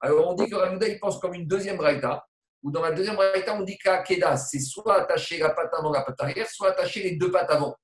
Alors, 0.01 0.29
on 0.29 0.35
dit 0.35 0.49
que 0.49 0.57
Ravouda, 0.57 0.89
il 0.89 0.99
pense 0.99 1.19
comme 1.19 1.35
une 1.35 1.47
deuxième 1.47 1.77
braïta, 1.77 2.25
ou 2.63 2.71
dans 2.71 2.83
la 2.83 2.93
deuxième 2.93 3.17
braïta, 3.17 3.55
on 3.55 3.63
dit 3.63 3.79
qu'Akeda, 3.79 4.37
c'est 4.37 4.61
soit 4.61 5.03
attacher 5.03 5.39
la 5.39 5.51
patte 5.51 5.73
avant, 5.73 5.93
la 5.93 6.03
patte 6.03 6.21
arrière, 6.21 6.49
soit 6.49 6.71
attacher 6.71 7.03
les 7.03 7.17
deux 7.17 7.31
pattes 7.31 7.51
avant. 7.51 7.77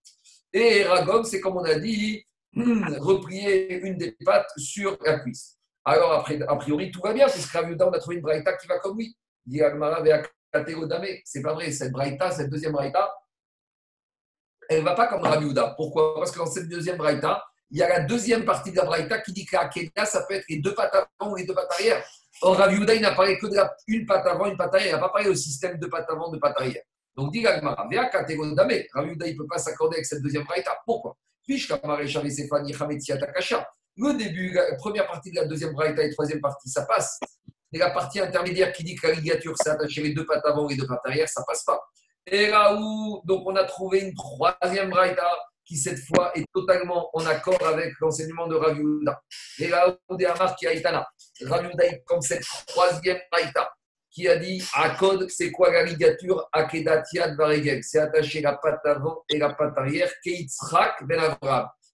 Et 0.52 0.84
Ragom, 0.84 1.24
c'est 1.24 1.40
comme 1.40 1.56
on 1.56 1.64
a 1.64 1.74
dit, 1.74 2.24
replier 2.54 3.80
une 3.80 3.96
des 3.96 4.16
pattes 4.24 4.50
sur 4.56 4.96
la 5.04 5.18
cuisse. 5.20 5.58
Alors, 5.84 6.12
après, 6.12 6.40
a 6.42 6.56
priori, 6.56 6.90
tout 6.90 7.00
va 7.00 7.12
bien, 7.12 7.28
puisque 7.28 7.52
Raviuda, 7.52 7.88
on 7.88 7.92
a 7.92 7.98
trouvé 7.98 8.16
une 8.16 8.22
braïta 8.22 8.56
qui 8.56 8.66
va 8.66 8.78
comme 8.78 8.98
lui. 8.98 9.16
Dit 9.44 9.60
c'est 11.24 11.42
pas 11.42 11.52
vrai, 11.52 11.70
cette 11.70 11.92
braïta, 11.92 12.30
cette 12.30 12.50
deuxième 12.50 12.72
braïta, 12.72 13.14
elle 14.68 14.80
ne 14.80 14.84
va 14.84 14.94
pas 14.94 15.06
comme 15.06 15.22
Raviuda. 15.22 15.74
Pourquoi? 15.76 16.14
Parce 16.16 16.32
que 16.32 16.38
dans 16.38 16.46
cette 16.46 16.68
deuxième 16.68 16.96
braïta, 16.96 17.44
il 17.70 17.78
y 17.78 17.82
a 17.82 17.88
la 17.88 18.00
deuxième 18.00 18.44
partie 18.44 18.70
de 18.70 18.76
la 18.76 18.84
braïta 18.84 19.18
qui 19.18 19.32
dit 19.32 19.44
que 19.44 19.56
la 19.56 20.06
ça 20.06 20.22
peut 20.22 20.34
être 20.34 20.48
les 20.48 20.58
deux 20.58 20.74
pattes 20.74 20.94
avant 20.94 21.32
ou 21.32 21.36
les 21.36 21.44
deux 21.44 21.54
pattes 21.54 21.72
arrière. 21.72 22.04
Or, 22.42 22.56
Raviuda, 22.56 22.94
il 22.94 23.00
n'a 23.00 23.12
parlé 23.12 23.38
que 23.38 23.46
de 23.46 23.54
la, 23.54 23.74
une 23.88 24.06
patte 24.06 24.26
avant, 24.26 24.46
une 24.46 24.56
patte 24.56 24.74
arrière. 24.74 24.88
Il 24.88 24.92
n'a 24.92 24.98
pas 24.98 25.08
parlé 25.08 25.28
au 25.28 25.34
système 25.34 25.78
de 25.78 25.86
patte 25.86 26.08
avant, 26.10 26.30
de 26.30 26.38
patte 26.38 26.56
arrière. 26.58 26.82
Donc, 27.16 27.32
dit 27.32 27.40
Gagmara, 27.40 27.84
Raviuda, 27.84 29.26
il 29.26 29.32
ne 29.32 29.38
peut 29.38 29.46
pas 29.48 29.58
s'accorder 29.58 29.96
avec 29.96 30.06
cette 30.06 30.22
deuxième 30.22 30.44
braïta. 30.44 30.76
Pourquoi? 30.84 31.16
Le 31.48 31.56
début, 34.18 34.52
la 34.52 34.74
première 34.76 35.06
partie 35.06 35.30
de 35.30 35.36
la 35.36 35.46
deuxième 35.46 35.72
braïta 35.72 36.02
et 36.02 36.08
la 36.08 36.12
troisième 36.12 36.40
partie, 36.40 36.68
ça 36.68 36.82
passe. 36.82 37.18
Et 37.72 37.78
la 37.78 37.90
partie 37.90 38.20
intermédiaire 38.20 38.72
qui 38.72 38.84
dit 38.84 38.94
que 38.94 39.06
la 39.06 39.14
ligature, 39.14 39.54
c'est 39.56 39.70
attaché 39.70 40.02
les 40.02 40.12
deux 40.12 40.26
pattes 40.26 40.44
avant 40.44 40.68
et 40.68 40.74
les 40.74 40.80
deux 40.80 40.86
pattes 40.86 41.00
arrière, 41.06 41.28
ça 41.28 41.42
passe 41.46 41.64
pas. 41.64 41.80
Et 42.26 42.48
là 42.48 42.76
où, 42.78 43.22
donc, 43.24 43.44
on 43.46 43.56
a 43.56 43.64
trouvé 43.64 44.00
une 44.00 44.14
troisième 44.14 44.90
braïta 44.90 45.26
qui, 45.66 45.76
cette 45.76 45.98
fois, 45.98 46.30
est 46.34 46.46
totalement 46.54 47.10
en 47.12 47.26
accord 47.26 47.60
avec 47.66 47.92
l'enseignement 48.00 48.46
de 48.46 48.54
Rav 48.54 48.78
Et 49.58 49.68
là 49.68 49.96
des 50.10 50.28
qui 50.58 50.66
a 50.66 50.74
Itana, 50.74 51.06
Rav 51.42 51.70
comme 52.06 52.20
cette 52.22 52.44
troisième 52.66 53.18
braïta 53.30 53.70
qui 54.16 54.26
a 54.28 54.36
dit 54.36 54.64
code 54.98 55.28
c'est 55.28 55.50
quoi 55.50 55.70
la 55.70 55.84
ligature 55.84 56.48
Akedatiad 56.50 57.36
Varegel 57.36 57.84
C'est 57.84 57.98
attacher 57.98 58.40
la 58.40 58.54
patte 58.54 58.80
avant 58.86 59.22
et 59.28 59.38
la 59.38 59.52
patte 59.52 59.76
arrière, 59.76 60.10
Keitzrak 60.24 61.06
Ben. 61.06 61.36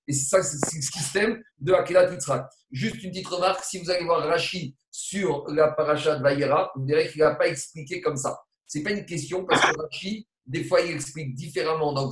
Et 0.07 0.13
c'est 0.13 0.29
ça, 0.29 0.43
c'est 0.43 0.77
le 0.77 0.83
système 0.83 1.43
de 1.59 1.73
Akedat 1.73 2.13
Yitzhak. 2.13 2.47
Juste 2.71 3.03
une 3.03 3.11
petite 3.11 3.27
remarque, 3.27 3.65
si 3.65 3.81
vous 3.81 3.91
allez 3.91 4.05
voir 4.05 4.25
Rachid 4.25 4.75
sur 4.91 5.45
la 5.49 5.73
paracha 5.73 6.17
de 6.17 6.23
Vaïra, 6.23 6.71
vous 6.77 6.87
verrez 6.87 7.09
qu'il 7.09 7.23
n'a 7.23 7.35
pas 7.35 7.49
expliqué 7.49 8.01
comme 8.01 8.17
ça. 8.17 8.39
Ce 8.69 8.79
n'est 8.79 8.85
pas 8.85 8.91
une 8.91 9.05
question 9.05 9.45
parce 9.45 9.61
que 9.61 9.81
Rachid, 9.81 10.25
des 10.47 10.65
fois, 10.65 10.81
il 10.81 10.93
explique 10.93 11.35
différemment 11.35 11.93
dans 11.93 12.05
le 12.05 12.11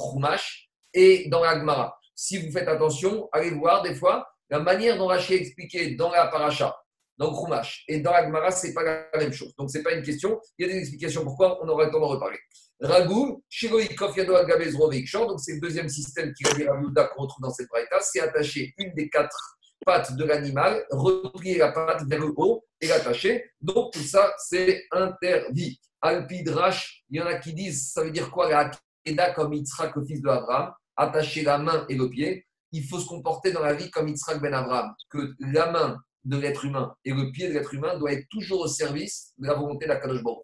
et 0.95 1.29
dans 1.29 1.43
l'Agmara. 1.43 1.99
Si 2.15 2.39
vous 2.39 2.53
faites 2.53 2.69
attention, 2.69 3.29
allez 3.33 3.51
voir 3.51 3.83
des 3.83 3.95
fois 3.95 4.29
la 4.51 4.61
manière 4.61 4.99
dont 4.99 5.07
Rachid 5.07 5.39
a 5.39 5.41
expliqué 5.41 5.95
dans 5.95 6.11
la 6.11 6.27
paracha 6.27 6.77
dans 7.19 7.33
Krumash. 7.33 7.85
Et 7.87 8.01
dans 8.01 8.13
Agmara, 8.13 8.51
ce 8.51 8.67
n'est 8.67 8.73
pas 8.73 8.83
la 8.83 9.07
même 9.19 9.33
chose. 9.33 9.55
Donc, 9.57 9.71
ce 9.71 9.77
n'est 9.77 9.85
pas 9.85 9.93
une 9.93 10.03
question. 10.03 10.41
Il 10.59 10.67
y 10.67 10.71
a 10.71 10.73
des 10.73 10.79
explications 10.79 11.23
pourquoi, 11.23 11.63
on 11.63 11.69
aura 11.69 11.85
le 11.85 11.91
temps 11.91 12.01
d'en 12.01 12.09
reparler. 12.09 12.39
Ragou, 12.81 13.45
Shiroikov 13.49 14.17
Yado 14.17 14.33
Donc, 14.33 15.41
c'est 15.41 15.53
le 15.53 15.61
deuxième 15.61 15.91
système 15.91 16.33
qui 16.33 16.45
dire 16.55 16.73
à 16.73 17.05
qu'on 17.05 17.23
retrouve 17.23 17.43
dans 17.43 17.53
cette 17.53 17.69
braïta. 17.69 18.01
C'est 18.01 18.21
attacher 18.21 18.73
une 18.79 18.95
des 18.95 19.11
quatre 19.11 19.59
patte 19.85 20.17
de 20.17 20.25
l'animal, 20.25 20.85
replier 20.91 21.59
la 21.59 21.73
patte 21.73 22.05
vers 22.07 22.21
le 22.21 22.33
haut 22.37 22.65
et 22.81 22.87
l'attacher. 22.87 23.53
Donc 23.61 23.93
tout 23.93 24.03
ça, 24.03 24.35
c'est 24.39 24.85
interdit. 24.91 25.81
Alpidrash, 26.03 27.05
il 27.11 27.19
y 27.19 27.23
en 27.23 27.27
a 27.27 27.37
qui 27.37 27.53
disent, 27.55 27.93
ça 27.93 28.03
veut 28.03 28.11
dire 28.11 28.31
quoi 28.31 28.49
la 28.49 28.71
Akeda 29.07 29.33
comme 29.33 29.53
Yitzhak, 29.53 29.97
le 29.97 30.05
fils 30.05 30.23
de 30.23 30.29
Abraham, 30.29 30.73
attacher 31.01 31.43
la 31.43 31.59
main 31.59 31.87
et 31.89 31.95
le 31.95 32.09
pied. 32.09 32.47
Il 32.73 32.85
faut 32.85 33.01
se 33.01 33.07
comporter 33.07 33.53
dans 33.53 33.63
la 33.63 33.75
vie 33.75 33.91
comme 33.91 34.09
Yitzhak 34.09 34.41
ben 34.41 34.55
Abraham, 34.55 34.95
que 35.09 35.35
la 35.41 35.71
main 35.73 35.99
de 36.25 36.37
l'être 36.37 36.65
humain 36.65 36.95
et 37.05 37.13
le 37.13 37.33
pied 37.33 37.49
de 37.49 37.55
l'être 37.55 37.75
humain 37.75 37.99
doit 37.99 38.13
être 38.13 38.29
toujours 38.31 38.61
au 38.61 38.69
service 38.69 39.33
de 39.39 39.47
la 39.47 39.55
volonté 39.55 39.87
de 39.87 39.91
la. 39.91 40.01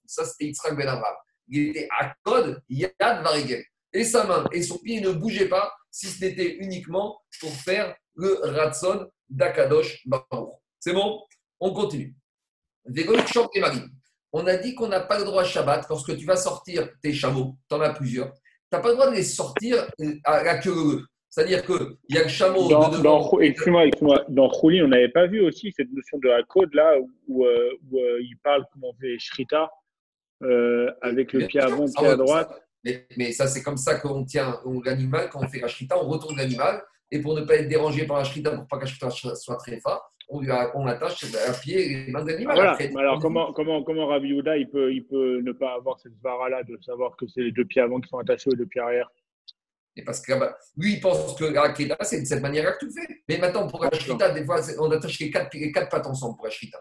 Ça, 0.07 0.25
c'était 0.25 0.47
Yitzhak 0.47 0.77
ben 0.77 0.89
Abraham. 0.89 1.15
Il 1.49 1.69
était 1.69 1.89
à 1.99 2.15
code, 2.25 2.61
Yad 2.69 2.93
Varegel. 3.01 3.65
Et 3.93 4.05
sa 4.05 4.25
main 4.25 4.45
et 4.53 4.63
son 4.63 4.79
pied 4.79 5.01
ne 5.01 5.11
bougeaient 5.11 5.49
pas 5.49 5.73
si 5.91 6.07
ce 6.09 6.25
n'était 6.25 6.57
uniquement 6.57 7.21
pour 7.41 7.53
faire 7.53 7.95
le 8.15 8.41
Ratson 8.43 9.09
d'Akadosh 9.29 10.03
Baruch. 10.07 10.55
C'est 10.81 10.93
bon? 10.93 11.23
On 11.61 11.73
continue. 11.73 12.15
On 14.33 14.47
a 14.47 14.57
dit 14.57 14.75
qu'on 14.75 14.89
n'a 14.89 15.01
pas 15.01 15.19
le 15.19 15.25
droit 15.25 15.43
à 15.43 15.45
Shabbat 15.45 15.87
lorsque 15.89 16.17
tu 16.17 16.27
vas 16.27 16.37
sortir 16.37 16.91
tes 17.01 17.13
chameaux, 17.13 17.57
tu 17.69 17.75
en 17.75 17.81
as 17.81 17.95
plusieurs. 17.95 18.33
Tu 18.71 18.77
n'as 18.77 18.81
pas 18.81 18.89
le 18.89 18.95
droit 18.95 19.11
de 19.11 19.17
les 19.17 19.23
sortir 19.23 19.87
à 20.25 20.43
la 20.43 20.59
queue 20.59 21.03
c'est-à-dire 21.37 21.67
qu'il 21.67 21.99
y 22.09 22.17
a 22.17 22.23
le 22.23 22.29
chameau 22.29 22.67
dans, 22.67 22.89
de. 22.89 23.43
Excuse-moi, 23.45 23.85
excuse-moi. 23.85 24.25
Dans 24.29 24.49
Rouli, 24.49 24.81
on 24.81 24.89
n'avait 24.89 25.11
pas 25.11 25.27
vu 25.27 25.43
aussi 25.47 25.71
cette 25.77 25.93
notion 25.93 26.19
de 26.19 26.29
la 26.29 26.43
code 26.45 26.73
là 26.73 26.95
où, 27.29 27.45
euh, 27.45 27.73
euh, 27.93 28.23
il 28.23 28.39
parle 28.43 28.65
comment 28.73 28.89
on 28.89 28.95
fait 28.99 29.19
Shrita 29.19 29.71
euh, 30.43 30.91
avec 31.03 31.35
le 31.35 31.47
pied 31.47 31.61
avant, 31.61 31.85
le 31.85 31.93
pied 31.93 32.07
à 32.07 32.17
droite. 32.17 32.59
Mais, 33.19 33.33
ça, 33.33 33.47
c'est 33.49 33.63
comme 33.63 33.77
ça 33.77 33.97
qu'on 33.97 34.25
tient 34.25 34.59
l'animal. 34.83 35.29
Quand 35.29 35.45
on 35.45 35.49
fait 35.49 35.61
la 35.61 35.69
Shrita, 35.69 36.03
on 36.03 36.09
retourne 36.09 36.39
l'animal. 36.39 36.83
Et 37.11 37.21
pour 37.21 37.35
ne 37.35 37.43
pas 37.43 37.57
être 37.57 37.69
dérangé 37.69 38.07
par 38.07 38.17
la 38.17 38.25
Shrita, 38.25 38.53
pour 38.53 38.67
pas 38.67 38.79
que 38.79 38.85
la 38.85 39.11
Shrita 39.11 39.11
soit 39.35 39.57
très 39.59 39.79
fort, 39.79 40.11
on, 40.29 40.41
lui 40.41 40.51
on 40.75 40.87
attache 40.87 41.25
à 41.49 41.53
pied 41.53 41.89
les 42.07 42.13
mains 42.13 42.25
de 42.25 42.33
l'animal. 42.33 42.57
Voilà. 42.57 42.79
Alors, 42.99 43.21
comment, 43.21 43.53
comment, 43.53 43.83
comment 43.83 44.07
Rabbi 44.07 44.29
Yehuda, 44.29 44.57
il 44.57 44.69
peut, 44.69 44.93
il 44.93 45.05
peut 45.05 45.41
ne 45.41 45.53
pas 45.53 45.75
avoir 45.75 45.99
cette 46.01 46.19
vara-là 46.23 46.63
de 46.63 46.79
savoir 46.83 47.17
que 47.17 47.27
c'est 47.27 47.43
les 47.43 47.53
deux 47.53 47.65
pieds 47.65 47.83
avant 47.83 48.01
qui 48.01 48.09
sont 48.09 48.19
attachés 48.19 48.51
aux 48.51 48.57
deux 48.57 48.67
pieds 48.67 48.81
arrière? 48.81 49.11
Et 49.99 50.05
parce 50.05 50.21
que 50.21 50.33
lui, 50.77 50.95
il 50.95 51.01
pense 51.01 51.35
que 51.37 51.45
la 51.45 51.75
c'est 52.05 52.21
de 52.21 52.27
cette 52.27 52.43
manière-là 52.43 52.73
que 52.73 52.85
tu 52.85 52.93
fais. 52.93 53.23
Mais 53.29 53.39
maintenant, 53.39 53.67
pour 53.67 53.83
la 53.83 53.91
Shrita, 53.91 54.31
des 54.31 54.45
fois, 54.45 54.61
on 54.79 54.91
attache 54.91 55.19
les 55.21 55.31
quatre, 55.31 55.55
les 55.55 55.73
quatre 55.73 55.89
pattes 55.89 56.07
ensemble 56.07 56.37
pour 56.37 56.45
la 56.45 56.51
Shrita. 56.51 56.81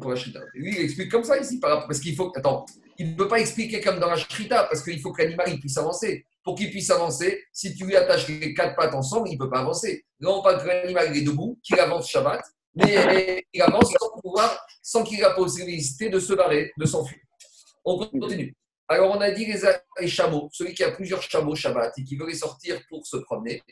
Pour 0.00 0.12
lui, 0.54 0.74
il 0.76 0.84
explique 0.84 1.10
comme 1.10 1.24
ça 1.24 1.38
ici, 1.38 1.60
parce 1.60 2.00
qu'il 2.00 2.16
faut. 2.16 2.32
Attends, 2.34 2.64
il 2.98 3.12
ne 3.12 3.16
peut 3.16 3.28
pas 3.28 3.38
expliquer 3.40 3.80
comme 3.80 3.98
dans 4.00 4.10
la 4.10 4.16
Shrita, 4.16 4.64
parce 4.64 4.82
qu'il 4.82 5.00
faut 5.00 5.12
que 5.12 5.22
l'animal 5.22 5.58
puisse 5.60 5.76
avancer. 5.78 6.26
Pour 6.42 6.54
qu'il 6.54 6.70
puisse 6.70 6.90
avancer, 6.90 7.44
si 7.52 7.74
tu 7.74 7.84
lui 7.84 7.96
attaches 7.96 8.28
les 8.28 8.54
quatre 8.54 8.74
pattes 8.74 8.94
ensemble, 8.94 9.28
il 9.28 9.34
ne 9.34 9.38
peut 9.38 9.50
pas 9.50 9.60
avancer. 9.60 10.04
Là, 10.20 10.30
on 10.30 10.42
parle 10.42 10.62
que 10.62 10.66
l'animal 10.66 11.16
est 11.16 11.22
debout, 11.22 11.58
qu'il 11.62 11.78
avance 11.78 12.08
Shabbat, 12.08 12.42
mais 12.74 13.44
il 13.52 13.62
avance 13.62 13.92
sans 13.92 14.10
pouvoir, 14.22 14.66
sans 14.82 15.04
qu'il 15.04 15.18
ait 15.18 15.22
la 15.22 15.30
possibilité 15.30 16.08
de 16.08 16.18
se 16.18 16.32
barrer, 16.32 16.72
de 16.76 16.86
s'enfuir. 16.86 17.20
On 17.84 17.98
continue. 17.98 18.54
Alors, 18.88 19.14
on 19.16 19.20
a 19.20 19.30
dit 19.30 19.46
les, 19.46 20.08
chameaux, 20.08 20.48
celui 20.52 20.74
qui 20.74 20.82
a 20.82 20.90
plusieurs 20.90 21.22
chameaux 21.22 21.54
Shabbat 21.54 21.92
et 21.98 22.04
qui 22.04 22.16
veut 22.16 22.26
les 22.26 22.34
sortir 22.34 22.80
pour 22.88 23.06
se 23.06 23.18
promener, 23.18 23.62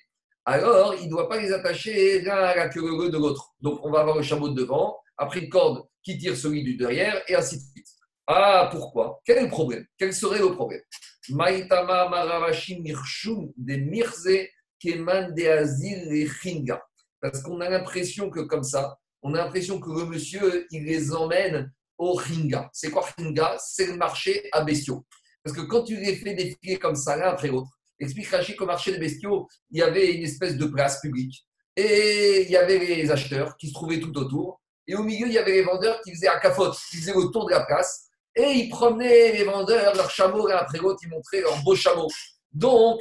alors 0.44 0.94
il 0.94 1.06
ne 1.06 1.10
doit 1.10 1.28
pas 1.28 1.38
les 1.38 1.52
attacher 1.52 2.22
l'un 2.22 2.36
à 2.36 2.54
la 2.54 2.68
queue 2.68 3.10
de 3.10 3.18
l'autre. 3.18 3.52
Donc, 3.60 3.80
on 3.84 3.90
va 3.90 4.00
avoir 4.00 4.16
le 4.16 4.22
chameau 4.22 4.48
de 4.48 4.54
devant, 4.54 4.96
après 5.16 5.40
une 5.40 5.48
corde 5.48 5.84
qui 6.02 6.16
tire 6.16 6.36
celui 6.36 6.62
du 6.62 6.76
derrière, 6.76 7.20
et 7.28 7.34
ainsi 7.34 7.56
de 7.56 7.62
suite. 7.62 7.88
Ah, 8.26 8.68
pourquoi? 8.70 9.20
Quel 9.24 9.38
est 9.38 9.42
le 9.42 9.48
problème? 9.48 9.84
Quel 9.98 10.14
serait 10.14 10.38
le 10.38 10.52
problème? 10.52 10.82
Maitama 11.30 12.08
maravashim 12.08 12.82
mirshum 12.82 13.52
de 13.56 13.76
mirze 13.76 14.48
keman 14.80 15.34
de 15.34 15.46
azil 15.46 16.30
chinga. 16.40 16.82
Parce 17.20 17.42
qu'on 17.42 17.60
a 17.60 17.68
l'impression 17.68 18.30
que 18.30 18.40
comme 18.40 18.62
ça, 18.62 18.98
on 19.22 19.34
a 19.34 19.38
l'impression 19.38 19.80
que 19.80 19.90
le 19.90 20.06
monsieur, 20.06 20.66
il 20.70 20.84
les 20.84 21.12
emmène 21.12 21.72
au 21.98 22.14
ringa. 22.14 22.70
C'est 22.72 22.90
quoi 22.90 23.04
ringa 23.18 23.56
C'est 23.58 23.86
le 23.86 23.96
marché 23.96 24.48
à 24.52 24.62
bestiaux. 24.62 25.04
Parce 25.42 25.56
que 25.56 25.62
quand 25.62 25.82
tu 25.84 25.96
les 25.96 26.16
fais 26.16 26.34
défiler 26.34 26.78
comme 26.78 26.94
ça, 26.94 27.16
l'un 27.16 27.30
après 27.30 27.48
l'autre, 27.48 27.70
explique 28.00 28.28
Rachid 28.28 28.56
qu'au 28.56 28.66
marché 28.66 28.92
des 28.92 28.98
bestiaux, 28.98 29.48
il 29.70 29.78
y 29.78 29.82
avait 29.82 30.12
une 30.12 30.22
espèce 30.22 30.56
de 30.56 30.66
place 30.66 31.00
publique. 31.00 31.44
Et 31.76 32.42
il 32.42 32.50
y 32.50 32.56
avait 32.56 32.78
les 32.78 33.10
acheteurs 33.10 33.56
qui 33.56 33.68
se 33.68 33.72
trouvaient 33.72 34.00
tout 34.00 34.16
autour. 34.18 34.60
Et 34.86 34.94
au 34.94 35.02
milieu, 35.02 35.26
il 35.26 35.32
y 35.32 35.38
avait 35.38 35.52
les 35.52 35.62
vendeurs 35.62 36.00
qui 36.02 36.12
faisaient 36.12 36.28
à 36.28 36.38
cafote, 36.38 36.76
qui 36.90 36.96
faisaient 36.96 37.14
autour 37.14 37.46
de 37.46 37.52
la 37.52 37.64
place. 37.64 38.07
Et 38.36 38.52
ils 38.52 38.68
promenaient 38.68 39.32
les 39.32 39.44
vendeurs, 39.44 39.94
leurs 39.94 40.10
chameaux 40.10 40.46
l'un 40.46 40.56
après 40.56 40.78
l'autre, 40.78 41.00
ils 41.02 41.08
montraient 41.08 41.40
leurs 41.40 41.62
beaux 41.62 41.74
chameaux. 41.74 42.08
Donc, 42.52 43.00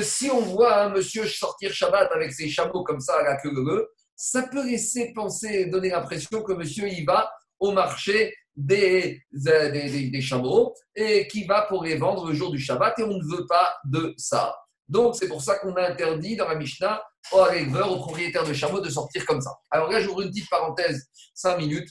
si 0.00 0.30
on 0.30 0.40
voit 0.40 0.82
un 0.82 0.88
monsieur 0.90 1.26
sortir 1.26 1.72
Shabbat 1.72 2.10
avec 2.12 2.32
ses 2.32 2.48
chameaux 2.48 2.82
comme 2.82 3.00
ça 3.00 3.18
à 3.18 3.22
la 3.22 3.36
queue 3.36 3.52
de 3.52 3.88
ça 4.16 4.42
peut 4.42 4.64
laisser 4.64 5.12
penser, 5.14 5.66
donner 5.66 5.90
l'impression 5.90 6.42
que 6.42 6.52
monsieur 6.52 6.88
y 6.88 7.04
va 7.04 7.30
au 7.58 7.72
marché 7.72 8.34
des, 8.56 9.20
des, 9.32 10.10
des, 10.10 10.20
chameaux 10.20 10.74
et 10.94 11.26
qui 11.26 11.44
va 11.44 11.62
pour 11.62 11.82
les 11.82 11.96
vendre 11.96 12.28
le 12.28 12.34
jour 12.34 12.52
du 12.52 12.58
Shabbat 12.58 12.98
et 12.98 13.02
on 13.02 13.18
ne 13.18 13.36
veut 13.36 13.46
pas 13.46 13.74
de 13.84 14.14
ça. 14.16 14.54
Donc 14.88 15.16
c'est 15.16 15.28
pour 15.28 15.42
ça 15.42 15.58
qu'on 15.58 15.74
a 15.74 15.88
interdit 15.88 16.36
dans 16.36 16.46
la 16.46 16.54
Mishnah 16.54 17.02
aux 17.32 17.46
éleveurs, 17.48 17.90
aux 17.90 17.98
propriétaires 17.98 18.44
de 18.44 18.52
chameaux 18.52 18.80
de 18.80 18.90
sortir 18.90 19.24
comme 19.26 19.40
ça. 19.40 19.50
Alors 19.70 19.90
là, 19.90 20.00
j'ouvre 20.00 20.22
une 20.22 20.28
petite 20.28 20.48
parenthèse, 20.48 21.08
5 21.34 21.58
minutes. 21.58 21.88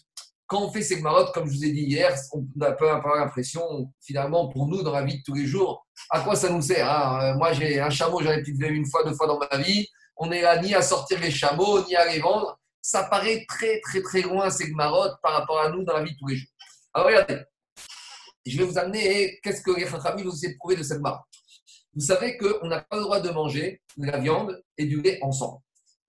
Quand 0.53 0.65
on 0.65 0.71
fait 0.71 0.83
ces 0.83 1.01
marottes, 1.01 1.33
comme 1.33 1.49
je 1.49 1.57
vous 1.57 1.65
ai 1.65 1.71
dit 1.71 1.81
hier, 1.81 2.15
on 2.31 2.45
a 2.61 2.73
peu 2.73 2.85
l'impression, 2.85 3.91
finalement, 4.05 4.49
pour 4.49 4.67
nous, 4.67 4.83
dans 4.83 4.91
la 4.91 5.01
vie 5.01 5.17
de 5.17 5.23
tous 5.23 5.33
les 5.33 5.47
jours, 5.47 5.87
à 6.11 6.19
quoi 6.19 6.35
ça 6.35 6.47
nous 6.51 6.61
sert 6.61 6.87
hein 6.87 7.19
euh, 7.23 7.33
Moi, 7.39 7.53
j'ai 7.53 7.79
un 7.79 7.89
chameau, 7.89 8.21
j'en 8.21 8.29
ai 8.29 8.43
peut-être 8.43 8.69
une 8.69 8.85
fois, 8.85 9.03
deux 9.03 9.15
fois 9.15 9.25
dans 9.25 9.39
ma 9.39 9.57
vie. 9.57 9.87
On 10.15 10.27
n'est 10.27 10.43
là 10.43 10.61
ni 10.61 10.75
à 10.75 10.83
sortir 10.83 11.19
les 11.19 11.31
chameaux, 11.31 11.83
ni 11.87 11.95
à 11.95 12.05
les 12.13 12.19
vendre 12.19 12.59
ça 12.83 13.05
paraît 13.05 13.45
très, 13.47 13.79
très, 13.79 14.03
très 14.03 14.21
loin, 14.21 14.51
ces 14.51 14.69
marottes, 14.73 15.17
par 15.23 15.33
rapport 15.33 15.59
à 15.59 15.69
nous 15.69 15.83
dans 15.83 15.93
la 15.93 16.03
vie 16.03 16.13
de 16.13 16.19
tous 16.19 16.27
les 16.27 16.35
jours. 16.35 16.51
Alors, 16.93 17.07
regardez, 17.07 17.39
je 18.45 18.55
vais 18.55 18.65
vous 18.65 18.77
amener 18.77 19.39
qu'est-ce 19.41 19.63
que 19.63 19.71
les 19.71 19.85
Khachamim 19.85 20.23
vous 20.23 20.37
prouvé 20.59 20.75
de 20.75 20.83
cette 20.83 21.01
marotte. 21.01 21.25
Vous 21.95 22.05
savez 22.05 22.37
qu'on 22.37 22.67
n'a 22.67 22.81
pas 22.81 22.97
le 22.97 23.01
droit 23.01 23.19
de 23.19 23.29
manger 23.31 23.81
de 23.97 24.05
la 24.05 24.19
viande 24.19 24.61
et 24.77 24.85
du 24.85 25.01
lait 25.01 25.17
ensemble. 25.23 25.61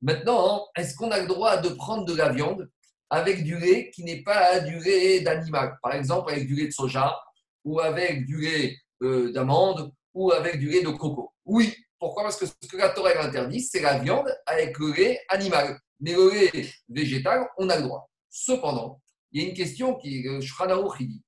Maintenant, 0.03 0.67
est-ce 0.77 0.95
qu'on 0.97 1.11
a 1.13 1.21
le 1.21 1.29
droit 1.29 1.57
de 1.57 1.71
prendre 1.71 2.05
de 2.05 2.15
la 2.15 2.31
viande 2.31 2.69
avec 3.15 3.45
du 3.45 3.59
lait 3.59 3.91
qui 3.91 4.05
n'est 4.05 4.23
pas 4.23 4.61
du 4.61 4.79
lait 4.79 5.21
d'animal 5.21 5.79
Par 5.83 5.95
exemple, 5.95 6.31
avec 6.31 6.47
du 6.47 6.55
lait 6.55 6.67
de 6.67 6.73
soja, 6.73 7.19
ou 7.65 7.81
avec 7.81 8.27
du 8.27 8.41
lait 8.41 8.77
euh, 9.03 9.33
d'amande, 9.33 9.93
ou 10.13 10.33
avec 10.33 10.59
du 10.59 10.69
lait 10.69 10.83
de 10.83 10.91
coco. 10.91 11.33
Oui. 11.45 11.75
Pourquoi? 11.99 12.25
Parce 12.25 12.37
que 12.37 12.47
ce 12.47 12.69
que 12.69 12.77
la 12.77 12.91
Torah 12.91 13.11
interdit, 13.23 13.61
c'est 13.61 13.81
la 13.81 13.99
viande 13.99 14.29
avec 14.47 14.79
le 14.79 14.93
lait 14.93 15.21
animal 15.29 15.79
mais 16.01 16.13
le 16.13 16.31
lait 16.31 16.71
végétal, 16.89 17.49
on 17.57 17.69
a 17.69 17.77
le 17.77 17.83
droit. 17.83 18.11
Cependant, 18.29 19.01
il 19.33 19.43
y 19.43 19.45
a 19.45 19.49
une 19.49 19.55
question 19.55 19.95
qui 19.97 20.19
est 20.19 20.41
qui 20.41 21.07
dit, 21.07 21.23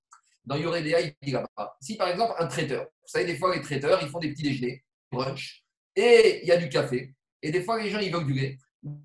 dans 0.44 0.56
Yoredea, 0.56 1.00
il 1.00 1.14
dit 1.22 1.32
là-bas, 1.32 1.76
si 1.80 1.96
par 1.96 2.08
exemple 2.08 2.34
un 2.38 2.46
traiteur, 2.46 2.84
vous 2.84 3.08
savez, 3.08 3.24
des 3.24 3.36
fois 3.36 3.54
les 3.54 3.62
traiteurs, 3.62 4.00
ils 4.02 4.08
font 4.08 4.18
des 4.18 4.30
petits 4.30 4.42
déjeuners, 4.42 4.84
brunch, 5.10 5.64
et 5.94 6.40
il 6.42 6.48
y 6.48 6.52
a 6.52 6.56
du 6.56 6.68
café, 6.68 7.14
et 7.42 7.50
des 7.50 7.62
fois 7.62 7.80
les 7.82 7.90
gens, 7.90 7.98
ils 7.98 8.12
veulent 8.12 8.26
du 8.26 8.34
lait, 8.34 8.58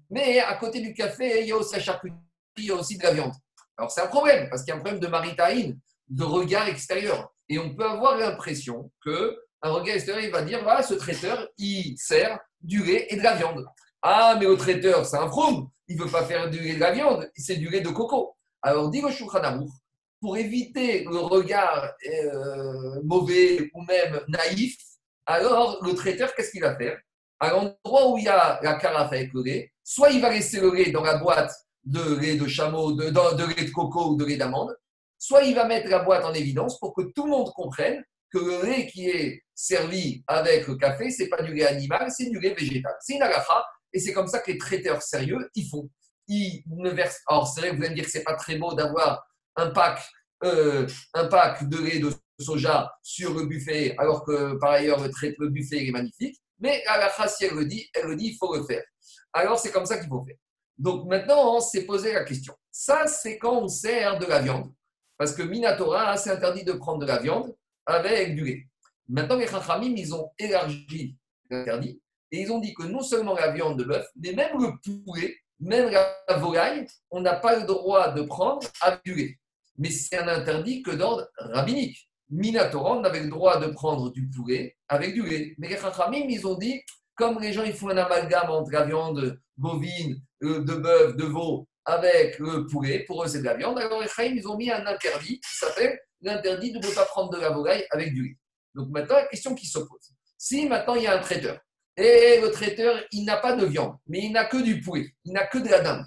mais 0.09 0.39
à 0.39 0.55
côté 0.55 0.81
du 0.81 0.93
café, 0.93 1.41
il 1.41 1.47
y 1.47 1.51
a 1.51 1.55
aussi 1.55 1.73
la 1.73 1.79
charcuterie, 1.79 2.19
il 2.61 2.67
y 2.67 2.71
a 2.71 2.75
aussi 2.75 2.97
de 2.97 3.03
la 3.03 3.11
viande. 3.11 3.33
Alors 3.77 3.91
c'est 3.91 4.01
un 4.01 4.07
problème, 4.07 4.49
parce 4.49 4.63
qu'il 4.63 4.69
y 4.69 4.73
a 4.73 4.75
un 4.77 4.81
problème 4.81 4.99
de 4.99 5.07
maritaïne, 5.07 5.79
de 6.09 6.23
regard 6.23 6.67
extérieur. 6.67 7.33
Et 7.49 7.57
on 7.59 7.73
peut 7.75 7.85
avoir 7.85 8.17
l'impression 8.17 8.91
que 9.03 9.37
un 9.63 9.71
regard 9.71 9.95
extérieur, 9.95 10.23
il 10.23 10.31
va 10.31 10.41
dire, 10.41 10.63
voilà, 10.63 10.81
ce 10.81 10.93
traiteur, 10.95 11.47
il 11.57 11.95
sert 11.97 12.39
du 12.61 12.83
lait 12.83 13.07
et 13.09 13.15
de 13.15 13.21
la 13.21 13.35
viande. 13.35 13.65
Ah, 14.01 14.35
mais 14.39 14.47
au 14.47 14.55
traiteur, 14.55 15.05
c'est 15.05 15.17
un 15.17 15.29
froum. 15.29 15.69
Il 15.87 15.97
ne 15.97 16.03
veut 16.03 16.09
pas 16.09 16.23
faire 16.23 16.49
du 16.49 16.59
lait 16.59 16.75
de 16.75 16.79
la 16.79 16.91
viande, 16.91 17.29
c'est 17.35 17.57
du 17.57 17.69
lait 17.69 17.81
de 17.81 17.89
coco. 17.89 18.35
Alors, 18.61 18.89
dit 18.89 19.01
le 19.01 19.11
Shulchan 19.11 19.65
pour 20.19 20.37
éviter 20.37 21.03
le 21.03 21.17
regard 21.17 21.91
euh, 22.05 23.01
mauvais 23.03 23.69
ou 23.73 23.83
même 23.83 24.21
naïf, 24.27 24.77
alors 25.25 25.83
le 25.83 25.93
traiteur, 25.95 26.33
qu'est-ce 26.35 26.51
qu'il 26.51 26.61
va 26.61 26.75
faire? 26.75 26.97
À 27.39 27.49
l'endroit 27.49 28.11
où 28.11 28.17
il 28.19 28.25
y 28.25 28.27
a 28.27 28.59
la 28.61 28.75
carafe 28.75 29.11
avec 29.11 29.33
le 29.33 29.41
lait, 29.41 29.71
soit 29.83 30.11
il 30.11 30.21
va 30.21 30.29
laisser 30.29 30.59
le 30.59 30.71
lait 30.71 30.91
dans 30.91 31.03
la 31.03 31.17
boîte 31.17 31.51
de 31.83 32.15
lait 32.15 32.35
de 32.35 32.47
chameau, 32.47 32.93
de, 32.93 33.09
de 33.09 33.55
lait 33.55 33.65
de 33.65 33.71
coco 33.71 34.11
ou 34.11 34.15
de 34.15 34.25
lait 34.25 34.37
d'amande, 34.37 34.75
soit 35.17 35.43
il 35.43 35.55
va 35.55 35.65
mettre 35.65 35.89
la 35.89 35.99
boîte 35.99 36.25
en 36.25 36.33
évidence 36.33 36.79
pour 36.79 36.93
que 36.93 37.03
tout 37.15 37.25
le 37.25 37.31
monde 37.31 37.51
comprenne 37.53 38.03
que 38.31 38.39
le 38.39 38.65
lait 38.65 38.87
qui 38.87 39.09
est 39.09 39.43
servi 39.53 40.23
avec 40.27 40.67
le 40.67 40.75
café, 40.75 41.11
ce 41.11 41.23
n'est 41.23 41.29
pas 41.29 41.41
du 41.41 41.53
lait 41.53 41.67
animal, 41.67 42.09
c'est 42.09 42.29
du 42.29 42.39
lait 42.39 42.53
végétal. 42.53 42.93
C'est 43.01 43.15
une 43.15 43.21
agafa 43.21 43.63
et 43.93 43.99
c'est 43.99 44.13
comme 44.13 44.27
ça 44.27 44.39
que 44.39 44.51
les 44.51 44.57
traiteurs 44.57 45.01
sérieux, 45.01 45.49
ils 45.55 45.67
font. 45.69 45.89
Ils 46.27 46.63
ne 46.67 46.89
versent. 46.89 47.21
Alors, 47.27 47.47
c'est 47.47 47.61
vrai 47.61 47.71
que 47.71 47.75
vous 47.75 47.81
allez 47.81 47.91
me 47.91 47.95
dire 47.95 48.05
que 48.05 48.11
ce 48.11 48.19
n'est 48.19 48.23
pas 48.23 48.35
très 48.35 48.55
beau 48.55 48.73
d'avoir 48.73 49.23
un 49.57 49.69
pack, 49.71 50.01
euh, 50.43 50.87
un 51.13 51.27
pack 51.27 51.67
de 51.67 51.77
lait 51.77 51.99
de 51.99 52.11
soja 52.39 52.91
sur 53.03 53.33
le 53.33 53.45
buffet, 53.45 53.95
alors 53.97 54.23
que 54.25 54.57
par 54.59 54.71
ailleurs, 54.71 54.99
le, 54.99 55.49
buffet 55.49 55.85
est 55.85 55.91
magnifique. 55.91 56.37
Mais 56.59 56.83
la 56.85 57.27
si 57.27 57.45
elle 57.45 57.55
le 57.55 57.65
dit, 57.65 57.89
elle 57.93 58.07
le 58.07 58.15
dit, 58.15 58.27
il 58.27 58.37
faut 58.37 58.55
le 58.55 58.63
faire. 58.63 58.83
Alors, 59.33 59.59
c'est 59.59 59.71
comme 59.71 59.85
ça 59.85 59.97
qu'il 59.97 60.07
faut 60.07 60.23
faire. 60.25 60.37
Donc 60.81 61.07
maintenant, 61.07 61.57
on 61.57 61.59
s'est 61.59 61.85
posé 61.85 62.11
la 62.11 62.23
question. 62.23 62.55
Ça, 62.71 63.05
c'est 63.05 63.37
quand 63.37 63.61
on 63.61 63.67
sert 63.67 64.17
de 64.17 64.25
la 64.25 64.41
viande. 64.41 64.73
Parce 65.15 65.33
que 65.33 65.43
Minatora, 65.43 66.17
c'est 66.17 66.31
interdit 66.31 66.63
de 66.63 66.73
prendre 66.73 66.99
de 66.99 67.05
la 67.05 67.19
viande 67.19 67.55
avec 67.85 68.35
du 68.35 68.43
lait. 68.43 68.67
Maintenant, 69.07 69.35
les 69.35 69.45
Chachamim, 69.45 69.93
ils 69.95 70.15
ont 70.15 70.31
élargi 70.39 71.15
l'interdit 71.51 72.01
et 72.31 72.41
ils 72.41 72.51
ont 72.51 72.59
dit 72.59 72.73
que 72.73 72.83
non 72.83 73.01
seulement 73.01 73.35
la 73.35 73.51
viande 73.51 73.77
de 73.77 73.83
bœuf, 73.83 74.07
mais 74.15 74.33
même 74.33 74.59
le 74.59 74.71
poulet 74.81 75.37
même 75.59 75.91
la 75.91 76.37
volaille, 76.37 76.87
on 77.11 77.21
n'a 77.21 77.35
pas 77.35 77.59
le 77.59 77.67
droit 77.67 78.11
de 78.11 78.23
prendre 78.23 78.67
avec 78.81 79.03
du 79.05 79.13
lait. 79.13 79.37
Mais 79.77 79.91
c'est 79.91 80.17
un 80.17 80.27
interdit 80.27 80.81
que 80.81 80.89
d'ordre 80.89 81.29
rabbinique. 81.37 82.09
Minatora, 82.31 82.97
on 82.97 83.03
avait 83.03 83.19
le 83.19 83.29
droit 83.29 83.59
de 83.59 83.67
prendre 83.67 84.11
du 84.11 84.27
poulet 84.27 84.75
avec 84.87 85.13
du 85.13 85.21
lait. 85.21 85.53
Mais 85.59 85.69
les 85.69 85.77
Chachamim, 85.77 86.25
ils 86.27 86.47
ont 86.47 86.57
dit, 86.57 86.81
comme 87.13 87.39
les 87.39 87.53
gens 87.53 87.61
ils 87.61 87.73
font 87.73 87.89
un 87.89 87.97
amalgame 87.97 88.49
entre 88.49 88.71
la 88.71 88.85
viande 88.85 89.39
bovine, 89.55 90.19
de 90.41 90.75
bœuf, 90.75 91.15
de 91.15 91.25
veau, 91.25 91.67
avec 91.85 92.39
le 92.39 92.65
poulet, 92.67 93.05
pour 93.05 93.23
eux 93.23 93.27
c'est 93.27 93.39
de 93.39 93.45
la 93.45 93.55
viande, 93.55 93.79
alors 93.79 94.01
les 94.01 94.07
Chachamim, 94.07 94.35
ils 94.35 94.47
ont 94.47 94.57
mis 94.57 94.69
un 94.71 94.85
interdit 94.85 95.39
qui 95.39 95.57
s'appelle 95.57 95.99
l'interdit 96.21 96.71
de 96.71 96.79
ne 96.79 96.93
pas 96.93 97.05
prendre 97.05 97.31
de 97.31 97.37
la 97.39 97.49
volaille 97.49 97.85
avec 97.91 98.13
du 98.13 98.23
lait. 98.23 98.37
Donc 98.75 98.89
maintenant, 98.89 99.15
la 99.15 99.27
question 99.27 99.55
qui 99.55 99.67
se 99.67 99.79
pose, 99.79 100.13
si 100.37 100.67
maintenant 100.67 100.95
il 100.95 101.03
y 101.03 101.07
a 101.07 101.17
un 101.17 101.21
traiteur, 101.21 101.59
et 101.97 102.39
le 102.39 102.51
traiteur, 102.51 103.03
il 103.11 103.25
n'a 103.25 103.37
pas 103.37 103.55
de 103.55 103.65
viande, 103.65 103.97
mais 104.07 104.19
il 104.19 104.31
n'a 104.31 104.45
que 104.45 104.57
du 104.57 104.79
poulet, 104.81 105.13
il 105.25 105.33
n'a 105.33 105.45
que 105.45 105.57
de 105.57 105.67
la 105.67 105.81
dinde, 105.81 106.05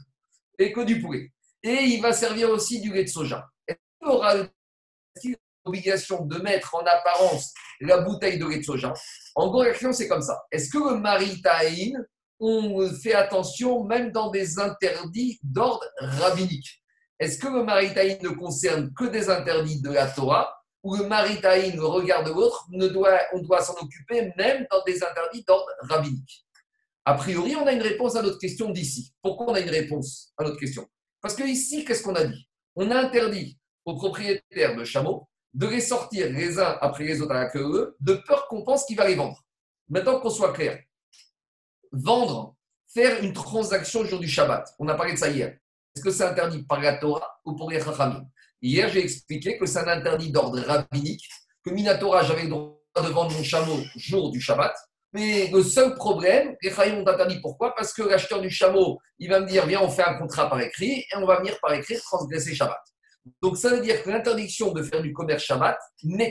et 0.59 0.72
que 0.72 0.80
du 0.80 1.01
poulet. 1.01 1.30
Et 1.62 1.82
il 1.85 2.01
va 2.01 2.12
servir 2.12 2.51
aussi 2.51 2.80
du 2.80 2.93
lait 2.93 3.05
de 3.05 3.09
soja. 3.09 3.47
Est-ce 3.66 3.78
qu'il 3.99 4.09
aura 4.09 4.35
l'obligation 5.64 6.24
de 6.24 6.39
mettre 6.39 6.74
en 6.74 6.80
apparence 6.80 7.53
la 7.80 7.99
bouteille 7.99 8.39
de 8.39 8.47
lait 8.47 8.59
de 8.59 8.64
soja? 8.64 8.93
En 9.35 9.49
gros, 9.49 9.62
la 9.62 9.70
question, 9.70 9.93
c'est 9.93 10.09
comme 10.09 10.22
ça. 10.22 10.43
Est-ce 10.51 10.70
que 10.70 10.78
le 10.78 10.97
maritaïn, 10.99 11.93
on 12.47 12.88
fait 12.95 13.14
attention 13.14 13.84
même 13.84 14.12
dans 14.12 14.30
des 14.30 14.59
interdits 14.59 15.38
d'ordre 15.42 15.84
rabbinique 15.99 16.82
Est-ce 17.18 17.38
que 17.38 17.47
le 17.47 17.64
maritaïn 17.64 18.18
ne 18.22 18.30
concerne 18.30 18.92
que 18.95 19.05
des 19.05 19.30
interdits 19.30 19.80
de 19.80 19.90
la 19.90 20.07
Torah 20.07 20.55
où 20.82 20.97
le 20.97 21.07
maritaïn, 21.07 21.74
le 21.74 21.86
regard 21.86 22.24
de 22.24 22.30
l'autre, 22.30 22.68
on 23.32 23.38
doit 23.40 23.62
s'en 23.62 23.74
occuper 23.74 24.32
même 24.36 24.66
dans 24.70 24.82
des 24.84 25.03
interdits 25.03 25.45
d'ordre 25.47 25.66
rabbinique? 25.80 26.45
A 27.07 27.14
priori, 27.14 27.57
on 27.57 27.66
a 27.66 27.72
une 27.72 27.82
réponse 27.82 28.16
à 28.16 28.22
notre 28.22 28.38
question 28.38 28.70
d'ici. 28.70 29.12
Pourquoi 29.22 29.51
on 29.51 29.55
a 29.55 29.61
une 29.61 29.70
réponse 29.70 30.32
à 30.36 30.45
notre 30.45 30.59
question? 30.59 30.86
Parce 31.20 31.34
que 31.34 31.45
ici, 31.45 31.84
qu'est-ce 31.84 32.03
qu'on 32.03 32.14
a 32.14 32.24
dit? 32.24 32.49
On 32.76 32.90
a 32.90 32.97
interdit 32.97 33.59
aux 33.84 33.97
propriétaires 33.97 34.76
de 34.76 34.84
chameaux 34.84 35.28
de 35.55 35.66
les 35.66 35.80
sortir 35.80 36.30
les 36.30 36.59
uns 36.59 36.76
après 36.80 37.05
les 37.05 37.22
autres 37.22 37.32
à 37.32 37.45
la 37.45 37.51
queue, 37.51 37.97
de 38.01 38.14
peur 38.14 38.49
qu'on 38.49 38.64
pense 38.64 38.84
qu'il 38.84 38.97
va 38.97 39.07
les 39.07 39.14
vendre. 39.14 39.40
Maintenant 39.88 40.18
qu'on 40.18 40.30
soit 40.30 40.53
clair, 40.53 40.82
vendre, 41.95 42.55
faire 42.92 43.22
une 43.22 43.32
transaction 43.32 44.03
le 44.03 44.09
jour 44.09 44.20
du 44.20 44.28
Shabbat, 44.28 44.68
on 44.78 44.88
a 44.88 44.95
parlé 44.95 45.12
de 45.12 45.18
ça 45.18 45.28
hier. 45.28 45.57
Est-ce 45.95 46.05
que 46.05 46.11
c'est 46.11 46.24
interdit 46.24 46.64
par 46.64 46.80
la 46.80 46.97
Torah 46.97 47.38
ou 47.45 47.55
pour 47.55 47.70
les 47.70 47.80
Chachamim 47.80 48.24
Hier, 48.61 48.88
j'ai 48.88 49.01
expliqué 49.01 49.59
que 49.59 49.66
c'est 49.66 49.78
un 49.78 49.88
interdit 49.88 50.32
d'ordre 50.32 50.61
rabbinique, 50.61 51.28
que 51.64 51.70
Minatora, 51.70 52.22
j'avais 52.24 52.45
le 52.45 52.49
droit 52.49 52.80
de 52.97 53.09
vendre 53.09 53.36
mon 53.36 53.42
chameau 53.42 53.78
jour 53.97 54.30
du 54.30 54.40
Shabbat. 54.40 54.74
Mais 55.12 55.49
le 55.53 55.62
seul 55.62 55.95
problème, 55.95 56.57
les 56.61 56.70
Chayim 56.70 56.97
ont 56.97 57.07
interdit. 57.07 57.40
Pourquoi? 57.40 57.74
Parce 57.74 57.92
que 57.92 58.03
l'acheteur 58.03 58.40
du 58.40 58.51
chameau, 58.51 58.99
il 59.18 59.30
va 59.30 59.40
me 59.40 59.47
dire 59.47 59.64
viens, 59.66 59.80
on 59.80 59.88
fait 59.88 60.03
un 60.03 60.14
contrat 60.14 60.49
par 60.51 60.61
écrit 60.61 60.99
et 61.01 61.16
on 61.16 61.24
va 61.24 61.38
venir 61.38 61.57
par 61.61 61.72
écrit 61.72 61.97
transgresser 61.99 62.55
Shabbat. 62.55 62.80
Donc 63.40 63.57
ça 63.57 63.70
veut 63.70 63.80
dire 63.80 64.03
que 64.03 64.11
l'interdiction 64.11 64.72
de 64.72 64.82
faire 64.82 65.03
du 65.03 65.12
commerce 65.12 65.45
Shabbat, 65.45 65.78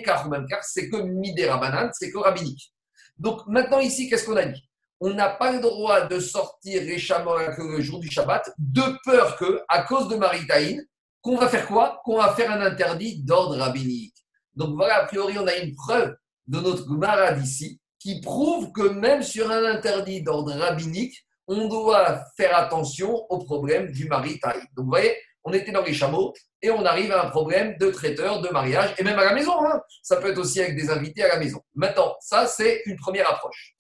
car 0.03 0.28
ou 0.28 0.32
car, 0.47 0.64
c'est 0.64 0.89
que 0.89 0.97
midera 0.97 1.57
banane, 1.57 1.91
c'est 1.93 2.11
que 2.11 2.18
rabbinique. 2.18 2.74
Donc 3.18 3.47
maintenant 3.47 3.80
ici, 3.80 4.09
qu'est-ce 4.09 4.26
qu'on 4.26 4.36
a 4.36 4.45
dit? 4.45 4.70
On 5.06 5.14
n'a 5.14 5.28
pas 5.28 5.51
le 5.51 5.60
droit 5.60 6.08
de 6.08 6.18
sortir 6.18 6.82
chameaux 6.97 7.36
le 7.38 7.82
jour 7.82 7.99
du 7.99 8.10
Shabbat, 8.10 8.54
de 8.58 8.84
peur 9.04 9.36
que, 9.36 9.62
à 9.68 9.82
cause 9.82 10.08
de 10.08 10.16
Maritaïn, 10.16 10.82
qu'on 11.22 11.36
va 11.36 11.49
faire 11.49 11.68
quoi? 11.68 11.99
Qu'on 12.06 12.20
va 12.20 12.34
faire 12.36 12.49
un 12.49 12.62
interdit 12.62 13.22
d'ordre 13.22 13.58
rabbinique. 13.58 14.16
Donc 14.56 14.76
voilà, 14.78 15.04
a 15.04 15.06
priori, 15.06 15.38
on 15.38 15.45
a 15.45 15.56
une 15.58 15.76
preuve 15.76 16.16
de 16.47 16.58
notre 16.62 16.88
Gemara 16.88 17.34
d'ici 17.34 17.82
qui 17.99 18.22
prouve 18.22 18.72
que 18.72 18.88
même 18.88 19.24
sur 19.24 19.51
un 19.51 19.66
interdit 19.66 20.24
d'ordre 20.24 20.54
rabbinique, 20.54 21.18
on 21.47 21.68
doit 21.68 22.24
faire 22.38 22.56
attention 22.56 23.26
au 23.30 23.39
problème 23.39 23.91
du 23.91 24.08
maritage. 24.08 24.62
Donc 24.74 24.86
vous 24.86 24.91
voyez, 24.91 25.18
on 25.43 25.51
était 25.51 25.74
dans 25.74 25.84
les 25.84 25.93
chameaux 25.93 26.34
et 26.62 26.72
on 26.72 26.86
arrive 26.86 27.12
à 27.12 27.26
un 27.26 27.30
problème 27.30 27.76
de 27.78 27.91
traiteur, 27.91 28.39
de 28.39 28.47
mariage 28.47 28.95
et 28.97 29.04
même 29.04 29.20
à 29.20 29.26
la 29.26 29.34
maison. 29.34 29.66
Hein. 29.66 29.82
Ça 30.01 30.16
peut 30.16 30.32
être 30.32 30.38
aussi 30.38 30.62
avec 30.62 30.78
des 30.78 30.89
invités 30.89 31.24
à 31.24 31.28
la 31.28 31.39
maison. 31.39 31.60
Maintenant, 31.76 32.16
ça, 32.22 32.47
c'est 32.47 32.84
une 32.86 32.95
première 32.95 33.30
approche. 33.30 33.73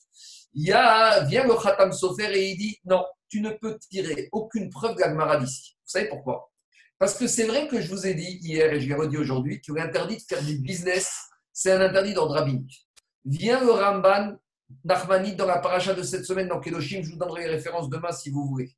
Il 0.53 0.67
y 0.67 0.71
a, 0.71 1.23
vient 1.23 1.45
le 1.45 1.55
Khatam 1.55 1.91
Sofer 1.91 2.31
et 2.33 2.51
il 2.51 2.57
dit 2.57 2.77
non, 2.85 3.05
tu 3.29 3.41
ne 3.41 3.49
peux 3.51 3.77
tirer 3.79 4.29
aucune 4.31 4.69
preuve 4.69 4.97
la 4.99 5.37
d'ici. 5.37 5.75
Vous 5.79 5.89
savez 5.89 6.09
pourquoi? 6.09 6.51
Parce 6.99 7.15
que 7.15 7.27
c'est 7.27 7.45
vrai 7.45 7.67
que 7.67 7.81
je 7.81 7.89
vous 7.89 8.05
ai 8.05 8.13
dit 8.13 8.39
hier 8.41 8.71
et 8.71 8.79
je 8.79 8.87
l'ai 8.87 8.95
redit 8.95 9.17
aujourd'hui 9.17 9.61
que 9.61 9.73
l'interdit 9.73 10.17
de 10.17 10.21
faire 10.21 10.43
du 10.43 10.57
business, 10.59 11.11
c'est 11.51 11.71
un 11.71 11.81
interdit 11.81 12.13
d'ordre 12.13 12.35
rabbinique. 12.35 12.87
Vient 13.25 13.59
le 13.63 13.71
Ramban 13.71 14.37
Nachmanit 14.83 15.35
dans 15.35 15.45
la 15.45 15.59
paracha 15.59 15.93
de 15.93 16.03
cette 16.03 16.25
semaine 16.25 16.47
dans 16.47 16.59
Kedoshim, 16.59 17.03
je 17.03 17.11
vous 17.11 17.17
donnerai 17.17 17.43
les 17.43 17.49
références 17.49 17.89
demain 17.89 18.11
si 18.11 18.29
vous 18.29 18.45
voulez. 18.47 18.71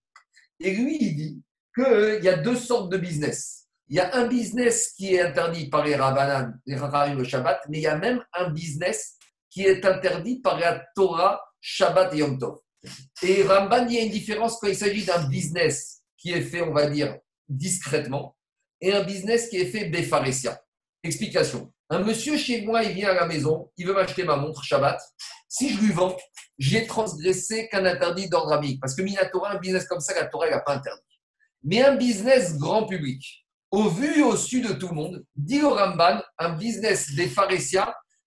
Et 0.59 0.71
lui, 0.71 0.97
il 0.99 1.15
dit 1.15 1.43
qu'il 1.73 2.23
y 2.23 2.29
a 2.29 2.37
deux 2.37 2.55
sortes 2.55 2.91
de 2.91 2.97
business. 2.97 3.67
Il 3.87 3.97
y 3.97 3.99
a 3.99 4.15
un 4.15 4.27
business 4.27 4.93
qui 4.93 5.13
est 5.13 5.21
interdit 5.21 5.69
par 5.69 5.85
les 5.85 5.95
Rabbanan, 5.95 6.59
les 6.65 6.75
Rabbanim 6.75 7.17
le 7.17 7.23
Shabbat, 7.23 7.61
mais 7.69 7.77
il 7.77 7.81
y 7.81 7.87
a 7.87 7.97
même 7.97 8.23
un 8.33 8.49
business 8.49 9.17
qui 9.49 9.63
est 9.63 9.85
interdit 9.85 10.39
par 10.39 10.59
la 10.59 10.83
Torah, 10.95 11.41
Shabbat 11.67 12.13
et 12.13 12.17
Yom 12.17 12.37
Tov. 12.37 12.59
Et 13.23 13.41
Ramban, 13.41 13.87
il 13.87 13.95
y 13.95 13.97
a 13.97 14.03
une 14.03 14.11
différence 14.11 14.59
quand 14.59 14.67
il 14.67 14.75
s'agit 14.75 15.03
d'un 15.03 15.27
business 15.27 16.03
qui 16.15 16.31
est 16.31 16.43
fait, 16.43 16.61
on 16.61 16.71
va 16.71 16.87
dire, 16.87 17.17
discrètement 17.49 18.37
et 18.79 18.93
un 18.93 19.03
business 19.03 19.49
qui 19.49 19.57
est 19.57 19.65
fait 19.65 19.85
béfarésia. 19.85 20.61
Explication. 21.03 21.73
Un 21.89 21.99
monsieur 21.99 22.37
chez 22.37 22.61
moi, 22.61 22.83
il 22.83 22.93
vient 22.93 23.09
à 23.09 23.13
la 23.15 23.25
maison, 23.25 23.71
il 23.77 23.87
veut 23.87 23.95
m'acheter 23.95 24.23
ma 24.23 24.35
montre 24.35 24.63
Shabbat. 24.63 25.01
Si 25.49 25.73
je 25.73 25.81
lui 25.81 25.91
vends, 25.91 26.15
j'ai 26.59 26.85
transgressé 26.85 27.67
qu'un 27.69 27.85
interdit 27.85 28.29
d'ordre 28.29 28.49
rabbinique. 28.49 28.79
Parce 28.79 28.93
que 28.93 29.01
Minatora, 29.01 29.53
un 29.53 29.57
business 29.57 29.87
comme 29.87 30.01
ça, 30.01 30.13
la 30.13 30.27
Torah 30.27 30.47
n'a 30.47 30.59
pas 30.59 30.75
interdit. 30.75 31.01
Mais 31.63 31.81
un 31.81 31.95
business 31.95 32.59
grand 32.59 32.85
public, 32.85 33.47
au 33.71 33.89
vu 33.89 34.19
et 34.19 34.23
au 34.23 34.35
su 34.35 34.61
de 34.61 34.73
tout 34.73 34.89
le 34.89 34.93
monde, 34.95 35.25
dit 35.35 35.63
au 35.63 35.73
Ramban, 35.73 36.21
un 36.37 36.49
business 36.49 37.11
des 37.15 37.27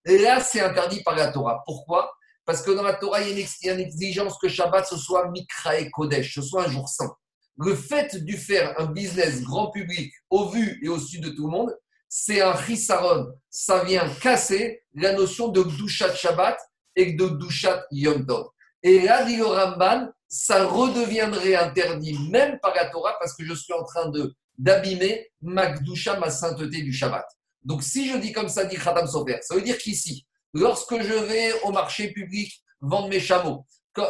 et 0.07 0.18
là, 0.18 0.41
c'est 0.41 0.61
interdit 0.61 1.03
par 1.05 1.14
la 1.14 1.30
Torah. 1.30 1.62
Pourquoi? 1.66 2.11
Parce 2.49 2.62
que 2.62 2.70
dans 2.70 2.82
la 2.82 2.94
Torah, 2.94 3.20
il 3.20 3.38
y 3.62 3.68
a 3.68 3.74
une 3.74 3.80
exigence 3.80 4.38
que 4.38 4.49
Shabbat, 4.49 4.86
ce 4.86 4.96
soit 4.96 5.30
Mikra 5.30 5.78
et 5.78 5.90
Kodesh, 5.90 6.34
ce 6.34 6.40
soit 6.40 6.64
un 6.64 6.70
jour 6.70 6.88
saint 6.88 7.12
le 7.59 7.74
fait 7.74 8.24
de 8.24 8.32
faire 8.36 8.78
un 8.80 8.86
business 8.86 9.42
grand 9.42 9.70
public 9.70 10.12
au 10.30 10.49
vu 10.49 10.80
et 10.82 10.88
au 10.88 10.99
su 10.99 11.18
de 11.18 11.30
tout 11.30 11.46
le 11.46 11.51
monde, 11.51 11.76
c'est 12.09 12.40
un 12.40 12.57
chisaron. 12.57 13.26
Ça 13.51 13.84
vient 13.84 14.09
casser 14.20 14.82
la 14.94 15.12
notion 15.12 15.49
de 15.49 15.62
Gdushat 15.62 16.14
Shabbat 16.14 16.59
et 16.96 17.12
de 17.12 17.26
Gdushat 17.26 17.84
Yom 17.90 18.24
Tov. 18.26 18.46
Et 18.82 19.01
là, 19.01 19.24
dit 19.24 19.36
le 19.36 19.46
Ramban, 19.46 20.09
ça 20.28 20.66
redeviendrait 20.66 21.57
interdit 21.57 22.16
même 22.30 22.59
par 22.61 22.74
la 22.74 22.86
Torah 22.90 23.16
parce 23.18 23.34
que 23.34 23.44
je 23.44 23.55
suis 23.55 23.72
en 23.72 23.84
train 23.84 24.09
de 24.11 24.34
d'abîmer 24.57 25.28
ma 25.40 25.70
Gdusha, 25.72 26.18
ma 26.18 26.30
sainteté 26.30 26.82
du 26.82 26.92
Shabbat. 26.92 27.26
Donc 27.64 27.82
si 27.82 28.09
je 28.09 28.16
dis 28.18 28.32
comme 28.32 28.49
ça, 28.49 28.64
dit 28.64 28.76
Khatam 28.76 29.07
Sofer, 29.07 29.38
ça 29.42 29.55
veut 29.55 29.62
dire 29.62 29.78
qu'ici, 29.78 30.26
lorsque 30.59 31.00
je 31.00 31.14
vais 31.14 31.52
au 31.62 31.70
marché 31.70 32.12
public 32.12 32.52
vendre 32.80 33.09
mes 33.09 33.20
chameaux, 33.20 33.64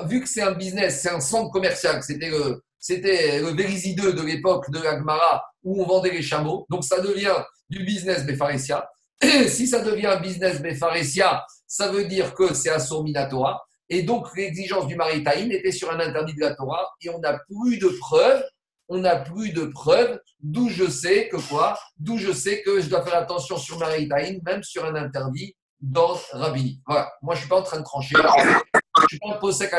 vu 0.06 0.20
que 0.20 0.28
c'est 0.28 0.42
un 0.42 0.52
business, 0.52 1.00
c'est 1.02 1.10
un 1.10 1.20
centre 1.20 1.50
commercial, 1.50 2.02
c'était 2.02 2.30
le, 2.30 2.62
c'était 2.78 3.40
le 3.40 3.52
de 3.52 4.22
l'époque 4.22 4.70
de 4.70 4.80
l'Agmara 4.80 5.44
où 5.62 5.82
on 5.82 5.86
vendait 5.86 6.12
les 6.12 6.22
chameaux. 6.22 6.66
Donc 6.70 6.84
ça 6.84 7.00
devient 7.00 7.34
du 7.68 7.84
business 7.84 8.24
Befaresia. 8.24 8.88
si 9.48 9.66
ça 9.66 9.80
devient 9.80 10.06
un 10.06 10.20
business 10.20 10.62
Befaresia, 10.62 11.44
ça 11.66 11.88
veut 11.88 12.04
dire 12.04 12.34
que 12.34 12.54
c'est 12.54 12.70
un 12.70 13.02
Minatora. 13.02 13.62
Et 13.90 14.02
donc 14.02 14.34
l'exigence 14.36 14.86
du 14.86 14.96
Maritaïn 14.96 15.50
était 15.50 15.72
sur 15.72 15.90
un 15.90 16.00
interdit 16.00 16.34
de 16.34 16.40
la 16.40 16.54
Torah 16.54 16.88
et 17.00 17.10
on 17.10 17.18
n'a 17.18 17.38
plus 17.48 17.78
de 17.78 17.88
preuves. 18.00 18.44
On 18.90 18.98
n'a 18.98 19.16
plus 19.16 19.52
de 19.52 19.66
preuves, 19.66 20.18
d'où 20.40 20.70
je 20.70 20.88
sais 20.88 21.28
que 21.28 21.36
quoi 21.50 21.78
D'où 21.98 22.16
je 22.16 22.32
sais 22.32 22.62
que 22.62 22.80
je 22.80 22.88
dois 22.88 23.04
faire 23.04 23.16
attention 23.16 23.58
sur 23.58 23.78
Maritaïn, 23.78 24.38
même 24.46 24.62
sur 24.62 24.82
un 24.86 24.94
interdit 24.94 25.54
dans 25.80 26.18
rabbinique. 26.32 26.82
Voilà. 26.86 27.12
Moi, 27.22 27.34
je 27.34 27.38
ne 27.38 27.42
suis 27.42 27.48
pas 27.48 27.58
en 27.60 27.62
train 27.62 27.78
de 27.78 27.84
trancher. 27.84 28.16
Je 28.16 29.02
ne 29.02 29.08
suis 29.08 29.18
pas 29.18 29.28
en 29.28 29.38
posek 29.38 29.72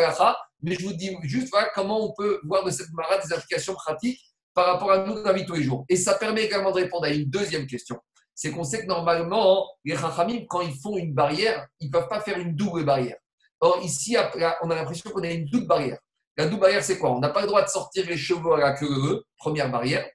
mais 0.62 0.76
je 0.76 0.86
vous 0.86 0.94
dis 0.94 1.16
juste 1.24 1.50
voilà, 1.52 1.70
comment 1.74 2.06
on 2.06 2.14
peut 2.14 2.42
voir 2.44 2.66
de 2.66 2.72
cette 2.72 2.92
marade 2.92 3.22
des 3.26 3.34
applications 3.34 3.74
pratiques 3.76 4.20
par 4.54 4.66
rapport 4.66 4.92
à 4.92 5.06
nous, 5.06 5.24
la 5.24 5.32
vie 5.32 5.46
tous 5.46 5.54
les 5.54 5.64
jours. 5.64 5.86
Et 5.88 5.96
ça 5.96 6.16
permet 6.16 6.44
également 6.44 6.72
de 6.72 6.78
répondre 6.78 7.06
à 7.06 7.10
une 7.10 7.30
deuxième 7.30 7.66
question. 7.66 7.98
C'est 8.36 8.52
qu'on 8.52 8.64
sait 8.64 8.82
que 8.82 8.88
normalement, 8.88 9.66
les 9.86 9.96
Chachamim, 9.96 10.46
quand 10.50 10.62
ils 10.62 10.78
font 10.78 10.98
une 10.98 11.14
barrière, 11.14 11.66
ils 11.80 11.88
ne 11.88 11.92
peuvent 11.92 12.08
pas 12.08 12.20
faire 12.22 12.38
une 12.38 12.56
double 12.56 12.84
barrière. 12.84 13.18
Or, 13.62 13.80
ici, 13.84 14.18
on 14.62 14.70
a 14.70 14.76
l'impression 14.76 15.12
qu'on 15.12 15.24
a 15.24 15.30
une 15.30 15.46
double 15.46 15.68
barrière. 15.68 15.98
La 16.38 16.46
double 16.46 16.62
barrière, 16.62 16.84
c'est 16.84 16.98
quoi? 16.98 17.12
On 17.12 17.20
n'a 17.20 17.30
pas 17.30 17.42
le 17.42 17.48
droit 17.48 17.62
de 17.62 17.68
sortir 17.68 18.06
les 18.08 18.18
chevaux 18.18 18.54
à 18.54 18.60
la 18.60 18.72
queue, 18.74 19.24
première 19.38 19.70
barrière. 19.70 20.06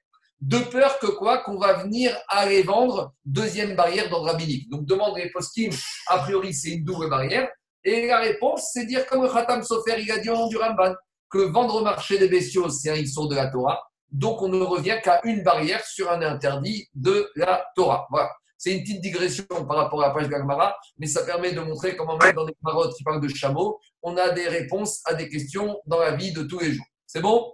De 0.41 0.57
peur 0.59 0.99
que 0.99 1.07
quoi 1.07 1.39
Qu'on 1.39 1.57
va 1.57 1.73
venir 1.73 2.15
à 2.27 2.45
vendre, 2.63 3.13
deuxième 3.25 3.75
barrière 3.75 4.09
dans 4.09 4.23
le 4.23 4.31
rabbinique. 4.31 4.69
Donc, 4.69 4.85
demande 4.85 5.17
les 5.17 5.29
poskim, 5.31 5.71
a 6.07 6.19
priori, 6.19 6.53
c'est 6.53 6.71
une 6.71 6.83
double 6.83 7.09
barrière. 7.09 7.49
Et 7.83 8.07
la 8.07 8.19
réponse, 8.19 8.69
c'est 8.73 8.85
dire 8.85 9.05
comme 9.07 9.27
Khatam 9.31 9.63
Sofer, 9.63 9.95
il 9.99 10.11
a 10.11 10.17
dit 10.17 10.29
au 10.29 10.47
du 10.49 10.57
Ramban, 10.57 10.93
que 11.29 11.37
vendre 11.37 11.75
au 11.75 11.83
marché 11.83 12.17
des 12.17 12.27
bestiaux, 12.27 12.69
c'est 12.69 12.89
un 12.89 12.95
issur 12.95 13.27
de 13.27 13.35
la 13.35 13.47
Torah. 13.47 13.81
Donc, 14.11 14.41
on 14.41 14.49
ne 14.49 14.61
revient 14.61 14.97
qu'à 15.03 15.21
une 15.23 15.43
barrière 15.43 15.83
sur 15.85 16.11
un 16.11 16.21
interdit 16.21 16.87
de 16.93 17.29
la 17.35 17.65
Torah. 17.75 18.07
Voilà. 18.09 18.29
C'est 18.57 18.73
une 18.73 18.81
petite 18.81 19.01
digression 19.01 19.45
par 19.67 19.77
rapport 19.77 20.01
à 20.03 20.07
la 20.07 20.13
page 20.13 20.29
Gagmara, 20.29 20.75
mais 20.97 21.07
ça 21.07 21.23
permet 21.23 21.53
de 21.53 21.59
montrer 21.59 21.95
comment 21.95 22.17
même 22.17 22.33
dans 22.33 22.45
des 22.45 22.55
marottes 22.61 22.95
qui 22.95 23.03
parlent 23.03 23.21
de 23.21 23.27
chameaux, 23.27 23.79
on 24.01 24.15
a 24.17 24.29
des 24.29 24.47
réponses 24.47 25.01
à 25.05 25.13
des 25.13 25.29
questions 25.29 25.79
dans 25.85 25.99
la 25.99 26.15
vie 26.15 26.31
de 26.31 26.43
tous 26.43 26.59
les 26.59 26.73
jours. 26.73 26.85
C'est 27.05 27.21
bon? 27.21 27.53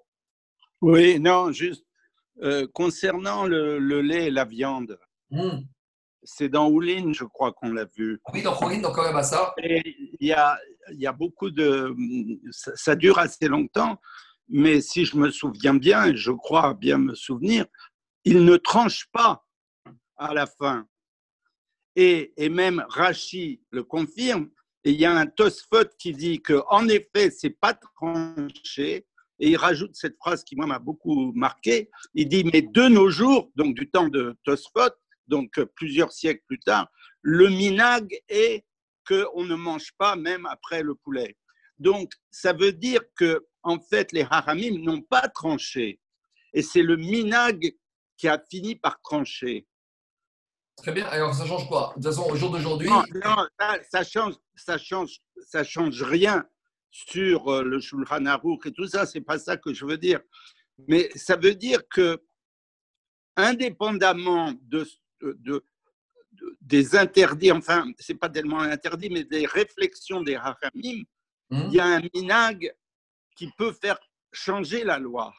Oui, 0.81 1.19
non, 1.19 1.51
juste 1.51 1.85
euh, 2.41 2.67
concernant 2.73 3.45
le, 3.45 3.79
le 3.79 4.01
lait 4.01 4.27
et 4.27 4.31
la 4.31 4.45
viande, 4.45 4.99
Hmm. 5.33 5.61
c'est 6.23 6.49
dans 6.49 6.69
Oulin, 6.69 7.13
je 7.13 7.23
crois 7.23 7.53
qu'on 7.53 7.71
l'a 7.71 7.85
vu. 7.85 8.19
Oui, 8.33 8.41
dans 8.41 8.53
Khorin, 8.53 8.79
dans 8.79 8.93
il 9.63 10.27
y 10.27 10.33
a, 10.33 10.59
il 10.91 10.99
y 10.99 11.07
a 11.07 11.13
beaucoup 11.13 11.49
de. 11.49 11.95
Ça, 12.51 12.75
ça 12.75 12.95
dure 12.97 13.17
assez 13.17 13.47
longtemps, 13.47 13.97
mais 14.49 14.81
si 14.81 15.05
je 15.05 15.15
me 15.15 15.31
souviens 15.31 15.73
bien, 15.73 16.05
et 16.07 16.17
je 16.17 16.31
crois 16.31 16.73
bien 16.73 16.97
me 16.97 17.15
souvenir, 17.15 17.65
il 18.25 18.43
ne 18.43 18.57
tranche 18.57 19.07
pas 19.13 19.45
à 20.17 20.33
la 20.33 20.47
fin. 20.47 20.85
Et, 21.95 22.33
et 22.37 22.49
même 22.49 22.85
Rachi 22.89 23.61
le 23.71 23.83
confirme. 23.83 24.49
Et 24.83 24.91
il 24.91 24.99
y 24.99 25.05
a 25.05 25.13
un 25.13 25.27
Tosfot 25.27 25.85
qui 25.97 26.11
dit 26.11 26.41
que 26.41 26.61
en 26.69 26.87
effet, 26.87 27.29
c'est 27.31 27.51
pas 27.51 27.73
tranché. 27.73 29.05
Et 29.41 29.49
il 29.49 29.57
rajoute 29.57 29.95
cette 29.95 30.15
phrase 30.17 30.43
qui 30.43 30.55
moi 30.55 30.67
m'a 30.67 30.79
beaucoup 30.79 31.33
marqué. 31.33 31.89
Il 32.13 32.29
dit 32.29 32.43
mais 32.45 32.61
de 32.61 32.87
nos 32.87 33.09
jours, 33.09 33.49
donc 33.55 33.75
du 33.75 33.89
temps 33.89 34.07
de 34.07 34.37
Tosfot, 34.45 34.93
donc 35.27 35.57
euh, 35.57 35.65
plusieurs 35.75 36.11
siècles 36.11 36.43
plus 36.47 36.59
tard, 36.59 36.87
le 37.21 37.49
minag 37.49 38.15
est 38.29 38.63
qu'on 39.07 39.43
ne 39.43 39.55
mange 39.55 39.93
pas 39.97 40.15
même 40.15 40.45
après 40.45 40.83
le 40.83 40.93
poulet. 40.93 41.35
Donc, 41.79 42.11
ça 42.29 42.53
veut 42.53 42.73
dire 42.73 43.01
que, 43.15 43.47
en 43.63 43.79
fait, 43.79 44.11
les 44.11 44.25
haramim 44.29 44.77
n'ont 44.83 45.01
pas 45.01 45.27
tranché. 45.27 45.99
Et 46.53 46.61
c'est 46.61 46.83
le 46.83 46.95
minag 46.95 47.73
qui 48.17 48.27
a 48.27 48.39
fini 48.51 48.75
par 48.75 49.01
trancher. 49.01 49.65
Très 50.77 50.91
bien. 50.91 51.07
Alors, 51.07 51.33
ça 51.33 51.47
change 51.47 51.67
quoi 51.67 51.93
De 51.97 52.03
toute 52.03 52.13
façon, 52.13 52.29
au 52.29 52.35
jour 52.35 52.51
d'aujourd'hui, 52.51 52.87
Non, 52.87 53.03
non, 53.25 53.47
ça, 53.59 53.79
ça 53.89 54.03
change, 54.03 54.35
ça 54.55 54.77
change, 54.77 55.17
ça 55.47 55.63
change 55.63 56.03
rien 56.03 56.45
sur 56.91 57.47
euh, 57.47 57.63
le 57.63 57.79
Shulchan 57.79 58.25
Aruch 58.25 58.65
et 58.67 58.71
tout 58.71 58.85
ça. 58.87 59.05
C'est 59.05 59.21
pas 59.21 59.39
ça 59.39 59.57
que 59.57 59.73
je 59.73 59.85
veux 59.85 59.97
dire. 59.97 60.19
Mais 60.87 61.09
ça 61.15 61.35
veut 61.37 61.55
dire 61.55 61.87
que, 61.89 62.21
indépendamment 63.37 64.51
de, 64.61 64.85
de- 65.21 65.37
de- 66.31 66.57
des 66.61 66.95
interdits, 66.95 67.51
enfin, 67.51 67.85
c'est 67.99 68.15
pas 68.15 68.29
tellement 68.29 68.59
interdit, 68.59 69.09
mais 69.09 69.23
des 69.23 69.45
réflexions 69.45 70.21
des 70.21 70.35
haramim, 70.35 71.03
hmm, 71.49 71.63
il 71.67 71.73
y 71.73 71.79
a 71.79 71.85
un 71.85 72.01
minag 72.13 72.73
qui 73.35 73.49
peut 73.57 73.71
faire 73.73 73.97
changer 74.31 74.83
la 74.83 74.97
loi. 74.97 75.33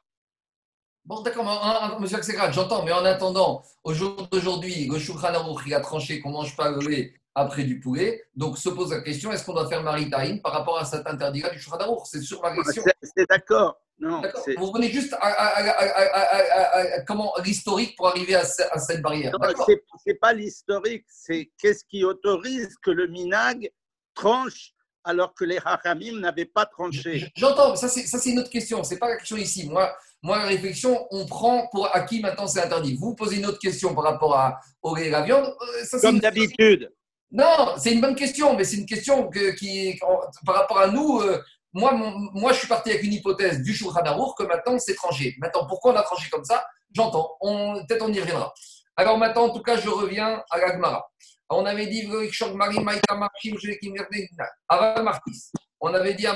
Bon, 1.04 1.20
d'accord, 1.22 1.98
monsieur 2.00 2.18
Axelrad, 2.18 2.52
j'entends, 2.52 2.84
mais 2.84 2.92
en 2.92 3.04
attendant, 3.04 3.64
au 3.82 3.92
jour 3.92 4.28
d'aujourd'hui, 4.28 4.86
le 4.86 4.98
Shulchan 4.98 5.34
Aruch, 5.34 5.62
il 5.66 5.74
a 5.74 5.80
tranché 5.80 6.20
qu'on 6.20 6.28
ne 6.30 6.34
mange 6.34 6.56
pas 6.56 6.70
le 6.70 6.78
lait 6.88 7.14
après 7.34 7.64
du 7.64 7.80
poulet. 7.80 8.22
Donc, 8.34 8.58
se 8.58 8.68
pose 8.68 8.90
la 8.90 9.00
question 9.00 9.32
est-ce 9.32 9.44
qu'on 9.44 9.54
doit 9.54 9.68
faire 9.68 9.82
Maritaïn 9.82 10.38
par 10.38 10.52
rapport 10.52 10.78
à 10.78 10.84
cet 10.84 11.06
interdit-là 11.06 11.50
du 11.50 11.60
Aruch? 11.70 12.00
C'est 12.04 12.20
sur 12.20 12.42
la 12.42 12.54
question. 12.54 12.82
C'est 13.02 13.28
d'accord. 13.28 13.78
Non, 13.98 14.20
Vous 14.58 14.66
revenez 14.66 14.90
juste 14.90 15.12
à, 15.14 15.18
à- 15.18 15.30
à- 15.30 15.70
à- 15.70 15.86
à- 15.86 16.02
à- 16.02 16.62
à- 16.62 16.94
à- 16.96 17.00
comment 17.02 17.32
l'historique 17.44 17.96
pour 17.96 18.08
arriver 18.08 18.34
à, 18.34 18.44
ce- 18.44 18.62
à 18.72 18.78
cette 18.78 19.00
barrière. 19.00 19.32
c'est- 19.66 19.82
c'est 20.04 20.14
pas 20.14 20.32
l'historique, 20.32 21.04
c'est 21.08 21.52
qu'est-ce 21.58 21.84
qui 21.84 22.02
autorise 22.04 22.74
que 22.82 22.90
le 22.90 23.06
minag 23.06 23.70
tranche 24.14 24.72
alors 25.04 25.34
que 25.34 25.44
les 25.44 25.58
haramim 25.64 26.18
n'avaient 26.18 26.46
pas 26.46 26.66
tranché. 26.66 27.30
J'entends, 27.36 27.76
ça 27.76 27.88
c'est 27.88 28.30
une 28.30 28.40
autre 28.40 28.50
question, 28.50 28.82
c'est 28.82 28.98
pas 28.98 29.08
la 29.08 29.16
question 29.18 29.36
ici. 29.36 29.68
Moi, 29.68 29.94
moi, 30.22 30.38
la 30.38 30.46
réflexion, 30.46 31.06
on 31.10 31.26
prend 31.26 31.68
pour 31.68 31.94
acquis 31.94 32.20
maintenant 32.20 32.46
c'est 32.48 32.60
interdit. 32.62 32.96
Vous 32.96 33.14
posez 33.14 33.36
une 33.38 33.46
autre 33.46 33.58
question 33.58 33.94
par 33.94 34.04
rapport 34.04 34.36
à, 34.36 34.60
au 34.82 34.96
la 34.96 35.22
viande. 35.22 35.46
euh, 35.46 35.84
ça, 35.84 36.00
Comme 36.00 36.18
d'habitude. 36.18 36.92
Non, 37.32 37.74
c'est 37.78 37.92
une 37.92 38.00
bonne 38.02 38.14
question, 38.14 38.54
mais 38.56 38.64
c'est 38.64 38.76
une 38.76 38.86
question 38.86 39.28
que- 39.28 39.52
qui, 39.52 39.98
par 40.44 40.54
rapport 40.54 40.78
à 40.78 40.88
nous, 40.88 41.20
euh, 41.20 41.42
moi, 41.72 41.92
moi, 41.94 42.52
je 42.52 42.58
suis 42.58 42.68
parti 42.68 42.90
avec 42.90 43.02
une 43.02 43.14
hypothèse 43.14 43.62
du 43.62 43.72
Shulchan 43.72 44.02
Aruch 44.04 44.34
que 44.36 44.42
maintenant 44.42 44.78
c'est 44.78 44.94
tranché. 44.94 45.34
Maintenant, 45.38 45.66
pourquoi 45.66 45.92
on 45.94 45.96
a 45.96 46.02
tranché 46.02 46.28
comme 46.28 46.44
ça? 46.44 46.62
J'entends. 46.94 47.36
Peut-être 47.40 48.02
on 48.02 48.12
y 48.12 48.20
reviendra. 48.20 48.52
Alors 48.96 49.16
maintenant, 49.16 49.44
en 49.44 49.50
tout 49.50 49.62
cas, 49.62 49.78
je 49.78 49.88
reviens 49.88 50.42
à 50.50 50.58
la 50.58 50.72
Gemara. 50.74 51.08
On 51.48 51.64
avait 51.64 51.86
dit. 51.86 52.06
On 55.80 55.92
avait 55.94 56.14
dit. 56.14 56.26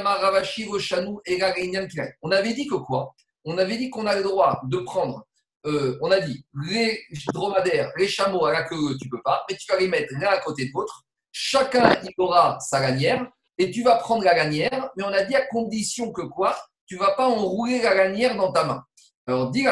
On 2.23 2.31
avait 2.31 2.55
dit 2.55 2.67
que 2.67 2.75
quoi? 2.77 3.15
On 3.45 3.59
avait 3.59 3.77
dit 3.77 3.91
qu'on 3.91 4.07
a 4.07 4.17
le 4.17 4.23
droit 4.23 4.61
de 4.65 4.79
prendre. 4.79 5.27
Euh, 5.67 5.99
on 6.01 6.11
a 6.11 6.21
dit 6.21 6.45
les 6.67 7.05
dromadaires, 7.33 7.93
les 7.97 8.09
chameaux 8.09 8.45
à 8.47 8.53
la 8.53 8.63
queue, 8.63 8.97
tu 9.01 9.09
peux 9.09 9.23
pas, 9.23 9.45
mais 9.49 9.57
tu 9.57 9.71
vas 9.71 9.79
les 9.79 9.89
mettre 9.89 10.13
l'un 10.15 10.29
à 10.29 10.39
côté 10.39 10.67
de 10.67 10.71
l'autre. 10.75 11.03
Chacun 11.33 12.01
il 12.03 12.13
aura 12.19 12.59
sa 12.61 12.81
lanière 12.81 13.27
et 13.59 13.71
tu 13.71 13.83
vas 13.83 13.97
prendre 13.97 14.25
la 14.25 14.35
lanière, 14.35 14.91
mais 14.97 15.05
on 15.05 15.13
a 15.13 15.23
dit 15.23 15.35
à 15.35 15.47
condition 15.47 16.13
que 16.13 16.23
quoi? 16.23 16.57
Tu 16.87 16.97
vas 16.97 17.13
pas 17.13 17.27
enrouler 17.27 17.83
la 17.83 17.95
lanière 17.95 18.37
dans 18.37 18.53
ta 18.53 18.65
main. 18.65 18.83
Alors, 19.27 19.51
dit. 19.51 19.67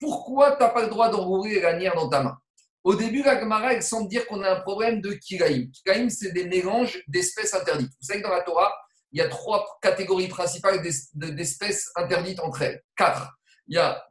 Pourquoi 0.00 0.52
tu 0.52 0.62
n'as 0.62 0.68
pas 0.70 0.82
le 0.82 0.88
droit 0.88 1.10
d'enrouler 1.10 1.60
la 1.60 1.72
lanière 1.72 1.94
dans 1.94 2.08
ta 2.08 2.22
main? 2.22 2.36
Au 2.82 2.94
début, 2.94 3.22
la 3.22 3.38
Gemara, 3.38 3.74
elle 3.74 3.82
semble 3.82 4.08
dire 4.08 4.26
qu'on 4.26 4.42
a 4.42 4.52
un 4.52 4.60
problème 4.60 5.00
de 5.00 5.12
kiraïm. 5.12 5.70
Kiraïm, 5.72 6.08
c'est 6.08 6.32
des 6.32 6.46
mélanges 6.46 7.02
d'espèces 7.08 7.52
interdites. 7.52 7.90
Vous 8.00 8.06
savez 8.06 8.22
que 8.22 8.28
dans 8.28 8.34
la 8.34 8.42
Torah, 8.42 8.72
il 9.16 9.20
y 9.20 9.22
a 9.22 9.28
trois 9.28 9.66
catégories 9.80 10.28
principales 10.28 10.82
d'es- 10.82 11.08
de- 11.14 11.30
d'espèces 11.30 11.90
interdites 11.96 12.38
entre 12.40 12.60
elles. 12.60 12.82
Quatre. 12.98 13.32
Il 13.66 13.76
y 13.76 13.78
a 13.78 14.04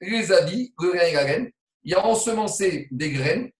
les 0.00 0.30
habits, 0.30 0.72
le 0.80 0.92
lin 0.92 1.02
et 1.02 1.12
la 1.14 1.24
laine. 1.24 1.50
Il 1.82 1.90
y 1.90 1.94
a 1.94 2.06
ensemencer 2.06 2.86
des 2.92 3.10
graines. 3.10 3.50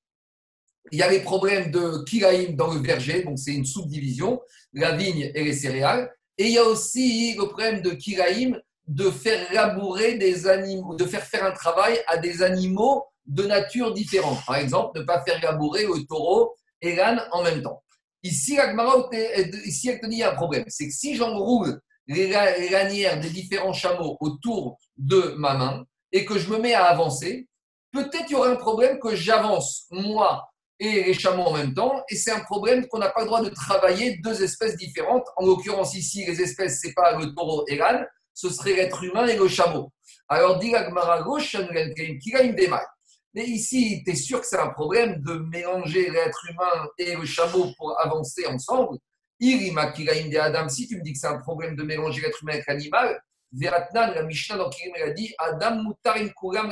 Il 0.92 0.98
y 1.00 1.02
a 1.02 1.10
les 1.10 1.18
problèmes 1.18 1.72
de 1.72 2.04
kiraïm 2.04 2.54
dans 2.54 2.72
le 2.72 2.80
verger, 2.80 3.24
donc 3.24 3.36
c'est 3.40 3.52
une 3.52 3.64
subdivision, 3.64 4.40
la 4.74 4.92
vigne 4.92 5.32
et 5.34 5.42
les 5.42 5.52
céréales. 5.52 6.08
Et 6.38 6.44
il 6.46 6.52
y 6.52 6.58
a 6.58 6.64
aussi 6.64 7.34
le 7.36 7.46
problème 7.48 7.82
de 7.82 7.90
kiraïm 7.90 8.60
de 8.86 9.10
faire 9.10 9.52
labourer 9.52 10.14
des 10.14 10.46
animaux, 10.46 10.94
de 10.94 11.04
faire 11.04 11.24
faire 11.24 11.44
un 11.44 11.52
travail 11.52 12.00
à 12.06 12.16
des 12.16 12.42
animaux 12.42 13.06
de 13.26 13.42
nature 13.42 13.92
différente. 13.92 14.38
Par 14.46 14.54
exemple, 14.56 15.00
ne 15.00 15.04
pas 15.04 15.20
faire 15.24 15.40
labourer 15.42 15.84
le 15.84 16.04
taureau 16.06 16.54
et 16.80 16.94
l'âne 16.94 17.20
en 17.32 17.42
même 17.42 17.60
temps. 17.60 17.82
Ici, 18.22 18.56
la 18.56 18.70
Gemara, 18.70 19.08
ici, 19.64 19.88
elle 19.88 20.00
il 20.10 20.18
y 20.18 20.22
a 20.22 20.30
un 20.32 20.34
problème. 20.34 20.64
C'est 20.68 20.86
que 20.88 20.94
si 20.94 21.14
j'enroule 21.16 21.80
les 22.06 22.28
la- 22.28 22.56
les 22.58 22.68
lanières 22.68 23.18
des 23.20 23.30
différents 23.30 23.72
chameaux 23.72 24.16
autour 24.20 24.78
de 24.96 25.34
ma 25.36 25.54
main 25.54 25.84
et 26.12 26.24
que 26.24 26.38
je 26.38 26.48
me 26.50 26.58
mets 26.58 26.74
à 26.74 26.84
avancer, 26.86 27.48
peut-être 27.92 28.24
il 28.28 28.32
y 28.32 28.34
aura 28.36 28.48
un 28.48 28.56
problème 28.56 28.98
que 28.98 29.14
j'avance, 29.14 29.86
moi 29.90 30.48
et 30.78 31.04
les 31.04 31.14
chameaux 31.14 31.44
en 31.44 31.52
même 31.52 31.74
temps. 31.74 32.02
Et 32.10 32.16
c'est 32.16 32.32
un 32.32 32.40
problème 32.40 32.86
qu'on 32.88 32.98
n'a 32.98 33.10
pas 33.10 33.20
le 33.20 33.26
droit 33.26 33.42
de 33.42 33.50
travailler 33.50 34.18
deux 34.18 34.42
espèces 34.42 34.76
différentes. 34.76 35.26
En 35.36 35.46
l'occurrence, 35.46 35.94
ici, 35.94 36.24
les 36.26 36.40
espèces, 36.40 36.80
ce 36.80 36.88
n'est 36.88 36.92
pas 36.94 37.16
le 37.18 37.34
taureau 37.34 37.64
et 37.68 37.76
l'âne, 37.76 38.06
ce 38.34 38.48
serait 38.50 38.74
l'être 38.74 39.02
humain 39.04 39.26
et 39.26 39.36
le 39.36 39.46
chameau. 39.48 39.92
Alors, 40.28 40.58
dit 40.58 40.70
la 40.70 40.84
Gemara, 40.88 41.22
Mais 43.34 43.44
ici, 43.44 44.02
tu 44.04 44.12
es 44.12 44.14
sûr 44.14 44.40
que 44.40 44.46
c'est 44.46 44.58
un 44.58 44.68
problème 44.68 45.20
de 45.22 45.34
mélanger 45.34 46.10
l'être 46.10 46.44
humain 46.50 46.86
et 46.98 47.16
le 47.16 47.24
chameau 47.24 47.72
pour 47.78 47.98
avancer 47.98 48.46
ensemble? 48.46 48.98
Adam, 49.40 50.68
si 50.68 50.86
tu 50.86 50.96
me 50.98 51.02
dis 51.02 51.14
que 51.14 51.18
c'est 51.18 51.26
un 51.26 51.38
problème 51.38 51.74
de 51.74 51.82
mélanger 51.82 52.20
l'être 52.20 52.42
humain 52.42 52.52
avec 52.52 52.66
l'animal, 52.66 53.20
Veratnan, 53.52 54.14
la 54.14 54.22
Mishnah 54.22 54.56
dans 54.56 54.70
Kirim, 54.70 54.92
elle 54.96 55.10
a 55.10 55.12
dit 55.12 55.34
Adam 55.38 55.82
Mutarim 55.82 56.30
Kuram. 56.38 56.70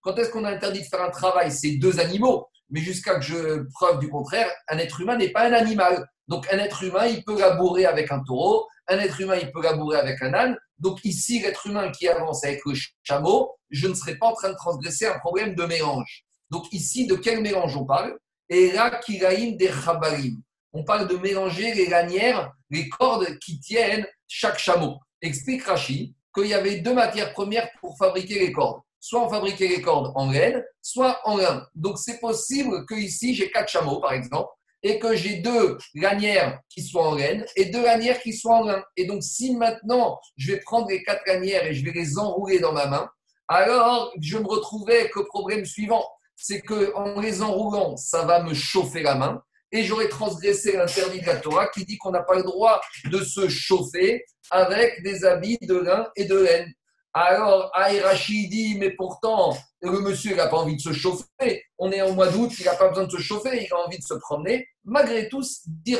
Quand 0.00 0.16
est-ce 0.16 0.30
qu'on 0.30 0.44
a 0.44 0.50
interdit 0.50 0.80
de 0.80 0.86
faire 0.86 1.02
un 1.02 1.10
travail? 1.10 1.50
C'est 1.52 1.76
deux 1.76 2.00
animaux. 2.00 2.48
Mais 2.70 2.80
jusqu'à 2.80 3.16
que 3.16 3.22
je 3.22 3.62
preuve 3.74 3.98
du 3.98 4.08
contraire, 4.08 4.50
un 4.68 4.78
être 4.78 5.00
humain 5.00 5.16
n'est 5.16 5.30
pas 5.30 5.46
un 5.48 5.52
animal. 5.52 6.08
Donc 6.28 6.46
un 6.52 6.58
être 6.58 6.82
humain, 6.82 7.06
il 7.06 7.22
peut 7.22 7.38
labourer 7.38 7.84
avec 7.86 8.10
un 8.10 8.20
taureau, 8.24 8.66
un 8.88 8.98
être 8.98 9.20
humain, 9.20 9.36
il 9.36 9.52
peut 9.52 9.62
labourer 9.62 9.98
avec 9.98 10.22
un 10.22 10.32
âne. 10.32 10.56
Donc 10.78 11.04
ici, 11.04 11.40
l'être 11.40 11.66
humain 11.66 11.90
qui 11.92 12.08
avance 12.08 12.44
avec 12.44 12.60
le 12.64 12.72
chameau, 13.02 13.56
je 13.74 13.88
ne 13.88 13.94
serai 13.94 14.16
pas 14.16 14.26
en 14.26 14.34
train 14.34 14.50
de 14.50 14.56
transgresser 14.56 15.06
un 15.06 15.18
problème 15.18 15.54
de 15.54 15.64
mélange. 15.64 16.24
Donc 16.50 16.72
ici, 16.72 17.06
de 17.06 17.16
quel 17.16 17.40
mélange 17.40 17.76
on 17.76 17.84
parle? 17.84 18.16
On 18.50 20.84
parle 20.84 21.08
de 21.08 21.16
mélanger 21.16 21.74
les 21.74 21.86
lanières, 21.86 22.52
les 22.70 22.88
cordes 22.88 23.38
qui 23.38 23.58
tiennent 23.60 24.06
chaque 24.28 24.58
chameau. 24.58 24.98
Explique 25.22 25.64
Rachi 25.64 26.14
qu'il 26.34 26.46
y 26.46 26.54
avait 26.54 26.78
deux 26.78 26.94
matières 26.94 27.32
premières 27.32 27.70
pour 27.80 27.96
fabriquer 27.96 28.38
les 28.38 28.52
cordes. 28.52 28.80
Soit 29.00 29.26
on 29.26 29.28
fabriquait 29.28 29.68
les 29.68 29.82
cordes 29.82 30.12
en 30.14 30.30
laine, 30.30 30.62
soit 30.80 31.20
en 31.24 31.36
lin. 31.36 31.66
Donc 31.74 31.98
c'est 31.98 32.20
possible 32.20 32.86
que 32.86 32.94
ici 32.94 33.34
j'ai 33.34 33.50
quatre 33.50 33.68
chameaux, 33.68 34.00
par 34.00 34.12
exemple, 34.12 34.48
et 34.82 34.98
que 34.98 35.16
j'ai 35.16 35.36
deux 35.36 35.78
lanières 35.94 36.60
qui 36.68 36.82
soient 36.82 37.08
en 37.08 37.14
laine 37.14 37.44
et 37.56 37.66
deux 37.66 37.82
lanières 37.82 38.20
qui 38.20 38.32
soient 38.32 38.56
en 38.56 38.64
lin. 38.64 38.84
Et 38.96 39.06
donc 39.06 39.22
si 39.22 39.56
maintenant 39.56 40.20
je 40.36 40.52
vais 40.52 40.60
prendre 40.60 40.88
les 40.88 41.02
quatre 41.02 41.26
lanières 41.26 41.66
et 41.66 41.74
je 41.74 41.84
vais 41.84 41.92
les 41.92 42.18
enrouler 42.18 42.58
dans 42.58 42.72
ma 42.72 42.86
main, 42.86 43.08
alors 43.48 44.12
je 44.20 44.38
me 44.38 44.46
retrouvais 44.46 45.00
avec 45.00 45.16
le 45.16 45.24
problème 45.24 45.64
suivant, 45.64 46.04
c'est 46.36 46.60
que 46.60 46.94
en 46.94 47.20
les 47.20 47.42
enroulant, 47.42 47.96
ça 47.96 48.24
va 48.24 48.42
me 48.42 48.54
chauffer 48.54 49.02
la 49.02 49.14
main 49.14 49.42
et 49.72 49.82
j'aurais 49.84 50.08
transgressé 50.08 50.76
l'interdit 50.76 51.20
de 51.20 51.26
la 51.26 51.36
Torah 51.36 51.68
qui 51.68 51.84
dit 51.84 51.98
qu'on 51.98 52.12
n'a 52.12 52.22
pas 52.22 52.36
le 52.36 52.44
droit 52.44 52.80
de 53.10 53.22
se 53.22 53.48
chauffer 53.48 54.24
avec 54.50 55.02
des 55.02 55.24
habits 55.24 55.58
de 55.62 55.76
lin 55.76 56.08
et 56.16 56.26
de 56.26 56.36
laine. 56.36 56.72
Alors, 57.16 57.70
Aïrachi 57.74 58.48
dit, 58.48 58.76
mais 58.76 58.90
pourtant, 58.90 59.56
le 59.82 60.00
monsieur, 60.00 60.32
il 60.32 60.36
n'a 60.36 60.48
pas 60.48 60.56
envie 60.56 60.74
de 60.74 60.80
se 60.80 60.92
chauffer. 60.92 61.62
On 61.78 61.92
est 61.92 62.02
en 62.02 62.12
mois 62.12 62.28
d'août, 62.28 62.50
il 62.58 62.64
n'a 62.64 62.74
pas 62.74 62.88
besoin 62.88 63.04
de 63.04 63.10
se 63.10 63.18
chauffer, 63.18 63.64
il 63.64 63.72
a 63.72 63.86
envie 63.86 63.98
de 63.98 64.02
se 64.02 64.14
promener. 64.14 64.66
Malgré 64.84 65.28
tout, 65.28 65.42
dit 65.66 65.96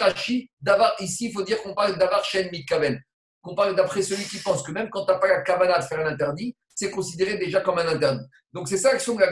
ici, 0.99 1.27
il 1.27 1.33
faut 1.33 1.43
dire 1.43 1.63
qu'on 1.63 1.75
parle 1.75 1.99
d'avoir 1.99 2.25
Shen 2.25 2.51
Mikaven. 2.51 3.01
qu'on 3.43 3.55
parle 3.55 3.77
d'après 3.77 4.03
celui 4.03 4.25
qui 4.25 4.39
pense 4.39 4.63
que 4.65 4.73
même 4.73 4.89
quand 4.91 5.05
tu 5.05 5.13
n'as 5.13 5.19
pas 5.19 5.29
la 5.29 5.43
cavana 5.43 5.79
de 5.79 5.85
faire 5.85 6.01
un 6.01 6.07
interdit, 6.07 6.57
c'est 6.75 6.91
considéré 6.91 7.39
déjà 7.39 7.61
comme 7.61 7.79
un 7.79 7.89
interdit. 7.89 8.25
Donc 8.53 8.69
c'est 8.69 8.79
ça 8.79 8.93
l'action 8.93 9.15
de. 9.15 9.23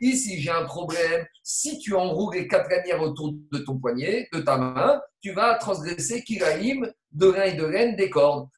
Ici, 0.00 0.40
j'ai 0.40 0.50
un 0.50 0.64
problème. 0.64 1.24
Si 1.42 1.78
tu 1.78 1.94
enroules 1.94 2.34
les 2.34 2.48
quatre 2.48 2.68
lanières 2.68 3.00
autour 3.00 3.32
de 3.52 3.58
ton 3.58 3.78
poignet, 3.78 4.28
de 4.32 4.40
ta 4.40 4.56
main, 4.56 5.00
tu 5.20 5.32
vas 5.32 5.54
transgresser 5.54 6.22
kiraïm 6.24 6.92
de 7.12 7.26
rein 7.26 7.44
et 7.44 7.52
de 7.54 7.64
laine 7.64 7.94
des 7.94 8.10
cordes. 8.10 8.48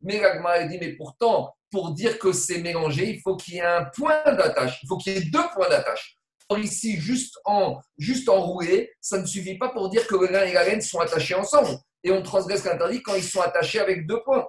Mais 0.00 0.20
l'agma 0.20 0.64
dit, 0.64 0.78
mais 0.80 0.92
pourtant, 0.96 1.54
pour 1.70 1.92
dire 1.92 2.18
que 2.18 2.32
c'est 2.32 2.58
mélangé, 2.58 3.10
il 3.10 3.20
faut 3.20 3.36
qu'il 3.36 3.54
y 3.54 3.58
ait 3.58 3.62
un 3.62 3.84
point 3.96 4.22
d'attache. 4.26 4.80
Il 4.82 4.88
faut 4.88 4.96
qu'il 4.96 5.12
y 5.14 5.16
ait 5.16 5.30
deux 5.30 5.48
points 5.54 5.68
d'attache. 5.68 6.18
Or 6.48 6.58
ici, 6.58 6.96
juste 6.98 7.38
en, 7.44 7.80
juste 7.96 8.28
enroué, 8.28 8.92
ça 9.00 9.18
ne 9.18 9.24
suffit 9.24 9.56
pas 9.56 9.70
pour 9.70 9.88
dire 9.88 10.06
que 10.06 10.14
le 10.14 10.26
rein 10.26 10.44
et 10.44 10.52
la 10.52 10.64
laine 10.64 10.82
sont 10.82 11.00
attachés 11.00 11.34
ensemble. 11.34 11.78
Et 12.02 12.10
on 12.10 12.22
transgresse 12.22 12.64
l'interdit 12.64 13.02
quand 13.02 13.14
ils 13.14 13.22
sont 13.22 13.40
attachés 13.40 13.80
avec 13.80 14.06
deux 14.06 14.22
points. 14.24 14.44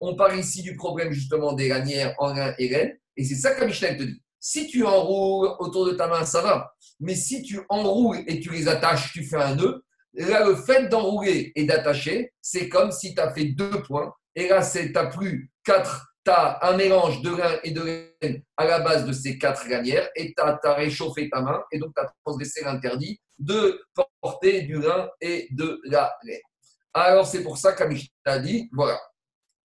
On 0.00 0.14
parle 0.14 0.38
ici 0.38 0.62
du 0.62 0.76
problème 0.76 1.12
justement 1.12 1.52
des 1.52 1.68
lanières 1.68 2.14
en 2.18 2.34
rein 2.34 2.54
et 2.58 2.68
laine. 2.68 2.98
Et 3.16 3.24
c'est 3.24 3.34
ça 3.34 3.54
que 3.54 3.64
Michel 3.64 3.96
te 3.96 4.02
dit. 4.02 4.22
Si 4.38 4.66
tu 4.68 4.84
enroules 4.84 5.50
autour 5.58 5.86
de 5.86 5.92
ta 5.92 6.06
main, 6.06 6.24
ça 6.24 6.42
va. 6.42 6.74
Mais 7.00 7.14
si 7.14 7.42
tu 7.42 7.60
enroules 7.68 8.22
et 8.26 8.40
tu 8.40 8.50
les 8.50 8.68
attaches, 8.68 9.12
tu 9.12 9.24
fais 9.24 9.36
un 9.36 9.56
nœud, 9.56 9.84
là, 10.14 10.46
le 10.46 10.54
fait 10.54 10.88
d'enrouler 10.88 11.52
et 11.54 11.64
d'attacher, 11.64 12.32
c'est 12.40 12.68
comme 12.68 12.92
si 12.92 13.14
tu 13.14 13.20
as 13.20 13.32
fait 13.32 13.46
deux 13.46 13.82
points. 13.82 14.12
Et 14.34 14.48
là, 14.48 14.64
tu 14.64 14.92
n'as 14.92 15.06
plus 15.06 15.50
quatre 15.64 16.14
tu 16.26 16.32
as 16.32 16.58
un 16.66 16.76
mélange 16.76 17.22
de 17.22 17.30
rein 17.30 17.58
et 17.62 17.70
de 17.70 17.82
laine 18.20 18.42
à 18.56 18.64
la 18.64 18.80
base 18.80 19.06
de 19.06 19.12
ces 19.12 19.38
quatre 19.38 19.68
lanières 19.68 20.08
et 20.16 20.34
tu 20.34 20.42
as, 20.42 20.74
réchauffé 20.74 21.30
ta 21.30 21.40
main 21.40 21.62
et 21.70 21.78
donc 21.78 21.92
tu 21.94 22.02
as 22.02 22.12
transgressé 22.24 22.64
l'interdit 22.64 23.20
de 23.38 23.80
porter 24.20 24.62
du 24.62 24.76
rein 24.76 25.08
et 25.20 25.46
de 25.52 25.80
la 25.84 26.12
laine. 26.24 26.40
Alors 26.92 27.26
c'est 27.26 27.44
pour 27.44 27.58
ça 27.58 27.74
qu'Amishta 27.74 28.40
dit, 28.40 28.68
voilà, 28.72 28.98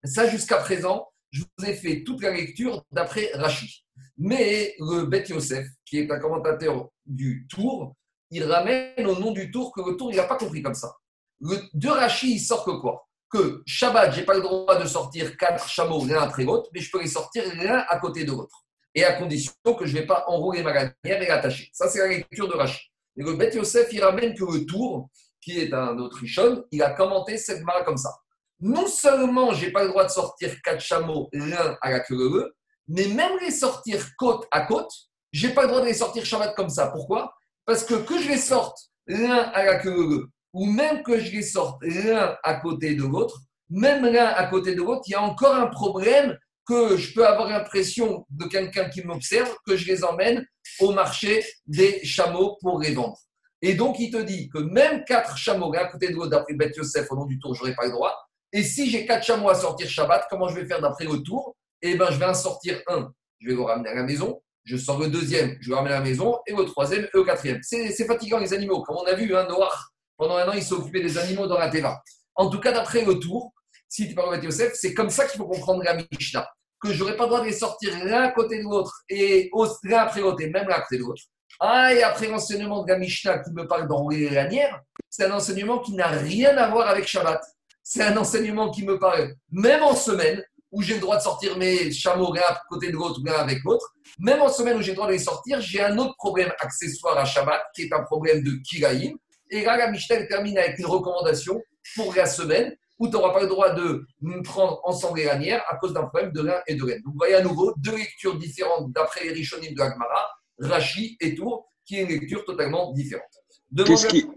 ça 0.02 0.28
jusqu'à 0.28 0.56
présent, 0.56 1.06
je 1.30 1.42
vous 1.42 1.64
ai 1.66 1.74
fait 1.74 2.04
toute 2.04 2.22
la 2.22 2.30
lecture 2.30 2.82
d'après 2.90 3.30
Rachi. 3.34 3.84
Mais 4.16 4.74
le 4.78 5.04
Bet 5.04 5.24
Yosef, 5.28 5.66
qui 5.84 5.98
est 5.98 6.10
un 6.10 6.18
commentateur 6.18 6.88
du 7.04 7.46
Tour, 7.50 7.94
il 8.30 8.44
ramène 8.44 9.06
au 9.06 9.18
nom 9.18 9.32
du 9.32 9.50
Tour 9.50 9.72
que 9.74 9.82
le 9.82 9.96
Tour, 9.96 10.10
il 10.10 10.16
n'a 10.16 10.24
pas 10.24 10.36
compris 10.36 10.62
comme 10.62 10.74
ça. 10.74 10.94
Le, 11.40 11.58
de 11.74 11.88
Rachi, 11.88 12.36
il 12.36 12.40
sort 12.40 12.64
que 12.64 12.70
quoi? 12.80 13.05
Que 13.30 13.62
Shabbat, 13.66 14.12
je 14.12 14.20
n'ai 14.20 14.26
pas 14.26 14.34
le 14.34 14.42
droit 14.42 14.80
de 14.80 14.86
sortir 14.86 15.36
quatre 15.36 15.68
chameaux 15.68 16.04
l'un 16.06 16.22
après 16.22 16.44
l'autre, 16.44 16.70
mais 16.72 16.80
je 16.80 16.90
peux 16.90 17.00
les 17.00 17.08
sortir 17.08 17.44
l'un 17.56 17.84
à 17.88 17.98
côté 17.98 18.24
de 18.24 18.30
l'autre. 18.30 18.64
Et 18.94 19.04
à 19.04 19.12
condition 19.12 19.52
que 19.78 19.84
je 19.84 19.94
ne 19.94 20.00
vais 20.00 20.06
pas 20.06 20.24
enrouler 20.26 20.62
ma 20.62 20.72
lanière 20.72 21.22
et 21.22 21.26
l'attacher. 21.26 21.68
Ça, 21.72 21.88
c'est 21.88 21.98
la 21.98 22.08
lecture 22.08 22.48
de 22.48 22.54
Rachid. 22.54 22.80
Et 23.18 23.22
le 23.22 23.34
Beth 23.34 23.54
Yosef, 23.54 23.88
il 23.92 24.02
ramène 24.02 24.34
que 24.34 24.44
le 24.44 24.64
tour, 24.64 25.10
qui 25.40 25.60
est 25.60 25.72
un 25.72 25.98
Autrichon, 25.98 26.64
il 26.70 26.82
a 26.82 26.90
commenté 26.90 27.36
cette 27.36 27.62
mara 27.62 27.82
comme 27.82 27.96
ça. 27.96 28.14
Non 28.60 28.86
seulement 28.86 29.52
je 29.52 29.66
n'ai 29.66 29.72
pas 29.72 29.82
le 29.82 29.90
droit 29.90 30.04
de 30.04 30.10
sortir 30.10 30.54
quatre 30.62 30.80
chameaux 30.80 31.28
l'un 31.32 31.76
à 31.82 31.90
la 31.90 32.00
queue 32.00 32.52
mais 32.88 33.08
même 33.08 33.32
les 33.40 33.50
sortir 33.50 34.00
côte 34.16 34.46
à 34.50 34.62
côte, 34.62 34.90
je 35.32 35.46
n'ai 35.46 35.54
pas 35.54 35.62
le 35.62 35.68
droit 35.68 35.80
de 35.80 35.86
les 35.86 35.94
sortir 35.94 36.24
Shabbat 36.24 36.54
comme 36.54 36.68
ça. 36.68 36.88
Pourquoi? 36.88 37.34
Parce 37.64 37.84
que 37.84 37.94
que 37.94 38.20
je 38.20 38.28
les 38.28 38.38
sorte 38.38 38.78
l'un 39.06 39.38
à 39.38 39.64
la 39.64 39.78
queue 39.78 40.28
ou 40.56 40.64
même 40.64 41.02
que 41.02 41.20
je 41.20 41.32
les 41.32 41.42
sorte 41.42 41.82
l'un 41.82 42.34
à 42.42 42.54
côté 42.54 42.94
de 42.94 43.02
l'autre, 43.02 43.42
même 43.68 44.06
l'un 44.06 44.24
à 44.24 44.46
côté 44.46 44.74
de 44.74 44.80
l'autre, 44.80 45.02
il 45.06 45.10
y 45.10 45.14
a 45.14 45.20
encore 45.20 45.54
un 45.54 45.66
problème 45.66 46.34
que 46.66 46.96
je 46.96 47.12
peux 47.12 47.26
avoir 47.26 47.50
l'impression 47.50 48.24
de 48.30 48.46
quelqu'un 48.46 48.88
qui 48.88 49.02
m'observe, 49.02 49.54
que 49.66 49.76
je 49.76 49.86
les 49.86 50.02
emmène 50.02 50.46
au 50.80 50.92
marché 50.92 51.44
des 51.66 52.02
chameaux 52.04 52.56
pour 52.62 52.80
les 52.80 52.94
vendre. 52.94 53.18
Et 53.60 53.74
donc, 53.74 53.98
il 53.98 54.10
te 54.10 54.16
dit 54.16 54.48
que 54.48 54.58
même 54.58 55.04
quatre 55.04 55.36
chameaux 55.36 55.70
l'un 55.70 55.82
à 55.82 55.88
côté 55.88 56.08
de 56.08 56.14
l'autre, 56.14 56.30
d'après 56.30 56.54
Beth 56.54 56.74
Yosef, 56.74 57.06
au 57.12 57.16
nom 57.16 57.26
du 57.26 57.38
tour, 57.38 57.54
je 57.54 57.60
n'aurai 57.60 57.74
pas 57.74 57.84
le 57.84 57.92
droit. 57.92 58.16
Et 58.50 58.62
si 58.62 58.88
j'ai 58.88 59.04
quatre 59.04 59.26
chameaux 59.26 59.50
à 59.50 59.54
sortir 59.54 59.90
Shabbat, 59.90 60.24
comment 60.30 60.48
je 60.48 60.54
vais 60.54 60.64
faire 60.66 60.80
d'après 60.80 61.04
le 61.04 61.18
tour? 61.18 61.54
Eh 61.82 61.96
bien, 61.96 62.10
je 62.10 62.18
vais 62.18 62.24
en 62.24 62.34
sortir 62.34 62.80
un, 62.88 63.12
je 63.40 63.48
vais 63.48 63.54
le 63.54 63.60
ramener 63.60 63.90
à 63.90 63.94
la 63.94 64.04
maison. 64.04 64.40
Je 64.64 64.78
sors 64.78 64.98
le 64.98 65.08
deuxième, 65.08 65.58
je 65.60 65.68
le 65.68 65.76
ramène 65.76 65.92
à 65.92 65.98
la 65.98 66.04
maison. 66.04 66.38
Et 66.46 66.54
le 66.54 66.64
troisième 66.64 67.04
et 67.04 67.10
le 67.12 67.24
quatrième. 67.24 67.60
C'est 67.62 68.06
fatigant, 68.06 68.38
les 68.38 68.54
animaux. 68.54 68.82
Comme 68.82 68.96
on 68.96 69.04
a 69.04 69.14
vu, 69.14 69.36
un 69.36 69.40
hein, 69.40 69.48
noir, 69.48 69.92
pendant 70.16 70.36
un 70.36 70.48
an, 70.48 70.52
il 70.52 70.62
s'est 70.62 70.74
occupé 70.74 71.00
des 71.00 71.18
animaux 71.18 71.46
dans 71.46 71.58
la 71.58 71.68
Teva. 71.68 72.02
En 72.34 72.50
tout 72.50 72.60
cas, 72.60 72.72
d'après 72.72 73.04
le 73.04 73.18
tour, 73.18 73.52
si 73.88 74.08
tu 74.08 74.14
parles 74.14 74.38
de 74.38 74.44
Yosef, 74.44 74.72
c'est 74.74 74.94
comme 74.94 75.10
ça 75.10 75.26
qu'il 75.26 75.38
faut 75.38 75.46
comprendre 75.46 75.82
la 75.82 75.94
Mishnah. 75.94 76.48
Que 76.80 76.92
je 76.92 76.98
n'aurais 76.98 77.16
pas 77.16 77.24
le 77.24 77.28
droit 77.30 77.40
de 77.40 77.46
les 77.46 77.52
sortir 77.52 77.92
l'un 78.04 78.30
côté 78.30 78.58
de 78.58 78.64
l'autre 78.64 79.02
et 79.08 79.50
l'un 79.84 79.98
après 79.98 80.20
l'autre 80.20 80.42
et 80.42 80.50
même 80.50 80.68
l'un 80.68 80.76
après 80.76 80.98
l'autre. 80.98 81.22
Ah, 81.58 81.94
et 81.94 82.02
après 82.02 82.28
l'enseignement 82.28 82.82
de 82.82 82.92
la 82.92 82.98
Mishnah 82.98 83.38
qui 83.38 83.50
me 83.52 83.66
parle 83.66 83.88
d'enrouler 83.88 84.28
les 84.28 84.30
lanières, 84.30 84.82
c'est 85.08 85.24
un 85.24 85.32
enseignement 85.32 85.78
qui 85.78 85.92
n'a 85.92 86.08
rien 86.08 86.56
à 86.58 86.68
voir 86.68 86.88
avec 86.88 87.06
Shabbat. 87.06 87.42
C'est 87.82 88.02
un 88.02 88.16
enseignement 88.16 88.70
qui 88.70 88.84
me 88.84 88.98
parle, 88.98 89.34
même 89.50 89.82
en 89.82 89.94
semaine, 89.94 90.42
où 90.72 90.82
j'ai 90.82 90.94
le 90.94 91.00
droit 91.00 91.16
de 91.16 91.22
sortir 91.22 91.56
mes 91.56 91.90
chameaux 91.90 92.34
l'un 92.34 92.42
côté 92.68 92.88
de 92.88 92.92
l'autre, 92.92 93.20
l'un 93.24 93.34
avec 93.34 93.62
l'autre, 93.64 93.94
même 94.18 94.42
en 94.42 94.48
semaine 94.48 94.76
où 94.76 94.82
j'ai 94.82 94.90
le 94.90 94.96
droit 94.96 95.06
de 95.06 95.12
les 95.12 95.18
sortir, 95.18 95.60
j'ai 95.60 95.82
un 95.82 95.96
autre 95.96 96.14
problème 96.18 96.52
accessoire 96.60 97.16
à 97.16 97.24
Shabbat, 97.24 97.62
qui 97.74 97.82
est 97.82 97.92
un 97.94 98.02
problème 98.02 98.42
de 98.42 98.60
Kiraïm, 98.62 99.16
et 99.50 99.64
là, 99.64 99.76
la 99.76 99.90
Mishnah 99.90 100.26
termine 100.26 100.58
avec 100.58 100.78
une 100.78 100.86
recommandation 100.86 101.60
pour 101.94 102.14
la 102.14 102.26
semaine 102.26 102.74
où 102.98 103.08
tu 103.08 103.12
n'auras 103.12 103.32
pas 103.32 103.42
le 103.42 103.48
droit 103.48 103.74
de 103.74 104.06
prendre 104.42 104.80
ensemble 104.84 105.18
les 105.18 105.26
lanières 105.26 105.62
à 105.68 105.76
cause 105.76 105.92
d'un 105.92 106.04
problème 106.04 106.32
de 106.32 106.42
l'un 106.42 106.60
et 106.66 106.74
de 106.74 106.84
l'un. 106.84 106.94
Donc, 106.96 107.12
vous 107.12 107.18
voyez 107.18 107.34
à 107.34 107.42
nouveau 107.42 107.74
deux 107.78 107.96
lectures 107.96 108.38
différentes 108.38 108.92
d'après 108.92 109.24
les 109.24 109.32
Rishonim 109.32 109.74
de 109.74 109.80
Agmara, 109.80 110.26
Rashi 110.58 111.16
et 111.20 111.34
Tour, 111.34 111.70
qui 111.84 111.96
est 111.96 112.02
une 112.02 112.08
lecture 112.08 112.44
totalement 112.44 112.92
différente. 112.92 113.24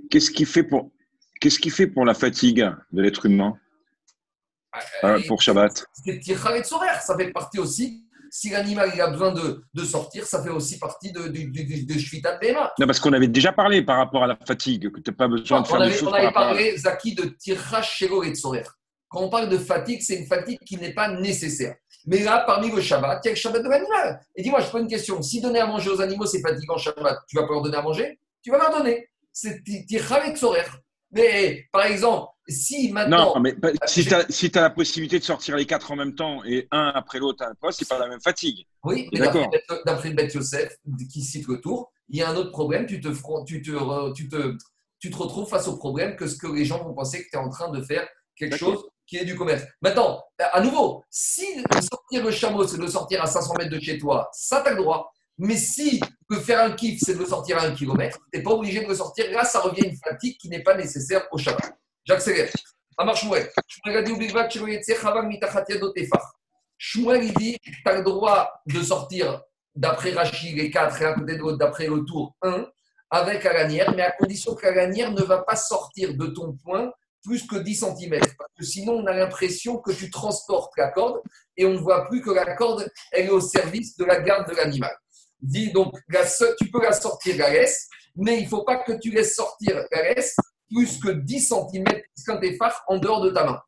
Qu'est-ce 0.10 0.32
qui, 0.32 0.46
fait 0.46 0.64
pour, 0.64 0.92
qu'est-ce 1.40 1.60
qui 1.60 1.70
fait 1.70 1.88
pour 1.88 2.06
la 2.06 2.14
fatigue 2.14 2.68
de 2.92 3.02
l'être 3.02 3.26
humain 3.26 3.58
euh, 4.76 5.08
euh, 5.08 5.20
pour 5.28 5.42
Shabbat? 5.42 5.86
C'est 5.94 6.22
ça 6.22 7.18
fait 7.18 7.32
partie 7.32 7.60
aussi 7.60 8.09
si 8.32 8.50
l'animal 8.50 9.00
a 9.00 9.08
besoin 9.08 9.32
de, 9.32 9.64
de, 9.74 9.84
sortir, 9.84 10.26
ça 10.26 10.44
fait 10.44 10.50
aussi 10.50 10.80
partie 10.80 11.12
de, 11.12 11.28
de, 11.28 11.30
de, 11.30 11.94
de 11.94 12.00
Shvitat 12.00 12.40
Non, 12.80 12.86
parce 12.86 13.00
qu'on 13.00 13.14
avait 13.14 13.28
déjà 13.28 13.52
parlé 13.52 13.82
par 13.82 13.98
rapport 13.98 14.24
à 14.24 14.28
la 14.28 14.38
fatigue, 14.46 14.92
que 14.92 15.00
tu 15.00 15.10
n'as 15.10 15.16
pas 15.16 15.28
besoin 15.28 15.62
de 15.62 15.68
faire 15.68 15.82
avait, 15.82 15.90
des 15.90 15.98
choses. 15.98 16.10
On 16.10 16.14
avait 16.14 16.32
parlé, 16.32 16.78
Zaki, 16.78 17.16
de 17.16 17.26
tirage 17.26 17.92
Shelo 17.96 18.24
et 18.24 18.34
Tsorer. 18.34 18.64
Quand 19.10 19.22
on 19.22 19.30
parle 19.30 19.50
de 19.50 19.58
fatigue, 19.58 20.02
c'est 20.02 20.18
une 20.18 20.28
fatigue 20.28 20.60
qui 20.66 20.78
n'est 20.78 20.94
pas 20.94 21.10
nécessaire. 21.10 21.76
Mais 22.06 22.20
là, 22.20 22.44
parmi 22.46 22.72
le 22.72 22.82
Shabbat, 22.82 23.20
il 23.24 23.28
y 23.28 23.30
a 23.30 23.34
le 23.34 23.38
Shabbat 23.38 23.64
de 23.64 23.70
l'animal. 23.70 24.22
Et 24.36 24.44
dis-moi, 24.44 24.62
je 24.62 24.70
pose 24.70 24.82
une 24.82 24.88
question. 24.88 25.22
Si 25.22 25.42
donner 25.42 25.60
à 25.60 25.66
manger 25.66 25.90
aux 25.90 26.02
animaux, 26.02 26.26
c'est 26.26 26.42
fatigant 26.42 26.78
Shabbat, 26.78 27.18
tu 27.28 27.36
vas 27.38 27.44
pas 27.48 27.54
leur 27.54 27.62
donner 27.64 27.78
à 27.78 27.82
manger? 27.82 28.20
Tu 28.44 28.52
vas 28.52 28.58
leur 28.58 28.78
donner. 28.78 29.10
C'est 29.34 29.64
tirage 29.64 30.30
et. 30.30 30.36
Mais 31.12 31.66
par 31.72 31.86
exemple, 31.86 32.28
si 32.50 32.92
maintenant. 32.92 33.36
Non, 33.36 33.42
mais 33.42 33.56
si 33.86 34.06
tu 34.06 34.14
as, 34.14 34.26
si 34.30 34.52
as, 34.56 34.62
la 34.62 34.70
possibilité 34.70 35.20
de 35.20 35.24
sortir 35.24 35.56
les 35.56 35.66
quatre 35.66 35.92
en 35.92 35.96
même 35.96 36.16
temps 36.16 36.44
et 36.46 36.68
un 36.72 36.92
après 36.96 37.20
l'autre 37.20 37.44
à 37.44 37.50
un 37.50 37.72
c'est 37.72 37.88
pas 37.88 38.00
la 38.00 38.08
même 38.08 38.22
fatigue. 38.22 38.66
Oui, 38.84 39.10
mais 39.14 39.20
d'après 39.86 40.12
Beth 40.12 40.34
Yosef, 40.34 40.76
qui 41.12 41.22
cite 41.22 41.48
le 41.48 41.60
tour, 41.62 41.92
il 42.10 42.18
y 42.18 42.22
a 42.22 42.30
un 42.30 42.36
autre 42.36 42.52
problème. 42.52 42.86
Tu 42.86 43.00
te, 43.00 43.10
tu, 43.46 43.62
te, 43.62 44.14
tu, 44.14 44.30
te, 44.30 44.58
tu 45.00 45.10
te 45.10 45.18
retrouves 45.18 45.50
face 45.50 45.68
au 45.68 45.78
problème 45.78 46.16
que 46.16 46.28
ce 46.28 46.38
que 46.38 46.48
les 46.48 46.66
gens 46.66 46.84
vont 46.84 46.94
penser 46.94 47.24
que 47.24 47.30
tu 47.30 47.36
es 47.36 47.40
en 47.40 47.50
train 47.50 47.70
de 47.70 47.82
faire 47.82 48.08
quelque 48.36 48.58
chose 48.58 48.84
qui 49.06 49.18
est 49.18 49.26
du 49.26 49.36
commerce. 49.36 49.64
Maintenant, 49.82 50.24
à 50.40 50.62
nouveau, 50.62 51.04
si 51.10 51.46
sortir 51.82 52.24
le 52.24 52.32
chameau, 52.32 52.66
c'est 52.68 52.78
de 52.78 52.88
sortir 52.88 53.24
à 53.24 53.28
500 53.28 53.54
mètres 53.58 53.72
de 53.72 53.80
chez 53.80 53.98
toi, 53.98 54.30
ça, 54.34 54.62
tu 54.62 54.70
as 54.70 54.74
le 54.74 54.78
droit. 54.78 55.12
Mais 55.40 55.56
si 55.56 56.00
que 56.30 56.38
faire 56.40 56.62
un 56.62 56.72
kiff, 56.72 57.02
c'est 57.04 57.14
de 57.14 57.20
le 57.20 57.26
sortir 57.26 57.58
à 57.58 57.66
un 57.66 57.74
kilomètre, 57.74 58.20
tu 58.32 58.38
n'es 58.38 58.44
pas 58.44 58.52
obligé 58.52 58.84
de 58.84 58.88
le 58.88 58.96
sortir. 58.96 59.32
Là, 59.32 59.46
ça 59.46 59.62
revient 59.62 59.88
une 59.88 59.96
fatigue 59.96 60.38
qui 60.38 60.50
n'est 60.50 60.64
pas 60.64 60.76
nécessaire 60.76 61.26
au 61.32 61.38
Shabbat. 61.38 61.74
J'accélère. 62.06 62.50
Amar 62.98 63.16
Shmuel. 63.16 63.50
Shmuel 66.78 67.24
il 67.24 67.34
dit 67.34 67.58
tu 67.62 67.82
as 67.86 67.96
le 67.96 68.04
droit 68.04 68.62
de 68.66 68.82
sortir 68.82 69.42
d'après 69.76 70.12
Rachid 70.12 70.56
les 70.58 70.70
quatre 70.70 71.02
et 71.02 71.58
d'après 71.58 71.88
le 71.88 72.04
tour 72.04 72.36
1 72.42 72.66
avec 73.12 73.44
la 73.44 73.54
lanière, 73.54 73.94
mais 73.96 74.04
à 74.04 74.12
condition 74.12 74.54
que 74.54 74.66
la 74.66 74.76
lanière 74.76 75.12
ne 75.12 75.22
va 75.22 75.40
pas 75.40 75.56
sortir 75.56 76.16
de 76.16 76.28
ton 76.28 76.54
point 76.64 76.92
plus 77.24 77.46
que 77.48 77.58
10 77.58 77.76
cm. 77.76 78.20
Parce 78.38 78.54
que 78.58 78.66
sinon, 78.66 78.94
on 78.94 79.06
a 79.08 79.14
l'impression 79.14 79.78
que 79.80 79.92
tu 79.92 80.10
transportes 80.10 80.72
la 80.78 80.90
corde 80.90 81.22
et 81.58 81.66
on 81.66 81.74
ne 81.74 81.80
voit 81.80 82.08
plus 82.08 82.22
que 82.22 82.32
la 82.32 82.56
corde 82.56 82.90
est 83.12 83.30
au 83.30 83.42
service 83.42 83.98
de 83.98 84.06
la 84.06 84.22
garde 84.22 84.50
de 84.50 84.56
l'animal. 84.56 84.96
Dis 85.42 85.72
donc, 85.72 85.94
tu 86.60 86.72
peux 86.72 86.82
la 86.82 86.94
sortir 86.94 87.38
la 87.38 87.50
laisse, 87.50 87.88
mais 88.16 88.40
il 88.40 88.44
ne 88.44 88.50
faut 88.50 88.64
pas 88.64 88.78
que 88.78 88.94
tu 88.94 89.12
laisses 89.12 89.36
sortir 89.36 89.86
la 89.92 90.14
laisse 90.14 90.36
plus 90.70 91.00
que 91.00 91.10
10 91.10 91.50
cm 91.50 91.86
en 92.88 92.98
dehors 92.98 93.22
de 93.22 93.30
ta 93.32 93.46
main. 93.46 93.62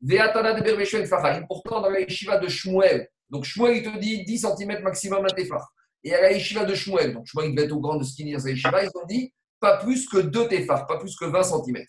de 0.00 1.46
Pourtant, 1.46 1.80
dans 1.80 1.90
la 1.90 2.00
yeshiva 2.00 2.38
de 2.38 2.48
Shmuel, 2.48 3.08
donc 3.30 3.44
Shmuel, 3.44 3.78
il 3.78 3.82
te 3.82 3.98
dit 3.98 4.24
10 4.24 4.46
cm 4.58 4.82
maximum 4.82 5.24
un 5.24 5.28
tefar. 5.28 5.72
Et 6.04 6.14
à 6.14 6.20
la 6.20 6.32
yeshiva 6.32 6.64
de 6.64 6.74
Shmuel, 6.74 7.14
donc 7.14 7.26
Shmuel, 7.26 7.50
il 7.50 7.56
va 7.56 7.62
être 7.62 7.72
au 7.72 7.80
grand 7.80 7.96
de 7.96 8.04
dit 8.04 8.32
dans 8.32 8.38
sa 8.38 8.50
yeshiva, 8.50 8.82
ils 8.84 8.90
ont 8.94 9.06
dit 9.06 9.32
pas 9.60 9.78
plus 9.78 10.08
que 10.08 10.18
2 10.18 10.48
tefar, 10.48 10.86
pas 10.86 10.98
plus 10.98 11.16
que 11.16 11.24
20 11.24 11.42
cm. 11.42 11.84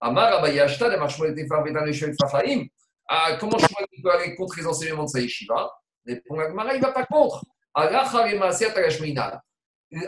Amar 0.00 0.34
Abayashta, 0.34 0.90
de 0.90 1.08
Shmuel 1.08 1.34
tefar, 1.34 1.64
Vetan 1.64 1.86
Fafaim. 2.20 2.66
Ah, 3.08 3.36
comment 3.40 3.58
Shmuel 3.58 3.86
peut 4.02 4.10
aller 4.10 4.34
contre 4.34 4.58
les 4.58 4.66
enseignements 4.66 5.04
de 5.04 5.08
sa 5.08 5.20
yeshiva? 5.20 5.70
Répond 6.06 6.38
Agmara, 6.38 6.74
il 6.74 6.80
ne 6.80 6.86
va 6.86 6.92
pas 6.92 7.06
contre. 7.06 7.44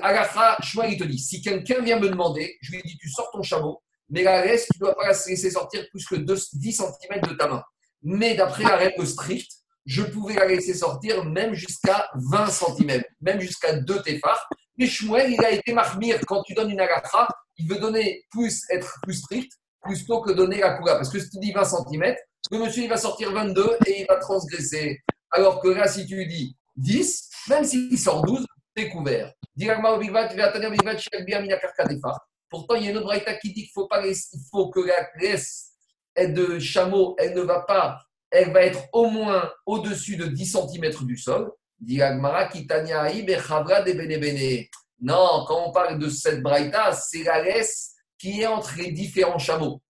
Agacha, 0.02 0.56
Shmuel, 0.62 0.92
il 0.92 0.98
te 0.98 1.04
dit 1.04 1.18
si 1.18 1.40
quelqu'un 1.40 1.80
vient 1.80 1.98
me 1.98 2.08
demander, 2.08 2.56
je 2.60 2.72
lui 2.72 2.82
dis 2.82 2.96
tu 2.98 3.08
sors 3.08 3.30
ton 3.30 3.42
chameau, 3.42 3.82
mais 4.08 4.22
la 4.22 4.44
laisse, 4.44 4.66
tu 4.66 4.78
ne 4.78 4.86
dois 4.86 4.94
pas 4.94 5.08
la 5.08 5.12
laisser 5.12 5.50
sortir 5.50 5.84
plus 5.90 6.04
que 6.06 6.16
10 6.16 6.50
cm 6.52 7.20
de 7.28 7.34
ta 7.34 7.48
main. 7.48 7.62
Mais 8.02 8.34
d'après 8.34 8.62
la 8.62 8.76
règle 8.76 9.06
stricte, 9.06 9.52
je 9.84 10.02
pouvais 10.02 10.34
la 10.34 10.46
laisser 10.46 10.74
sortir 10.74 11.24
même 11.24 11.54
jusqu'à 11.54 12.08
20 12.14 12.46
cm, 12.50 13.02
même 13.20 13.40
jusqu'à 13.40 13.74
2 13.74 14.02
téphars. 14.02 14.48
Mais 14.76 14.86
Shmuel, 14.86 15.32
il 15.32 15.44
a 15.44 15.50
été 15.50 15.72
marmire. 15.72 16.20
Quand 16.26 16.42
tu 16.42 16.54
donnes 16.54 16.70
une 16.70 16.80
agacha, 16.80 17.28
il 17.56 17.68
veut 17.68 17.78
donner 17.78 18.24
plus, 18.30 18.62
être 18.70 18.96
plus 19.02 19.14
strict, 19.14 19.52
plutôt 19.82 20.20
que 20.20 20.32
donner 20.32 20.58
la 20.58 20.74
couleur. 20.74 20.96
Parce 20.96 21.08
que 21.08 21.18
si 21.18 21.30
tu 21.30 21.38
dis 21.38 21.52
20 21.52 21.64
cm, 21.64 22.14
le 22.50 22.58
monsieur, 22.58 22.82
il 22.82 22.88
va 22.88 22.96
sortir 22.96 23.32
22 23.32 23.78
et 23.86 24.02
il 24.02 24.06
va 24.06 24.16
transgresser. 24.16 25.00
Alors 25.30 25.60
que 25.60 25.68
là, 25.68 25.88
si 25.88 26.06
tu 26.06 26.16
lui 26.16 26.26
dis 26.26 26.56
10, 26.76 27.30
même 27.48 27.64
s'il 27.64 27.98
sort 27.98 28.22
12, 28.22 28.46
c'est 28.76 28.88
couvert. 28.90 29.32
Pourtant, 32.48 32.74
il 32.74 32.84
y 32.84 32.88
a 32.88 32.90
une 32.90 32.98
autre 32.98 33.12
qui 33.40 33.52
dit 33.52 33.62
qu'il 33.62 33.72
faut, 33.72 33.88
pas, 33.88 34.06
il 34.06 34.14
faut 34.50 34.70
que 34.70 34.80
la 34.80 35.08
graisse 35.16 35.72
de 36.16 36.58
chameau, 36.58 37.14
elle 37.18 37.34
ne 37.34 37.42
va 37.42 37.60
pas, 37.60 38.00
elle 38.30 38.52
va 38.52 38.62
être 38.62 38.84
au 38.92 39.10
moins 39.10 39.50
au-dessus 39.66 40.16
de 40.16 40.26
10 40.26 40.52
cm 40.52 41.04
du 41.04 41.16
sol. 41.16 41.50
Non, 44.98 45.44
quand 45.46 45.66
on 45.66 45.72
parle 45.72 45.98
de 45.98 46.08
cette 46.08 46.42
braïta, 46.42 46.92
c'est 46.92 47.22
la 47.24 47.42
laisse 47.42 47.94
qui 48.18 48.40
est 48.40 48.46
entre 48.46 48.76
les 48.78 48.92
différents 48.92 49.38
chameaux. 49.38 49.82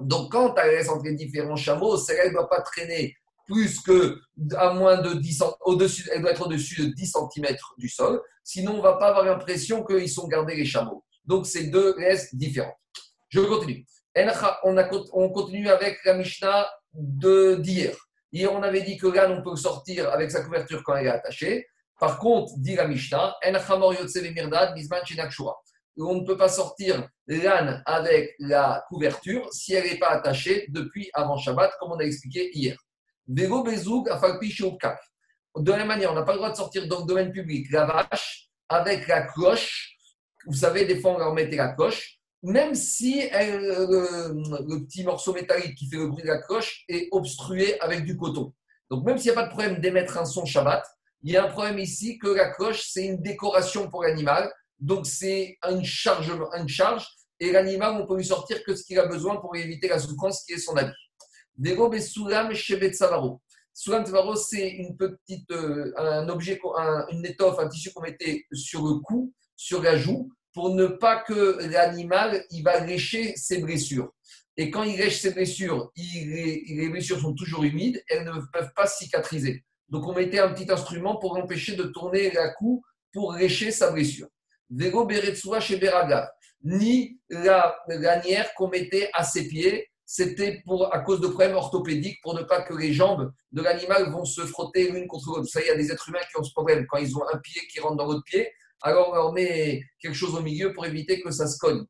Donc, 0.00 0.32
quand 0.32 0.54
tu 0.54 0.60
as 0.60 0.92
entre 0.92 1.04
les 1.04 1.14
différents 1.14 1.56
chameaux, 1.56 1.96
celle-là 1.96 2.28
ne 2.28 2.32
doit 2.32 2.48
pas 2.48 2.60
traîner 2.60 3.14
plus 3.46 3.80
que 3.80 4.18
à 4.56 4.74
moins 4.74 5.00
de 5.00 5.14
10 5.14 5.44
au-dessus, 5.64 6.08
elle 6.12 6.22
doit 6.22 6.32
être 6.32 6.46
au-dessus 6.46 6.82
de 6.82 6.92
10 6.92 7.12
cm 7.34 7.56
du 7.78 7.88
sol. 7.88 8.20
Sinon, 8.42 8.72
on 8.72 8.76
ne 8.78 8.82
va 8.82 8.94
pas 8.94 9.08
avoir 9.08 9.24
l'impression 9.24 9.84
qu'ils 9.84 10.10
sont 10.10 10.26
gardés 10.26 10.56
les 10.56 10.64
chameaux. 10.64 11.04
Donc, 11.26 11.46
c'est 11.46 11.64
deux 11.64 11.96
laisses 11.98 12.34
différentes. 12.34 12.76
Je 13.28 13.40
continue. 13.40 13.84
On, 14.64 14.76
on 15.12 15.30
continue 15.30 15.68
avec 15.68 15.98
la 16.04 16.14
Mishnah 16.14 16.68
d'hier. 16.94 17.94
Hier, 18.32 18.52
on 18.52 18.62
avait 18.62 18.82
dit 18.82 18.96
que 18.96 19.06
l'âne, 19.06 19.32
on 19.32 19.42
peut 19.42 19.56
sortir 19.56 20.10
avec 20.10 20.30
sa 20.30 20.42
couverture 20.42 20.82
quand 20.84 20.96
elle 20.96 21.06
est 21.06 21.10
attachée. 21.10 21.66
Par 21.98 22.18
contre, 22.18 22.52
dit 22.58 22.74
la 22.74 22.86
Mishnah, 22.86 23.34
on 25.98 26.14
ne 26.14 26.24
peut 26.26 26.36
pas 26.36 26.48
sortir 26.48 27.08
l'âne 27.26 27.82
avec 27.86 28.34
la 28.38 28.84
couverture 28.88 29.50
si 29.52 29.72
elle 29.74 29.90
n'est 29.90 29.98
pas 29.98 30.10
attachée 30.10 30.66
depuis 30.68 31.08
avant 31.14 31.38
Shabbat, 31.38 31.72
comme 31.80 31.92
on 31.92 31.98
a 31.98 32.04
expliqué 32.04 32.50
hier. 32.52 32.76
De 33.26 33.42
la 35.70 35.76
même 35.78 35.86
manière, 35.86 36.12
on 36.12 36.14
n'a 36.14 36.22
pas 36.22 36.32
le 36.32 36.38
droit 36.38 36.50
de 36.50 36.56
sortir 36.56 36.86
dans 36.86 37.00
le 37.00 37.06
domaine 37.06 37.32
public 37.32 37.70
la 37.70 37.86
vache 37.86 38.50
avec 38.68 39.08
la 39.08 39.22
cloche. 39.22 39.95
Vous 40.46 40.54
savez, 40.54 40.84
des 40.84 41.00
fois, 41.00 41.14
on 41.14 41.18
leur 41.18 41.34
mettait 41.34 41.56
la 41.56 41.68
cloche, 41.68 42.18
même 42.42 42.74
si 42.74 43.28
le, 43.32 44.84
petit 44.84 45.04
morceau 45.04 45.32
métallique 45.32 45.76
qui 45.76 45.88
fait 45.88 45.96
le 45.96 46.08
bruit 46.08 46.22
de 46.22 46.28
la 46.28 46.40
cloche 46.42 46.84
est 46.88 47.08
obstrué 47.10 47.80
avec 47.80 48.04
du 48.04 48.16
coton. 48.16 48.52
Donc, 48.90 49.04
même 49.04 49.18
s'il 49.18 49.32
n'y 49.32 49.38
a 49.38 49.40
pas 49.40 49.48
de 49.48 49.52
problème 49.52 49.80
d'émettre 49.80 50.16
un 50.18 50.24
son 50.24 50.44
Shabbat, 50.44 50.86
il 51.22 51.32
y 51.32 51.36
a 51.36 51.44
un 51.44 51.48
problème 51.48 51.78
ici 51.78 52.18
que 52.18 52.28
la 52.28 52.50
cloche, 52.50 52.88
c'est 52.88 53.04
une 53.04 53.20
décoration 53.20 53.90
pour 53.90 54.04
l'animal. 54.04 54.52
Donc, 54.78 55.06
c'est 55.06 55.58
une 55.68 55.84
charge, 55.84 56.30
une 56.56 56.68
charge. 56.68 57.06
Et 57.40 57.50
l'animal, 57.50 58.00
on 58.00 58.06
peut 58.06 58.16
lui 58.16 58.24
sortir 58.24 58.62
que 58.62 58.74
ce 58.74 58.84
qu'il 58.84 58.98
a 58.98 59.06
besoin 59.06 59.36
pour 59.36 59.56
éviter 59.56 59.88
la 59.88 59.98
souffrance 59.98 60.44
qui 60.44 60.52
est 60.52 60.58
son 60.58 60.76
habit. 60.76 60.92
Dego 61.56 61.90
Soulam 61.98 62.54
Shevet 62.54 62.92
Savaro. 62.92 63.40
Soulam 63.72 64.06
Savaro, 64.06 64.36
c'est 64.36 64.68
une 64.68 64.96
petite, 64.96 65.50
euh, 65.50 65.92
un 65.96 66.28
objet, 66.28 66.60
une 67.10 67.26
étoffe, 67.26 67.58
un 67.58 67.68
tissu 67.68 67.92
qu'on 67.92 68.02
mettait 68.02 68.46
sur 68.52 68.86
le 68.86 69.00
cou, 69.00 69.32
sur 69.56 69.82
la 69.82 69.96
joue, 69.96 70.30
pour 70.52 70.74
ne 70.74 70.86
pas 70.86 71.22
que 71.22 71.58
l'animal, 71.70 72.44
il 72.50 72.62
va 72.62 72.80
lécher 72.80 73.34
ses 73.36 73.58
blessures. 73.58 74.12
Et 74.56 74.70
quand 74.70 74.84
il 74.84 74.96
lèche 74.96 75.20
ses 75.20 75.32
blessures, 75.32 75.90
les 75.96 76.88
blessures 76.88 77.20
sont 77.20 77.34
toujours 77.34 77.64
humides, 77.64 78.02
elles 78.08 78.24
ne 78.24 78.40
peuvent 78.52 78.72
pas 78.74 78.86
cicatriser. 78.86 79.64
Donc 79.88 80.06
on 80.06 80.14
mettait 80.14 80.38
un 80.38 80.52
petit 80.52 80.70
instrument 80.70 81.16
pour 81.16 81.36
empêcher 81.36 81.76
de 81.76 81.84
tourner 81.84 82.30
la 82.30 82.50
cou 82.54 82.82
pour 83.12 83.34
lécher 83.34 83.70
sa 83.70 83.90
blessure. 83.90 84.28
Vego 84.70 85.04
Beretsua 85.04 85.60
chez 85.60 85.76
Beraga, 85.76 86.32
ni 86.62 87.20
la 87.28 87.76
lanière 87.86 88.52
qu'on 88.54 88.68
mettait 88.68 89.10
à 89.12 89.24
ses 89.24 89.46
pieds 89.46 89.88
c'était 90.06 90.62
pour 90.64 90.94
à 90.94 91.00
cause 91.00 91.20
de 91.20 91.26
problèmes 91.26 91.56
orthopédiques, 91.56 92.20
pour 92.22 92.34
ne 92.34 92.42
pas 92.42 92.62
que 92.62 92.72
les 92.74 92.92
jambes 92.92 93.32
de 93.50 93.60
l'animal 93.60 94.08
vont 94.10 94.24
se 94.24 94.42
frotter 94.42 94.90
l'une 94.92 95.08
contre 95.08 95.30
l'autre. 95.30 95.48
Ça, 95.48 95.60
il 95.60 95.66
y 95.66 95.70
a 95.70 95.74
des 95.74 95.90
êtres 95.90 96.08
humains 96.08 96.20
qui 96.30 96.38
ont 96.38 96.44
ce 96.44 96.52
problème. 96.52 96.86
Quand 96.88 96.98
ils 96.98 97.16
ont 97.16 97.24
un 97.32 97.38
pied 97.38 97.60
qui 97.66 97.80
rentre 97.80 97.96
dans 97.96 98.06
l'autre 98.06 98.22
pied, 98.24 98.48
alors 98.82 99.14
on 99.28 99.32
met 99.32 99.82
quelque 100.00 100.14
chose 100.14 100.34
au 100.34 100.42
milieu 100.42 100.72
pour 100.72 100.86
éviter 100.86 101.20
que 101.20 101.30
ça 101.30 101.46
se 101.46 101.58
cogne. 101.58 101.84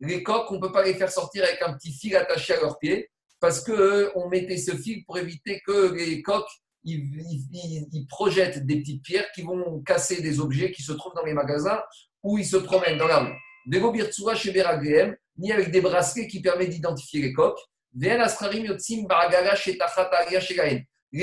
Les 0.00 0.22
coques, 0.22 0.50
on 0.50 0.56
ne 0.56 0.60
peut 0.60 0.72
pas 0.72 0.84
les 0.84 0.94
faire 0.94 1.10
sortir 1.10 1.44
avec 1.44 1.62
un 1.62 1.72
petit 1.74 1.92
fil 1.92 2.16
attaché 2.16 2.54
à 2.54 2.60
leurs 2.60 2.78
pieds 2.78 3.10
parce 3.40 3.60
qu'on 3.60 4.28
mettait 4.28 4.58
ce 4.58 4.76
fil 4.76 5.04
pour 5.04 5.18
éviter 5.18 5.60
que 5.66 5.94
les 5.94 6.22
coques 6.22 6.50
ils, 6.84 8.06
projettent 8.08 8.64
des 8.66 8.80
petites 8.80 9.02
pierres 9.02 9.30
qui 9.34 9.42
vont 9.42 9.82
casser 9.82 10.22
des 10.22 10.40
objets 10.40 10.72
qui 10.72 10.82
se 10.82 10.92
trouvent 10.92 11.14
dans 11.14 11.24
les 11.24 11.34
magasins 11.34 11.82
où 12.22 12.38
ils 12.38 12.46
se 12.46 12.56
promènent 12.56 12.98
dans 12.98 13.06
la 13.06 13.20
rue 13.20 13.34
ni 15.38 15.52
avec 15.52 15.70
des 15.70 15.80
bracelets 15.80 16.26
qui 16.26 16.40
permettent 16.40 16.70
d'identifier 16.70 17.22
les 17.22 17.32
coques. 17.32 17.60
Les 17.92 18.18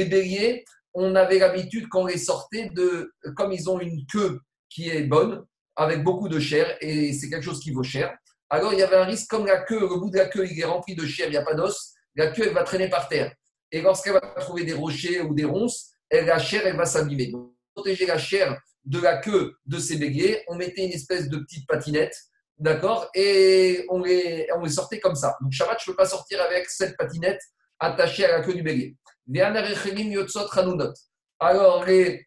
béliers, 0.06 0.64
on 0.96 1.14
avait 1.16 1.40
l'habitude 1.40 1.88
qu'on 1.90 2.06
les 2.06 2.18
sortait 2.18 2.70
de, 2.74 3.14
comme 3.36 3.52
ils 3.52 3.70
ont 3.70 3.80
une 3.80 4.06
queue 4.08 4.40
qui 4.70 4.90
est 4.90 5.04
bonne, 5.04 5.46
avec 5.76 6.04
beaucoup 6.04 6.30
de 6.30 6.40
chair, 6.40 6.78
et 6.82 7.14
c'est 7.14 7.30
quelque 7.30 7.44
chose 7.44 7.60
qui 7.60 7.72
vaut 7.72 7.84
cher. 7.84 8.16
Alors 8.50 8.74
il 8.74 8.80
y 8.80 8.84
avait 8.84 8.96
un 8.96 9.04
risque, 9.04 9.30
comme 9.30 9.46
la 9.46 9.62
queue, 9.62 9.80
le 9.80 10.00
bout 10.00 10.10
de 10.10 10.18
la 10.18 10.26
queue, 10.26 10.48
il 10.50 10.60
est 10.60 10.66
rempli 10.66 10.96
de 10.96 11.06
chair, 11.06 11.28
il 11.28 11.32
n'y 11.32 11.38
a 11.38 11.44
pas 11.44 11.54
d'os, 11.54 11.94
la 12.16 12.28
queue, 12.28 12.48
elle 12.48 12.54
va 12.54 12.64
traîner 12.64 12.90
par 12.90 13.10
terre. 13.10 13.34
Et 13.72 13.82
lorsqu'elle 13.82 14.14
va 14.14 14.22
trouver 14.22 14.64
des 14.64 14.74
rochers 14.74 15.22
ou 15.22 15.34
des 15.34 15.44
ronces, 15.44 15.92
elle, 16.10 16.26
la 16.26 16.40
chair, 16.40 16.66
elle 16.66 16.78
va 16.78 16.86
s'abîmer. 16.86 17.30
pour 17.30 17.54
protéger 17.74 18.06
la 18.06 18.18
chair 18.18 18.58
de 18.86 19.00
la 19.00 19.18
queue 19.18 19.58
de 19.66 19.80
ces 19.80 19.98
béliers, 19.98 20.44
on 20.48 20.56
mettait 20.56 20.86
une 20.86 20.94
espèce 20.94 21.28
de 21.28 21.38
petite 21.38 21.68
patinette 21.68 22.16
D'accord 22.58 23.10
Et 23.14 23.86
on 23.90 24.02
les, 24.02 24.48
on 24.56 24.64
les 24.64 24.70
sortait 24.70 25.02
comme 25.02 25.16
ça. 25.16 25.36
Donc 25.42 25.52
Shabbat, 25.52 25.78
je 25.84 25.90
ne 25.90 25.94
peux 25.94 25.98
pas 25.98 26.06
sortir 26.06 26.42
avec 26.42 26.70
cette 26.70 26.96
patinette 26.96 27.42
attachée 27.80 28.24
à 28.26 28.38
la 28.38 28.44
queue 28.46 28.54
du 28.54 28.64
bélier. 28.64 28.96
Alors, 31.40 31.84
les, 31.86 32.26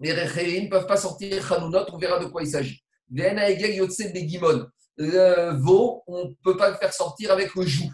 les 0.00 0.12
ne 0.62 0.68
peuvent 0.68 0.86
pas 0.86 0.96
sortir 0.96 1.56
on 1.60 1.98
verra 1.98 2.18
de 2.18 2.26
quoi 2.26 2.42
il 2.42 2.48
s'agit. 2.48 2.82
Le 4.96 5.54
veau, 5.62 6.02
on 6.06 6.26
ne 6.26 6.34
peut 6.42 6.56
pas 6.56 6.70
le 6.70 6.76
faire 6.76 6.92
sortir 6.92 7.30
avec 7.32 7.54
le 7.54 7.64
joug. 7.64 7.90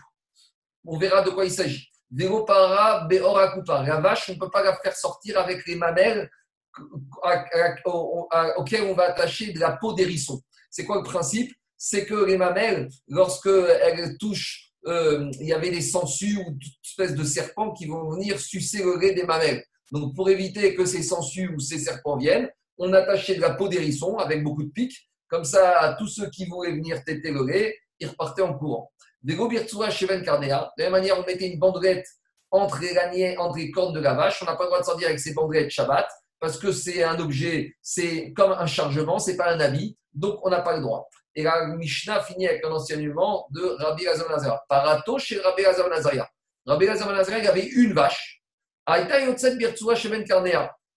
On 0.84 0.98
verra 0.98 1.22
de 1.22 1.30
quoi 1.30 1.44
il 1.44 1.50
s'agit. 1.50 1.88
La 2.10 4.00
vache, 4.00 4.30
on 4.30 4.34
ne 4.34 4.38
peut 4.38 4.50
pas 4.50 4.62
la 4.62 4.76
faire 4.76 4.96
sortir 4.96 5.38
avec 5.38 5.66
les 5.66 5.76
mamelles 5.76 6.30
auxquelles 8.56 8.84
on 8.84 8.94
va 8.94 9.04
attacher 9.10 9.52
de 9.52 9.60
la 9.60 9.72
peau 9.72 9.92
d'hérisson. 9.92 10.40
C'est 10.70 10.84
quoi 10.84 10.96
le 10.96 11.02
principe? 11.02 11.52
C'est 11.76 12.06
que 12.06 12.24
les 12.24 12.36
mamelles, 12.36 12.88
lorsqu'elles 13.08 14.16
touchent, 14.18 14.67
euh, 14.86 15.30
il 15.40 15.46
y 15.46 15.52
avait 15.52 15.70
des 15.70 15.80
sangsues 15.80 16.38
ou 16.38 16.52
toute 16.52 16.72
espèce 16.84 17.14
de 17.14 17.24
serpents 17.24 17.72
qui 17.72 17.86
vont 17.86 18.08
venir 18.10 18.38
sucer 18.38 18.82
le 18.82 18.98
des 19.14 19.24
mamelles. 19.24 19.64
Donc, 19.90 20.14
pour 20.14 20.28
éviter 20.28 20.74
que 20.74 20.84
ces 20.84 21.02
sangsues 21.02 21.48
ou 21.54 21.60
ces 21.60 21.78
serpents 21.78 22.16
viennent, 22.16 22.50
on 22.78 22.92
attachait 22.92 23.34
de 23.34 23.40
la 23.40 23.50
peau 23.50 23.68
d'hérisson 23.68 24.16
avec 24.18 24.42
beaucoup 24.42 24.62
de 24.62 24.70
pics. 24.70 25.08
Comme 25.28 25.44
ça, 25.44 25.78
à 25.80 25.94
tous 25.94 26.08
ceux 26.08 26.30
qui 26.30 26.46
voulaient 26.46 26.72
venir 26.72 27.02
têter 27.04 27.30
le 27.30 27.44
lait, 27.44 27.76
ils 28.00 28.08
repartaient 28.08 28.42
en 28.42 28.54
courant. 28.54 28.90
Des 29.22 29.34
gobirtsua 29.34 29.90
chez 29.90 30.06
Carnea, 30.22 30.72
de 30.78 30.82
la 30.82 30.90
même 30.90 30.92
manière, 30.92 31.18
on 31.18 31.26
mettait 31.26 31.48
une 31.48 31.58
bandelette 31.58 32.06
entre 32.50 32.80
les 32.80 32.94
laniers, 32.94 33.36
entre 33.36 33.58
les 33.58 33.70
cornes 33.70 33.92
de 33.92 34.00
la 34.00 34.14
vache. 34.14 34.42
On 34.42 34.46
n'a 34.46 34.56
pas 34.56 34.64
le 34.64 34.68
droit 34.68 34.80
de 34.80 34.84
sortir 34.84 35.08
avec 35.08 35.20
ces 35.20 35.34
bandelettes 35.34 35.70
Shabbat 35.70 36.08
parce 36.40 36.58
que 36.58 36.72
c'est 36.72 37.02
un 37.02 37.18
objet, 37.18 37.74
c'est 37.82 38.32
comme 38.32 38.52
un 38.52 38.66
chargement, 38.66 39.18
c'est 39.18 39.36
pas 39.36 39.52
un 39.52 39.60
habit, 39.60 39.98
donc 40.14 40.38
on 40.44 40.50
n'a 40.50 40.60
pas 40.60 40.76
le 40.76 40.82
droit. 40.82 41.08
Et 41.38 41.44
la 41.44 41.68
Mishnah 41.68 42.20
finit 42.22 42.48
avec 42.48 42.64
un 42.64 42.72
enseignement 42.72 43.46
de 43.52 43.60
Rabbi 43.60 44.02
Lazar 44.02 44.28
Nazara. 44.28 44.60
Parato 44.68 45.18
chez 45.20 45.38
Rabbi 45.38 45.62
Lazar 45.62 45.88
Nazaria. 45.88 46.28
Rabbi 46.66 46.86
Lazar 46.86 47.12
Nazaria, 47.12 47.48
avait 47.48 47.64
une 47.64 47.92
vache. 47.92 48.42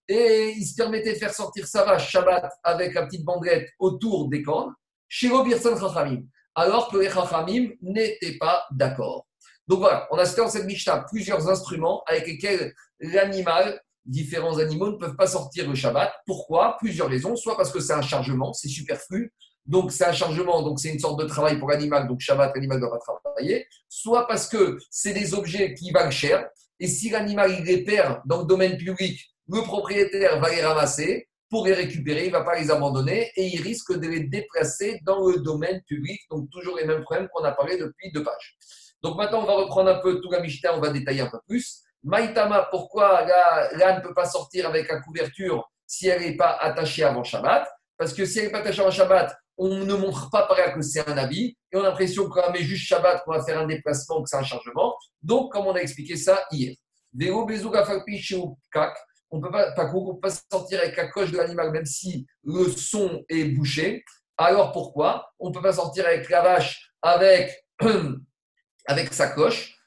Et 0.08 0.54
il 0.58 0.66
se 0.66 0.74
permettait 0.76 1.14
de 1.14 1.20
faire 1.20 1.32
sortir 1.32 1.68
sa 1.68 1.84
vache 1.84 2.10
Shabbat 2.10 2.52
avec 2.64 2.96
la 2.96 3.06
petite 3.06 3.24
bandelette 3.24 3.70
autour 3.78 4.30
des 4.30 4.42
cornes, 4.42 4.74
chez 5.08 5.30
Robirson 5.30 5.78
Chachamim, 5.80 6.24
alors 6.56 6.90
que 6.90 6.98
les 6.98 7.12
Chachamim 7.12 7.74
n'étaient 7.80 8.40
pas 8.40 8.66
d'accord. 8.72 9.28
Donc 9.68 9.82
voilà, 9.82 10.08
on 10.10 10.18
a 10.18 10.26
cité 10.26 10.42
dans 10.42 10.50
cette 10.50 10.66
Mishnah 10.66 11.06
plusieurs 11.08 11.48
instruments 11.50 12.02
avec 12.08 12.26
lesquels 12.26 12.74
l'animal 13.00 13.80
différents 14.06 14.58
animaux 14.58 14.90
ne 14.90 14.98
peuvent 14.98 15.16
pas 15.16 15.28
sortir 15.28 15.70
le 15.70 15.76
Shabbat. 15.76 16.12
Pourquoi? 16.26 16.78
Plusieurs 16.80 17.10
raisons. 17.10 17.36
Soit 17.36 17.56
parce 17.56 17.72
que 17.72 17.80
c'est 17.80 17.94
un 17.94 18.02
chargement, 18.02 18.54
c'est 18.54 18.70
superflu. 18.70 19.32
Donc 19.72 19.94
c'est 19.94 20.06
un 20.06 20.12
chargement, 20.12 20.62
donc 20.64 20.82
c'est 20.82 20.90
une 20.90 21.00
sorte 21.00 21.18
de 21.22 21.26
travail 21.26 21.58
pour 21.58 21.70
l'animal, 21.70 22.06
donc 22.06 22.20
Shabbat, 22.20 22.54
l'animal 22.54 22.82
doit 22.82 22.92
pas 22.92 23.00
travailler. 23.24 23.66
Soit 23.88 24.28
parce 24.28 24.50
que 24.50 24.78
c'est 24.90 25.14
des 25.14 25.34
objets 25.34 25.74
qui 25.74 25.92
valent 25.92 26.12
cher. 26.12 26.46
Et 26.82 26.88
si 26.88 27.10
l'animal 27.10 27.56
il 27.58 27.64
les 27.64 27.86
perd 27.86 28.20
dans 28.26 28.40
le 28.40 28.46
domaine 28.46 28.76
public, 28.76 29.18
le 29.48 29.62
propriétaire 29.62 30.42
va 30.42 30.50
les 30.50 30.62
ramasser 30.62 31.30
pour 31.50 31.66
les 31.66 31.74
récupérer, 31.74 32.26
il 32.26 32.34
ne 32.34 32.38
va 32.38 32.44
pas 32.44 32.60
les 32.60 32.70
abandonner 32.70 33.32
et 33.38 33.46
il 33.46 33.62
risque 33.62 33.98
de 33.98 34.08
les 34.10 34.22
déplacer 34.22 35.00
dans 35.04 35.26
le 35.26 35.40
domaine 35.40 35.82
public. 35.88 36.20
Donc, 36.30 36.50
toujours 36.50 36.76
les 36.76 36.86
mêmes 36.86 37.04
problèmes 37.04 37.30
qu'on 37.32 37.44
a 37.44 37.54
parlé 37.54 37.78
depuis 37.78 38.12
deux 38.12 38.24
pages. 38.24 38.58
Donc, 39.02 39.16
maintenant, 39.18 39.44
on 39.44 39.46
va 39.46 39.54
reprendre 39.54 39.90
un 39.90 40.00
peu 40.00 40.20
tout 40.20 40.32
la 40.32 40.42
Mishnah, 40.42 40.76
on 40.76 40.82
va 40.82 40.90
détailler 40.90 41.22
un 41.22 41.30
peu 41.30 41.40
plus. 41.48 41.82
Maïtama, 42.04 42.68
pourquoi 42.72 43.26
là, 43.26 43.98
ne 43.98 44.02
peut 44.02 44.14
pas 44.14 44.26
sortir 44.26 44.68
avec 44.68 44.90
la 44.90 45.00
couverture 45.02 45.70
si 45.88 46.08
elle 46.08 46.22
n'est 46.22 46.38
pas 46.38 46.58
attachée 46.60 47.04
avant 47.04 47.24
Shabbat? 47.24 47.68
Parce 48.02 48.14
que 48.16 48.26
si 48.26 48.40
elle 48.40 48.46
n'est 48.46 48.52
pas 48.52 48.62
attachée 48.62 48.82
avant 48.82 48.90
Shabbat, 48.90 49.32
on 49.60 49.86
ne 49.86 49.94
montre 49.94 50.32
pas 50.32 50.48
par 50.48 50.58
que 50.74 50.82
c'est 50.82 51.08
un 51.08 51.18
habit 51.20 51.56
et 51.72 51.78
on 51.78 51.82
a 51.82 51.90
l'impression 51.90 52.28
qu'on 52.28 52.52
met 52.52 52.64
juste 52.64 52.88
Shabbat 52.88 53.24
qu'on 53.24 53.32
va 53.32 53.44
faire 53.44 53.60
un 53.60 53.68
déplacement, 53.68 54.24
que 54.24 54.28
c'est 54.28 54.38
un 54.38 54.44
chargement. 54.44 54.96
Donc, 55.22 55.52
comme 55.52 55.68
on 55.68 55.76
a 55.76 55.78
expliqué 55.82 56.16
ça 56.16 56.44
hier. 56.50 56.74
On 57.14 57.20
ne 59.38 59.42
peut 59.44 59.52
pas, 59.52 59.72
pas 59.74 60.32
sortir 60.52 60.80
avec 60.80 60.98
la 60.98 61.10
coche 61.10 61.30
de 61.30 61.38
l'animal, 61.38 61.72
même 61.72 61.86
si 61.86 62.26
le 62.44 62.72
son 62.72 63.24
est 63.30 63.46
bouché. 63.46 64.04
Alors 64.36 64.72
pourquoi? 64.72 65.32
On 65.38 65.50
ne 65.50 65.54
peut 65.54 65.62
pas 65.62 65.74
sortir 65.74 66.08
avec 66.08 66.28
la 66.32 66.42
vache, 66.42 66.92
avec, 67.04 67.68
avec 68.88 69.14
sa 69.14 69.28
coche 69.28 69.78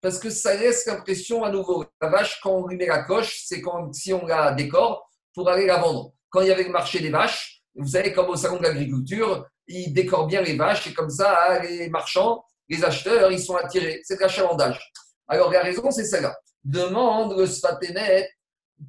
parce 0.00 0.18
que 0.18 0.30
ça 0.30 0.54
laisse 0.54 0.86
l'impression 0.86 1.44
à 1.44 1.50
nouveau. 1.50 1.84
La 2.00 2.08
vache, 2.08 2.40
quand 2.42 2.52
on 2.52 2.66
lui 2.66 2.76
met 2.76 2.86
la 2.86 3.02
coche, 3.02 3.42
c'est 3.44 3.60
comme 3.60 3.92
si 3.92 4.12
on 4.12 4.26
la 4.26 4.52
décore 4.52 5.08
pour 5.34 5.48
aller 5.48 5.66
la 5.66 5.78
vendre. 5.78 6.12
Quand 6.30 6.40
il 6.40 6.48
y 6.48 6.52
avait 6.52 6.64
le 6.64 6.70
marché 6.70 7.00
des 7.00 7.10
vaches, 7.10 7.62
vous 7.74 7.88
savez, 7.88 8.12
comme 8.12 8.28
au 8.28 8.36
salon 8.36 8.58
de 8.58 8.62
l'agriculture, 8.62 9.46
ils 9.66 9.92
décorent 9.92 10.26
bien 10.26 10.42
les 10.42 10.56
vaches 10.56 10.86
et 10.86 10.94
comme 10.94 11.10
ça, 11.10 11.38
hein, 11.48 11.62
les 11.62 11.88
marchands, 11.88 12.44
les 12.68 12.84
acheteurs, 12.84 13.30
ils 13.30 13.40
sont 13.40 13.56
attirés. 13.56 14.00
C'est 14.04 14.16
de 14.16 14.20
l'achalandage. 14.20 14.92
Alors 15.26 15.50
la 15.50 15.62
raison, 15.62 15.90
c'est 15.90 16.04
celle-là. 16.04 16.36
Demande 16.64 17.38
le 17.38 17.46
Sfatenet 17.46 18.28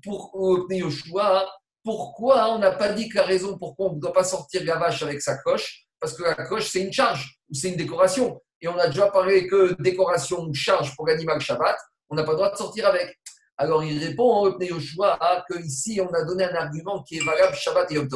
pour 0.04 0.68
Yoshua, 0.70 1.48
pourquoi 1.84 2.54
on 2.54 2.60
n'a 2.60 2.72
pas 2.72 2.90
dit 2.94 3.10
que 3.10 3.18
la 3.18 3.24
raison 3.24 3.58
pourquoi 3.58 3.88
on 3.88 3.96
ne 3.96 4.00
doit 4.00 4.14
pas 4.14 4.24
sortir 4.24 4.64
la 4.64 4.78
vache 4.78 5.02
avec 5.02 5.22
sa 5.22 5.38
coche 5.38 5.88
Parce 6.00 6.14
que 6.14 6.24
la 6.24 6.36
coche, 6.36 6.70
c'est 6.70 6.82
une 6.82 6.94
charge 6.94 7.40
ou 7.50 7.56
c'est 7.56 7.70
une 7.70 7.78
décoration. 7.78 8.40
Et 8.62 8.68
on 8.68 8.78
a 8.78 8.88
déjà 8.88 9.08
parlé 9.10 9.48
que 9.48 9.74
décoration 9.82 10.44
ou 10.44 10.54
charge 10.54 10.96
pour 10.96 11.08
l'animal 11.08 11.40
Shabbat, 11.40 11.78
on 12.10 12.16
n'a 12.16 12.24
pas 12.24 12.32
le 12.32 12.38
droit 12.38 12.52
de 12.52 12.58
sortir 12.58 12.88
avec. 12.88 13.18
Alors 13.58 13.84
il 13.84 14.00
répond 14.04 14.48
au 14.48 14.62
Yoshua 14.62 15.18
que 15.50 15.60
ici 15.60 16.00
on 16.02 16.14
a 16.14 16.24
donné 16.24 16.46
un 16.46 16.56
argument 16.56 17.04
qui 17.04 17.18
est 17.18 17.24
valable 17.24 17.56
Shabbat 17.56 17.92
et 17.92 17.96
Yom. 17.96 18.08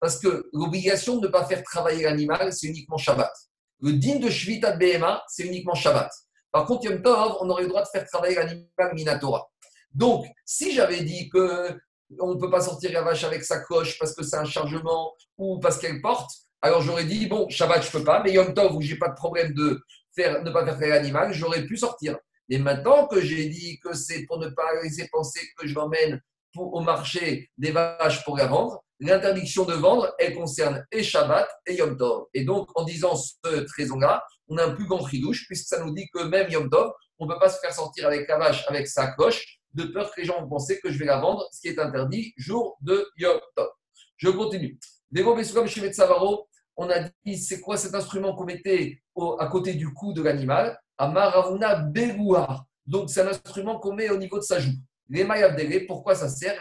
Parce 0.00 0.18
que 0.18 0.48
l'obligation 0.52 1.16
de 1.16 1.26
ne 1.26 1.32
pas 1.32 1.44
faire 1.44 1.62
travailler 1.62 2.04
l'animal, 2.04 2.52
c'est 2.52 2.68
uniquement 2.68 2.96
Shabbat. 2.96 3.32
Le 3.80 3.92
digne 3.92 4.20
de 4.20 4.30
Shvita 4.30 4.72
BMA, 4.72 5.22
c'est 5.28 5.44
uniquement 5.44 5.74
Shabbat. 5.74 6.10
Par 6.52 6.66
contre, 6.66 6.84
Yom 6.84 7.02
Tov, 7.02 7.36
on 7.40 7.50
aurait 7.50 7.64
le 7.64 7.68
droit 7.68 7.82
de 7.82 7.88
faire 7.88 8.06
travailler 8.06 8.36
l'animal 8.36 8.94
Minatora. 8.94 9.48
Donc, 9.92 10.26
si 10.44 10.72
j'avais 10.72 11.02
dit 11.02 11.28
que 11.28 11.78
on 12.20 12.34
ne 12.34 12.40
peut 12.40 12.50
pas 12.50 12.60
sortir 12.60 12.92
la 12.92 13.02
vache 13.02 13.24
avec 13.24 13.44
sa 13.44 13.60
coche 13.60 13.98
parce 13.98 14.14
que 14.14 14.22
c'est 14.22 14.36
un 14.36 14.44
chargement 14.44 15.12
ou 15.36 15.58
parce 15.60 15.78
qu'elle 15.78 16.00
porte, 16.00 16.30
alors 16.60 16.82
j'aurais 16.82 17.04
dit, 17.04 17.26
bon, 17.26 17.48
Shabbat, 17.48 17.82
je 17.82 17.88
ne 17.88 17.92
peux 17.92 18.04
pas, 18.04 18.22
mais 18.22 18.32
Yom 18.32 18.52
Tov, 18.54 18.74
où 18.74 18.82
je 18.82 18.92
n'ai 18.92 18.98
pas 18.98 19.08
de 19.08 19.14
problème 19.14 19.52
de 19.54 19.80
faire, 20.14 20.42
ne 20.42 20.50
pas 20.50 20.64
faire 20.64 20.74
travailler 20.74 20.92
l'animal, 20.92 21.32
j'aurais 21.32 21.64
pu 21.64 21.76
sortir. 21.76 22.16
Et 22.48 22.58
maintenant 22.58 23.06
que 23.06 23.20
j'ai 23.20 23.48
dit 23.48 23.78
que 23.80 23.94
c'est 23.94 24.24
pour 24.26 24.38
ne 24.38 24.48
pas 24.48 24.82
laisser 24.82 25.08
penser 25.12 25.40
que 25.56 25.66
je 25.66 25.74
l'emmène 25.74 26.20
au 26.56 26.80
marché 26.80 27.50
des 27.58 27.70
vaches 27.70 28.24
pour 28.24 28.36
la 28.36 28.46
vendre, 28.46 28.82
l'interdiction 29.00 29.64
de 29.64 29.74
vendre, 29.74 30.12
elle 30.18 30.34
concerne 30.34 30.84
et 30.90 31.02
Shabbat 31.02 31.48
et 31.66 31.76
Yom 31.76 31.96
Tov. 31.96 32.26
Et 32.34 32.44
donc, 32.44 32.68
en 32.74 32.84
disant 32.84 33.14
cette 33.16 33.70
raison-là, 33.70 34.24
on 34.48 34.56
a 34.56 34.64
un 34.64 34.70
plus 34.70 34.86
grand 34.86 35.04
fridouche, 35.04 35.46
puisque 35.46 35.68
ça 35.68 35.84
nous 35.84 35.94
dit 35.94 36.08
que 36.12 36.24
même 36.24 36.50
Yom 36.50 36.68
Tov, 36.68 36.92
on 37.18 37.26
ne 37.26 37.32
peut 37.32 37.38
pas 37.38 37.48
se 37.48 37.60
faire 37.60 37.72
sortir 37.72 38.06
avec 38.06 38.28
la 38.28 38.38
vache, 38.38 38.64
avec 38.68 38.88
sa 38.88 39.08
coche, 39.12 39.60
de 39.74 39.84
peur 39.84 40.10
que 40.10 40.20
les 40.20 40.26
gens 40.26 40.40
vont 40.40 40.48
penser 40.48 40.80
que 40.80 40.90
je 40.90 40.98
vais 40.98 41.04
la 41.04 41.20
vendre, 41.20 41.46
ce 41.52 41.60
qui 41.60 41.68
est 41.68 41.78
interdit 41.78 42.32
jour 42.36 42.78
de 42.80 43.08
Yom 43.18 43.38
Tov. 43.54 43.68
Je 44.16 44.30
continue. 44.30 44.78
comme 45.14 45.68
chez 45.68 45.92
Savaro, 45.92 46.47
on 46.78 46.88
a 46.88 47.00
dit 47.26 47.36
c'est 47.36 47.60
quoi 47.60 47.76
cet 47.76 47.94
instrument 47.94 48.34
qu'on 48.34 48.44
mettait 48.44 49.02
à 49.38 49.46
côté 49.48 49.74
du 49.74 49.92
cou 49.92 50.12
de 50.12 50.22
l'animal? 50.22 50.78
Amaravuna 50.96 51.74
Begoua. 51.76 52.64
Donc, 52.86 53.10
c'est 53.10 53.20
un 53.20 53.28
instrument 53.28 53.78
qu'on 53.78 53.92
met 53.92 54.08
au 54.08 54.16
niveau 54.16 54.38
de 54.38 54.44
sa 54.44 54.58
joue. 54.58 54.72
Les 55.10 55.24
mailles 55.24 55.86
pourquoi 55.86 56.14
ça 56.14 56.28
sert? 56.28 56.58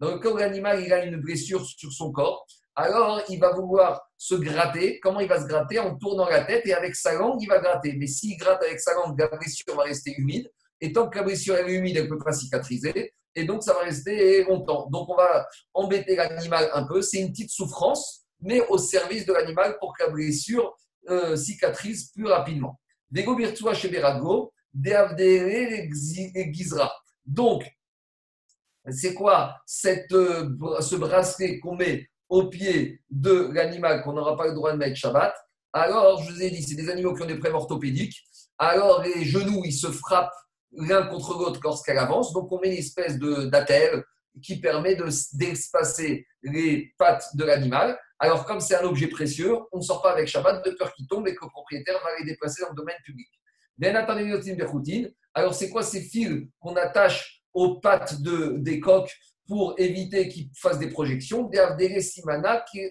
Donc, 0.00 0.22
quand 0.22 0.36
l'animal 0.36 0.80
il 0.80 0.92
a 0.92 1.04
une 1.04 1.16
blessure 1.16 1.64
sur 1.64 1.92
son 1.92 2.12
corps, 2.12 2.46
alors 2.74 3.22
il 3.28 3.38
va 3.38 3.52
vouloir 3.52 4.00
se 4.16 4.34
gratter. 4.34 5.00
Comment 5.00 5.20
il 5.20 5.28
va 5.28 5.40
se 5.40 5.46
gratter? 5.46 5.78
En 5.78 5.96
tournant 5.96 6.28
la 6.28 6.44
tête 6.44 6.66
et 6.66 6.74
avec 6.74 6.94
sa 6.94 7.14
langue, 7.14 7.40
il 7.40 7.48
va 7.48 7.58
gratter. 7.58 7.94
Mais 7.98 8.06
s'il 8.06 8.36
gratte 8.36 8.62
avec 8.62 8.80
sa 8.80 8.94
langue, 8.94 9.18
la 9.18 9.28
blessure 9.28 9.74
va 9.74 9.84
rester 9.84 10.14
humide. 10.18 10.50
Et 10.82 10.92
tant 10.92 11.08
que 11.08 11.16
la 11.16 11.22
blessure 11.22 11.56
est 11.56 11.72
humide, 11.72 11.96
elle 11.96 12.04
ne 12.04 12.08
peut 12.08 12.18
pas 12.18 12.32
cicatriser. 12.32 13.14
Et 13.36 13.44
donc, 13.44 13.62
ça 13.62 13.72
va 13.72 13.80
rester 13.84 14.44
longtemps. 14.44 14.88
Donc, 14.90 15.08
on 15.08 15.14
va 15.14 15.46
embêter 15.74 16.16
l'animal 16.16 16.68
un 16.74 16.84
peu. 16.86 17.00
C'est 17.00 17.20
une 17.20 17.30
petite 17.30 17.50
souffrance, 17.50 18.24
mais 18.40 18.60
au 18.68 18.78
service 18.78 19.24
de 19.24 19.32
l'animal 19.32 19.78
pour 19.78 19.96
que 19.96 20.02
la 20.02 20.10
blessure 20.10 20.76
euh, 21.08 21.36
cicatrise 21.36 22.10
plus 22.10 22.26
rapidement. 22.26 22.80
Dego 23.12 23.38
chez 23.74 23.88
Berago, 23.88 24.52
Gizra. 26.52 26.92
Donc, 27.24 27.64
c'est 28.90 29.14
quoi 29.14 29.54
euh, 29.86 30.80
ce 30.80 30.96
bracelet 30.96 31.60
qu'on 31.60 31.76
met 31.76 32.08
au 32.28 32.48
pied 32.48 33.00
de 33.08 33.50
l'animal 33.52 34.02
qu'on 34.02 34.14
n'aura 34.14 34.36
pas 34.36 34.48
le 34.48 34.54
droit 34.54 34.72
de 34.72 34.78
mettre 34.78 34.96
Shabbat? 34.96 35.32
Alors, 35.72 36.20
je 36.22 36.32
vous 36.32 36.42
ai 36.42 36.50
dit, 36.50 36.62
c'est 36.62 36.74
des 36.74 36.90
animaux 36.90 37.14
qui 37.14 37.22
ont 37.22 37.26
des 37.26 37.34
problèmes 37.34 37.54
orthopédiques. 37.54 38.16
Alors, 38.58 39.00
les 39.02 39.24
genoux, 39.24 39.62
ils 39.64 39.72
se 39.72 39.86
frappent 39.86 40.34
l'un 40.72 41.06
contre 41.06 41.38
l'autre 41.38 41.60
lorsqu'elle 41.62 41.98
avance. 41.98 42.32
Donc, 42.32 42.50
on 42.50 42.60
met 42.60 42.68
une 42.68 42.78
espèce 42.78 43.18
d'attelle 43.18 44.04
qui 44.42 44.60
permet 44.60 44.96
d'espacer 45.34 46.26
les 46.42 46.92
pattes 46.98 47.26
de 47.34 47.44
l'animal. 47.44 47.98
Alors, 48.18 48.46
comme 48.46 48.60
c'est 48.60 48.76
un 48.76 48.84
objet 48.84 49.08
précieux, 49.08 49.56
on 49.72 49.78
ne 49.78 49.82
sort 49.82 50.00
pas 50.00 50.12
avec 50.12 50.28
Shabbat 50.28 50.64
de 50.64 50.70
peur 50.70 50.92
qu'il 50.94 51.06
tombe 51.06 51.26
et 51.28 51.34
que 51.34 51.44
le 51.44 51.50
propriétaire 51.50 52.00
va 52.02 52.10
les 52.18 52.24
déplacer 52.24 52.62
dans 52.62 52.70
le 52.70 52.76
domaine 52.76 52.96
public. 53.04 53.28
Alors, 55.34 55.54
c'est 55.54 55.70
quoi 55.70 55.82
ces 55.82 56.00
fils 56.02 56.46
qu'on 56.60 56.74
attache 56.76 57.42
aux 57.52 57.80
pattes 57.80 58.22
de, 58.22 58.56
des 58.58 58.80
coques 58.80 59.14
pour 59.46 59.74
éviter 59.78 60.28
qu'ils 60.28 60.50
fassent 60.56 60.78
des 60.78 60.88
projections 60.88 61.50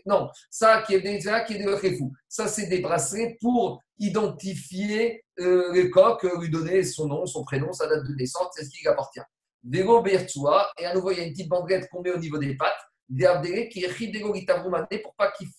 Non, 0.06 0.30
ça 0.49 0.82
qui 0.82 0.95
est 0.95 1.02
des 1.02 1.20
qui 1.20 1.54
est 1.54 1.99
Ça, 2.28 2.47
c'est 2.47 2.68
des 2.68 2.80
bracelets 2.80 3.38
pour 3.39 3.82
identifier 3.99 5.24
euh, 5.39 5.72
les 5.74 5.89
coques, 5.89 6.26
lui 6.39 6.49
donner 6.49 6.84
son 6.84 7.08
nom, 7.08 7.26
son 7.26 7.43
prénom, 7.43 7.72
sa 7.72 7.88
date 7.88 8.06
de 8.06 8.14
naissance, 8.16 8.47
c'est 8.56 8.66
ce 8.66 8.70
qui 8.70 8.82
lui 8.82 8.89
appartient. 8.89 9.22
Vélo 9.64 10.04
et 10.06 10.86
à 10.86 10.93
nouveau, 10.93 11.12
il 11.12 11.18
y 11.18 11.22
a 11.22 11.24
une 11.24 11.32
petite 11.32 11.49
bandelette 11.49 11.88
qu'on 11.89 12.02
met 12.02 12.12
au 12.12 12.18
niveau 12.18 12.38
des 12.38 12.56
pattes. 12.56 12.74
Des 13.10 13.70
qui 13.70 13.84
est 13.84 15.02
pour 15.02 15.16
pas 15.16 15.32
qu'ils, 15.32 15.49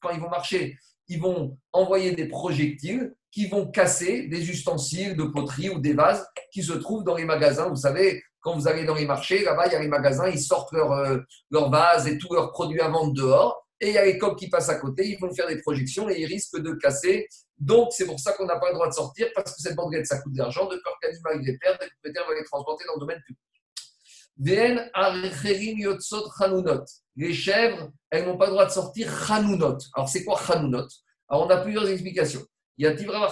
quand 0.00 0.10
ils 0.10 0.20
vont 0.20 0.28
marcher, 0.28 0.76
ils 1.08 1.20
vont 1.20 1.56
envoyer 1.72 2.12
des 2.12 2.26
projectiles 2.26 3.14
qui 3.30 3.46
vont 3.46 3.66
casser 3.66 4.26
des 4.28 4.50
ustensiles 4.50 5.16
de 5.16 5.24
poterie 5.24 5.70
ou 5.70 5.78
des 5.78 5.92
vases 5.92 6.26
qui 6.52 6.62
se 6.62 6.72
trouvent 6.72 7.04
dans 7.04 7.14
les 7.14 7.24
magasins. 7.24 7.68
Vous 7.68 7.76
savez, 7.76 8.22
quand 8.46 8.54
vous 8.54 8.68
allez 8.68 8.84
dans 8.84 8.94
les 8.94 9.06
marchés, 9.06 9.42
là-bas, 9.42 9.66
il 9.66 9.72
y 9.72 9.74
a 9.74 9.80
les 9.80 9.88
magasins, 9.88 10.28
ils 10.28 10.40
sortent 10.40 10.70
leurs 10.70 10.92
euh, 10.92 11.18
vases 11.50 12.06
et 12.06 12.16
tous 12.16 12.32
leurs 12.32 12.52
produits 12.52 12.80
à 12.80 12.86
vendre 12.86 13.12
dehors. 13.12 13.66
Et 13.80 13.88
il 13.88 13.94
y 13.94 13.98
a 13.98 14.04
les 14.04 14.18
coques 14.18 14.38
qui 14.38 14.48
passent 14.48 14.68
à 14.68 14.76
côté, 14.76 15.04
ils 15.04 15.18
vont 15.18 15.34
faire 15.34 15.48
des 15.48 15.60
projections 15.60 16.08
et 16.08 16.20
ils 16.20 16.26
risquent 16.26 16.60
de 16.60 16.74
casser. 16.74 17.26
Donc, 17.58 17.88
c'est 17.90 18.06
pour 18.06 18.20
ça 18.20 18.34
qu'on 18.34 18.46
n'a 18.46 18.60
pas 18.60 18.68
le 18.68 18.74
droit 18.74 18.86
de 18.86 18.92
sortir, 18.92 19.26
parce 19.34 19.52
que 19.52 19.60
cette 19.60 19.74
bandelette, 19.74 20.06
ça 20.06 20.20
coûte 20.20 20.32
de 20.32 20.38
l'argent, 20.38 20.66
de 20.66 20.76
peur 20.76 20.96
qu'animal 21.02 21.40
les 21.40 21.58
perde 21.58 21.76
et 21.82 21.88
propriétaire 21.90 22.24
va 22.28 22.34
les 22.36 22.44
transporter 22.44 22.84
dans 22.86 22.94
le 22.94 23.00
domaine 23.00 23.20
public. 23.26 23.42
Les 27.16 27.34
chèvres, 27.34 27.90
elles 28.10 28.26
n'ont 28.26 28.36
pas 28.36 28.46
le 28.46 28.52
droit 28.52 28.66
de 28.66 28.70
sortir. 28.70 29.12
Alors, 29.28 30.08
c'est 30.08 30.24
quoi 30.24 30.40
Hanunot 30.50 30.86
Alors, 31.28 31.46
on 31.46 31.50
a 31.50 31.56
plusieurs 31.56 31.88
explications. 31.88 32.46
Il 32.78 32.84
y 32.84 32.86
a 32.86 32.94
Tivra 32.94 33.28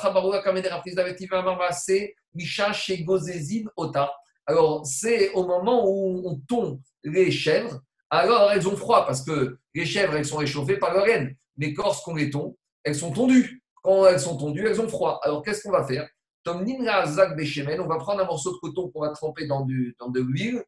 c'est 1.73 2.17
Misha 2.35 2.73
Shegozezin 2.73 3.67
Ota. 3.77 4.11
Alors, 4.47 4.85
c'est 4.87 5.33
au 5.33 5.47
moment 5.47 5.89
où 5.89 6.23
on 6.29 6.37
tombe 6.49 6.81
les 7.03 7.31
chèvres, 7.31 7.81
alors 8.11 8.53
elles 8.53 8.69
ont 8.69 8.77
froid 8.77 9.07
parce 9.07 9.23
que 9.23 9.59
les 9.75 9.87
chèvres, 9.87 10.15
elles 10.15 10.25
sont 10.25 10.37
réchauffées 10.37 10.77
par 10.77 10.93
leur 10.93 11.05
reine. 11.05 11.35
Mais 11.57 11.73
lorsqu'on 11.77 12.15
les 12.15 12.31
tombe, 12.31 12.55
elles 12.83 12.95
sont 12.95 13.13
tondues. 13.13 13.63
Quand 13.83 14.07
elles 14.07 14.21
sont 14.21 14.37
tondues, 14.37 14.67
elles 14.67 14.81
ont 14.81 14.89
froid. 14.89 15.21
Alors, 15.23 15.43
qu'est-ce 15.43 15.63
qu'on 15.63 15.73
va 15.73 15.85
faire? 15.87 16.09
On 16.47 16.53
va 16.53 17.97
prendre 17.99 18.21
un 18.21 18.27
morceau 18.27 18.53
de 18.53 18.59
coton 18.59 18.91
qu'on 18.91 19.01
va 19.01 19.11
tremper 19.11 19.47
dans, 19.47 19.65
du, 19.65 19.97
dans 19.99 20.09
de 20.09 20.21
l'huile 20.21 20.63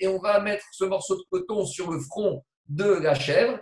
et 0.00 0.08
on 0.08 0.18
va 0.18 0.40
mettre 0.40 0.64
ce 0.72 0.84
morceau 0.84 1.16
de 1.16 1.22
coton 1.30 1.66
sur 1.66 1.90
le 1.90 2.00
front 2.00 2.42
de 2.68 2.84
la 2.84 3.14
chèvre, 3.14 3.60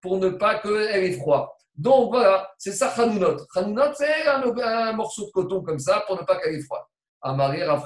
pour 0.00 0.18
ne 0.18 0.30
pas 0.30 0.58
qu'elle 0.58 1.04
ait 1.04 1.12
froid. 1.12 1.56
Donc 1.80 2.10
voilà, 2.10 2.50
c'est 2.58 2.72
ça 2.72 2.88
Hanunot. 2.88 3.38
Hanunot, 3.54 3.94
c'est 3.96 4.26
un, 4.26 4.92
morceau 4.92 5.26
de 5.26 5.30
coton 5.30 5.62
comme 5.62 5.78
ça 5.78 6.04
pour 6.06 6.20
ne 6.20 6.24
pas 6.24 6.38
qu'elle 6.38 6.56
ait 6.56 6.62
froid. 6.62 6.90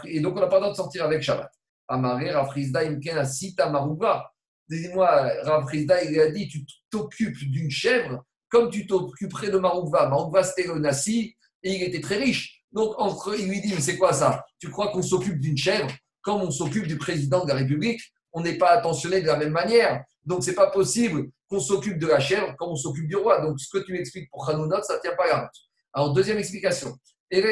Et 0.06 0.20
donc 0.20 0.36
on 0.36 0.40
n'a 0.40 0.46
pas 0.48 0.56
le 0.56 0.62
droit 0.62 0.70
de 0.70 0.76
sortir 0.76 1.04
avec 1.04 1.22
Shabbat. 1.22 1.50
Amaré, 1.86 2.32
Rafrizda, 2.32 2.80
Imkena, 2.80 3.24
Sita, 3.24 3.70
Maruba. 3.70 4.32
Dis-moi, 4.68 5.30
Rafrizda, 5.44 6.02
il 6.02 6.18
a 6.18 6.30
dit 6.30 6.48
tu 6.48 6.64
t'occupes 6.90 7.38
d'une 7.38 7.70
chèvre 7.70 8.24
comme 8.48 8.70
tu 8.70 8.86
t'occuperais 8.86 9.50
de 9.50 9.58
Maroukva, 9.58 10.08
Maroukva 10.08 10.44
c'était 10.44 10.68
le 10.68 10.78
Nassi 10.78 11.34
et 11.64 11.74
il 11.74 11.82
était 11.82 12.00
très 12.00 12.16
riche. 12.16 12.64
Donc, 12.70 12.94
entre, 12.98 13.36
il 13.38 13.48
lui 13.48 13.60
dit, 13.60 13.72
mais 13.74 13.80
c'est 13.80 13.96
quoi 13.96 14.12
ça? 14.12 14.44
Tu 14.60 14.70
crois 14.70 14.92
qu'on 14.92 15.02
s'occupe 15.02 15.40
d'une 15.40 15.56
chèvre 15.56 15.90
comme 16.22 16.40
on 16.40 16.50
s'occupe 16.52 16.86
du 16.86 16.96
président 16.96 17.44
de 17.44 17.48
la 17.48 17.56
République? 17.56 18.00
On 18.34 18.42
n'est 18.42 18.58
pas 18.58 18.70
attentionné 18.70 19.22
de 19.22 19.26
la 19.26 19.36
même 19.36 19.52
manière. 19.52 20.04
Donc, 20.24 20.44
c'est 20.44 20.54
pas 20.54 20.70
possible 20.70 21.30
qu'on 21.48 21.60
s'occupe 21.60 21.98
de 21.98 22.06
la 22.06 22.20
chèvre 22.20 22.54
comme 22.56 22.70
on 22.70 22.76
s'occupe 22.76 23.08
du 23.08 23.16
roi. 23.16 23.40
Donc, 23.40 23.58
ce 23.60 23.68
que 23.70 23.78
tu 23.84 23.92
m'expliques 23.92 24.30
pour 24.30 24.48
Hanounot, 24.48 24.82
ça 24.82 24.96
ne 24.96 25.00
tient 25.00 25.14
pas 25.14 25.26
la 25.26 25.40
route. 25.42 25.56
Alors, 25.92 26.12
deuxième 26.12 26.38
explication. 26.38 26.94
C'est 27.30 27.42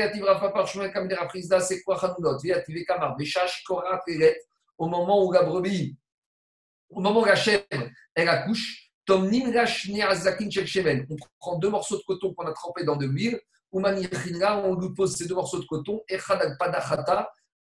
quoi 1.83 1.97
Au 4.79 4.89
moment 4.89 5.25
où 5.25 5.33
la 5.33 5.43
brebis, 5.43 5.97
au 6.91 7.01
moment 7.01 7.23
où 7.23 7.25
la 7.25 7.37
chèvre, 7.37 7.65
elle 8.15 8.29
accouche, 8.29 8.91
on 9.09 9.29
prend 11.39 11.59
deux 11.59 11.71
morceaux 11.71 11.97
de 11.97 12.03
coton 12.07 12.35
qu'on 12.35 12.47
a 12.47 12.53
trempés 12.53 12.85
dans 12.85 12.97
de 12.97 13.07
l'huile 13.07 13.41
on 13.73 14.75
lui 14.75 14.93
pose 14.95 15.17
ces 15.17 15.27
deux 15.27 15.35
morceaux 15.35 15.59
de 15.59 15.65
coton, 15.65 16.03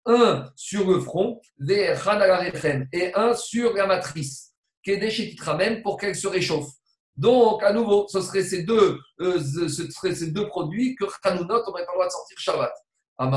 un 0.06 0.50
sur 0.56 0.88
le 0.88 1.00
front, 1.00 1.40
et 1.68 3.14
un 3.14 3.34
sur 3.34 3.74
la 3.74 3.86
matrice, 3.86 4.52
même 4.86 5.82
pour 5.82 5.96
qu'elle 5.96 6.16
se 6.16 6.26
réchauffe. 6.26 6.68
Donc, 7.16 7.62
à 7.62 7.72
nouveau, 7.72 8.06
ce 8.08 8.20
seraient 8.20 8.42
ces 8.42 8.62
deux, 8.62 8.98
euh, 9.20 9.38
ce 9.38 10.14
ces 10.14 10.30
deux 10.30 10.48
produits 10.48 10.96
que 10.96 11.04
Hanounot 11.24 11.64
n'aurait 11.66 11.84
pas 11.84 11.92
le 11.92 11.96
droit 11.96 12.06
de 12.06 12.10
sortir 12.10 12.38
Shabbat. 12.38 12.72
Rav 13.18 13.30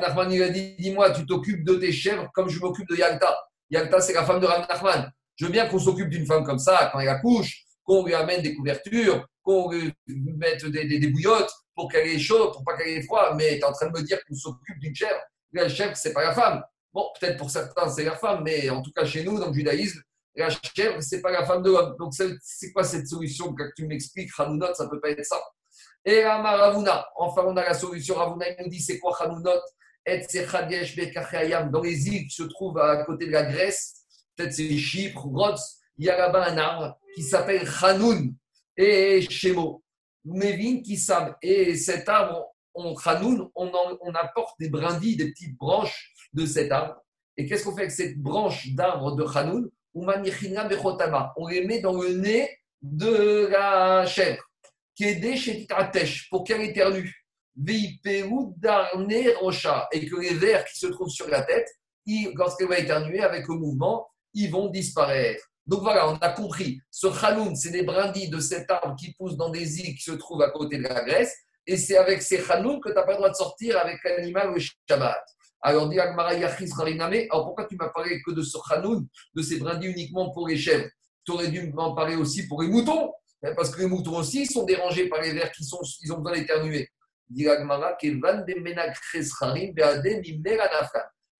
Nachman, 0.00 0.32
il 0.32 0.42
a 0.42 0.48
dit 0.48 0.74
Dis-moi, 0.78 1.10
tu 1.12 1.26
t'occupes 1.26 1.64
de 1.64 1.74
tes 1.74 1.92
chèvres 1.92 2.28
comme 2.34 2.48
je 2.48 2.58
m'occupe 2.60 2.88
de 2.88 2.96
Yalta. 2.96 3.36
Yalta, 3.70 4.00
c'est 4.00 4.12
la 4.12 4.24
femme 4.24 4.40
de 4.40 4.46
Rav 4.46 4.66
Nachman. 4.68 5.12
Je 5.36 5.46
veux 5.46 5.52
bien 5.52 5.66
qu'on 5.66 5.78
s'occupe 5.78 6.08
d'une 6.08 6.26
femme 6.26 6.44
comme 6.44 6.58
ça 6.58 6.90
quand 6.92 7.00
elle 7.00 7.08
accouche, 7.08 7.64
qu'on 7.84 8.04
lui 8.04 8.14
amène 8.14 8.42
des 8.42 8.54
couvertures, 8.54 9.26
qu'on 9.42 9.70
lui 9.70 9.92
mette 10.06 10.66
des, 10.66 11.08
bouillottes 11.08 11.52
pour 11.74 11.90
qu'elle 11.90 12.06
ait 12.06 12.18
chaud, 12.18 12.50
pour 12.50 12.64
pas 12.64 12.76
qu'elle 12.76 12.88
ait 12.88 13.02
froid, 13.02 13.34
mais 13.34 13.58
tu 13.58 13.60
es 13.60 13.64
en 13.64 13.72
train 13.72 13.88
de 13.88 13.98
me 13.98 14.04
dire 14.04 14.18
qu'on 14.24 14.34
s'occupe 14.34 14.78
d'une 14.78 14.94
chèvre. 14.94 15.20
La 15.52 15.68
chèvre, 15.68 15.96
c'est 15.96 16.12
pas 16.12 16.24
la 16.24 16.34
femme. 16.34 16.62
Bon, 16.92 17.06
peut-être 17.18 17.38
pour 17.38 17.50
certains, 17.50 17.88
c'est 17.88 18.04
la 18.04 18.16
femme, 18.16 18.42
mais 18.44 18.68
en 18.68 18.82
tout 18.82 18.92
cas, 18.92 19.04
chez 19.04 19.24
nous, 19.24 19.38
dans 19.38 19.48
le 19.48 19.54
judaïsme, 19.54 20.00
la 20.34 20.48
chèvre, 20.50 21.00
c'est 21.00 21.20
pas 21.20 21.30
la 21.30 21.44
femme 21.44 21.62
de 21.62 21.70
l'homme. 21.70 21.96
Donc, 21.98 22.12
c'est 22.14 22.72
quoi 22.72 22.84
cette 22.84 23.06
solution 23.06 23.54
que 23.54 23.64
tu 23.76 23.86
m'expliques, 23.86 24.30
Hanounot, 24.38 24.74
ça 24.74 24.88
peut 24.88 25.00
pas 25.00 25.10
être 25.10 25.24
ça. 25.24 25.40
Et 26.04 26.24
Ravuna, 26.24 27.06
enfin, 27.16 27.44
on 27.46 27.56
a 27.56 27.64
la 27.64 27.74
solution. 27.74 28.14
Ravuna, 28.16 28.46
il 28.50 28.64
nous 28.64 28.70
dit 28.70 28.80
c'est 28.80 28.98
quoi 28.98 29.16
Hanounot 29.20 29.60
Dans 31.70 31.80
les 31.80 32.08
îles 32.08 32.26
qui 32.26 32.34
se 32.34 32.42
trouvent 32.44 32.78
à 32.78 33.04
côté 33.04 33.26
de 33.26 33.32
la 33.32 33.44
Grèce, 33.44 33.94
peut-être 34.36 34.52
c'est 34.52 34.76
Chypre, 34.76 35.24
Rhodes, 35.26 35.60
il 35.98 36.06
y 36.06 36.10
a 36.10 36.16
là-bas 36.16 36.46
un 36.48 36.58
arbre 36.58 36.98
qui 37.14 37.22
s'appelle 37.22 37.68
Hanoun 37.82 38.34
et 38.76 39.20
Shemo. 39.22 39.82
Qui. 40.24 40.98
Et 41.42 41.76
cet 41.76 42.08
arbre, 42.08 42.54
on 42.74 42.94
Hanoun, 42.96 43.50
on, 43.54 44.14
apporte 44.14 44.58
des 44.58 44.68
brindilles, 44.68 45.16
des 45.16 45.30
petites 45.30 45.56
branches 45.56 46.12
de 46.32 46.46
cet 46.46 46.72
arbre. 46.72 46.96
Et 47.36 47.46
qu'est-ce 47.46 47.64
qu'on 47.64 47.74
fait 47.74 47.82
avec 47.82 47.92
cette 47.92 48.18
branche 48.18 48.68
d'arbre 48.74 49.16
de 49.16 49.24
Hanoun 49.24 49.70
On 49.94 50.06
les 51.48 51.66
met 51.66 51.80
dans 51.80 52.00
le 52.00 52.14
nez 52.14 52.48
de 52.82 53.48
la 53.50 54.06
chèvre, 54.06 54.42
qui 54.94 55.04
est 55.04 55.16
des 55.16 55.36
pour 56.30 56.44
qu'elle 56.44 56.62
éternue. 56.62 57.12
Et 57.54 58.00
que 60.06 60.20
les 60.20 60.34
vers 60.34 60.64
qui 60.64 60.78
se 60.78 60.86
trouvent 60.86 61.10
sur 61.10 61.28
la 61.28 61.42
tête, 61.42 61.68
lorsqu'elle 62.34 62.68
va 62.68 62.78
éternuer 62.78 63.22
avec 63.22 63.46
le 63.48 63.54
mouvement, 63.56 64.08
ils 64.34 64.50
vont 64.50 64.68
disparaître. 64.68 65.51
Donc 65.66 65.82
voilà, 65.82 66.08
on 66.08 66.16
a 66.16 66.28
compris. 66.30 66.80
Ce 66.90 67.12
chanoun, 67.12 67.54
c'est 67.54 67.70
des 67.70 67.82
brindilles 67.82 68.30
de 68.30 68.40
cet 68.40 68.70
arbre 68.70 68.96
qui 68.96 69.12
poussent 69.14 69.36
dans 69.36 69.50
des 69.50 69.80
îles 69.80 69.94
qui 69.94 70.02
se 70.02 70.12
trouvent 70.12 70.42
à 70.42 70.50
côté 70.50 70.78
de 70.78 70.82
la 70.82 71.04
Grèce. 71.04 71.34
Et 71.66 71.76
c'est 71.76 71.96
avec 71.96 72.22
ces 72.22 72.42
chanoun 72.42 72.80
que 72.80 72.88
tu 72.88 72.94
n'as 72.94 73.02
pas 73.02 73.12
le 73.12 73.18
droit 73.18 73.30
de 73.30 73.34
sortir 73.34 73.78
avec 73.78 73.98
l'animal 74.04 74.50
au 74.50 74.56
Shabbat. 74.88 75.22
Alors, 75.64 75.88
dit 75.88 76.00
alors 76.00 77.44
pourquoi 77.44 77.66
tu 77.66 77.76
m'as 77.76 77.90
parlé 77.90 78.20
que 78.22 78.32
de 78.32 78.42
ce 78.42 78.58
chanoun, 78.68 79.06
de 79.34 79.42
ces 79.42 79.58
brindilles 79.58 79.92
uniquement 79.92 80.30
pour 80.32 80.48
les 80.48 80.56
chèvres? 80.56 80.88
Tu 81.24 81.30
aurais 81.30 81.48
dû 81.48 81.72
m'en 81.72 81.94
parler 81.94 82.16
aussi 82.16 82.48
pour 82.48 82.62
les 82.62 82.68
moutons. 82.68 83.12
Hein, 83.44 83.52
parce 83.56 83.70
que 83.70 83.80
les 83.80 83.86
moutons 83.86 84.16
aussi 84.16 84.46
sont 84.46 84.64
dérangés 84.64 85.08
par 85.08 85.20
les 85.20 85.32
vers 85.32 85.52
qui 85.52 85.64
sont, 85.64 85.78
ils 86.02 86.12
ont 86.12 86.18
besoin 86.18 86.38
d'éternuer. 86.38 86.88
Dit 87.28 87.46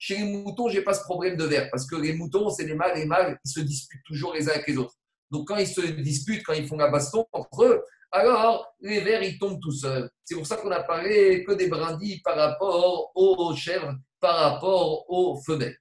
chez 0.03 0.17
les 0.17 0.25
moutons, 0.25 0.69
je 0.69 0.79
n'ai 0.79 0.83
pas 0.83 0.95
ce 0.95 1.05
problème 1.05 1.37
de 1.37 1.45
verre, 1.45 1.69
parce 1.71 1.87
que 1.87 1.95
les 1.95 2.13
moutons, 2.15 2.51
c'est 2.51 2.65
des 2.65 2.75
mâles, 2.75 2.97
les 2.97 3.05
mâles, 3.05 3.39
ils 3.45 3.49
se 3.49 3.61
disputent 3.61 4.03
toujours 4.05 4.35
les 4.35 4.49
uns 4.49 4.53
avec 4.53 4.67
les 4.67 4.77
autres. 4.77 4.95
Donc 5.31 5.47
quand 5.47 5.59
ils 5.59 5.67
se 5.69 5.81
disputent, 5.81 6.43
quand 6.43 6.55
ils 6.55 6.67
font 6.67 6.77
la 6.77 6.91
baston 6.91 7.25
entre 7.31 7.63
eux, 7.63 7.85
alors 8.11 8.75
les 8.81 9.01
vers, 9.01 9.23
ils 9.23 9.39
tombent 9.39 9.61
tout 9.61 9.71
seuls. 9.71 10.11
C'est 10.25 10.35
pour 10.35 10.45
ça 10.45 10.57
qu'on 10.57 10.73
a 10.73 10.83
parlé 10.83 11.45
que 11.45 11.53
des 11.53 11.69
brindilles 11.69 12.21
par 12.23 12.35
rapport 12.35 13.13
aux 13.15 13.55
chèvres, 13.55 13.95
par 14.19 14.55
rapport 14.55 15.09
aux 15.09 15.41
femelles. 15.41 15.77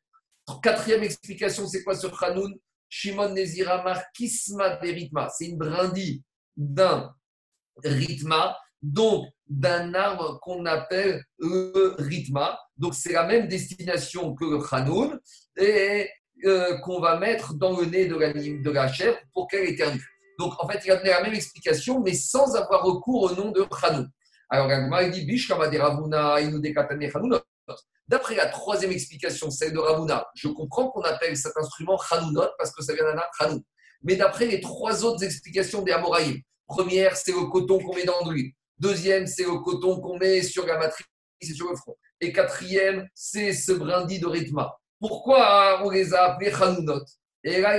Quatrième 0.61 1.01
explication, 1.01 1.65
c'est 1.65 1.83
quoi 1.83 1.95
sur 1.95 2.15
Khanoun 2.15 2.53
Shimon 2.89 3.29
Neziramar 3.29 4.03
Kisma 4.13 4.75
Deritma. 4.75 5.29
C'est 5.35 5.47
une 5.47 5.57
brindille 5.57 6.21
d'un 6.55 7.11
rythma, 7.83 8.55
donc 8.81 9.27
d'un 9.47 9.93
arbre 9.93 10.39
qu'on 10.41 10.65
appelle 10.65 11.23
le. 11.39 11.95
Donc 12.77 12.95
c'est 12.95 13.13
la 13.13 13.25
même 13.25 13.47
destination 13.47 14.33
que 14.33 14.45
le 14.45 15.21
et 15.57 16.09
euh, 16.45 16.77
qu'on 16.79 16.99
va 16.99 17.19
mettre 17.19 17.53
dans 17.53 17.77
le 17.79 17.85
nez 17.85 18.07
de 18.07 18.15
la, 18.15 18.33
de 18.33 18.93
chèvre 18.93 19.17
pour 19.33 19.47
qu'elle 19.47 19.67
éternue. 19.69 20.03
Donc 20.39 20.53
en 20.59 20.67
fait, 20.67 20.81
il 20.85 20.91
a 20.91 20.95
donné 20.95 21.09
la 21.09 21.21
même 21.21 21.33
explication, 21.33 22.01
mais 22.01 22.13
sans 22.13 22.55
avoir 22.55 22.83
recours 22.83 23.23
au 23.23 23.35
nom 23.35 23.51
de 23.51 23.65
chanoun. 23.79 24.09
Alors 24.49 24.69
il 25.01 25.11
dit 25.11 25.25
Bish 25.25 25.51
D'après 28.07 28.35
la 28.35 28.47
troisième 28.47 28.91
explication, 28.91 29.49
celle 29.51 29.71
de 29.71 29.79
Ravuna, 29.79 30.27
je 30.35 30.49
comprends 30.49 30.89
qu'on 30.89 31.01
appelle 31.01 31.37
cet 31.37 31.55
instrument 31.55 31.97
chanounot 31.97 32.49
parce 32.57 32.71
que 32.71 32.83
ça 32.83 32.93
vient 32.93 33.05
d'un 33.05 33.17
arbre. 33.17 33.61
Mais 34.03 34.15
d'après 34.15 34.47
les 34.47 34.59
trois 34.59 35.05
autres 35.05 35.23
explications 35.23 35.81
des 35.83 35.91
Amoraïm, 35.91 36.41
première, 36.67 37.15
c'est 37.15 37.31
le 37.31 37.49
coton 37.49 37.79
qu'on 37.79 37.95
met 37.95 38.03
dans 38.03 38.29
l'huile. 38.29 38.51
Deuxième, 38.81 39.27
c'est 39.27 39.43
le 39.43 39.59
coton 39.59 40.01
qu'on 40.01 40.17
met 40.17 40.41
sur 40.41 40.65
la 40.65 40.79
matrice 40.79 41.05
et 41.39 41.53
sur 41.53 41.69
le 41.69 41.75
front. 41.75 41.95
Et 42.19 42.33
quatrième, 42.33 43.07
c'est 43.13 43.53
ce 43.53 43.73
brindis 43.73 44.19
de 44.19 44.25
rythme. 44.25 44.65
Pourquoi 44.99 45.81
on 45.85 45.91
les 45.91 46.15
a 46.15 46.31
appelés 46.31 46.51
Hanounot 46.51 47.03
Et 47.43 47.61
là. 47.61 47.77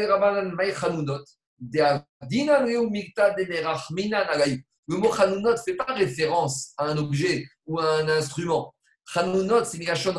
Le 4.87 4.97
mot 4.97 5.13
Hanounot 5.13 5.51
ne 5.51 5.57
fait 5.57 5.75
pas 5.75 5.93
référence 5.93 6.73
à 6.77 6.85
un 6.87 6.97
objet 6.97 7.47
ou 7.67 7.81
à 7.81 7.97
un 7.97 8.09
instrument. 8.09 8.73
Hanounot, 9.13 9.65
c'est 9.65 9.79
Verachon, 9.79 10.15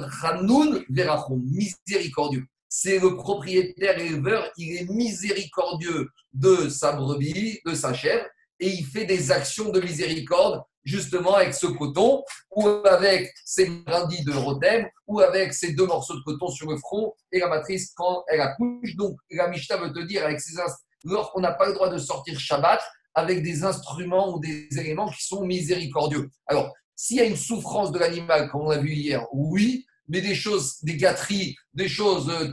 miséricordieux. 1.29 2.45
C'est 2.67 2.99
le 2.99 3.15
propriétaire 3.15 3.97
éleveur, 3.97 4.51
il 4.57 4.75
est 4.75 4.89
miséricordieux 4.89 6.09
de 6.33 6.67
sa 6.67 6.91
brebis, 6.91 7.61
de 7.65 7.73
sa 7.73 7.93
chèvre, 7.93 8.25
et 8.59 8.67
il 8.67 8.85
fait 8.85 9.05
des 9.05 9.31
actions 9.31 9.69
de 9.69 9.79
miséricorde 9.79 10.61
justement 10.83 11.35
avec 11.35 11.53
ce 11.53 11.67
coton, 11.67 12.23
ou 12.55 12.67
avec 12.67 13.31
ces 13.45 13.69
brindilles 13.69 14.25
de 14.25 14.33
rotem, 14.33 14.87
ou 15.07 15.19
avec 15.19 15.53
ces 15.53 15.73
deux 15.73 15.85
morceaux 15.85 16.15
de 16.15 16.23
coton 16.23 16.47
sur 16.47 16.69
le 16.69 16.77
front 16.77 17.13
et 17.31 17.39
la 17.39 17.47
matrice 17.47 17.93
quand 17.95 18.23
elle 18.27 18.41
accouche. 18.41 18.95
Donc 18.95 19.17
la 19.31 19.47
Mishnah 19.47 19.77
veut 19.77 19.93
te 19.93 20.01
dire, 20.01 20.25
avec 20.25 20.39
ces 20.39 20.59
lorsqu'on 21.03 21.41
n'a 21.41 21.51
pas 21.51 21.67
le 21.67 21.73
droit 21.73 21.89
de 21.89 21.97
sortir 21.97 22.39
Shabbat, 22.39 22.81
avec 23.13 23.43
des 23.43 23.63
instruments 23.63 24.35
ou 24.35 24.39
des 24.39 24.67
éléments 24.77 25.09
qui 25.09 25.23
sont 25.23 25.45
miséricordieux. 25.45 26.29
Alors, 26.47 26.73
s'il 26.95 27.17
y 27.17 27.21
a 27.21 27.25
une 27.25 27.35
souffrance 27.35 27.91
de 27.91 27.99
l'animal, 27.99 28.49
comme 28.49 28.61
on 28.61 28.69
a 28.69 28.77
vu 28.77 28.93
hier, 28.93 29.25
oui, 29.33 29.85
mais 30.07 30.21
des 30.21 30.35
choses, 30.35 30.77
des 30.83 30.97
gâteries, 30.97 31.55
des 31.73 31.87
choses 31.87 32.29
euh, 32.29 32.51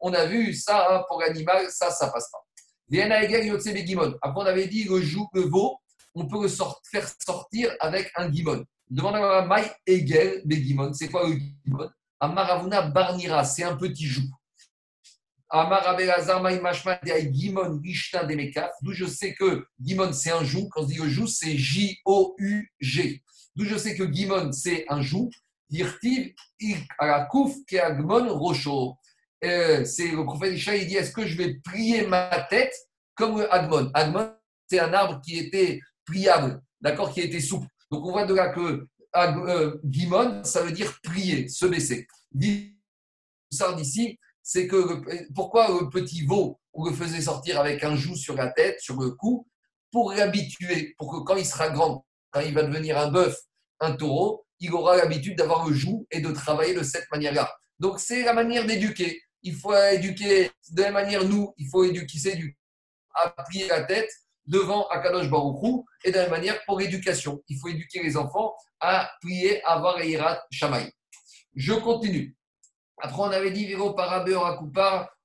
on 0.00 0.12
a 0.12 0.26
vu 0.26 0.52
ça 0.52 0.88
hein, 0.90 1.04
pour 1.08 1.20
l'animal, 1.20 1.66
ça, 1.70 1.90
ça 1.90 2.08
passe 2.08 2.28
pas. 2.30 2.38
Après, 4.22 4.42
on 4.42 4.46
avait 4.46 4.66
dit 4.66 4.84
le, 4.84 5.00
joug, 5.00 5.28
le 5.32 5.42
veau, 5.42 5.78
on 6.14 6.26
peut 6.26 6.42
le 6.42 6.48
faire 6.48 7.08
sortir 7.24 7.70
avec 7.80 8.10
un 8.16 8.28
guimon. 8.28 8.64
Demande 8.88 9.16
à 9.16 9.44
Maï 9.46 9.70
Egel 9.86 10.42
Begimon. 10.44 10.92
C'est 10.92 11.08
quoi 11.08 11.26
le 11.26 11.34
guimon 11.34 11.88
Amaravuna 12.20 12.82
Barnira, 12.82 13.44
c'est 13.44 13.64
un 13.64 13.76
petit 13.76 14.06
joug. 14.06 14.28
Amar 15.48 15.86
Abelazar 15.86 16.42
Maï 16.42 16.60
Mashma 16.60 16.98
Gimon 17.04 17.80
Rishna 17.82 18.24
Demekaf. 18.24 18.70
D'où 18.82 18.92
je 18.92 19.06
sais 19.06 19.34
que 19.34 19.66
Gimon 19.80 20.12
c'est 20.12 20.30
un 20.30 20.44
joug. 20.44 20.68
Quand 20.70 20.82
je 20.82 20.88
dis 20.88 20.98
le 20.98 21.08
joug, 21.08 21.26
c'est 21.26 21.56
J-O-U-G. 21.56 23.22
D'où 23.56 23.64
je 23.64 23.76
sais 23.76 23.96
que 23.96 24.10
Gimon 24.10 24.52
c'est 24.52 24.84
un 24.88 25.00
joug. 25.02 25.30
Dirtiv 25.68 26.34
Alakouf 26.98 27.54
Keagmon 27.66 28.28
Rocho. 28.38 28.96
Euh, 29.44 29.84
c'est 29.84 30.08
le 30.08 30.24
prophète 30.24 30.54
Ishaï, 30.54 30.82
il 30.82 30.88
dit 30.88 30.96
Est-ce 30.96 31.12
que 31.12 31.26
je 31.26 31.36
vais 31.36 31.54
plier 31.64 32.06
ma 32.06 32.28
tête 32.48 32.74
comme 33.14 33.46
Agmon? 33.50 33.90
Agmon, 33.94 34.32
c'est 34.70 34.80
un 34.80 34.92
arbre 34.92 35.20
qui 35.22 35.38
était 35.38 35.80
d'accord, 36.80 37.12
qui 37.12 37.20
était 37.20 37.40
souple. 37.40 37.66
Donc 37.90 38.04
on 38.06 38.12
voit 38.12 38.24
de 38.24 38.34
là 38.34 38.48
que 38.48 38.86
euh, 39.16 39.78
Gimon, 39.84 40.42
ça 40.44 40.62
veut 40.62 40.72
dire 40.72 40.98
plier, 41.02 41.48
se 41.48 41.66
baisser. 41.66 42.06
Ça 43.50 43.72
d'ici, 43.74 44.18
c'est 44.42 44.66
que 44.66 45.02
pourquoi 45.34 45.68
le 45.68 45.88
petit 45.90 46.24
veau, 46.24 46.58
on 46.72 46.86
le 46.86 46.92
faisait 46.92 47.20
sortir 47.20 47.60
avec 47.60 47.84
un 47.84 47.96
joug 47.96 48.16
sur 48.16 48.34
la 48.34 48.48
tête, 48.48 48.80
sur 48.80 48.98
le 48.98 49.10
cou, 49.10 49.46
pour 49.90 50.12
l'habituer, 50.12 50.94
pour 50.98 51.12
que 51.12 51.24
quand 51.24 51.36
il 51.36 51.44
sera 51.44 51.68
grand, 51.68 52.06
quand 52.30 52.40
il 52.40 52.54
va 52.54 52.62
devenir 52.62 52.98
un 52.98 53.10
bœuf, 53.10 53.36
un 53.80 53.92
taureau, 53.92 54.46
il 54.58 54.72
aura 54.72 54.96
l'habitude 54.96 55.36
d'avoir 55.36 55.68
le 55.68 55.74
joug 55.74 56.06
et 56.10 56.20
de 56.20 56.30
travailler 56.30 56.72
de 56.72 56.82
cette 56.82 57.10
manière-là. 57.10 57.52
Donc 57.78 58.00
c'est 58.00 58.22
la 58.22 58.32
manière 58.32 58.64
d'éduquer. 58.64 59.20
Il 59.42 59.54
faut 59.54 59.74
éduquer 59.74 60.50
de 60.70 60.82
la 60.82 60.92
manière, 60.92 61.24
nous, 61.24 61.52
il 61.58 61.68
faut 61.68 61.84
éduquer, 61.84 62.56
à 63.14 63.30
plier 63.44 63.66
la 63.68 63.82
tête 63.82 64.10
devant 64.46 64.86
Akadosh 64.88 65.28
Baruchou 65.28 65.84
et 66.04 66.10
de 66.10 66.16
la 66.16 66.28
manière 66.28 66.58
pour 66.64 66.78
l'éducation. 66.78 67.42
Il 67.48 67.58
faut 67.58 67.68
éduquer 67.68 68.02
les 68.02 68.16
enfants 68.16 68.54
à 68.80 69.10
prier, 69.20 69.62
à 69.64 69.74
avoir 69.74 70.00
Eirat 70.00 70.42
Shamaï. 70.50 70.90
Je 71.54 71.72
continue. 71.72 72.36
Après, 73.00 73.22
on 73.22 73.30
avait 73.30 73.50
dit 73.50 73.66
Viro 73.66 73.94
Parabeur 73.94 74.62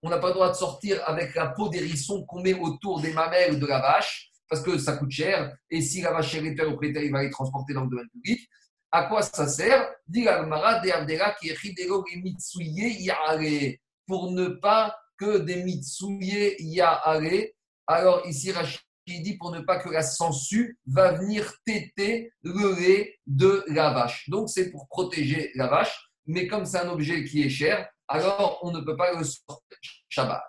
on 0.03 0.10
n'a 0.10 0.18
pas 0.19 0.27
le 0.27 0.34
droit 0.34 0.49
de 0.49 0.56
sortir 0.56 1.02
avec 1.06 1.35
la 1.35 1.48
peau 1.48 1.69
des 1.69 1.80
rissons 1.80 2.26
qu'on 2.26 2.41
met 2.41 2.53
autour 2.53 3.02
des 3.02 3.14
mamelles 3.14 3.60
de 3.60 3.65
la 3.65 3.80
vache, 3.80 4.31
parce 4.49 4.61
que 4.61 4.77
ça 4.77 4.98
coûte 4.98 5.11
cher. 5.11 5.56
Et 5.69 5.81
si 5.81 6.02
la 6.02 6.11
vache 6.11 6.34
est 6.35 6.61
au 6.61 6.69
propriétaire, 6.69 7.03
il 7.03 7.11
va 7.11 7.23
les 7.23 7.30
transporter 7.30 7.73
dans 7.73 7.84
le 7.84 7.89
domaine 7.89 8.10
public. 8.10 8.48
À 8.91 9.03
quoi 9.03 9.22
ça 9.22 9.48
sert? 9.48 9.94
Pour 14.07 14.31
ne 14.31 14.48
pas 14.48 14.95
que 15.18 15.38
des 15.39 15.64
mitsouillés 15.64 16.61
y 16.61 16.80
aller. 16.81 17.56
Alors 17.85 18.26
ici, 18.26 18.52
Rachid 18.52 18.86
dit 19.08 19.38
pour 19.38 19.52
ne 19.52 19.62
pas 19.62 19.80
que 19.80 19.90
la 19.90 20.04
sangsue 20.04 20.78
va 20.86 21.14
venir 21.14 21.54
téter 21.66 22.32
le 22.44 22.80
lait 22.80 23.20
de 23.26 23.64
la 23.68 23.92
vache. 23.92 24.30
Donc 24.30 24.50
c'est 24.50 24.72
pour 24.72 24.88
protéger 24.88 25.52
la 25.56 25.68
vache 25.68 26.08
mais 26.28 26.48
comme 26.48 26.66
c'est 26.66 26.80
un 26.80 26.90
objet 26.90 27.24
qui 27.24 27.42
est 27.42 27.50
cher, 27.50 27.90
alors 28.08 28.60
on 28.62 28.72
ne 28.72 28.82
peut 28.82 28.98
pas 28.98 29.14
le 29.14 29.24
sortir 29.24 29.78
Shabbat. 30.10 30.44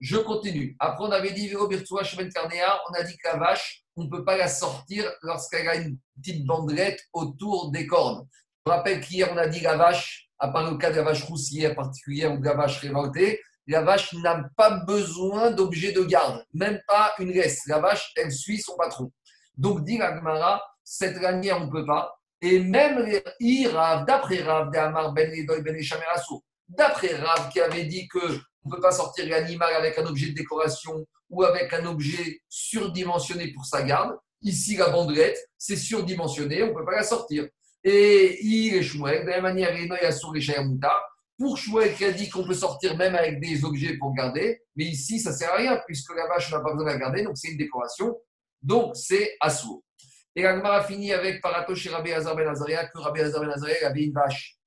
Je 0.00 0.16
continue. 0.16 0.76
Après, 0.78 1.04
on 1.04 1.10
avait 1.10 1.32
dit, 1.32 1.54
on 1.54 1.66
a 1.66 3.02
dit 3.02 3.16
que 3.18 3.28
la 3.28 3.36
vache, 3.36 3.84
on 3.96 4.04
ne 4.04 4.10
peut 4.10 4.24
pas 4.24 4.38
la 4.38 4.48
sortir 4.48 5.04
lorsqu'elle 5.22 5.68
a 5.68 5.76
une 5.76 5.98
petite 6.16 6.46
bandelette 6.46 7.00
autour 7.12 7.70
des 7.70 7.86
cornes. 7.86 8.26
Je 8.66 8.72
rappelle 8.72 9.00
qu'hier, 9.00 9.28
on 9.30 9.36
a 9.36 9.46
dit 9.46 9.60
la 9.60 9.76
vache, 9.76 10.30
à 10.38 10.48
part 10.48 10.70
le 10.70 10.78
cas 10.78 10.90
de 10.90 10.96
la 10.96 11.02
vache 11.02 11.24
roussière 11.24 11.74
particulière 11.74 12.32
ou 12.32 12.38
de 12.38 12.44
la 12.46 12.54
vache 12.54 12.78
révoltée, 12.78 13.40
la 13.70 13.82
vache 13.82 14.12
n'a 14.14 14.42
pas 14.56 14.70
besoin 14.84 15.52
d'objet 15.52 15.92
de 15.92 16.02
garde, 16.02 16.44
même 16.52 16.80
pas 16.88 17.14
une 17.20 17.30
laisse. 17.30 17.60
La 17.68 17.78
vache, 17.78 18.12
elle 18.16 18.32
suit 18.32 18.60
son 18.60 18.76
patron. 18.76 19.12
Donc, 19.56 19.84
dit 19.84 19.96
la 19.96 20.16
Gemara, 20.16 20.60
cette 20.82 21.20
lanière, 21.20 21.58
on 21.58 21.66
ne 21.66 21.70
peut 21.70 21.86
pas. 21.86 22.12
Et 22.42 22.58
même 22.58 22.98
Rav, 23.72 24.06
d'après 24.06 24.42
Rav, 24.42 24.70
Ben 24.70 24.92
Ben 25.14 25.32
d'après 26.68 27.14
Rav 27.14 27.48
qui 27.52 27.60
avait 27.60 27.84
dit 27.84 28.08
que 28.08 28.40
on 28.64 28.70
ne 28.70 28.74
peut 28.74 28.80
pas 28.80 28.92
sortir 28.92 29.28
l'animal 29.28 29.72
avec 29.74 29.98
un 29.98 30.06
objet 30.06 30.30
de 30.30 30.34
décoration 30.34 31.06
ou 31.28 31.44
avec 31.44 31.72
un 31.72 31.86
objet 31.86 32.40
surdimensionné 32.48 33.52
pour 33.52 33.64
sa 33.64 33.82
garde. 33.82 34.16
Ici, 34.42 34.76
la 34.76 34.88
bandelette, 34.88 35.38
c'est 35.56 35.76
surdimensionné, 35.76 36.64
on 36.64 36.68
ne 36.68 36.74
peut 36.74 36.84
pas 36.84 36.96
la 36.96 37.04
sortir. 37.04 37.46
Et 37.84 38.44
il 38.44 38.74
est 38.74 38.80
de 38.80 39.26
la 39.26 39.40
même 39.40 39.42
manière, 39.42 39.72
Pour 41.40 41.56
Shmuel 41.56 41.94
qui 41.94 42.04
a 42.04 42.12
dit 42.12 42.28
qu'on 42.28 42.44
peut 42.44 42.52
sortir 42.52 42.98
même 42.98 43.14
avec 43.14 43.40
des 43.40 43.64
objets 43.64 43.96
pour 43.96 44.12
garder, 44.12 44.60
mais 44.76 44.84
ici, 44.84 45.18
ça 45.18 45.30
ne 45.30 45.36
sert 45.36 45.50
à 45.54 45.56
rien 45.56 45.80
puisque 45.86 46.14
la 46.14 46.26
vache 46.26 46.52
n'a 46.52 46.60
pas 46.60 46.72
besoin 46.72 46.84
de 46.84 46.90
la 46.92 46.98
garder, 46.98 47.22
donc 47.22 47.38
c'est 47.38 47.48
une 47.48 47.56
décoration. 47.56 48.14
Donc, 48.60 48.94
c'est 48.94 49.38
assourd. 49.40 49.82
Et 50.36 50.44
Agmara 50.44 50.84
finit 50.84 51.14
avec 51.14 51.40
Parato 51.40 51.74
chez 51.74 51.88
Rabbi 51.88 52.12
Hazar 52.12 52.36
Ben 52.36 52.46
Azaria, 52.46 52.86
que 52.88 52.98
Rabbi 52.98 53.22
Hazar 53.22 53.40
Ben 53.40 53.52
Azaria 53.52 53.88
avait 53.88 54.02
une 54.02 54.12
vache. 54.12 54.58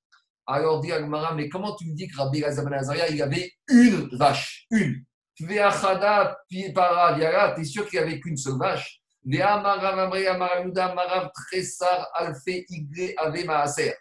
Alors 0.48 0.80
dit 0.80 0.90
Agmara, 0.90 1.36
mais 1.36 1.48
comment 1.48 1.76
tu 1.76 1.86
me 1.86 1.94
dis 1.94 2.08
que 2.08 2.16
Rabbi 2.16 2.42
Hazar 2.42 2.64
Ben 2.64 2.74
Azaria, 2.74 3.08
il 3.08 3.22
avait 3.22 3.52
une 3.68 4.08
vache 4.16 4.66
Une? 4.72 5.04
Veachada 5.38 6.36
Para 6.74 7.54
t'es 7.54 7.64
sûr 7.64 7.88
qu'il 7.88 8.00
n'y 8.00 8.04
avait 8.04 8.18
qu'une 8.18 8.36
seule 8.36 8.58
vache? 8.58 9.00
Veamarav 9.24 10.12
Amaravuda 10.12 10.92
Marav 10.92 11.30
Tresar 11.32 12.10
Alfe 12.14 12.64
Igre 12.68 13.14
Ave 13.16 13.44
Maaser. 13.44 13.94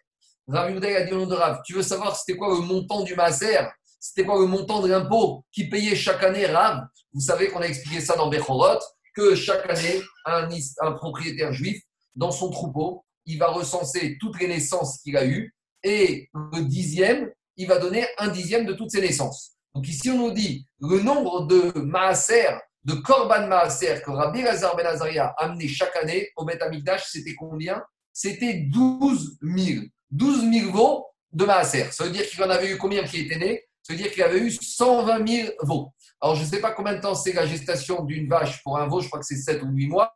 Rabbi 0.48 0.74
Yuda 0.74 0.98
a 0.98 1.02
dit 1.04 1.14
au 1.14 1.20
nom 1.20 1.28
de 1.28 1.36
Rav, 1.36 1.62
tu 1.66 1.74
veux 1.74 1.84
savoir 1.84 2.16
c'était 2.16 2.38
quoi 2.38 2.50
le 2.50 2.62
montant 2.62 3.04
du 3.04 3.16
Maaser 3.16 3.70
C'était 4.00 4.26
quoi 4.26 4.40
le 4.40 4.46
montant 4.46 4.82
de 4.82 4.90
l'impôt 4.90 5.46
qui 5.52 5.70
payait 5.70 5.96
chaque 5.96 6.24
année 6.24 6.46
Rav? 6.46 6.86
Vous 7.14 7.22
savez 7.22 7.48
qu'on 7.48 7.62
a 7.62 7.68
expliqué 7.68 8.02
ça 8.02 8.16
dans 8.16 8.30
Bechorot 8.30 8.80
que 9.16 9.36
chaque 9.36 9.70
année, 9.70 10.02
un, 10.26 10.92
propriétaire 10.94 11.54
juif, 11.54 11.82
dans 12.16 12.32
son 12.32 12.50
troupeau, 12.50 13.06
il 13.26 13.40
va 13.40 13.48
recenser 13.48 14.18
toutes 14.20 14.40
les 14.42 14.48
naissances 14.48 15.00
qu'il 15.00 15.16
a 15.16 15.26
eues 15.26 15.54
et 15.84 16.30
le 16.34 16.62
dixième, 16.64 17.32
il 17.56 17.68
va 17.68 17.78
donner 17.78 18.06
un 18.18 18.30
dixième 18.30 18.66
de 18.66 18.74
toutes 18.74 18.92
ces 18.92 19.02
naissances. 19.02 19.54
Donc 19.76 19.88
ici, 19.88 20.10
on 20.10 20.18
nous 20.18 20.32
dit 20.32 20.68
le 20.80 21.00
nombre 21.00 21.48
de 21.48 21.80
maaser, 21.80 22.50
de 22.84 22.94
korban 22.96 23.48
maaser 23.48 24.02
que 24.04 24.12
Rabbi 24.12 24.42
Lazar 24.42 24.76
Ben 24.76 24.86
Azaria 24.86 25.28
a 25.38 25.46
amené 25.46 25.68
chaque 25.68 25.96
année 25.96 26.30
au 26.36 26.46
Bet 26.46 26.60
c'était 27.06 27.36
combien? 27.36 27.82
C'était 28.12 28.54
12 28.54 29.38
000. 29.42 29.86
12 30.14 30.50
000 30.52 30.72
veaux 30.72 31.06
de 31.32 31.46
maaser. 31.46 31.92
Ça 31.92 32.04
veut 32.04 32.12
dire 32.12 32.28
qu'il 32.28 32.42
en 32.44 32.50
avait 32.50 32.70
eu 32.70 32.78
combien 32.78 33.04
qui 33.04 33.22
étaient 33.22 33.38
nés? 33.38 33.66
Ça 33.82 33.94
veut 33.94 34.00
dire 34.00 34.12
qu'il 34.12 34.24
avait 34.24 34.40
eu 34.40 34.52
120 34.52 35.28
000 35.28 35.50
veaux. 35.64 35.90
Alors, 36.22 36.36
je 36.36 36.44
ne 36.44 36.48
sais 36.48 36.62
pas 36.62 36.72
combien 36.72 36.94
de 36.94 37.02
temps 37.02 37.16
c'est 37.16 37.34
la 37.34 37.46
gestation 37.46 38.04
d'une 38.04 38.30
vache 38.30 38.64
pour 38.64 38.78
un 38.78 38.88
veau, 38.88 39.02
je 39.02 39.08
crois 39.08 39.20
que 39.20 39.26
c'est 39.26 39.36
7 39.36 39.62
ou 39.64 39.72
8 39.72 39.88
mois. 39.88 40.16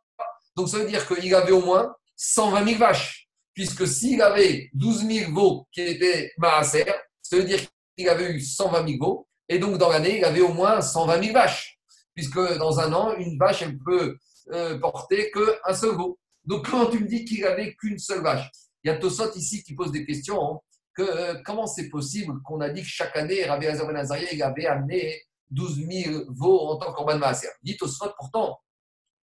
Donc, 0.56 0.68
ça 0.68 0.78
veut 0.78 0.86
dire 0.86 1.06
qu'il 1.06 1.34
avait 1.34 1.52
au 1.52 1.60
moins 1.60 1.94
120 2.16 2.64
000 2.64 2.78
vaches. 2.78 3.28
Puisque 3.52 3.86
s'il 3.86 4.22
avait 4.22 4.70
12 4.72 5.06
000 5.06 5.32
veaux 5.32 5.66
qui 5.72 5.82
étaient 5.82 6.32
maaser, 6.38 6.86
ça 7.20 7.36
veut 7.36 7.44
dire 7.44 7.60
qu'il 7.96 8.08
avait 8.08 8.30
eu 8.30 8.40
120 8.40 8.88
000 8.88 9.04
veaux. 9.04 9.28
Et 9.48 9.58
donc, 9.58 9.78
dans 9.78 9.90
l'année, 9.90 10.18
il 10.18 10.24
avait 10.24 10.40
au 10.40 10.52
moins 10.52 10.80
120 10.80 11.22
000 11.22 11.34
vaches. 11.34 11.78
Puisque 12.14 12.38
dans 12.58 12.78
un 12.78 12.92
an, 12.92 13.16
une 13.16 13.36
vache, 13.36 13.62
elle 13.62 13.78
peut 13.78 14.16
euh, 14.52 14.78
porter 14.78 15.30
qu'un 15.32 15.74
seul 15.74 15.96
veau. 15.96 16.18
Donc, 16.44 16.70
quand 16.70 16.86
tu 16.86 17.00
me 17.00 17.06
dis 17.06 17.24
qu'il 17.24 17.42
n'avait 17.42 17.74
qu'une 17.74 17.98
seule 17.98 18.22
vache, 18.22 18.48
il 18.84 18.88
y 18.88 18.90
a 18.90 18.96
Tosot 18.96 19.34
ici 19.34 19.62
qui 19.62 19.74
pose 19.74 19.92
des 19.92 20.04
questions. 20.04 20.40
Hein, 20.42 20.58
que, 20.94 21.02
euh, 21.02 21.42
comment 21.44 21.66
c'est 21.66 21.88
possible 21.88 22.42
qu'on 22.42 22.60
a 22.60 22.70
dit 22.70 22.82
que 22.82 22.88
chaque 22.88 23.16
année, 23.16 23.44
Rabbi 23.44 23.66
Azar 23.66 23.86
Ben 23.86 24.04
il 24.32 24.42
avait 24.42 24.66
amené 24.66 25.22
12 25.50 25.86
000 25.88 26.24
veaux 26.28 26.60
en 26.68 26.76
tant 26.76 26.92
qu'Orban 26.92 27.18
Maaser. 27.18 27.48
Dites 27.62 27.82
au 27.82 27.88
Sfot, 27.88 28.12
pourtant, 28.18 28.58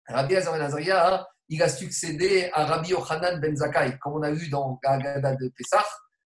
Rabbi 0.06 0.36
Azar 0.36 0.56
Nazaria, 0.58 1.14
hein, 1.14 1.26
il 1.48 1.62
a 1.62 1.68
succédé 1.68 2.50
à 2.52 2.66
Rabbi 2.66 2.90
Yochanan 2.90 3.40
ben 3.40 3.56
Zakai, 3.56 3.98
comme 4.00 4.14
on 4.14 4.22
a 4.22 4.30
vu 4.30 4.48
dans 4.48 4.78
Gagada 4.82 5.34
de 5.34 5.52
Pessah. 5.56 5.84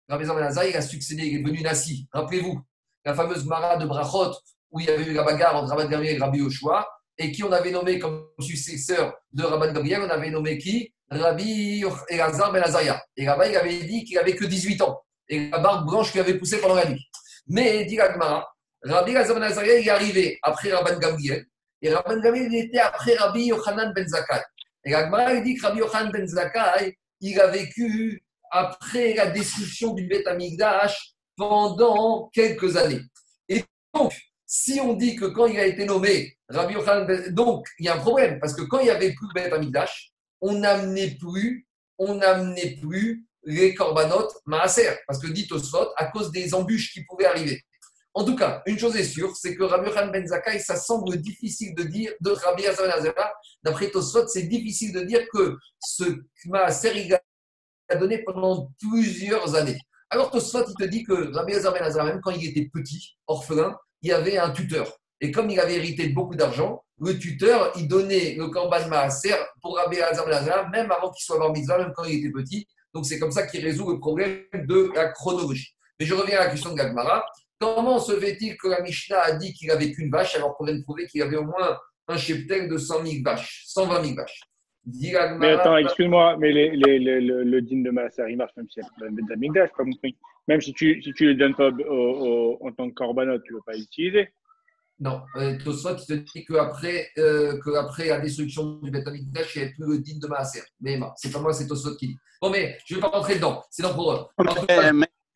Rabbi 0.08 0.24
Azar 0.24 0.36
Nazaria, 0.36 0.70
il 0.70 0.78
a 0.78 0.82
succédé, 0.82 1.24
il 1.24 1.40
est 1.40 1.44
venu 1.44 1.62
Nassi. 1.62 2.08
Rappelez-vous, 2.12 2.62
la 3.06 3.14
fameuse 3.14 3.46
Mara 3.46 3.78
de 3.78 3.86
Brachot, 3.86 4.34
où 4.72 4.80
il 4.80 4.86
y 4.86 4.90
avait 4.90 5.06
eu 5.06 5.14
la 5.14 5.24
bagarre 5.24 5.56
entre 5.56 5.76
Rabbi 5.76 5.90
Gabriel 5.90 6.18
et 6.18 6.20
Rabbi 6.20 6.40
Yoshua, 6.40 6.88
et 7.18 7.32
qui 7.32 7.44
on 7.44 7.52
avait 7.52 7.72
nommé 7.72 8.00
comme 8.00 8.28
successeur 8.40 9.14
de 9.32 9.44
Rabbi 9.44 9.74
Gabriel, 9.74 10.02
on 10.02 10.10
avait 10.10 10.30
nommé 10.30 10.58
qui? 10.58 10.94
Rabbi 11.10 11.84
Elazar 12.10 12.52
ben 12.52 12.64
Azaria. 12.64 13.04
Et 13.16 13.26
là-bas, 13.26 13.48
il 13.48 13.56
avait 13.56 13.84
dit 13.84 14.04
qu'il 14.04 14.16
n'avait 14.16 14.36
que 14.36 14.46
18 14.46 14.82
ans, 14.82 15.02
et 15.30 15.50
la 15.50 15.60
barbe 15.60 15.88
blanche 15.88 16.12
qui 16.12 16.20
avait 16.20 16.38
poussé 16.38 16.60
pendant 16.60 16.76
la 16.76 16.90
nuit. 16.90 17.06
Mais, 17.48 17.86
dit 17.86 17.96
Gagmara, 17.96 18.48
Rabbi 18.82 19.14
Lazar 19.14 19.36
ben 19.36 19.44
Azaria, 19.44 19.80
il 19.80 19.88
est 19.88 19.92
arrivé 19.92 20.40
après 20.42 20.72
Rabban 20.74 20.98
Gamliel. 21.00 21.46
Et 21.82 21.94
Rabban 21.94 22.20
Gamliel, 22.20 22.52
il 22.52 22.66
était 22.66 22.80
après 22.80 23.16
Rabbi 23.16 23.46
Yochanan 23.46 23.94
ben 23.94 24.08
Zakai. 24.08 24.42
Et 24.86 24.92
Gagmara, 24.92 25.34
il 25.34 25.44
dit 25.44 25.56
que 25.56 25.68
Rabbi 25.68 25.80
Yochanan 25.80 26.12
ben 26.12 26.28
Zakai, 26.28 26.98
il 27.22 27.40
a 27.40 27.48
vécu 27.48 28.24
après 28.52 29.14
la 29.14 29.28
destruction 29.28 29.94
du 29.94 30.08
Beth 30.08 30.28
Amigdash 30.28 31.14
pendant 31.36 32.30
quelques 32.34 32.76
années. 32.78 33.02
Et 33.50 33.64
donc, 33.94 34.14
si 34.56 34.80
on 34.80 34.94
dit 34.94 35.16
que 35.16 35.26
quand 35.26 35.48
il 35.48 35.60
a 35.60 35.66
été 35.66 35.84
nommé 35.84 36.38
Rabbi 36.48 36.76
Yochanan 36.76 37.08
ben 37.08 37.34
donc 37.34 37.66
il 37.80 37.88
y 37.88 37.90
a 37.90 37.96
un 37.96 38.00
problème, 38.00 38.40
parce 38.40 38.54
que 38.54 38.62
quand 38.62 38.78
il 38.82 38.84
n'y 38.84 38.92
avait 38.92 39.12
plus 39.12 39.28
Beth 39.34 39.52
Amigdash, 39.52 40.12
on 40.42 40.60
n'amenait 40.60 41.18
plus, 41.20 41.68
on 41.98 42.20
plus 42.80 43.26
les 43.46 43.74
corbanotes 43.74 44.32
maaser, 44.46 44.90
parce 45.08 45.20
que 45.20 45.26
dit 45.26 45.48
Tosfot, 45.48 45.88
à 45.98 46.06
cause 46.06 46.32
des 46.32 46.54
embûches 46.54 46.94
qui 46.94 47.04
pouvaient 47.04 47.26
arriver. 47.26 47.64
En 48.14 48.24
tout 48.24 48.36
cas, 48.36 48.62
une 48.68 48.78
chose 48.78 48.96
est 48.96 49.06
sûre, 49.06 49.36
c'est 49.36 49.56
que 49.56 49.64
Rabbi 49.64 49.90
Yochanan 49.90 50.12
Ben 50.12 50.28
Zakkai, 50.28 50.60
ça 50.60 50.76
semble 50.76 51.18
difficile 51.18 51.74
de 51.74 51.86
dire, 51.86 52.12
de 52.22 52.30
Rabbi 52.30 52.68
Hazan 52.68 52.84
d'après 53.64 53.90
Tosfot, 53.90 54.28
c'est 54.28 54.44
difficile 54.44 54.94
de 54.94 55.02
dire 55.02 55.26
que 55.34 55.58
ce 55.80 56.04
Maaser, 56.46 57.08
il 57.08 57.20
a 57.90 57.96
donné 57.96 58.20
pendant 58.20 58.70
plusieurs 58.80 59.56
années. 59.56 59.80
Alors 60.12 60.30
Tosfot, 60.30 60.64
il 60.70 60.76
te 60.76 60.88
dit 60.88 61.04
que 61.04 61.34
Rabbi 61.34 61.56
Hazan 61.56 61.72
Ben 61.72 62.06
même 62.06 62.22
quand 62.22 62.30
il 62.30 62.48
était 62.48 62.70
petit, 62.72 63.18
orphelin, 63.26 63.76
il 64.04 64.10
y 64.10 64.12
avait 64.12 64.38
un 64.38 64.52
tuteur. 64.52 65.00
Et 65.22 65.32
comme 65.32 65.50
il 65.50 65.60
avait 65.60 65.76
hérité 65.76 66.08
de 66.08 66.14
beaucoup 66.14 66.36
d'argent, 66.36 66.84
le 67.00 67.18
tuteur, 67.18 67.72
il 67.78 67.88
donnait 67.88 68.36
le 68.36 68.50
Korban 68.50 68.88
Maaser 68.90 69.36
pour 69.62 69.78
Rabbi 69.78 70.00
Hazan 70.00 70.26
Ben 70.28 70.70
même 70.72 70.92
avant 70.92 71.10
qu'il 71.12 71.24
soit 71.24 71.40
bar 71.40 71.52
mitzvah, 71.52 71.78
même 71.78 71.94
quand 71.96 72.04
il 72.04 72.20
était 72.20 72.32
petit. 72.32 72.68
Donc 72.94 73.06
c'est 73.06 73.18
comme 73.18 73.32
ça 73.32 73.48
qu'il 73.48 73.64
résout 73.64 73.90
le 73.90 74.00
problème 74.00 74.44
de 74.54 74.92
la 74.94 75.08
chronologie. 75.10 75.74
Mais 76.00 76.06
je 76.06 76.14
reviens 76.14 76.40
à 76.40 76.46
la 76.46 76.50
question 76.52 76.72
de 76.72 76.76
Gagmara. 76.76 77.26
Comment 77.60 78.00
se 78.00 78.20
fait-il 78.20 78.58
que 78.58 78.68
la 78.68 78.82
Mishnah 78.82 79.22
a 79.22 79.32
dit 79.34 79.54
qu'il 79.54 79.72
avait 79.72 79.92
qu'une 79.92 80.12
vache 80.12 80.36
alors 80.36 80.56
qu'on 80.56 80.66
vient 80.66 80.76
de 80.76 80.84
prouver 80.84 81.08
qu'il 81.08 81.22
avait 81.22 81.38
au 81.38 81.46
moins 81.46 81.78
un 82.10 82.18
cheptel 82.18 82.68
de 82.68 82.78
100 82.78 83.06
000 83.06 83.16
vaches, 83.24 83.64
120 83.68 84.04
000 84.04 84.16
vaches? 84.16 84.42
Mais 85.40 85.52
attends, 85.54 85.78
excuse-moi, 85.78 86.36
mais 86.38 86.52
les, 86.52 86.72
les, 86.72 87.00
le 87.00 87.62
din 87.62 87.82
de 87.84 87.90
Maaser, 87.90 88.26
il 88.30 88.36
marche 88.36 88.52
même 88.58 88.68
si 88.70 88.82
un 88.82 89.12
Betamigdash, 89.12 89.70
pas 89.78 89.86
compris. 89.86 90.18
Même 90.48 90.62
si 90.62 90.74
tu 90.74 91.02
si 91.02 91.14
tu 91.14 91.26
le 91.26 91.36
donnes 91.36 91.56
pas 91.56 91.70
au, 91.70 92.58
en 92.62 92.72
tant 92.72 92.90
que 92.90 92.94
corbanot, 92.94 93.40
tu 93.40 93.54
ne 93.54 93.58
veux 93.58 93.64
pas 93.66 93.74
l'utiliser. 93.74 94.30
Non, 95.00 95.22
euh, 95.36 95.58
Tosfot 95.64 95.96
te 95.96 96.14
dit 96.14 96.46
qu'après 96.46 97.10
euh, 97.18 97.60
que 97.60 97.70
la 97.72 98.20
destruction 98.20 98.80
du 98.82 98.92
Beth 98.92 99.08
il 99.08 99.28
n'y 99.32 99.40
avait 99.40 99.72
plus 99.72 99.86
le 99.86 99.98
din 100.00 100.20
de 100.22 100.28
Maaser. 100.28 100.64
Mais 100.82 101.00
c'est 101.16 101.32
pas 101.32 101.40
moi, 101.40 101.54
c'est 101.54 101.68
Tosfot 101.68 101.96
qui 101.96 102.08
dit. 102.08 102.18
Bon, 102.42 102.50
mais 102.50 102.78
je 102.86 102.94
ne 102.94 103.00
vais 103.00 103.02
pas 103.02 103.10
rentrer 103.10 103.36
dedans. 103.36 103.64
C'est 103.70 103.84
non 103.84 103.94
pour 103.94 104.14
eux. 104.14 104.28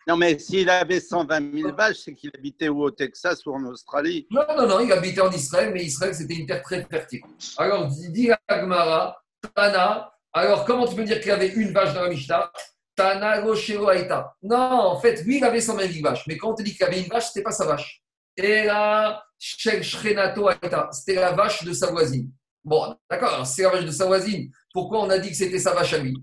Non, 0.07 0.15
mais 0.15 0.39
s'il 0.39 0.69
avait 0.69 1.01
120 1.01 1.53
000 1.53 1.75
vaches, 1.75 1.97
c'est 1.97 2.13
qu'il 2.13 2.31
habitait 2.34 2.69
où 2.69 2.81
au 2.81 2.91
Texas 2.91 3.45
ou 3.45 3.51
en 3.51 3.65
Australie? 3.65 4.25
Non, 4.31 4.43
non, 4.57 4.65
non, 4.65 4.79
il 4.79 4.89
habitait 4.93 5.19
en 5.19 5.29
Israël, 5.29 5.73
mais 5.73 5.84
Israël, 5.84 6.15
c'était 6.15 6.35
une 6.35 6.45
terre 6.45 6.61
très 6.61 6.81
fertile. 6.85 7.19
Alors, 7.57 7.88
dit 7.88 8.29
Agmara, 8.47 9.21
Tana, 9.53 10.09
alors 10.31 10.63
comment 10.63 10.88
tu 10.88 10.95
peux 10.95 11.03
dire 11.03 11.19
qu'il 11.19 11.27
y 11.27 11.31
avait 11.31 11.49
une 11.49 11.73
vache 11.73 11.93
dans 11.93 12.03
la 12.03 12.09
Mishnah? 12.09 12.49
Tana 12.97 13.41
Goshero 13.41 13.87
Aïta. 13.87 14.35
Non, 14.41 14.57
en 14.57 14.99
fait, 14.99 15.21
lui, 15.23 15.37
il 15.37 15.43
avait 15.43 15.61
120 15.61 15.87
000 15.87 16.03
vaches, 16.03 16.25
mais 16.27 16.35
quand 16.35 16.49
on 16.51 16.55
te 16.55 16.63
dit 16.63 16.73
qu'il 16.75 16.83
avait 16.83 17.01
une 17.01 17.07
vache, 17.07 17.25
ce 17.25 17.29
n'était 17.29 17.43
pas 17.43 17.51
sa 17.51 17.65
vache. 17.65 18.01
Et 18.35 18.63
là, 18.63 19.23
Shrenato 19.39 20.47
Aïta, 20.47 20.89
c'était 20.91 21.15
la 21.15 21.31
vache 21.31 21.63
de 21.63 21.73
sa 21.73 21.91
voisine. 21.91 22.31
Bon, 22.63 22.97
d'accord, 23.09 23.45
c'est 23.45 23.61
la 23.61 23.69
vache 23.69 23.85
de 23.85 23.91
sa 23.91 24.07
voisine. 24.07 24.51
Pourquoi 24.73 24.99
on 25.01 25.09
a 25.11 25.19
dit 25.19 25.29
que 25.29 25.35
c'était 25.35 25.59
sa 25.59 25.73
vache 25.73 25.93
à 25.93 25.99
lui? 25.99 26.15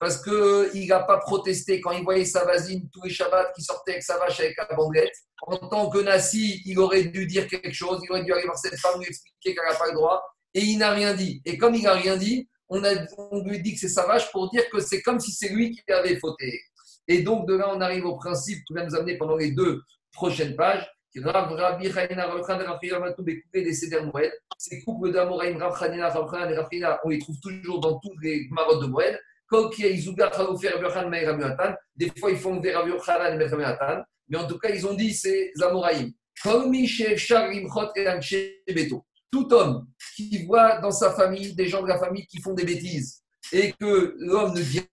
Parce 0.00 0.22
qu'il 0.22 0.86
n'a 0.88 1.00
pas 1.00 1.18
protesté 1.18 1.80
quand 1.80 1.92
il 1.92 2.02
voyait 2.02 2.24
sa 2.24 2.42
voisine 2.42 2.90
tous 2.92 3.02
les 3.04 3.10
Shabbats 3.10 3.52
qui 3.54 3.62
sortait 3.62 3.92
avec 3.92 4.02
sa 4.02 4.18
vache 4.18 4.40
avec 4.40 4.56
la 4.58 4.76
bandelette. 4.76 5.14
En 5.42 5.56
tant 5.56 5.88
que 5.88 5.98
Nassi, 5.98 6.60
il 6.66 6.78
aurait 6.80 7.04
dû 7.04 7.26
dire 7.26 7.46
quelque 7.46 7.72
chose, 7.72 8.00
il 8.02 8.10
aurait 8.10 8.24
dû 8.24 8.32
aller 8.32 8.44
voir 8.44 8.58
cette 8.58 8.78
femme, 8.78 8.98
lui 9.00 9.06
expliquer 9.06 9.54
qu'elle 9.54 9.72
n'a 9.72 9.78
pas 9.78 9.86
le 9.86 9.94
droit, 9.94 10.24
et 10.52 10.60
il 10.60 10.78
n'a 10.78 10.90
rien 10.90 11.14
dit. 11.14 11.40
Et 11.44 11.56
comme 11.56 11.74
il 11.74 11.84
n'a 11.84 11.94
rien 11.94 12.16
dit, 12.16 12.48
on, 12.74 12.82
a, 12.84 13.42
lui 13.44 13.60
dit 13.62 13.74
que 13.74 13.80
c'est 13.80 13.88
sa 13.88 14.06
vache 14.06 14.30
pour 14.32 14.50
dire 14.50 14.68
que 14.70 14.80
c'est 14.80 15.02
comme 15.02 15.20
si 15.20 15.30
c'est 15.30 15.50
lui 15.50 15.70
qui 15.70 15.92
avait 15.92 16.16
fauté. 16.16 16.60
Et 17.06 17.22
donc 17.22 17.46
de 17.46 17.54
là, 17.54 17.72
on 17.74 17.80
arrive 17.80 18.04
au 18.06 18.16
principe 18.16 18.64
qui 18.66 18.74
va 18.74 18.84
nous 18.84 18.94
amener 18.94 19.16
pendant 19.16 19.36
les 19.36 19.52
deux 19.52 19.80
prochaines 20.12 20.56
pages. 20.56 20.90
Rabbi 21.16 21.92
Ces 24.58 24.82
couples 24.82 25.12
d'Amoraïm, 25.12 25.56
Rav 25.58 25.72
Rav 25.72 25.94
et 26.50 26.84
Rav 26.84 26.98
on 27.04 27.08
les 27.08 27.18
trouve 27.20 27.38
toujours 27.40 27.78
dans 27.80 28.00
tous 28.00 28.18
les 28.20 28.48
marottes 28.50 28.82
de 28.82 28.86
Moed. 28.86 29.20
Des 31.96 32.12
ils 32.30 32.36
font 32.36 32.56
des 32.56 32.74
Rav 32.74 32.90
Rav. 32.98 34.04
Tout 39.30 39.52
homme 39.52 39.86
qui 40.16 40.44
voit 40.44 40.78
dans 40.78 40.92
sa 40.92 41.12
famille 41.12 41.54
des 41.54 41.68
gens 41.68 41.82
de 41.82 41.88
la 41.88 41.98
famille 41.98 42.26
qui 42.26 42.40
font 42.40 42.54
des 42.54 42.64
bêtises 42.64 43.22
et 43.52 43.72
que 43.72 44.14
l'homme 44.18 44.54
ne 44.54 44.60
vient. 44.60 44.84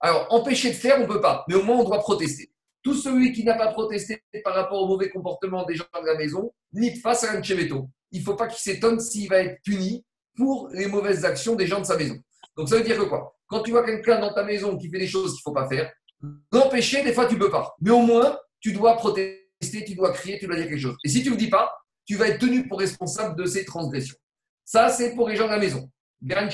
Alors, 0.00 0.26
empêcher 0.30 0.70
de 0.70 0.74
faire, 0.74 0.98
on 0.98 1.02
ne 1.02 1.06
peut 1.06 1.20
pas, 1.20 1.44
mais 1.48 1.54
au 1.54 1.62
moins 1.62 1.76
on 1.76 1.84
doit 1.84 1.98
protester. 1.98 2.52
Tout 2.82 2.94
celui 2.94 3.32
qui 3.32 3.44
n'a 3.44 3.54
pas 3.54 3.72
protesté 3.72 4.22
par 4.44 4.54
rapport 4.54 4.82
au 4.82 4.86
mauvais 4.86 5.08
comportement 5.10 5.64
des 5.64 5.74
gens 5.74 5.84
de 6.00 6.06
la 6.06 6.16
maison, 6.16 6.52
ni 6.72 6.94
face 6.96 7.24
à 7.24 7.32
un 7.32 7.40
Il 7.40 8.20
ne 8.20 8.24
faut 8.24 8.34
pas 8.34 8.46
qu'il 8.46 8.58
s'étonne 8.58 9.00
s'il 9.00 9.28
va 9.28 9.38
être 9.38 9.60
puni 9.62 10.04
pour 10.36 10.68
les 10.72 10.86
mauvaises 10.86 11.24
actions 11.24 11.56
des 11.56 11.66
gens 11.66 11.80
de 11.80 11.86
sa 11.86 11.96
maison. 11.96 12.16
Donc 12.56 12.68
ça 12.68 12.76
veut 12.76 12.84
dire 12.84 12.98
que 12.98 13.04
quoi? 13.04 13.36
Quand 13.48 13.62
tu 13.62 13.70
vois 13.70 13.84
quelqu'un 13.84 14.20
dans 14.20 14.32
ta 14.32 14.44
maison 14.44 14.76
qui 14.76 14.90
fait 14.90 14.98
des 14.98 15.06
choses 15.06 15.32
qu'il 15.32 15.40
ne 15.40 15.42
faut 15.42 15.52
pas 15.52 15.68
faire, 15.68 15.92
l'empêcher, 16.52 17.02
des 17.02 17.12
fois 17.12 17.26
tu 17.26 17.34
ne 17.34 17.40
peux 17.40 17.50
pas. 17.50 17.74
Mais 17.80 17.90
au 17.90 18.00
moins, 18.00 18.38
tu 18.60 18.72
dois 18.72 18.96
protester, 18.96 19.84
tu 19.86 19.94
dois 19.94 20.12
crier, 20.12 20.38
tu 20.38 20.46
dois 20.46 20.56
dire 20.56 20.68
quelque 20.68 20.80
chose. 20.80 20.96
Et 21.04 21.08
si 21.08 21.22
tu 21.22 21.28
ne 21.28 21.34
le 21.34 21.40
dis 21.40 21.50
pas, 21.50 21.72
tu 22.06 22.16
vas 22.16 22.28
être 22.28 22.40
tenu 22.40 22.66
pour 22.68 22.78
responsable 22.78 23.36
de 23.36 23.46
ces 23.46 23.64
transgressions. 23.64 24.16
Ça, 24.64 24.88
c'est 24.88 25.14
pour 25.14 25.28
les 25.28 25.36
gens 25.36 25.46
de 25.46 25.52
la 25.52 25.58
maison. 25.58 25.90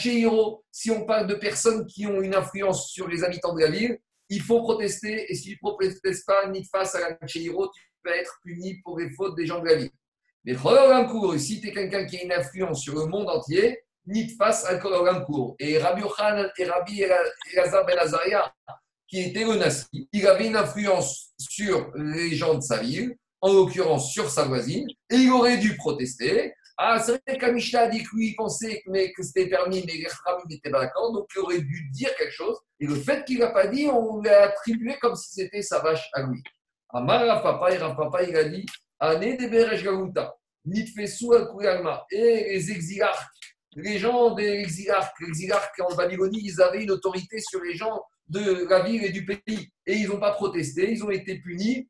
Hiro, 0.05 0.65
si 0.71 0.91
on 0.91 1.07
parle 1.07 1.27
de 1.27 1.35
personnes 1.35 1.87
qui 1.87 2.07
ont 2.07 2.21
une 2.21 2.35
influence 2.35 2.91
sur 2.91 3.09
les 3.09 3.23
habitants 3.23 3.55
de 3.55 3.61
la 3.61 3.71
ville, 3.71 3.99
il 4.29 4.41
faut 4.41 4.63
protester. 4.63 5.31
Et 5.31 5.35
si 5.35 5.51
tu 5.51 5.59
ne 5.63 5.71
protestes 5.71 6.27
pas, 6.27 6.49
ni 6.49 6.65
face 6.65 6.95
à 6.95 7.17
Hiro, 7.35 7.69
tu 7.69 7.83
vas 8.05 8.17
être 8.17 8.39
puni 8.43 8.81
pour 8.83 8.99
les 8.99 9.11
fautes 9.11 9.37
des 9.37 9.47
gens 9.47 9.61
de 9.61 9.67
la 9.67 9.77
ville. 9.77 9.91
Mais 10.45 10.57
si 11.39 11.61
tu 11.61 11.69
es 11.69 11.73
quelqu'un 11.73 12.05
qui 12.05 12.19
a 12.19 12.25
une 12.25 12.33
influence 12.33 12.83
sur 12.83 12.95
le 12.95 13.07
monde 13.07 13.29
entier, 13.29 13.79
ni 14.07 14.29
face 14.31 14.65
à 14.65 14.77
Koragamkour. 14.77 15.55
Et 15.59 15.79
Rabbi 15.79 16.03
Yochanan 16.03 16.51
et 16.57 16.65
Rabbi 16.65 17.03
Elazar 17.03 17.87
Ben 17.87 17.99
Azaria, 17.99 18.53
qui 19.07 19.21
était 19.21 19.45
le 19.45 19.57
Nassi, 19.57 20.09
il 20.13 20.27
avait 20.27 20.49
une 20.49 20.57
influence 20.57 21.33
sur 21.39 21.93
les 21.95 22.35
gens 22.35 22.55
de 22.55 22.61
sa 22.61 22.79
ville, 22.79 23.17
en 23.43 23.53
l'occurrence 23.53 24.13
sur 24.13 24.31
sa 24.31 24.45
voisine, 24.45 24.89
et 25.11 25.17
il 25.17 25.31
aurait 25.31 25.59
dû 25.59 25.77
protester. 25.77 26.55
Ah, 26.79 26.99
c'est 26.99 27.21
vrai 27.27 27.39
qu'Amishta 27.39 27.83
a 27.83 27.89
dit 27.89 28.03
que 28.03 28.17
lui, 28.17 28.29
il 28.29 28.35
pensait 28.35 28.83
mais 28.87 29.13
que 29.13 29.23
c'était 29.23 29.49
permis, 29.49 29.85
mais 29.87 29.95
les 29.95 30.09
Rabbi 30.25 30.45
n'étaient 30.49 30.71
pas 30.71 30.81
d'accord, 30.81 31.13
donc 31.13 31.27
il 31.35 31.41
aurait 31.41 31.61
dû 31.61 31.91
dire 31.93 32.15
quelque 32.17 32.33
chose. 32.33 32.57
Et 32.81 32.87
le 32.87 32.95
fait 32.95 33.25
qu'il 33.25 33.41
n'a 33.41 33.51
pas 33.51 33.67
dit, 33.67 33.89
on 33.89 34.21
lui 34.21 34.31
a 34.31 34.45
attribué 34.45 34.97
comme 35.01 35.15
si 35.17 35.35
c'était 35.35 35.63
sa 35.63 35.81
vache 35.81 36.09
à 36.15 36.23
lui. 36.23 36.43
Amar 36.91 37.27
Rav 37.27 37.43
Papa, 37.43 38.23
il 38.23 38.37
a 38.37 38.45
dit 38.45 38.67
Ané 39.01 39.37
de 39.37 39.47
Beresh 39.49 39.83
Galuta, 39.83 40.35
Nitfesu 40.65 41.35
al 41.35 41.83
et 42.11 42.55
les 42.55 42.71
exilarques, 42.71 43.33
les 43.75 43.99
gens 43.99 44.35
des 44.35 44.49
exilarques, 44.61 45.19
les 45.21 45.29
exilarques 45.29 45.81
en 45.81 45.95
Babylonie, 45.95 46.43
ils 46.45 46.61
avaient 46.61 46.83
une 46.83 46.91
autorité 46.91 47.41
sur 47.41 47.61
les 47.63 47.75
gens 47.75 48.03
de 48.29 48.67
la 48.69 48.83
ville 48.83 49.05
et 49.05 49.11
du 49.11 49.25
pays. 49.25 49.69
Et 49.87 49.95
ils 49.95 50.09
n'ont 50.09 50.21
pas 50.21 50.33
protesté, 50.33 50.93
ils 50.93 51.05
ont 51.05 51.11
été 51.11 51.39
punis, 51.41 51.89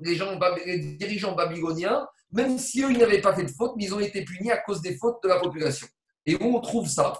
les, 0.00 0.78
dirigeants 0.96 1.34
babyloniens, 1.34 2.06
même 2.32 2.58
si 2.58 2.82
eux, 2.82 2.92
n'avaient 2.92 3.20
pas 3.20 3.34
fait 3.34 3.44
de 3.44 3.50
faute, 3.50 3.72
mais 3.76 3.84
ils 3.84 3.94
ont 3.94 4.00
été 4.00 4.24
punis 4.24 4.50
à 4.50 4.58
cause 4.58 4.80
des 4.80 4.96
fautes 4.96 5.22
de 5.22 5.28
la 5.28 5.38
population. 5.38 5.86
Et 6.24 6.36
où 6.36 6.56
on 6.56 6.60
trouve 6.60 6.88
ça? 6.88 7.12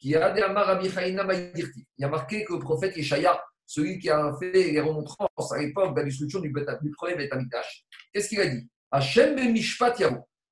Il 0.00 0.10
y 0.10 0.16
a 0.16 2.08
marqué 2.08 2.44
que 2.44 2.52
le 2.52 2.58
prophète 2.58 2.96
Yeshaya, 2.96 3.40
celui 3.66 3.98
qui 3.98 4.08
a 4.10 4.32
fait 4.38 4.52
les 4.52 4.80
remontrances 4.80 5.52
à 5.52 5.58
l'époque 5.58 5.94
de 5.94 6.00
la 6.00 6.04
destruction 6.04 6.40
du, 6.40 6.52
premier 6.96 7.16
Betamikdash, 7.16 7.84
qu'est-ce 8.12 8.28
qu'il 8.28 8.40
a 8.40 8.46
dit? 8.46 8.68
Hachem 8.90 9.34
Mishpat. 9.52 9.96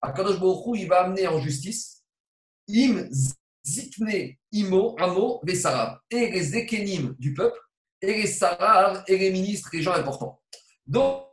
Akadosh 0.03 0.39
Baruch 0.39 0.79
il 0.79 0.89
va 0.89 1.05
amener 1.05 1.27
en 1.27 1.41
justice 1.41 2.05
Im 2.69 3.09
Zikne 3.65 4.37
Imo 4.53 4.95
Amo 4.99 5.43
et 6.11 6.31
les 6.31 6.43
Zekenim 6.43 7.15
du 7.19 7.35
peuple, 7.35 7.59
et 8.01 8.07
les 8.07 8.27
Sarav, 8.27 9.03
et 9.09 9.17
les 9.17 9.31
ministres, 9.31 9.71
les 9.73 9.83
gens 9.83 9.95
importants. 9.95 10.41
Donc, 10.87 11.26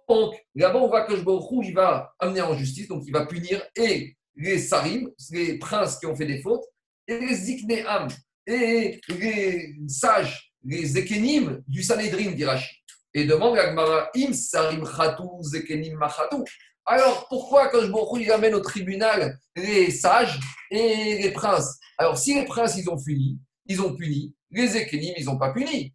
là-bas, 0.56 0.80
on 0.80 0.88
voit 0.88 1.06
que 1.06 1.14
Baruch 1.14 1.68
il 1.68 1.74
va 1.74 2.14
amener 2.20 2.42
en 2.42 2.56
justice, 2.56 2.88
donc 2.88 3.04
il 3.06 3.12
va 3.12 3.26
punir 3.26 3.62
et 3.76 4.16
les 4.36 4.58
Sarim, 4.58 5.10
les 5.32 5.58
princes 5.60 6.00
qui 6.00 6.06
ont 6.06 6.16
fait 6.16 6.26
des 6.26 6.42
fautes, 6.42 6.66
et 7.08 7.18
les 7.20 7.36
Zikne 7.36 7.86
Am, 7.88 8.08
et 8.48 9.00
les 9.10 9.76
sages, 9.88 10.54
les 10.64 10.86
Zekenim 10.86 11.62
du 11.68 11.84
Sanhedrin, 11.84 12.32
dit 12.32 12.46
Et 13.14 13.26
demande 13.26 13.58
à 13.58 14.10
Im 14.16 14.34
Sarim 14.34 14.86
Chatou, 14.86 15.40
Zekenim 15.44 15.96
Machatou. 15.98 16.44
Alors, 16.86 17.28
pourquoi 17.30 17.70
quand 17.70 18.18
il 18.18 18.32
amène 18.32 18.56
au 18.56 18.60
tribunal 18.60 19.38
les 19.56 19.90
sages 19.92 20.40
et 20.70 21.22
les 21.22 21.32
princes? 21.32 21.80
Alors, 21.98 22.18
si 22.18 22.34
les 22.34 22.46
princes, 22.46 22.76
ils 22.78 22.90
ont 22.90 23.02
puni, 23.02 23.40
ils 23.68 23.82
ont 23.82 23.96
puni, 23.96 24.34
les 24.52 24.78
ékénim, 24.78 25.14
ils 25.18 25.26
n'ont 25.26 25.38
pas 25.38 25.52
puni. 25.52 25.94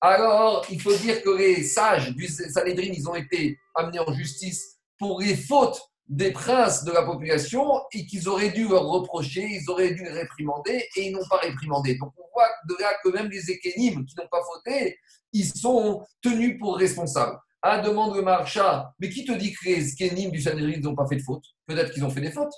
Alors, 0.00 0.64
il 0.70 0.80
faut 0.80 0.94
dire 0.94 1.22
que 1.22 1.30
les 1.30 1.62
sages 1.64 2.14
du 2.14 2.28
Sanhedrin, 2.28 2.92
ils 2.94 3.08
ont 3.08 3.16
été 3.16 3.58
amenés 3.74 3.98
en 3.98 4.12
justice 4.12 4.78
pour 4.98 5.20
les 5.20 5.36
fautes 5.36 5.80
des 6.08 6.30
princes 6.30 6.84
de 6.84 6.92
la 6.92 7.02
population 7.02 7.82
et 7.92 8.06
qu'ils 8.06 8.28
auraient 8.28 8.50
dû 8.50 8.66
leur 8.66 8.84
reprocher, 8.84 9.42
ils 9.42 9.68
auraient 9.68 9.92
dû 9.92 10.04
les 10.04 10.10
réprimander 10.10 10.88
et 10.96 11.08
ils 11.08 11.12
n'ont 11.12 11.26
pas 11.28 11.38
réprimandé. 11.38 11.96
Donc 11.96 12.12
on 12.16 12.24
voit 12.32 12.48
de 12.68 12.76
là 12.80 12.92
que 13.04 13.10
même 13.10 13.28
les 13.30 13.50
ékénimes 13.50 14.06
qui 14.06 14.16
n'ont 14.16 14.28
pas 14.30 14.40
fauté, 14.42 14.98
ils 15.32 15.46
sont 15.46 16.02
tenus 16.22 16.58
pour 16.58 16.76
responsables. 16.78 17.38
Ah, 17.60 17.80
demande 17.80 18.16
le 18.16 18.22
marcha, 18.22 18.94
mais 19.00 19.10
qui 19.10 19.24
te 19.24 19.32
dit 19.32 19.52
que 19.52 19.66
les 19.66 19.92
ékénimes 19.92 20.30
du 20.30 20.40
Sanhedrin 20.40 20.80
n'ont 20.80 20.94
pas 20.94 21.06
fait 21.06 21.16
de 21.16 21.22
faute? 21.22 21.44
Peut-être 21.66 21.92
qu'ils 21.92 22.04
ont 22.04 22.10
fait 22.10 22.20
des 22.20 22.30
fautes. 22.30 22.54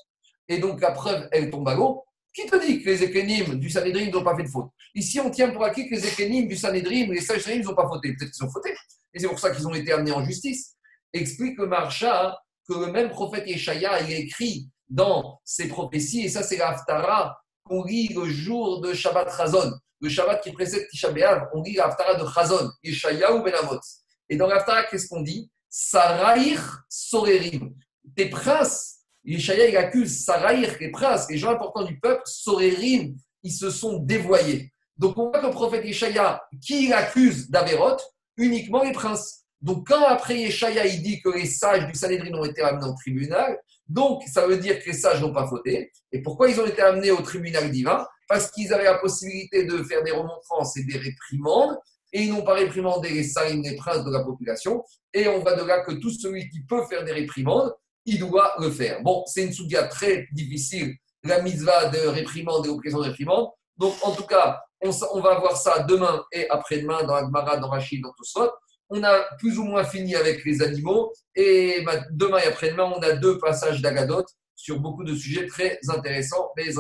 Et 0.47 0.59
donc 0.59 0.81
la 0.81 0.93
preuve, 0.93 1.29
elle 1.33 1.51
tombe 1.51 1.67
à 1.69 1.75
l'eau. 1.75 2.05
Qui 2.33 2.47
te 2.47 2.65
dit 2.65 2.83
que 2.83 2.91
les 2.91 3.03
ékénimes 3.03 3.59
du 3.59 3.69
Sanhedrin 3.69 4.11
n'ont 4.11 4.23
pas 4.23 4.37
fait 4.37 4.45
de 4.45 4.49
faute? 4.49 4.71
Ici, 4.95 5.19
on 5.21 5.31
tient 5.31 5.51
pour 5.51 5.65
acquis 5.65 5.89
que 5.89 5.95
les 5.95 6.07
ékénimes 6.07 6.49
du 6.49 6.57
Sanhedrin, 6.57 7.07
les 7.09 7.21
sages 7.21 7.47
n'ont 7.49 7.75
pas 7.75 7.89
fauté. 7.89 8.15
Peut-être 8.15 8.33
qu'ils 8.33 8.45
ont 8.45 8.51
fauté. 8.51 8.75
Et 9.13 9.19
c'est 9.19 9.27
pour 9.27 9.39
ça 9.39 9.51
qu'ils 9.51 9.67
ont 9.67 9.75
été 9.75 9.93
amenés 9.93 10.13
en 10.13 10.25
justice. 10.25 10.77
Explique 11.13 11.59
le 11.59 11.67
marcha 11.67 12.39
que 12.69 12.75
le 12.75 12.93
même 12.93 13.11
prophète 13.11 13.49
Yeshaya 13.49 14.01
il 14.03 14.13
écrit 14.13 14.69
dans 14.89 15.41
ses 15.45 15.69
prophéties, 15.69 16.23
et 16.23 16.29
ça 16.29 16.43
c'est 16.43 16.57
l'Aftara 16.57 17.37
qu'on 17.65 17.85
lit 17.85 18.09
le 18.09 18.27
jour 18.27 18.81
de 18.81 18.93
Shabbat 18.93 19.37
Chazon. 19.37 19.73
Le 20.01 20.09
Shabbat 20.09 20.43
qui 20.43 20.53
précède 20.53 20.87
Tisha 20.89 21.11
on 21.53 21.63
lit 21.63 21.75
l'Aftara 21.75 22.15
de 22.15 22.29
Chazon, 22.29 22.71
Yeshaya 22.85 23.35
ou 23.35 23.43
Benavot. 23.43 23.81
Et 24.29 24.37
dans 24.37 24.47
l'Aftara, 24.47 24.85
qu'est-ce 24.85 25.09
qu'on 25.09 25.23
dit? 25.23 25.51
Saraïr 25.69 26.85
Sorerim. 26.89 27.75
Tes 28.17 28.31
princes, 28.31 29.00
Yeshaya 29.25 29.69
il 29.69 29.77
accuse 29.77 30.25
Saraïr, 30.25 30.77
les 30.81 30.91
princes, 30.91 31.27
les 31.31 31.39
gens 31.39 31.51
importants 31.51 31.85
du 31.85 31.99
peuple, 31.99 32.23
Sorerim, 32.25 33.15
ils 33.43 33.53
se 33.53 33.71
sont 33.71 33.99
dévoyés. 33.99 34.73
Donc 34.97 35.19
on 35.19 35.31
voit 35.31 35.41
que 35.41 35.47
le 35.47 35.53
prophète 35.53 35.85
Yeshaya, 35.85 36.43
qui 36.61 36.93
accuse 36.93 37.51
d'Averot 37.51 37.97
Uniquement 38.37 38.83
les 38.83 38.93
princes. 38.93 39.45
Donc, 39.61 39.87
quand 39.87 40.03
après 40.07 40.39
Yeshaya, 40.39 40.87
il 40.87 41.03
dit 41.03 41.21
que 41.21 41.29
les 41.29 41.45
sages 41.45 41.87
du 41.87 41.95
Sanhedrin 41.95 42.33
ont 42.39 42.45
été 42.45 42.63
amenés 42.63 42.89
au 42.89 42.95
tribunal, 42.95 43.59
donc 43.87 44.23
ça 44.27 44.47
veut 44.47 44.57
dire 44.57 44.83
que 44.83 44.87
les 44.87 44.97
sages 44.97 45.21
n'ont 45.21 45.35
pas 45.35 45.47
fauté. 45.47 45.93
Et 46.13 46.23
pourquoi 46.23 46.49
ils 46.49 46.59
ont 46.59 46.67
été 46.67 46.81
amenés 46.81 47.11
au 47.11 47.21
tribunal 47.21 47.71
divin? 47.71 48.07
Parce 48.29 48.51
qu'ils 48.51 48.73
avaient 48.73 48.85
la 48.85 48.99
possibilité 48.99 49.65
de 49.65 49.83
faire 49.83 50.03
des 50.03 50.13
remontrances 50.13 50.77
et 50.79 50.85
des 50.85 50.97
réprimandes, 50.97 51.77
et 52.13 52.23
ils 52.23 52.33
n'ont 52.33 52.43
pas 52.43 52.55
réprimandé 52.55 53.11
les 53.11 53.25
sages, 53.25 53.55
les 53.55 53.77
princes 53.77 54.05
de 54.05 54.11
la 54.11 54.25
population. 54.25 54.83
Et 55.13 55.29
on 55.29 55.41
va 55.41 55.55
de 55.55 55.67
là 55.67 55.81
que 55.81 55.93
tout 55.93 56.11
celui 56.11 56.49
qui 56.49 56.63
peut 56.63 56.85
faire 56.89 57.05
des 57.05 57.13
réprimandes, 57.13 57.73
il 58.07 58.19
doit 58.19 58.55
le 58.59 58.71
faire. 58.71 59.03
Bon, 59.03 59.25
c'est 59.27 59.45
une 59.45 59.53
souga 59.53 59.85
très 59.85 60.27
difficile, 60.33 60.95
la 61.25 61.43
mitzvah 61.43 61.87
de 61.87 61.99
réprimande 62.09 62.67
et 62.67 62.69
occasion 62.69 62.99
de 62.99 63.05
réprimande. 63.05 63.49
Donc, 63.77 63.95
en 64.03 64.13
tout 64.13 64.27
cas, 64.27 64.61
on, 64.83 65.21
va 65.21 65.39
voir 65.39 65.57
ça 65.57 65.81
demain 65.81 66.25
et 66.33 66.49
après-demain 66.49 67.05
dans 67.05 67.15
Agmara, 67.15 67.59
dans 67.59 67.69
Rachid, 67.69 68.03
dans 68.03 68.13
Tosot. 68.13 68.51
On 68.89 69.03
a 69.05 69.23
plus 69.39 69.59
ou 69.59 69.65
moins 69.65 69.85
fini 69.85 70.17
avec 70.17 70.45
les 70.45 70.63
animaux. 70.63 71.13
Et 71.35 71.85
demain 72.11 72.39
et 72.39 72.47
après-demain, 72.47 72.93
on 72.97 73.01
a 73.01 73.13
deux 73.13 73.39
passages 73.39 73.81
d'Agadot 73.81 74.25
sur 74.57 74.81
beaucoup 74.81 75.05
de 75.05 75.15
sujets 75.15 75.47
très 75.47 75.79
intéressants. 75.89 76.51
Les 76.57 76.75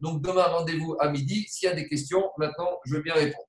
Donc, 0.00 0.22
demain, 0.22 0.44
rendez-vous 0.44 0.96
à 1.00 1.10
midi. 1.10 1.46
S'il 1.48 1.68
y 1.68 1.72
a 1.72 1.74
des 1.74 1.88
questions, 1.88 2.30
maintenant, 2.38 2.78
je 2.84 2.94
veux 2.94 3.02
bien 3.02 3.14
répondre. 3.14 3.45